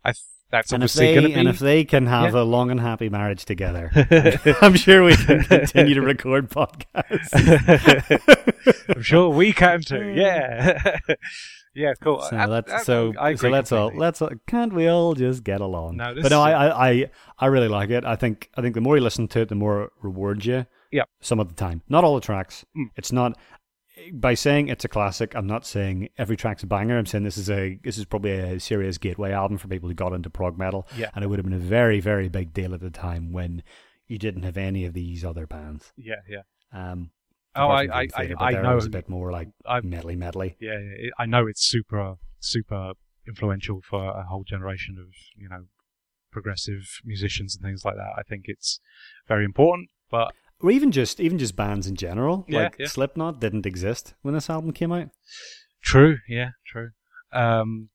I 0.04 0.12
th- 0.12 0.22
that's 0.50 0.70
And 0.70 0.84
if 0.84 0.90
obviously 0.90 1.06
they 1.06 1.14
going 1.14 1.22
to 1.24 1.28
be. 1.30 1.34
and 1.40 1.48
if 1.48 1.58
they 1.58 1.84
can 1.84 2.06
have 2.06 2.34
Yeah. 2.34 2.42
a 2.42 2.44
long 2.44 2.70
and 2.70 2.78
happy 2.78 3.08
marriage 3.08 3.44
together, 3.46 3.90
I'm 4.62 4.76
sure 4.76 5.02
we 5.02 5.16
can 5.16 5.42
continue 5.42 5.94
to 5.94 6.02
record 6.02 6.48
podcasts. 6.50 7.32
I'm 8.94 9.02
sure 9.02 9.30
we 9.30 9.52
can 9.52 9.80
too. 9.80 10.12
Yeah. 10.14 10.98
Yeah, 11.76 11.92
cool. 12.02 12.20
So 12.22 12.36
I- 12.36 12.46
let's 12.46 12.72
I- 12.72 12.82
so 12.82 13.12
I 13.18 13.34
so 13.34 13.48
let's 13.48 13.70
all 13.70 13.92
let's 13.94 14.20
all, 14.22 14.30
can't 14.46 14.72
we 14.72 14.88
all 14.88 15.14
just 15.14 15.44
get 15.44 15.60
along? 15.60 15.96
No, 15.98 16.14
this 16.14 16.22
but 16.22 16.30
no, 16.32 16.40
I, 16.42 16.88
I 16.90 17.10
I 17.38 17.46
really 17.46 17.68
like 17.68 17.90
it. 17.90 18.04
I 18.04 18.16
think 18.16 18.50
I 18.56 18.62
think 18.62 18.74
the 18.74 18.80
more 18.80 18.96
you 18.96 19.02
listen 19.02 19.28
to 19.28 19.40
it, 19.42 19.48
the 19.48 19.54
more 19.54 19.84
it 19.84 19.90
rewards 20.02 20.46
you. 20.46 20.66
Yep. 20.92 21.08
Some 21.20 21.38
of 21.40 21.48
the 21.48 21.54
time, 21.54 21.82
not 21.88 22.02
all 22.04 22.14
the 22.14 22.20
tracks. 22.20 22.64
Mm. 22.76 22.86
It's 22.96 23.12
not 23.12 23.36
by 24.12 24.34
saying 24.34 24.68
it's 24.68 24.84
a 24.84 24.88
classic. 24.88 25.34
I'm 25.34 25.46
not 25.46 25.64
saying 25.66 26.10
every 26.18 26.36
track's 26.36 26.62
a 26.62 26.66
banger. 26.66 26.98
I'm 26.98 27.06
saying 27.06 27.24
this 27.24 27.38
is 27.38 27.50
a 27.50 27.78
this 27.84 27.98
is 27.98 28.04
probably 28.04 28.32
a 28.32 28.60
serious 28.60 28.98
gateway 28.98 29.32
album 29.32 29.58
for 29.58 29.68
people 29.68 29.88
who 29.88 29.94
got 29.94 30.12
into 30.12 30.30
prog 30.30 30.58
metal. 30.58 30.86
Yeah. 30.96 31.10
and 31.14 31.24
it 31.24 31.28
would 31.28 31.38
have 31.38 31.44
been 31.46 31.54
a 31.54 31.58
very 31.58 32.00
very 32.00 32.28
big 32.28 32.52
deal 32.52 32.74
at 32.74 32.80
the 32.80 32.90
time 32.90 33.32
when 33.32 33.62
you 34.06 34.18
didn't 34.18 34.44
have 34.44 34.56
any 34.56 34.84
of 34.84 34.92
these 34.94 35.24
other 35.24 35.46
bands. 35.46 35.92
Yeah, 35.96 36.16
yeah. 36.28 36.42
Um, 36.72 37.10
Oh, 37.56 37.68
I, 37.68 37.82
I, 37.92 38.06
Dream 38.06 38.36
I, 38.38 38.48
I 38.48 38.62
know. 38.62 38.78
a 38.78 38.88
bit 38.88 39.08
more 39.08 39.32
like 39.32 39.48
I, 39.64 39.80
medley 39.80 40.16
medley. 40.16 40.56
yeah, 40.60 40.78
yeah, 40.78 41.10
I 41.18 41.26
know 41.26 41.46
it's 41.46 41.66
super, 41.66 42.16
super 42.38 42.92
influential 43.26 43.80
for 43.88 44.10
a 44.10 44.24
whole 44.24 44.44
generation 44.44 44.96
of 44.98 45.08
you 45.36 45.48
know 45.48 45.64
progressive 46.30 47.00
musicians 47.04 47.56
and 47.56 47.64
things 47.64 47.84
like 47.84 47.96
that. 47.96 48.12
I 48.16 48.22
think 48.22 48.44
it's 48.46 48.80
very 49.26 49.44
important, 49.44 49.88
but 50.10 50.32
or 50.60 50.70
even 50.70 50.92
just 50.92 51.20
even 51.20 51.38
just 51.38 51.56
bands 51.56 51.86
in 51.86 51.96
general. 51.96 52.44
Yeah, 52.48 52.64
like 52.64 52.76
yeah. 52.78 52.86
Slipknot 52.86 53.40
didn't 53.40 53.66
exist 53.66 54.14
when 54.22 54.34
this 54.34 54.50
album 54.50 54.72
came 54.72 54.92
out. 54.92 55.08
True, 55.82 56.18
yeah, 56.28 56.50
true. 56.66 56.90
Um, 57.32 57.90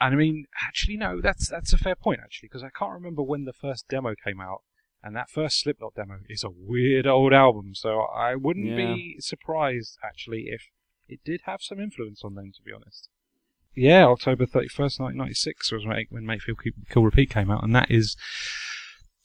and 0.00 0.14
I 0.14 0.16
mean, 0.16 0.46
actually, 0.66 0.96
no, 0.96 1.20
that's 1.20 1.48
that's 1.48 1.72
a 1.72 1.78
fair 1.78 1.96
point, 1.96 2.20
actually, 2.22 2.48
because 2.48 2.62
I 2.62 2.70
can't 2.76 2.92
remember 2.92 3.22
when 3.22 3.44
the 3.44 3.52
first 3.52 3.88
demo 3.88 4.14
came 4.24 4.40
out, 4.40 4.62
and 5.02 5.14
that 5.16 5.30
first 5.30 5.60
Slipknot 5.60 5.94
demo 5.94 6.20
is 6.28 6.42
a 6.44 6.50
weird 6.50 7.06
old 7.06 7.32
album, 7.32 7.74
so 7.74 8.00
I 8.02 8.34
wouldn't 8.34 8.66
Yeah. 8.66 8.76
be 8.76 9.16
surprised, 9.20 9.98
actually, 10.04 10.48
if 10.48 10.62
it 11.08 11.20
did 11.24 11.42
have 11.46 11.62
some 11.62 11.80
influence 11.80 12.22
on 12.24 12.34
them, 12.34 12.52
to 12.54 12.62
be 12.62 12.72
honest. 12.72 13.08
Yeah, 13.74 14.06
October 14.06 14.44
31st, 14.44 14.98
1996 15.00 15.70
was 15.72 15.86
when 15.86 16.04
when 16.10 16.26
Make 16.26 16.42
Feel 16.42 16.56
Kill- 16.56 16.72
Kill 16.90 17.04
Repeat 17.04 17.30
came 17.30 17.50
out, 17.50 17.62
and 17.62 17.74
that 17.74 17.90
is 17.90 18.16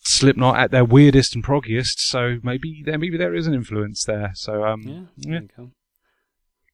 Slipknot 0.05 0.57
at 0.57 0.71
their 0.71 0.83
weirdest 0.85 1.33
and 1.33 1.43
proggiest, 1.43 1.99
so 1.99 2.39
maybe 2.43 2.83
there 2.85 2.97
maybe 2.97 3.17
there 3.17 3.33
is 3.33 3.47
an 3.47 3.53
influence 3.53 4.03
there. 4.03 4.31
So 4.35 4.63
um, 4.65 4.81
Yeah, 4.81 5.39
yeah. 5.57 5.65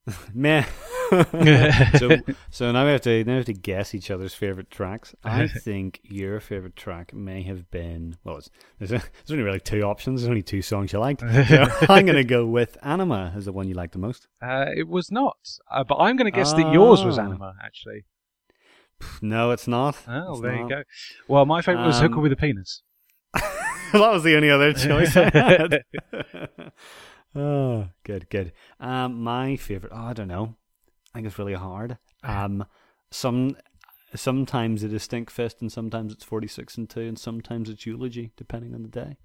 Meh. 0.34 0.66
so 1.98 2.10
so 2.52 2.72
now 2.72 2.86
we 2.86 2.92
have 2.92 3.02
to 3.02 3.24
now 3.24 3.32
we 3.34 3.38
have 3.38 3.46
to 3.46 3.54
guess 3.54 3.96
each 3.96 4.12
other's 4.12 4.34
favorite 4.36 4.70
tracks. 4.70 5.16
I 5.24 5.48
think 5.66 6.00
your 6.04 6.40
favorite 6.40 6.76
track 6.76 7.14
may 7.14 7.42
have 7.44 7.70
been 7.72 8.16
well. 8.24 8.38
It's, 8.38 8.50
there's, 8.78 8.92
there's 8.92 9.04
only 9.32 9.44
really 9.44 9.60
two 9.60 9.82
options. 9.82 10.22
There's 10.22 10.30
only 10.30 10.44
two 10.44 10.62
songs 10.62 10.94
you 10.94 11.00
liked. 11.00 11.22
So 11.22 11.68
I'm 11.90 12.06
going 12.06 12.16
to 12.18 12.24
go 12.24 12.46
with 12.46 12.78
Ænima 12.84 13.36
as 13.36 13.46
the 13.46 13.52
one 13.52 13.68
you 13.68 13.74
liked 13.74 13.94
the 13.94 14.00
most. 14.00 14.28
Uh, 14.42 14.66
it 14.76 14.88
was 14.88 15.12
not, 15.12 15.38
uh, 15.72 15.84
but 15.84 15.96
I'm 15.98 16.16
going 16.16 16.32
to 16.32 16.36
guess 16.36 16.54
that 16.54 16.72
yours 16.74 17.04
was 17.04 17.18
Ah. 17.18 17.24
Ænima. 17.24 17.54
Actually, 17.64 18.06
No, 19.24 19.50
it's 19.52 19.68
not. 19.68 19.98
oh, 20.08 20.34
It's 20.34 20.42
there 20.42 20.56
you 20.58 20.70
go. 20.70 20.84
Well, 21.28 21.46
my 21.48 21.62
favourite 21.64 21.88
was 21.88 22.00
Hooker 22.00 22.16
Um, 22.18 22.22
with 22.22 22.32
a 22.34 22.36
Penis. 22.36 22.84
that 23.34 23.94
was 23.94 24.24
the 24.24 24.36
only 24.36 24.52
other 24.52 24.74
choice 24.74 25.16
I 25.18 25.30
had. 25.32 25.84
Oh, 27.36 27.90
good, 28.04 28.30
good. 28.30 28.54
Um, 28.80 29.22
my 29.22 29.56
favorite. 29.56 29.92
Oh, 29.96 30.06
I 30.06 30.14
don't 30.14 30.28
know. 30.28 30.56
I 31.14 31.18
think 31.18 31.28
it's 31.28 31.40
really 31.40 31.54
hard. 31.54 31.98
Um, 32.24 32.66
some 33.12 33.56
sometimes 34.16 34.84
it 34.84 34.94
is 34.94 35.08
Stinkfist, 35.08 35.62
and 35.62 35.72
sometimes 35.72 36.14
it's 36.14 36.24
Forty 36.24 36.48
Six 36.48 36.78
and 36.78 36.90
Two, 36.90 37.02
and 37.02 37.18
sometimes 37.18 37.70
it's 37.70 37.86
Eulogy, 37.86 38.32
depending 38.36 38.74
on 38.74 38.84
the 38.84 38.90
day. 38.90 39.18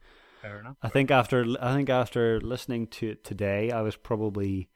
Fair 0.42 0.60
enough. 0.60 0.76
I 0.82 0.88
think 0.88 1.10
after 1.10 1.46
I 1.60 1.74
think 1.74 1.88
after 1.90 2.40
listening 2.40 2.86
to 2.88 3.10
it 3.10 3.24
today, 3.24 3.70
I 3.70 3.80
was 3.82 3.96
probably 3.96 4.68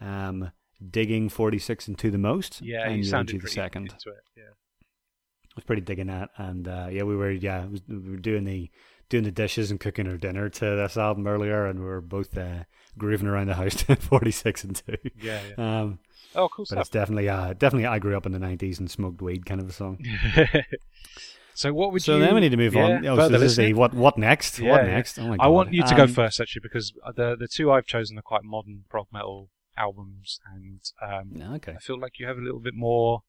um 0.00 0.50
digging 0.90 1.28
Forty 1.28 1.58
Six 1.58 1.86
and 1.88 1.96
Two 1.98 2.10
the 2.10 2.18
most. 2.18 2.60
Yeah, 2.60 2.88
and 2.88 3.04
you 3.04 3.10
Eulogy 3.10 3.38
the 3.38 3.48
second. 3.48 3.92
into 3.92 4.10
it. 4.10 4.24
Yeah. 4.36 4.42
I 4.42 5.54
was 5.56 5.64
pretty 5.64 5.82
digging 5.82 6.08
that, 6.08 6.30
and 6.36 6.66
uh, 6.66 6.88
yeah, 6.90 7.04
we 7.04 7.14
were 7.14 7.30
yeah 7.30 7.66
we 7.66 8.10
were 8.10 8.16
doing 8.16 8.44
the 8.44 8.70
doing 9.08 9.24
the 9.24 9.30
dishes 9.30 9.70
and 9.70 9.78
cooking 9.80 10.08
our 10.08 10.16
dinner 10.16 10.48
to 10.48 10.60
this 10.64 10.96
album 10.96 11.26
earlier, 11.26 11.66
and 11.66 11.78
we 11.80 11.84
were 11.86 12.00
both 12.00 12.36
uh, 12.36 12.64
grooving 12.98 13.26
around 13.28 13.48
the 13.48 13.54
house 13.54 13.74
to 13.84 13.96
forty 13.96 14.30
six 14.30 14.64
and 14.64 14.76
two. 14.76 14.96
Yeah, 15.22 15.40
yeah. 15.58 15.80
Um, 15.80 15.98
Oh, 16.36 16.48
cool 16.48 16.64
but 16.64 16.68
stuff. 16.70 16.80
it's 16.80 16.88
definitely 16.88 17.28
uh, 17.28 17.52
definitely 17.52 17.86
I 17.86 18.00
grew 18.00 18.16
up 18.16 18.26
in 18.26 18.32
the 18.32 18.40
nineties 18.40 18.80
and 18.80 18.90
smoked 18.90 19.22
weed 19.22 19.46
kind 19.46 19.60
of 19.60 19.68
a 19.68 19.72
song. 19.72 20.04
so 21.54 21.72
what 21.72 21.92
would 21.92 22.02
So 22.02 22.16
you? 22.16 22.20
So 22.20 22.24
then 22.26 22.34
we 22.34 22.40
need 22.40 22.50
to 22.50 22.56
move 22.56 22.76
on. 22.76 23.04
yeah, 23.04 23.10
Oh, 23.12 23.16
so 23.16 23.28
this 23.28 23.56
is 23.56 23.74
what 23.74 23.94
what 23.94 24.18
next? 24.18 24.58
Yeah, 24.58 24.72
what 24.72 24.84
next? 24.84 25.18
Oh 25.18 25.28
my 25.28 25.36
I 25.38 25.46
want 25.46 25.72
you 25.72 25.82
to 25.84 25.94
go 25.94 26.02
Um, 26.02 26.08
first, 26.08 26.40
actually, 26.40 26.60
because 26.62 26.92
the 27.14 27.36
the 27.38 27.46
two 27.48 27.70
I've 27.70 27.86
chosen 27.86 28.18
are 28.18 28.22
quite 28.22 28.42
modern 28.42 28.84
prog 28.88 29.06
metal 29.12 29.50
albums, 29.76 30.40
and 30.52 30.80
um, 31.00 31.54
Okay. 31.54 31.74
I 31.74 31.78
feel 31.78 31.98
like 32.00 32.18
you 32.18 32.26
have 32.26 32.38
a 32.38 32.42
little 32.42 32.60
bit 32.60 32.74
more. 32.74 33.22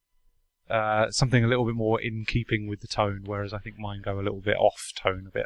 Uh, 0.68 1.12
something 1.12 1.44
a 1.44 1.48
little 1.48 1.66
bit 1.66 1.76
more 1.76 2.02
in 2.02 2.26
keeping 2.28 2.68
with 2.68 2.80
the 2.80 2.88
tone, 2.88 3.22
whereas 3.26 3.54
I 3.54 3.60
think 3.60 3.78
mine 3.78 4.02
go 4.04 4.20
a 4.20 4.24
little 4.24 4.42
bit 4.42 4.58
off 4.58 4.94
tone 4.96 5.26
a 5.28 5.32
bit. 5.32 5.46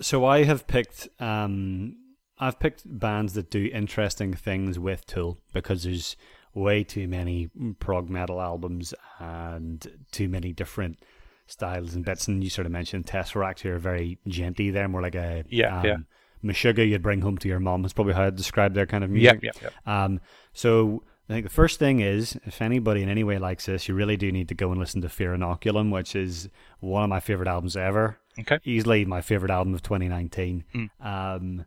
So 0.00 0.24
I 0.24 0.44
have 0.44 0.66
picked 0.66 1.08
um 1.20 1.96
I've 2.38 2.58
picked 2.60 2.82
bands 2.86 3.34
that 3.34 3.50
do 3.50 3.68
interesting 3.72 4.32
things 4.32 4.78
with 4.78 5.06
Tool 5.06 5.38
because 5.52 5.82
there's 5.82 6.16
way 6.54 6.84
too 6.84 7.08
many 7.08 7.50
prog 7.80 8.08
metal 8.08 8.40
albums 8.40 8.94
and 9.18 9.86
too 10.12 10.28
many 10.28 10.52
different 10.52 10.98
styles 11.46 11.94
and 11.94 12.04
bits. 12.04 12.28
And 12.28 12.42
you 12.44 12.50
sort 12.50 12.66
of 12.66 12.72
mentioned 12.72 13.06
Tesseract 13.06 13.60
here, 13.60 13.78
very 13.78 14.18
djenty 14.26 14.72
there, 14.72 14.88
more 14.88 15.02
like 15.02 15.14
a 15.14 15.44
Yeah, 15.48 15.78
um, 15.80 15.84
yeah. 15.86 15.96
Meshuggah 16.44 16.88
you'd 16.88 17.02
bring 17.02 17.20
home 17.20 17.38
to 17.38 17.48
your 17.48 17.58
mom. 17.60 17.84
Is 17.84 17.92
probably 17.92 18.14
how 18.14 18.24
I'd 18.24 18.36
describe 18.36 18.74
their 18.74 18.86
kind 18.86 19.02
of 19.02 19.10
Yeah, 19.16 19.32
music. 19.32 19.60
yeah, 19.62 19.70
yeah. 19.86 20.04
Um, 20.04 20.20
so 20.52 21.02
I 21.28 21.34
think 21.34 21.44
the 21.44 21.50
first 21.52 21.78
thing 21.78 22.00
is, 22.00 22.38
if 22.44 22.62
anybody 22.62 23.02
in 23.02 23.08
any 23.08 23.24
way 23.24 23.38
likes 23.38 23.66
this, 23.66 23.88
you 23.88 23.94
really 23.94 24.16
do 24.16 24.30
need 24.32 24.48
to 24.48 24.54
go 24.54 24.70
and 24.70 24.78
listen 24.80 25.02
to 25.02 25.08
Fear 25.08 25.36
Inoculum, 25.36 25.90
which 25.92 26.14
is 26.14 26.48
one 26.80 27.02
of 27.02 27.10
my 27.10 27.20
favorite 27.20 27.48
albums 27.48 27.76
ever. 27.76 28.18
Okay. 28.40 28.58
Easily 28.64 29.04
my 29.04 29.20
favorite 29.20 29.50
album 29.50 29.74
of 29.74 29.82
2019. 29.82 30.64
Mm. 30.74 30.88
Um, 31.04 31.64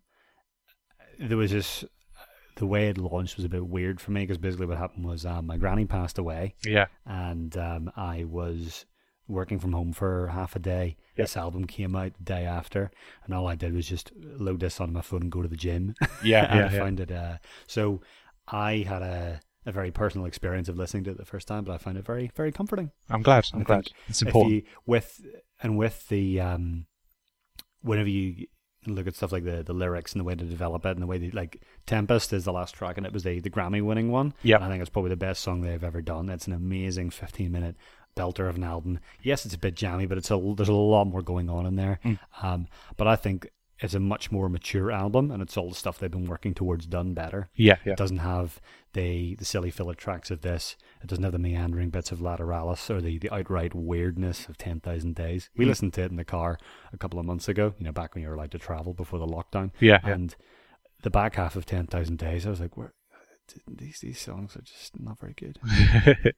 there 1.20 1.38
was 1.38 1.52
this, 1.52 1.84
the 2.56 2.66
way 2.66 2.90
it 2.90 2.98
launched 2.98 3.36
was 3.38 3.46
a 3.46 3.50
bit 3.50 3.68
weird 3.68 4.00
for 4.02 4.12
me 4.12 4.22
because 4.22 4.38
basically 4.38 4.66
what 4.66 4.78
happened 4.78 5.06
was 5.06 5.26
um, 5.26 5.48
my 5.48 5.58
granny 5.58 5.86
passed 5.86 6.18
away 6.18 6.56
Yeah. 6.64 6.86
and 7.06 7.56
um, 7.58 7.92
I 7.96 8.24
was 8.24 8.86
working 9.28 9.60
from 9.60 9.72
home 9.74 9.94
for 9.94 10.28
half 10.28 10.56
a 10.56 10.60
day. 10.60 10.98
Yep. 11.18 11.26
This 11.28 11.38
album 11.38 11.66
came 11.66 11.96
out 11.96 12.14
the 12.18 12.24
day 12.24 12.46
after, 12.46 12.90
and 13.26 13.34
all 13.34 13.48
I 13.48 13.56
did 13.56 13.74
was 13.74 13.88
just 13.88 14.12
load 14.16 14.60
this 14.62 14.80
on 14.82 14.92
my 14.94 15.02
phone 15.02 15.22
and 15.24 15.32
go 15.32 15.42
to 15.42 15.48
the 15.48 15.56
gym. 15.56 15.96
Yeah, 16.24 16.46
and 16.50 16.60
yeah, 16.60 16.68
I 16.68 16.72
yeah. 16.74 16.80
found 16.80 17.00
it. 17.00 17.12
Uh, 17.12 17.38
so 17.68 18.02
I 18.48 18.78
had 18.88 19.02
a, 19.02 19.40
a 19.66 19.72
very 19.72 19.92
personal 19.92 20.26
experience 20.28 20.68
of 20.70 20.78
listening 20.78 21.04
to 21.06 21.12
it 21.12 21.18
the 21.18 21.26
first 21.26 21.48
time, 21.48 21.64
but 21.64 21.74
I 21.74 21.78
found 21.78 21.98
it 21.98 22.06
very, 22.06 22.32
very 22.36 22.52
comforting. 22.52 22.92
I'm 23.10 23.22
glad. 23.22 23.46
I'm 23.54 23.62
I 23.62 23.64
glad. 23.64 23.90
It's 24.08 24.22
important. 24.22 24.54
you, 24.54 24.64
with 24.86 25.22
and 25.62 25.78
with 25.78 26.08
the 26.10 26.40
um, 26.40 26.86
whenever 27.82 28.10
you 28.10 28.48
look 28.88 29.06
at 29.06 29.16
stuff 29.16 29.32
like 29.32 29.44
the 29.44 29.64
the 29.64 29.74
lyrics 29.74 30.14
and 30.14 30.20
the 30.20 30.24
way 30.24 30.36
to 30.36 30.44
develop 30.44 30.86
it 30.86 30.92
and 30.92 31.02
the 31.02 31.08
way 31.08 31.18
they 31.18 31.32
like 31.32 31.62
Tempest 31.86 32.34
is 32.34 32.46
the 32.46 32.54
last 32.54 32.74
track 32.74 32.98
and 32.98 33.06
it 33.06 33.14
was 33.14 33.24
the 33.24 33.40
the 33.40 33.50
Grammy 33.50 33.82
winning 33.82 34.12
one. 34.12 34.34
Yeah, 34.44 34.64
I 34.64 34.68
think 34.68 34.82
it's 34.82 34.90
probably 34.90 35.10
the 35.10 35.18
best 35.18 35.42
song 35.42 35.62
they've 35.62 35.84
ever 35.84 36.02
done. 36.02 36.30
It's 36.30 36.48
an 36.48 36.54
amazing 36.54 37.12
15 37.12 37.52
minute 37.52 37.76
belter 38.16 38.50
of 38.50 38.56
an 38.56 38.64
album. 38.64 39.00
Yes, 39.22 39.46
it's 39.46 39.56
a 39.56 39.60
bit 39.60 39.76
jammy, 39.76 40.06
but 40.06 40.18
it's 40.18 40.32
a 40.32 40.54
there's 40.56 40.70
a 40.70 40.74
lot 40.74 41.06
more 41.06 41.22
going 41.22 41.50
on 41.50 41.66
in 41.66 41.76
there. 41.76 42.00
Mm. 42.04 42.20
Um, 42.42 42.68
but 42.98 43.08
I 43.08 43.16
think 43.16 43.50
it's 43.80 43.94
a 43.94 44.00
much 44.00 44.32
more 44.32 44.48
mature 44.50 44.92
album, 44.92 45.32
and 45.32 45.42
it's 45.42 45.58
all 45.58 45.70
the 45.70 45.76
stuff 45.76 45.98
they've 45.98 46.12
been 46.12 46.28
working 46.28 46.54
towards 46.54 46.86
done 46.86 47.14
better. 47.14 47.50
yeah, 47.56 47.78
yeah. 47.84 47.94
It 47.94 47.98
doesn't 47.98 48.20
have 48.20 48.62
the 48.94 49.36
the 49.36 49.46
silly 49.46 49.72
filler 49.72 49.94
tracks 49.96 50.32
of 50.32 50.42
this. 50.42 50.76
It 51.02 51.08
doesn't 51.08 51.24
have 51.24 51.34
the 51.34 51.40
meandering 51.40 51.90
bits 51.90 52.12
of 52.12 52.20
Lateralus 52.20 52.90
or 52.90 53.02
the, 53.02 53.18
the 53.18 53.32
outright 53.32 53.74
weirdness 53.74 54.48
of 54.50 54.58
Ten 54.58 54.80
Thousand 54.80 55.16
Days. 55.16 55.50
We 55.58 55.66
Mm. 55.66 55.70
listened 55.70 55.94
to 55.94 56.02
it 56.04 56.12
in 56.12 56.18
the 56.18 56.26
car 56.26 56.58
a 56.94 56.98
couple 56.98 57.20
of 57.20 57.26
months 57.26 57.48
ago. 57.48 57.74
You 57.80 57.86
know, 57.86 57.92
back 57.92 58.14
when 58.14 58.24
you 58.24 58.30
were 58.30 58.36
allowed 58.36 58.52
to 58.52 58.60
travel 58.60 58.94
before 58.94 59.20
the 59.20 59.28
lockdown. 59.28 59.72
Yeah, 59.80 60.00
yeah. 60.04 60.14
And 60.14 60.36
the 61.04 61.10
back 61.10 61.36
half 61.36 61.56
of 61.56 61.66
Ten 61.66 61.88
Thousand 61.88 62.18
Days, 62.18 62.46
I 62.46 62.50
was 62.52 62.60
like, 62.60 62.76
"Where 62.78 62.94
these 63.68 64.00
these 64.02 64.20
songs 64.20 64.56
are 64.56 64.62
just 64.62 65.00
not 65.00 65.20
very 65.20 65.34
good." 65.34 65.60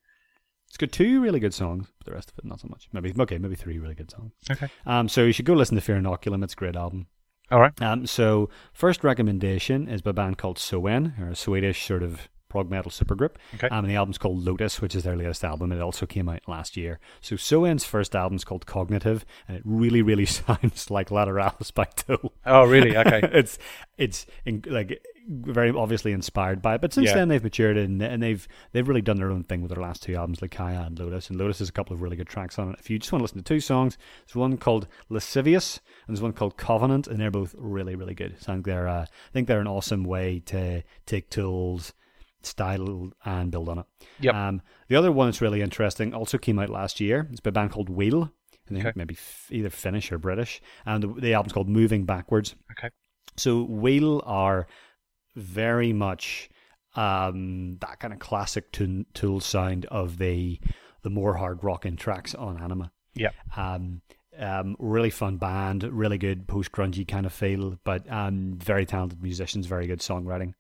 It's 0.70 0.78
got 0.78 0.91
two 0.91 1.22
really 1.22 1.39
good 1.39 1.54
songs, 1.54 1.88
but 1.99 2.06
the 2.08 2.14
rest 2.16 2.32
of 2.32 2.38
it 2.39 2.45
not 2.45 2.60
so 2.60 2.68
much. 2.68 2.88
Maybe 2.91 3.14
okay, 3.20 3.38
maybe 3.38 3.54
three 3.54 3.78
really 3.78 3.93
good 3.93 4.10
songs. 4.10 4.32
okay. 4.49 4.70
Um, 4.88 5.08
so 5.08 5.24
you 5.24 5.32
should 5.32 5.45
go 5.45 5.54
listen 5.54 5.76
to 5.76 5.82
Fear 5.82 5.97
Inoculum. 6.01 6.43
It's 6.43 6.54
a 6.54 6.56
great 6.56 6.76
album. 6.76 7.06
All 7.51 7.60
right. 7.60 7.80
Um, 7.80 8.08
so 8.08 8.49
first 8.74 9.04
recommendation 9.04 9.88
is 9.88 10.01
by 10.01 10.10
a 10.12 10.14
band 10.14 10.39
called 10.39 10.58
Soen, 10.58 11.14
or 11.22 11.28
a 11.28 11.36
Swedish 11.36 11.86
sort 11.86 12.01
of 12.01 12.28
prog 12.54 12.70
metal 12.70 12.91
supergroup. 12.91 13.32
Okay. 13.56 13.68
Um, 13.70 13.80
and 13.84 13.89
the 13.91 13.95
album's 13.95 14.20
called 14.20 14.45
Lotus, 14.45 14.80
which 14.80 14.93
is 14.93 15.01
their 15.04 15.16
latest 15.16 15.43
album. 15.43 15.72
It 15.72 15.82
also 15.82 16.06
came 16.06 16.30
out 16.30 16.41
last 16.47 16.78
year. 16.78 16.99
So 17.20 17.36
Soen's 17.36 17.84
first 17.84 18.16
album's 18.16 18.43
called 18.43 18.68
Cognitive, 18.68 19.26
and 19.47 19.58
it 19.58 19.64
really, 19.66 20.04
really 20.04 20.26
sounds 20.43 20.91
like 20.91 21.10
Lateralus 21.10 21.74
by 21.74 21.86
Toe. 21.86 22.32
Oh, 22.45 22.66
really? 22.66 22.95
Okay. 23.04 23.22
it's 23.34 23.58
it's 23.97 24.28
in, 24.45 24.64
like 24.68 25.04
very 25.28 25.72
obviously 25.72 26.12
inspired 26.12 26.62
by 26.62 26.76
it. 26.76 26.82
But 26.82 26.93
since 26.93 27.08
Yeah. 27.08 27.16
then 27.16 27.30
they've 27.30 27.43
matured 27.43 27.76
and, 27.76 27.99
and 28.04 28.22
they've 28.22 28.47
they've 28.72 28.88
really 28.88 29.01
done 29.01 29.18
their 29.18 29.32
own 29.32 29.43
thing 29.43 29.62
with 29.64 29.72
their 29.72 29.82
last 29.82 30.04
two 30.04 30.14
albums, 30.16 30.41
like 30.43 30.51
Kaya 30.51 30.82
and 30.86 30.99
Lotus. 30.99 31.30
And 31.32 31.39
Lotus 31.39 31.58
has 31.60 31.70
a 31.70 31.72
couple 31.72 31.95
of 31.95 32.01
really 32.04 32.16
good 32.16 32.28
tracks 32.28 32.60
on 32.60 32.70
it. 32.70 32.76
If 32.80 32.89
you 32.91 32.99
just 32.99 33.12
want 33.12 33.22
to 33.22 33.24
listen 33.24 33.38
to 33.39 33.43
two 33.43 33.60
songs, 33.60 33.97
there's 34.28 34.36
one 34.36 34.58
called 34.58 34.88
Lascivious 35.10 35.80
and 36.06 36.16
there's 36.16 36.22
one 36.22 36.34
called 36.34 36.56
Covenant, 36.58 37.08
and 37.08 37.20
they're 37.20 37.32
both 37.32 37.56
really 37.58 37.95
really 37.95 38.14
good. 38.14 38.36
So 38.41 38.51
I 38.51 38.56
think 38.56 38.66
they're 38.68 38.88
uh, 38.88 39.01
I 39.04 39.32
think 39.34 39.47
they're 39.47 39.62
an 39.62 39.68
awesome 39.68 40.04
way 40.04 40.39
to 40.47 40.84
take 41.08 41.30
tools. 41.32 41.93
Style 42.46 43.12
and 43.26 43.52
build 43.52 43.70
on 43.70 43.80
it. 43.80 43.86
Yep. 44.22 44.36
Um, 44.36 44.62
the 44.88 44.96
other 44.96 45.12
one 45.12 45.28
that's 45.28 45.41
really 45.41 45.62
interesting 45.62 46.14
also 46.14 46.38
came 46.38 46.60
out 46.60 46.70
last 46.70 47.00
year. 47.00 47.28
It's 47.32 47.39
by 47.39 47.50
a 47.50 47.52
band 47.52 47.72
called 47.72 47.89
Wheel. 47.89 48.32
I 48.70 48.74
think 48.74 48.86
Okay. 48.86 48.94
maybe 48.96 49.16
f- 49.16 49.48
either 49.52 49.70
Finnish 49.70 50.12
or 50.12 50.18
British. 50.18 50.62
And 50.86 51.04
the, 51.04 51.08
the 51.22 51.34
album's 51.34 51.54
called 51.54 51.70
Moving 51.70 52.06
Backwards. 52.06 52.56
Okay. 52.72 52.89
So 53.38 53.64
Wheel 53.64 54.22
are 54.26 54.68
very 55.36 55.94
much 55.94 56.50
um, 56.96 57.78
that 57.82 58.00
kind 58.00 58.14
of 58.14 58.20
classic 58.20 58.72
tool, 58.72 59.04
tool 59.14 59.39
sound 59.39 59.86
of 59.86 60.18
the 60.18 60.60
the 61.02 61.10
more 61.10 61.36
hard 61.36 61.64
rocking 61.64 61.98
tracks 61.98 62.34
on 62.36 62.58
Ænima. 62.60 62.89
Yeah. 63.16 63.32
Um, 63.58 64.02
um, 64.39 64.76
really 64.80 65.10
fun 65.10 65.38
band, 65.38 65.84
really 65.84 66.18
good 66.18 66.48
post 66.48 66.72
grungy 66.72 67.06
kind 67.08 67.26
of 67.26 67.34
feel, 67.34 67.78
but 67.84 68.10
um, 68.12 68.54
very 68.58 68.86
talented 68.86 69.22
musicians, 69.22 69.66
very 69.66 69.86
good 69.86 70.00
songwriting. 70.00 70.54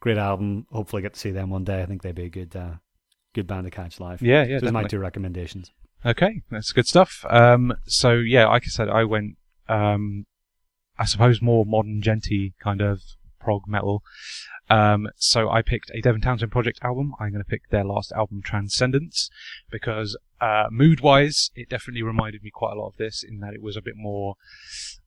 Great 0.00 0.18
album. 0.18 0.66
Hopefully, 0.72 1.02
get 1.02 1.14
to 1.14 1.20
see 1.20 1.30
them 1.30 1.50
one 1.50 1.64
day. 1.64 1.82
I 1.82 1.86
think 1.86 2.02
they'd 2.02 2.14
be 2.14 2.24
a 2.24 2.30
good 2.30 2.56
uh, 2.56 2.74
good 3.34 3.46
band 3.46 3.64
to 3.64 3.70
catch 3.70 4.00
live. 4.00 4.22
Yeah, 4.22 4.44
yeah. 4.44 4.58
Those 4.58 4.70
are 4.70 4.72
my 4.72 4.84
two 4.84 4.98
recommendations. 4.98 5.70
Okay, 6.04 6.40
that's 6.50 6.72
good 6.72 6.86
stuff. 6.86 7.24
Um, 7.28 7.74
so 7.84 8.12
yeah, 8.14 8.46
like 8.48 8.62
I 8.64 8.68
said, 8.68 8.88
I 8.88 9.04
went, 9.04 9.36
um, 9.68 10.24
I 10.98 11.04
suppose 11.04 11.42
more 11.42 11.66
modern, 11.66 12.00
djenty 12.00 12.54
kind 12.58 12.80
of 12.80 13.02
prog 13.38 13.62
metal. 13.66 14.02
Um, 14.70 15.08
so 15.16 15.50
I 15.50 15.62
picked 15.62 15.90
a 15.92 16.00
Devin 16.00 16.20
Townsend 16.20 16.52
Project 16.52 16.78
album. 16.82 17.12
I'm 17.18 17.32
going 17.32 17.42
to 17.42 17.48
pick 17.48 17.68
their 17.70 17.84
last 17.84 18.12
album, 18.12 18.40
Transcendence, 18.42 19.28
because 19.70 20.16
uh, 20.40 20.68
mood-wise, 20.70 21.50
it 21.56 21.68
definitely 21.68 22.02
reminded 22.02 22.42
me 22.42 22.50
quite 22.50 22.74
a 22.76 22.80
lot 22.80 22.88
of 22.88 22.96
this 22.96 23.22
in 23.22 23.40
that 23.40 23.52
it 23.52 23.62
was 23.62 23.76
a 23.76 23.82
bit 23.82 23.94
more 23.96 24.36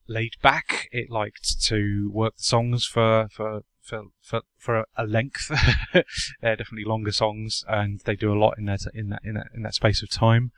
laid 0.06 0.34
back. 0.42 0.90
It 0.92 1.10
liked 1.10 1.62
to 1.64 2.12
work 2.14 2.36
the 2.36 2.44
songs 2.44 2.86
for 2.86 3.30
for 3.32 3.64
for 3.84 4.04
for, 4.22 4.42
for 4.58 4.86
a 4.96 5.06
length. 5.06 5.52
They're 6.42 6.56
definitely 6.56 6.86
longer 6.86 7.12
songs, 7.12 7.64
and 7.68 8.00
they 8.06 8.16
do 8.16 8.34
a 8.34 8.40
lot 8.40 8.58
in 8.58 8.66
that 8.66 8.82
in 8.94 9.10
that 9.10 9.22
in 9.24 9.36
that 9.36 9.48
in 9.54 9.62
that 9.64 9.76
space 9.76 10.02
of 10.02 10.10
time. 10.10 10.52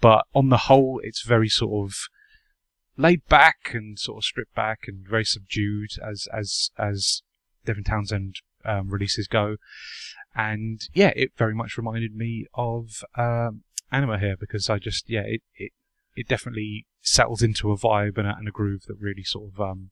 But 0.00 0.24
on 0.34 0.48
the 0.48 0.64
whole, 0.68 1.00
it's 1.02 1.22
very 1.22 1.48
sort 1.48 1.88
of 1.88 1.96
laid 2.96 3.26
back 3.28 3.72
and 3.72 3.98
sort 3.98 4.18
of 4.18 4.24
stripped 4.24 4.54
back 4.54 4.80
and 4.86 5.06
very 5.06 5.24
subdued 5.24 5.90
as 6.02 6.28
as 6.32 6.70
as 6.78 7.22
Devin 7.64 7.84
Townsend 7.84 8.36
um, 8.64 8.88
releases 8.88 9.26
go. 9.26 9.56
And 10.34 10.80
yeah, 10.94 11.12
it 11.16 11.32
very 11.36 11.54
much 11.54 11.76
reminded 11.76 12.14
me 12.14 12.46
of 12.54 13.02
um, 13.16 13.62
Ænima 13.92 14.20
here 14.20 14.36
because 14.38 14.70
I 14.70 14.78
just 14.78 15.10
yeah 15.10 15.22
it 15.26 15.42
it 15.56 15.72
it 16.14 16.28
definitely 16.28 16.86
settles 17.00 17.42
into 17.42 17.70
a 17.70 17.76
vibe 17.76 18.18
and 18.18 18.26
a, 18.26 18.36
and 18.36 18.48
a 18.48 18.52
groove 18.52 18.82
that 18.86 18.96
really 19.00 19.22
sort 19.22 19.52
of 19.52 19.60
um, 19.60 19.90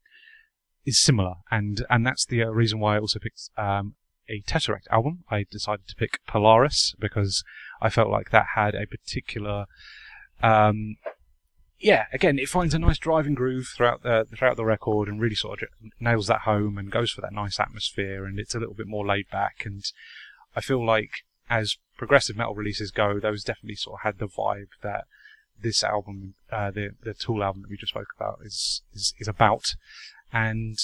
is 0.86 1.00
similar. 1.00 1.34
And 1.50 1.84
and 1.90 2.06
that's 2.06 2.24
the 2.24 2.44
uh, 2.44 2.48
reason 2.48 2.78
why 2.80 2.96
I 2.96 3.00
also 3.00 3.18
picked 3.18 3.50
um, 3.58 3.96
a 4.28 4.40
Tesseract 4.42 4.88
album. 4.90 5.24
I 5.30 5.44
decided 5.50 5.86
to 5.88 5.96
pick 5.96 6.20
Polaris 6.26 6.94
because 6.98 7.44
I 7.82 7.90
felt 7.90 8.08
like 8.08 8.30
that 8.30 8.46
had 8.54 8.74
a 8.74 8.86
particular 8.86 9.66
um, 10.42 10.96
yeah, 11.78 12.06
again, 12.12 12.38
it 12.38 12.48
finds 12.48 12.72
a 12.72 12.78
nice 12.78 12.98
driving 12.98 13.34
groove 13.34 13.68
throughout 13.76 14.02
the 14.02 14.26
throughout 14.34 14.56
the 14.56 14.64
record 14.64 15.08
and 15.08 15.20
really 15.20 15.34
sort 15.34 15.62
of 15.62 15.68
nails 16.00 16.26
that 16.26 16.42
home 16.42 16.78
and 16.78 16.90
goes 16.90 17.10
for 17.10 17.20
that 17.20 17.32
nice 17.32 17.60
atmosphere 17.60 18.24
and 18.24 18.38
it's 18.38 18.54
a 18.54 18.58
little 18.58 18.74
bit 18.74 18.86
more 18.86 19.06
laid 19.06 19.28
back 19.30 19.62
and 19.64 19.84
I 20.54 20.62
feel 20.62 20.84
like 20.84 21.10
as 21.50 21.76
progressive 21.98 22.36
metal 22.36 22.54
releases 22.54 22.90
go, 22.90 23.20
those 23.20 23.44
definitely 23.44 23.76
sort 23.76 24.00
of 24.00 24.04
had 24.04 24.18
the 24.18 24.26
vibe 24.26 24.70
that 24.82 25.04
this 25.62 25.84
album, 25.84 26.34
uh, 26.50 26.70
the 26.70 26.90
the 27.02 27.14
Tool 27.14 27.44
album 27.44 27.62
that 27.62 27.70
we 27.70 27.76
just 27.76 27.92
spoke 27.92 28.08
about, 28.16 28.38
is 28.42 28.82
is, 28.94 29.12
is 29.18 29.28
about. 29.28 29.74
And 30.32 30.77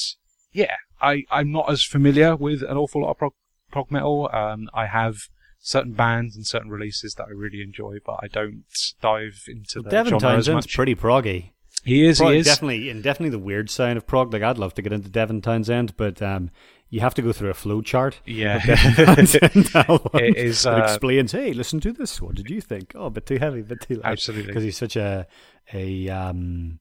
yeah, 0.52 0.76
I 1.00 1.24
I'm 1.30 1.50
not 1.52 1.70
as 1.70 1.84
familiar 1.84 2.36
with 2.36 2.62
an 2.62 2.76
awful 2.76 3.02
lot 3.02 3.10
of 3.10 3.18
prog, 3.18 3.32
prog 3.70 3.90
metal. 3.90 4.28
Um, 4.32 4.68
I 4.74 4.86
have 4.86 5.16
certain 5.60 5.92
bands 5.92 6.34
and 6.36 6.46
certain 6.46 6.70
releases 6.70 7.14
that 7.14 7.24
I 7.28 7.30
really 7.30 7.62
enjoy, 7.62 7.98
but 8.04 8.18
I 8.22 8.28
don't 8.28 8.64
dive 9.00 9.44
into 9.48 9.80
the 9.82 9.90
Devin 9.90 10.18
genre 10.18 10.36
as 10.38 10.48
much. 10.48 10.74
pretty 10.74 10.94
proggy. 10.94 11.52
he 11.84 12.04
is, 12.06 12.18
Prog- 12.18 12.32
he 12.32 12.38
is. 12.40 12.46
definitely, 12.46 12.90
and 12.90 13.02
definitely 13.02 13.30
the 13.30 13.38
weird 13.38 13.70
side 13.70 13.96
of 13.96 14.06
prog. 14.06 14.32
Like 14.32 14.42
I'd 14.42 14.58
love 14.58 14.74
to 14.74 14.82
get 14.82 14.92
into 14.92 15.08
Devin 15.08 15.40
Townsend, 15.42 15.96
but 15.96 16.20
um, 16.20 16.50
you 16.90 17.00
have 17.00 17.14
to 17.14 17.22
go 17.22 17.32
through 17.32 17.50
a 17.50 17.54
flow 17.54 17.80
chart. 17.80 18.20
Yeah. 18.26 18.56
of 18.56 18.62
Devin 18.64 19.06
Townsend 19.06 19.70
albums 19.74 20.10
It 20.14 20.36
is, 20.36 20.66
uh, 20.66 20.80
explains. 20.84 21.32
Hey, 21.32 21.52
listen 21.52 21.80
to 21.80 21.92
this. 21.92 22.20
What 22.20 22.34
did 22.34 22.50
you 22.50 22.60
think? 22.60 22.92
Oh, 22.96 23.06
a 23.06 23.10
bit 23.10 23.26
too 23.26 23.38
heavy, 23.38 23.60
a 23.60 23.64
bit 23.64 23.80
too 23.82 23.94
light. 23.96 24.04
Absolutely. 24.12 24.46
because 24.48 24.64
he's 24.64 24.76
such 24.76 24.96
a 24.96 25.26
a 25.72 26.08
um 26.08 26.80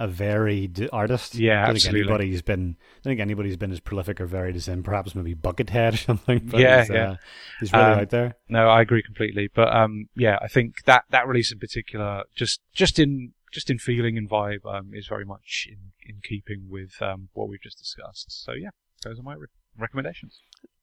a 0.00 0.08
varied 0.08 0.88
artist. 0.92 1.34
Yeah, 1.36 1.62
I 1.62 1.66
don't 1.66 1.76
absolutely. 1.76 2.00
Think 2.00 2.08
anybody's 2.10 2.42
been. 2.42 2.76
I 3.00 3.02
think 3.04 3.20
anybody's 3.20 3.56
been 3.58 3.70
as 3.70 3.80
prolific 3.80 4.20
or 4.20 4.26
varied 4.26 4.56
as 4.56 4.66
him. 4.66 4.82
Perhaps 4.82 5.14
maybe 5.14 5.34
Buckethead 5.34 5.92
or 5.94 5.96
something. 5.98 6.38
But 6.46 6.60
Yeah, 6.60 6.80
he's, 6.80 6.90
yeah. 6.90 7.10
Uh, 7.10 7.16
he's 7.60 7.72
really 7.72 7.84
Um, 7.84 7.98
out 8.00 8.10
there. 8.10 8.34
No, 8.48 8.68
I 8.68 8.80
agree 8.80 9.02
completely. 9.02 9.48
But 9.54 9.72
um, 9.76 10.08
yeah, 10.16 10.38
I 10.40 10.48
think 10.48 10.84
that 10.86 11.04
that 11.10 11.28
release 11.28 11.52
in 11.52 11.58
particular, 11.58 12.24
just 12.34 12.60
just 12.72 12.98
in 12.98 13.34
just 13.52 13.68
in 13.68 13.78
feeling 13.78 14.16
and 14.16 14.28
vibe, 14.28 14.64
um, 14.64 14.92
is 14.94 15.06
very 15.06 15.24
much 15.26 15.68
in 15.70 15.92
in 16.02 16.20
keeping 16.22 16.68
with 16.70 16.92
um 17.02 17.28
what 17.34 17.48
we've 17.48 17.60
just 17.62 17.78
discussed. 17.78 18.26
So 18.44 18.52
yeah, 18.52 18.70
those 19.04 19.20
are 19.20 19.22
my 19.22 19.34
re- 19.34 19.46
recommendations. 19.78 20.40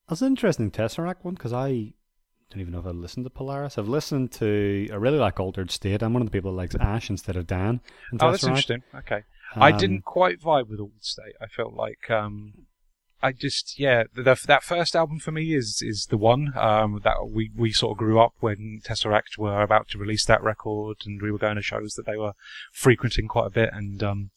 That's 0.08 0.22
an 0.22 0.28
interesting 0.28 0.70
Tesseract 0.70 1.22
one 1.24 1.34
because 1.34 1.52
I 1.52 1.92
don't 2.50 2.60
even 2.60 2.72
know 2.72 2.80
if 2.80 2.86
I 2.86 2.90
listened 2.90 3.26
to 3.26 3.30
Polaris. 3.30 3.76
I've 3.78 3.88
listened 3.88 4.32
to. 4.32 4.88
I 4.90 4.94
really 4.96 5.18
like 5.18 5.38
Altered 5.38 5.70
State. 5.70 6.02
I'm 6.02 6.12
one 6.14 6.22
of 6.22 6.26
the 6.28 6.32
people 6.32 6.50
that 6.52 6.56
likes 6.56 6.74
Ash 6.76 7.10
instead 7.10 7.36
of 7.36 7.46
Dan. 7.46 7.80
in 8.12 8.18
Oh, 8.20 8.30
that's 8.30 8.42
Tesseract. 8.44 8.48
interesting. 8.48 8.82
Okay. 8.94 9.22
I 9.54 9.72
Um, 9.72 9.78
didn't 9.78 10.04
quite 10.04 10.40
vibe 10.40 10.68
with 10.68 10.80
Altered 10.80 11.04
State. 11.04 11.34
I 11.40 11.46
felt 11.46 11.74
like 11.74 12.10
um, 12.10 12.52
I 13.22 13.32
just 13.32 13.78
yeah, 13.78 14.04
the, 14.14 14.22
the, 14.22 14.40
that 14.46 14.62
first 14.62 14.94
album 14.96 15.18
for 15.18 15.30
me 15.32 15.54
is 15.54 15.82
is 15.84 16.06
the 16.10 16.16
one 16.16 16.52
um, 16.56 17.00
that 17.04 17.28
we 17.30 17.50
we 17.56 17.72
sort 17.72 17.92
of 17.92 17.98
grew 17.98 18.18
up 18.20 18.32
when 18.40 18.80
Tesseract 18.84 19.36
were 19.36 19.60
about 19.62 19.88
to 19.88 19.98
release 19.98 20.24
that 20.26 20.42
record, 20.42 20.98
and 21.04 21.20
we 21.20 21.30
were 21.30 21.38
going 21.38 21.56
to 21.56 21.62
shows 21.62 21.94
that 21.94 22.06
they 22.06 22.16
were 22.16 22.32
frequenting 22.72 23.28
quite 23.28 23.46
a 23.48 23.50
bit, 23.50 23.70
and 23.72 24.02
um, 24.02 24.30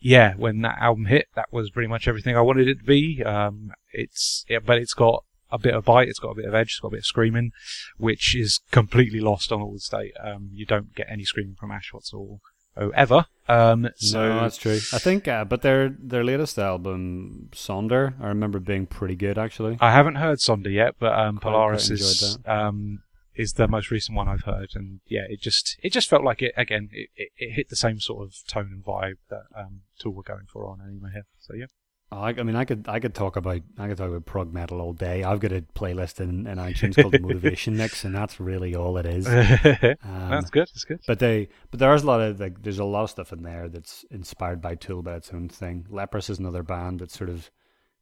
yeah, 0.00 0.34
when 0.34 0.60
that 0.62 0.78
album 0.80 1.06
hit, 1.06 1.28
that 1.36 1.52
was 1.52 1.70
pretty 1.70 1.88
much 1.88 2.08
everything 2.08 2.36
I 2.36 2.40
wanted 2.42 2.68
it 2.68 2.78
to 2.80 2.84
be. 2.84 3.22
Um, 3.22 3.70
it's 3.92 4.44
yeah, 4.48 4.58
but 4.58 4.78
it's 4.78 4.94
got 4.94 5.24
a 5.52 5.58
bit 5.58 5.74
of 5.74 5.84
bite, 5.84 6.08
it's 6.08 6.18
got 6.18 6.30
a 6.30 6.34
bit 6.34 6.46
of 6.46 6.54
edge, 6.54 6.68
it's 6.68 6.80
got 6.80 6.88
a 6.88 6.92
bit 6.92 7.00
of 7.00 7.06
screaming, 7.06 7.52
which 7.98 8.34
is 8.34 8.60
completely 8.70 9.20
lost 9.20 9.52
on 9.52 9.60
Altered 9.60 9.82
State. 9.82 10.14
Um, 10.22 10.50
you 10.52 10.66
don't 10.66 10.94
get 10.94 11.06
any 11.08 11.24
screaming 11.24 11.54
from 11.54 11.70
Ash 11.70 11.92
whatsoever. 11.92 12.40
Ever. 12.74 13.26
Um, 13.48 13.90
so 13.96 14.28
no, 14.28 14.40
that's 14.40 14.56
true. 14.56 14.78
I 14.94 14.98
think, 14.98 15.28
uh, 15.28 15.44
but 15.44 15.60
their 15.60 15.94
their 15.98 16.24
latest 16.24 16.58
album, 16.58 17.50
Sonder, 17.52 18.14
I 18.18 18.28
remember 18.28 18.60
being 18.60 18.86
pretty 18.86 19.14
good 19.14 19.36
actually. 19.36 19.76
I 19.78 19.92
haven't 19.92 20.14
heard 20.14 20.38
Sonder 20.38 20.72
yet, 20.72 20.94
but 20.98 21.12
um, 21.12 21.38
Polaris 21.38 21.90
is 21.90 22.38
um, 22.46 23.02
is 23.34 23.54
the 23.54 23.68
most 23.68 23.90
recent 23.90 24.16
one 24.16 24.26
I've 24.26 24.44
heard, 24.44 24.70
and 24.74 25.00
yeah, 25.06 25.24
it 25.28 25.42
just 25.42 25.76
it 25.82 25.92
just 25.92 26.08
felt 26.08 26.24
like 26.24 26.40
it 26.40 26.54
again. 26.56 26.88
It, 26.92 27.10
it, 27.14 27.28
it 27.36 27.52
hit 27.52 27.68
the 27.68 27.76
same 27.76 28.00
sort 28.00 28.26
of 28.26 28.36
tone 28.46 28.70
and 28.72 28.82
vibe 28.82 29.18
that 29.28 29.44
um, 29.54 29.82
Tool 29.98 30.14
were 30.14 30.22
going 30.22 30.46
for 30.50 30.66
on 30.66 30.78
Ænima 30.78 31.12
here. 31.12 31.26
So 31.40 31.54
yeah, 31.54 31.66
I, 32.12 32.28
I 32.28 32.42
mean, 32.42 32.56
I 32.56 32.64
could 32.64 32.86
I 32.88 33.00
could 33.00 33.14
talk 33.14 33.36
about 33.36 33.60
I 33.78 33.88
could 33.88 33.96
talk 33.96 34.08
about 34.08 34.26
prog 34.26 34.52
metal 34.52 34.80
all 34.80 34.92
day. 34.92 35.24
I've 35.24 35.40
got 35.40 35.52
a 35.52 35.62
playlist 35.74 36.20
in, 36.20 36.46
in 36.46 36.58
iTunes 36.58 36.94
called 37.00 37.12
the 37.14 37.18
Motivation 37.28 37.76
Mix, 37.76 38.04
and 38.04 38.14
that's 38.14 38.38
really 38.38 38.74
all 38.74 38.96
it 38.98 39.06
is. 39.06 39.26
Um, 40.04 40.30
that's 40.30 40.50
good. 40.50 40.68
That's 40.68 40.84
good. 40.84 41.00
But 41.06 41.18
they, 41.18 41.48
but 41.70 41.80
there's 41.80 42.02
a 42.02 42.06
lot 42.06 42.20
of 42.20 42.38
like, 42.40 42.62
there's 42.62 42.78
a 42.78 42.84
lot 42.84 43.04
of 43.04 43.10
stuff 43.10 43.32
in 43.32 43.42
there 43.42 43.68
that's 43.68 44.04
inspired 44.10 44.60
by 44.60 44.74
Tool 44.74 45.02
by 45.02 45.14
its 45.16 45.32
own 45.32 45.48
thing. 45.48 45.86
Leprous 45.90 46.28
is 46.30 46.38
another 46.38 46.62
band 46.62 47.00
that 47.00 47.10
sort 47.10 47.30
of 47.30 47.50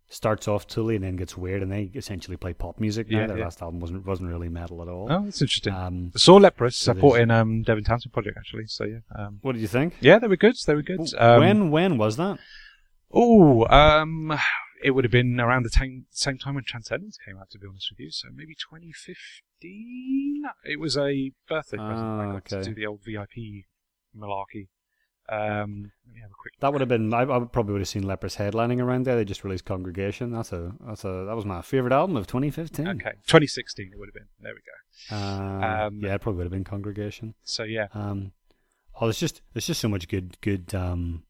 starts 0.08 0.48
off 0.48 0.66
Tool 0.66 0.90
and 0.90 1.04
then 1.04 1.14
gets 1.16 1.36
weird, 1.36 1.62
and 1.62 1.70
they 1.70 1.90
essentially 1.94 2.36
play 2.36 2.52
pop 2.52 2.80
music. 2.80 3.08
Now 3.08 3.20
Yeah, 3.20 3.26
their 3.28 3.38
yeah. 3.38 3.44
last 3.44 3.62
album 3.62 3.80
wasn't 3.80 4.04
wasn't 4.06 4.28
really 4.30 4.48
metal 4.48 4.82
at 4.82 4.88
all. 4.88 5.06
Oh, 5.10 5.24
that's 5.24 5.40
interesting. 5.40 5.72
Um, 5.72 6.10
Saw 6.16 6.36
Leprous 6.36 6.76
so 6.76 6.94
support 6.94 7.14
there's- 7.14 7.22
in 7.24 7.30
um, 7.30 7.62
Devin 7.62 7.84
Townsend 7.84 8.12
project 8.12 8.36
actually. 8.38 8.66
So 8.66 8.84
yeah, 8.84 8.98
um, 9.16 9.38
what 9.42 9.52
did 9.52 9.60
you 9.62 9.68
think? 9.68 9.94
yeah, 10.00 10.18
they 10.18 10.26
were 10.26 10.36
good. 10.36 10.56
They 10.66 10.74
were 10.74 10.82
good. 10.82 11.00
Um, 11.16 11.40
when 11.40 11.70
when 11.70 11.98
was 11.98 12.16
that? 12.16 12.38
Oh, 13.12 13.66
um, 13.68 14.38
it 14.82 14.92
would 14.92 15.04
have 15.04 15.10
been 15.12 15.38
around 15.40 15.64
the 15.64 15.70
time, 15.70 16.06
same 16.10 16.38
time 16.38 16.54
when 16.54 16.64
Transcendence 16.64 17.18
came 17.24 17.36
out, 17.38 17.50
to 17.50 17.58
be 17.58 17.66
honest 17.68 17.90
with 17.90 18.00
you. 18.00 18.10
So 18.10 18.28
maybe 18.34 18.54
2015. 18.54 20.42
It 20.64 20.78
was 20.80 20.96
a 20.96 21.32
birthday 21.48 21.76
present 21.76 22.08
I 22.20 22.26
Ah, 22.26 22.32
got 22.34 22.44
to 22.46 22.64
do 22.64 22.74
the 22.74 22.86
old 22.86 23.00
VIP 23.04 23.64
malarkey. 24.16 24.68
Um, 25.28 25.92
let 26.06 26.14
me 26.14 26.20
have 26.22 26.30
a 26.30 26.34
quick. 26.40 26.54
That 26.60 26.72
would 26.72 26.80
have 26.80 26.88
been. 26.88 27.14
I, 27.14 27.22
I 27.22 27.44
probably 27.44 27.72
would 27.72 27.82
have 27.82 27.88
seen 27.88 28.02
Leprous 28.02 28.36
headlining 28.36 28.80
around 28.82 29.04
there. 29.06 29.14
They 29.16 29.24
just 29.24 29.44
released 29.44 29.64
Congregation. 29.64 30.32
That's 30.32 30.52
a. 30.52 30.72
That's 30.84 31.04
a. 31.04 31.24
That 31.26 31.36
was 31.36 31.44
my 31.44 31.62
favorite 31.62 31.92
album 31.92 32.16
of 32.16 32.26
2015. 32.26 32.88
Okay, 32.88 33.12
2016 33.26 33.90
it 33.92 33.98
would 33.98 34.08
have 34.08 34.14
been. 34.14 34.26
There 34.40 34.52
we 34.52 34.60
go. 34.60 35.16
Uh, 35.16 35.86
Um, 35.86 36.00
yeah, 36.02 36.14
it 36.14 36.20
probably 36.20 36.38
would 36.38 36.46
have 36.46 36.52
been 36.52 36.64
Congregation. 36.64 37.34
So 37.44 37.62
yeah, 37.62 37.86
Um, 37.94 38.32
oh, 39.00 39.06
there's 39.06 39.20
just 39.20 39.42
there's 39.52 39.66
just 39.66 39.80
so 39.80 39.88
much 39.88 40.08
good 40.08 40.40
good 40.40 40.74
um 40.74 41.22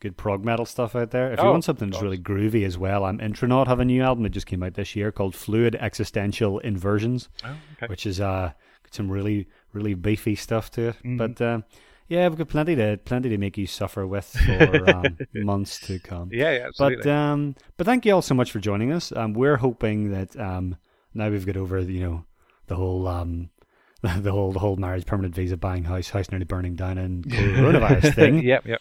good 0.00 0.16
prog 0.16 0.44
metal 0.44 0.66
stuff 0.66 0.94
out 0.94 1.10
there. 1.10 1.32
If 1.32 1.38
you 1.40 1.44
Oh, 1.46 1.52
want 1.52 1.64
something 1.64 1.90
that's 1.90 2.02
really 2.02 2.18
groovy 2.18 2.64
as 2.66 2.76
well, 2.76 3.04
I'm 3.04 3.16
um, 3.16 3.20
Intronaut 3.20 3.68
have 3.68 3.80
a 3.80 3.84
new 3.84 4.02
album 4.02 4.24
that 4.24 4.30
just 4.30 4.46
came 4.46 4.62
out 4.62 4.74
this 4.74 4.94
year 4.94 5.10
called 5.12 5.34
Fluid 5.34 5.74
Existential 5.76 6.58
Inversions, 6.60 7.28
oh, 7.44 7.54
okay. 7.76 7.86
which 7.86 8.06
is 8.06 8.20
uh 8.20 8.52
got 8.82 8.94
some 8.94 9.10
really 9.10 9.48
really 9.72 9.94
beefy 9.94 10.34
stuff 10.34 10.70
to 10.72 10.88
it. 10.88 10.96
Mhm. 11.04 11.18
But 11.18 11.40
uh, 11.40 11.60
yeah, 12.08 12.28
we've 12.28 12.38
got 12.38 12.48
plenty 12.48 12.76
to 12.76 12.98
plenty 13.04 13.28
to 13.30 13.38
make 13.38 13.58
you 13.58 13.66
suffer 13.66 14.06
with 14.06 14.26
for 14.46 14.90
um, 14.90 15.18
months 15.34 15.80
to 15.86 15.98
come. 15.98 16.28
Yeah, 16.32 16.52
yeah, 16.52 16.66
absolutely. 16.68 17.02
But 17.02 17.10
um, 17.10 17.54
but 17.76 17.86
thank 17.86 18.04
you 18.06 18.12
all 18.14 18.22
so 18.22 18.34
much 18.34 18.52
for 18.52 18.60
joining 18.60 18.92
us. 18.92 19.12
Um, 19.12 19.32
we're 19.32 19.56
hoping 19.56 20.12
that 20.12 20.38
um, 20.38 20.76
now 21.14 21.30
we've 21.30 21.46
got 21.46 21.56
over 21.56 21.80
you 21.80 22.00
know 22.00 22.24
the 22.66 22.76
whole 22.76 23.08
um, 23.08 23.50
the 24.02 24.30
whole 24.30 24.52
the 24.52 24.58
whole 24.58 24.76
marriage, 24.76 25.06
permanent 25.06 25.34
visa, 25.34 25.56
buying 25.56 25.84
house, 25.84 26.10
house 26.10 26.30
nearly 26.30 26.44
burning 26.44 26.76
down, 26.76 26.98
and 26.98 27.24
coronavirus 27.28 28.14
thing. 28.14 28.42
yep, 28.42 28.66
yep. 28.66 28.80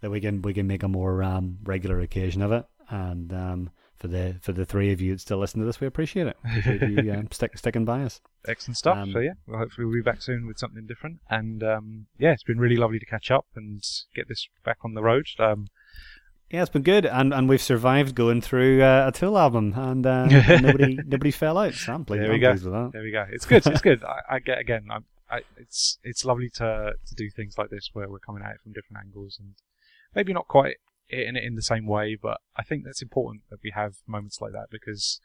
That 0.00 0.10
we 0.10 0.20
can 0.20 0.42
we 0.42 0.54
can 0.54 0.66
make 0.66 0.82
a 0.82 0.88
more 0.88 1.22
um, 1.22 1.58
regular 1.64 2.00
occasion 2.00 2.42
of 2.42 2.52
it. 2.52 2.64
And 2.88 3.32
um, 3.32 3.70
for 3.96 4.08
the 4.08 4.36
for 4.40 4.52
the 4.52 4.64
three 4.64 4.92
of 4.92 5.00
you 5.00 5.12
that 5.14 5.20
still 5.20 5.38
listen 5.38 5.60
to 5.60 5.66
this, 5.66 5.80
we 5.80 5.86
appreciate 5.86 6.26
it. 6.26 6.36
Appreciate 6.44 7.04
you 7.04 7.12
um, 7.12 7.28
stick, 7.30 7.56
sticking 7.56 7.84
by 7.84 8.02
us. 8.02 8.20
Excellent 8.48 8.78
stuff. 8.78 8.96
Um, 8.96 9.12
so 9.12 9.18
yeah, 9.18 9.34
well, 9.46 9.58
hopefully 9.58 9.84
we'll 9.84 9.94
be 9.96 10.02
back 10.02 10.22
soon 10.22 10.46
with 10.46 10.58
something 10.58 10.86
different. 10.86 11.18
And 11.28 11.62
um, 11.62 12.06
yeah, 12.18 12.32
it's 12.32 12.42
been 12.42 12.58
really 12.58 12.76
lovely 12.76 12.98
to 12.98 13.06
catch 13.06 13.30
up 13.30 13.46
and 13.54 13.82
get 14.14 14.26
this 14.28 14.48
back 14.64 14.78
on 14.82 14.94
the 14.94 15.02
road. 15.02 15.26
Um, 15.38 15.68
Yeah, 16.50 16.62
it's 16.62 16.70
been 16.70 16.82
good, 16.82 17.04
and 17.06 17.32
and 17.34 17.48
we've 17.48 17.60
survived 17.62 18.14
going 18.14 18.40
through 18.40 18.82
uh, 18.82 19.08
a 19.08 19.12
Tool 19.12 19.36
album, 19.38 19.74
and 19.76 20.04
uh, 20.06 20.24
nobody 20.60 20.98
nobody 21.06 21.30
fell 21.30 21.58
out. 21.58 21.74
So 21.74 21.92
I'm 21.92 22.04
pleased, 22.06 22.22
There 22.22 22.30
we 22.30 22.36
I'm 22.36 22.40
go. 22.40 22.50
pleased 22.52 22.64
with 22.64 22.72
that. 22.74 22.90
There 22.92 23.02
we 23.02 23.12
go. 23.12 23.26
It's 23.30 23.44
good. 23.46 23.66
It's 23.66 23.82
good. 23.82 24.02
I, 24.16 24.36
I 24.36 24.38
get 24.40 24.58
again. 24.58 24.86
I'm, 24.90 25.04
I, 25.30 25.42
it's 25.58 25.98
it's 26.02 26.24
lovely 26.24 26.48
to 26.54 26.92
to 27.06 27.14
do 27.14 27.28
things 27.30 27.56
like 27.58 27.68
this 27.70 27.90
where 27.92 28.08
we're 28.08 28.18
coming 28.18 28.42
at 28.42 28.52
it 28.52 28.60
from 28.62 28.72
different 28.72 29.04
angles 29.04 29.36
and 29.38 29.54
maybe 30.14 30.32
not 30.32 30.48
quite 30.48 30.76
in 31.08 31.36
it 31.36 31.44
in 31.44 31.54
the 31.54 31.62
same 31.62 31.86
way, 31.86 32.16
but 32.20 32.38
I 32.56 32.62
think 32.62 32.84
that's 32.84 33.02
important 33.02 33.44
that 33.50 33.60
we 33.62 33.72
have 33.74 33.96
moments 34.06 34.40
like 34.40 34.52
that 34.52 34.68
because 34.70 35.20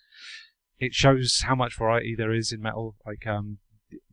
it 0.79 0.93
shows 0.93 1.43
how 1.45 1.55
much 1.55 1.77
variety 1.77 2.15
there 2.15 2.33
is 2.33 2.51
in 2.51 2.61
metal. 2.61 2.95
Like 3.05 3.27
um, 3.27 3.59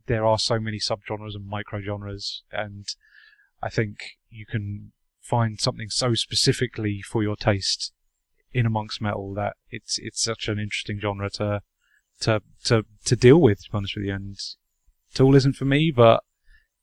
there 0.07 0.25
are 0.25 0.37
so 0.37 0.59
many 0.59 0.79
subgenres 0.79 1.35
and 1.35 1.51
microgenres, 1.51 2.41
and 2.51 2.85
I 3.61 3.69
think 3.69 3.97
you 4.29 4.45
can 4.45 4.91
find 5.21 5.59
something 5.59 5.89
so 5.89 6.13
specifically 6.13 7.01
for 7.01 7.23
your 7.23 7.35
taste 7.35 7.93
in 8.51 8.65
amongst 8.65 9.01
metal 9.01 9.33
that 9.33 9.55
it's 9.69 9.97
it's 9.97 10.21
such 10.21 10.47
an 10.47 10.59
interesting 10.59 10.99
genre 10.99 11.29
to 11.31 11.61
to 12.21 12.41
to 12.65 12.85
to 13.05 13.15
deal 13.15 13.41
with. 13.41 13.63
To 13.63 13.71
be 13.71 13.77
honest 13.77 13.95
with 13.95 14.05
you, 14.05 14.13
and 14.13 14.37
Tool 15.13 15.35
isn't 15.35 15.55
for 15.55 15.65
me, 15.65 15.91
but 15.95 16.23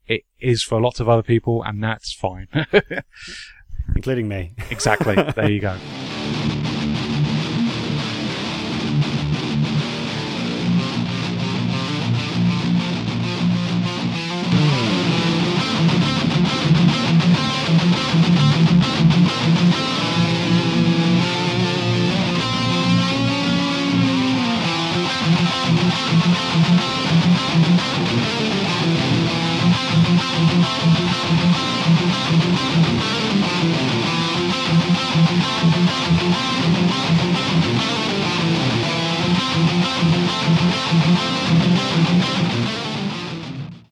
it 0.07 0.23
is 0.41 0.63
for 0.63 0.81
lots 0.81 1.01
of 1.01 1.09
other 1.09 1.23
people, 1.23 1.63
and 1.63 1.83
that's 1.83 2.13
fine. 2.13 2.49
including 3.97 4.29
me. 4.29 4.53
exactly. 4.71 5.15
There 5.15 5.51
you 5.51 5.61
go. 5.61 5.77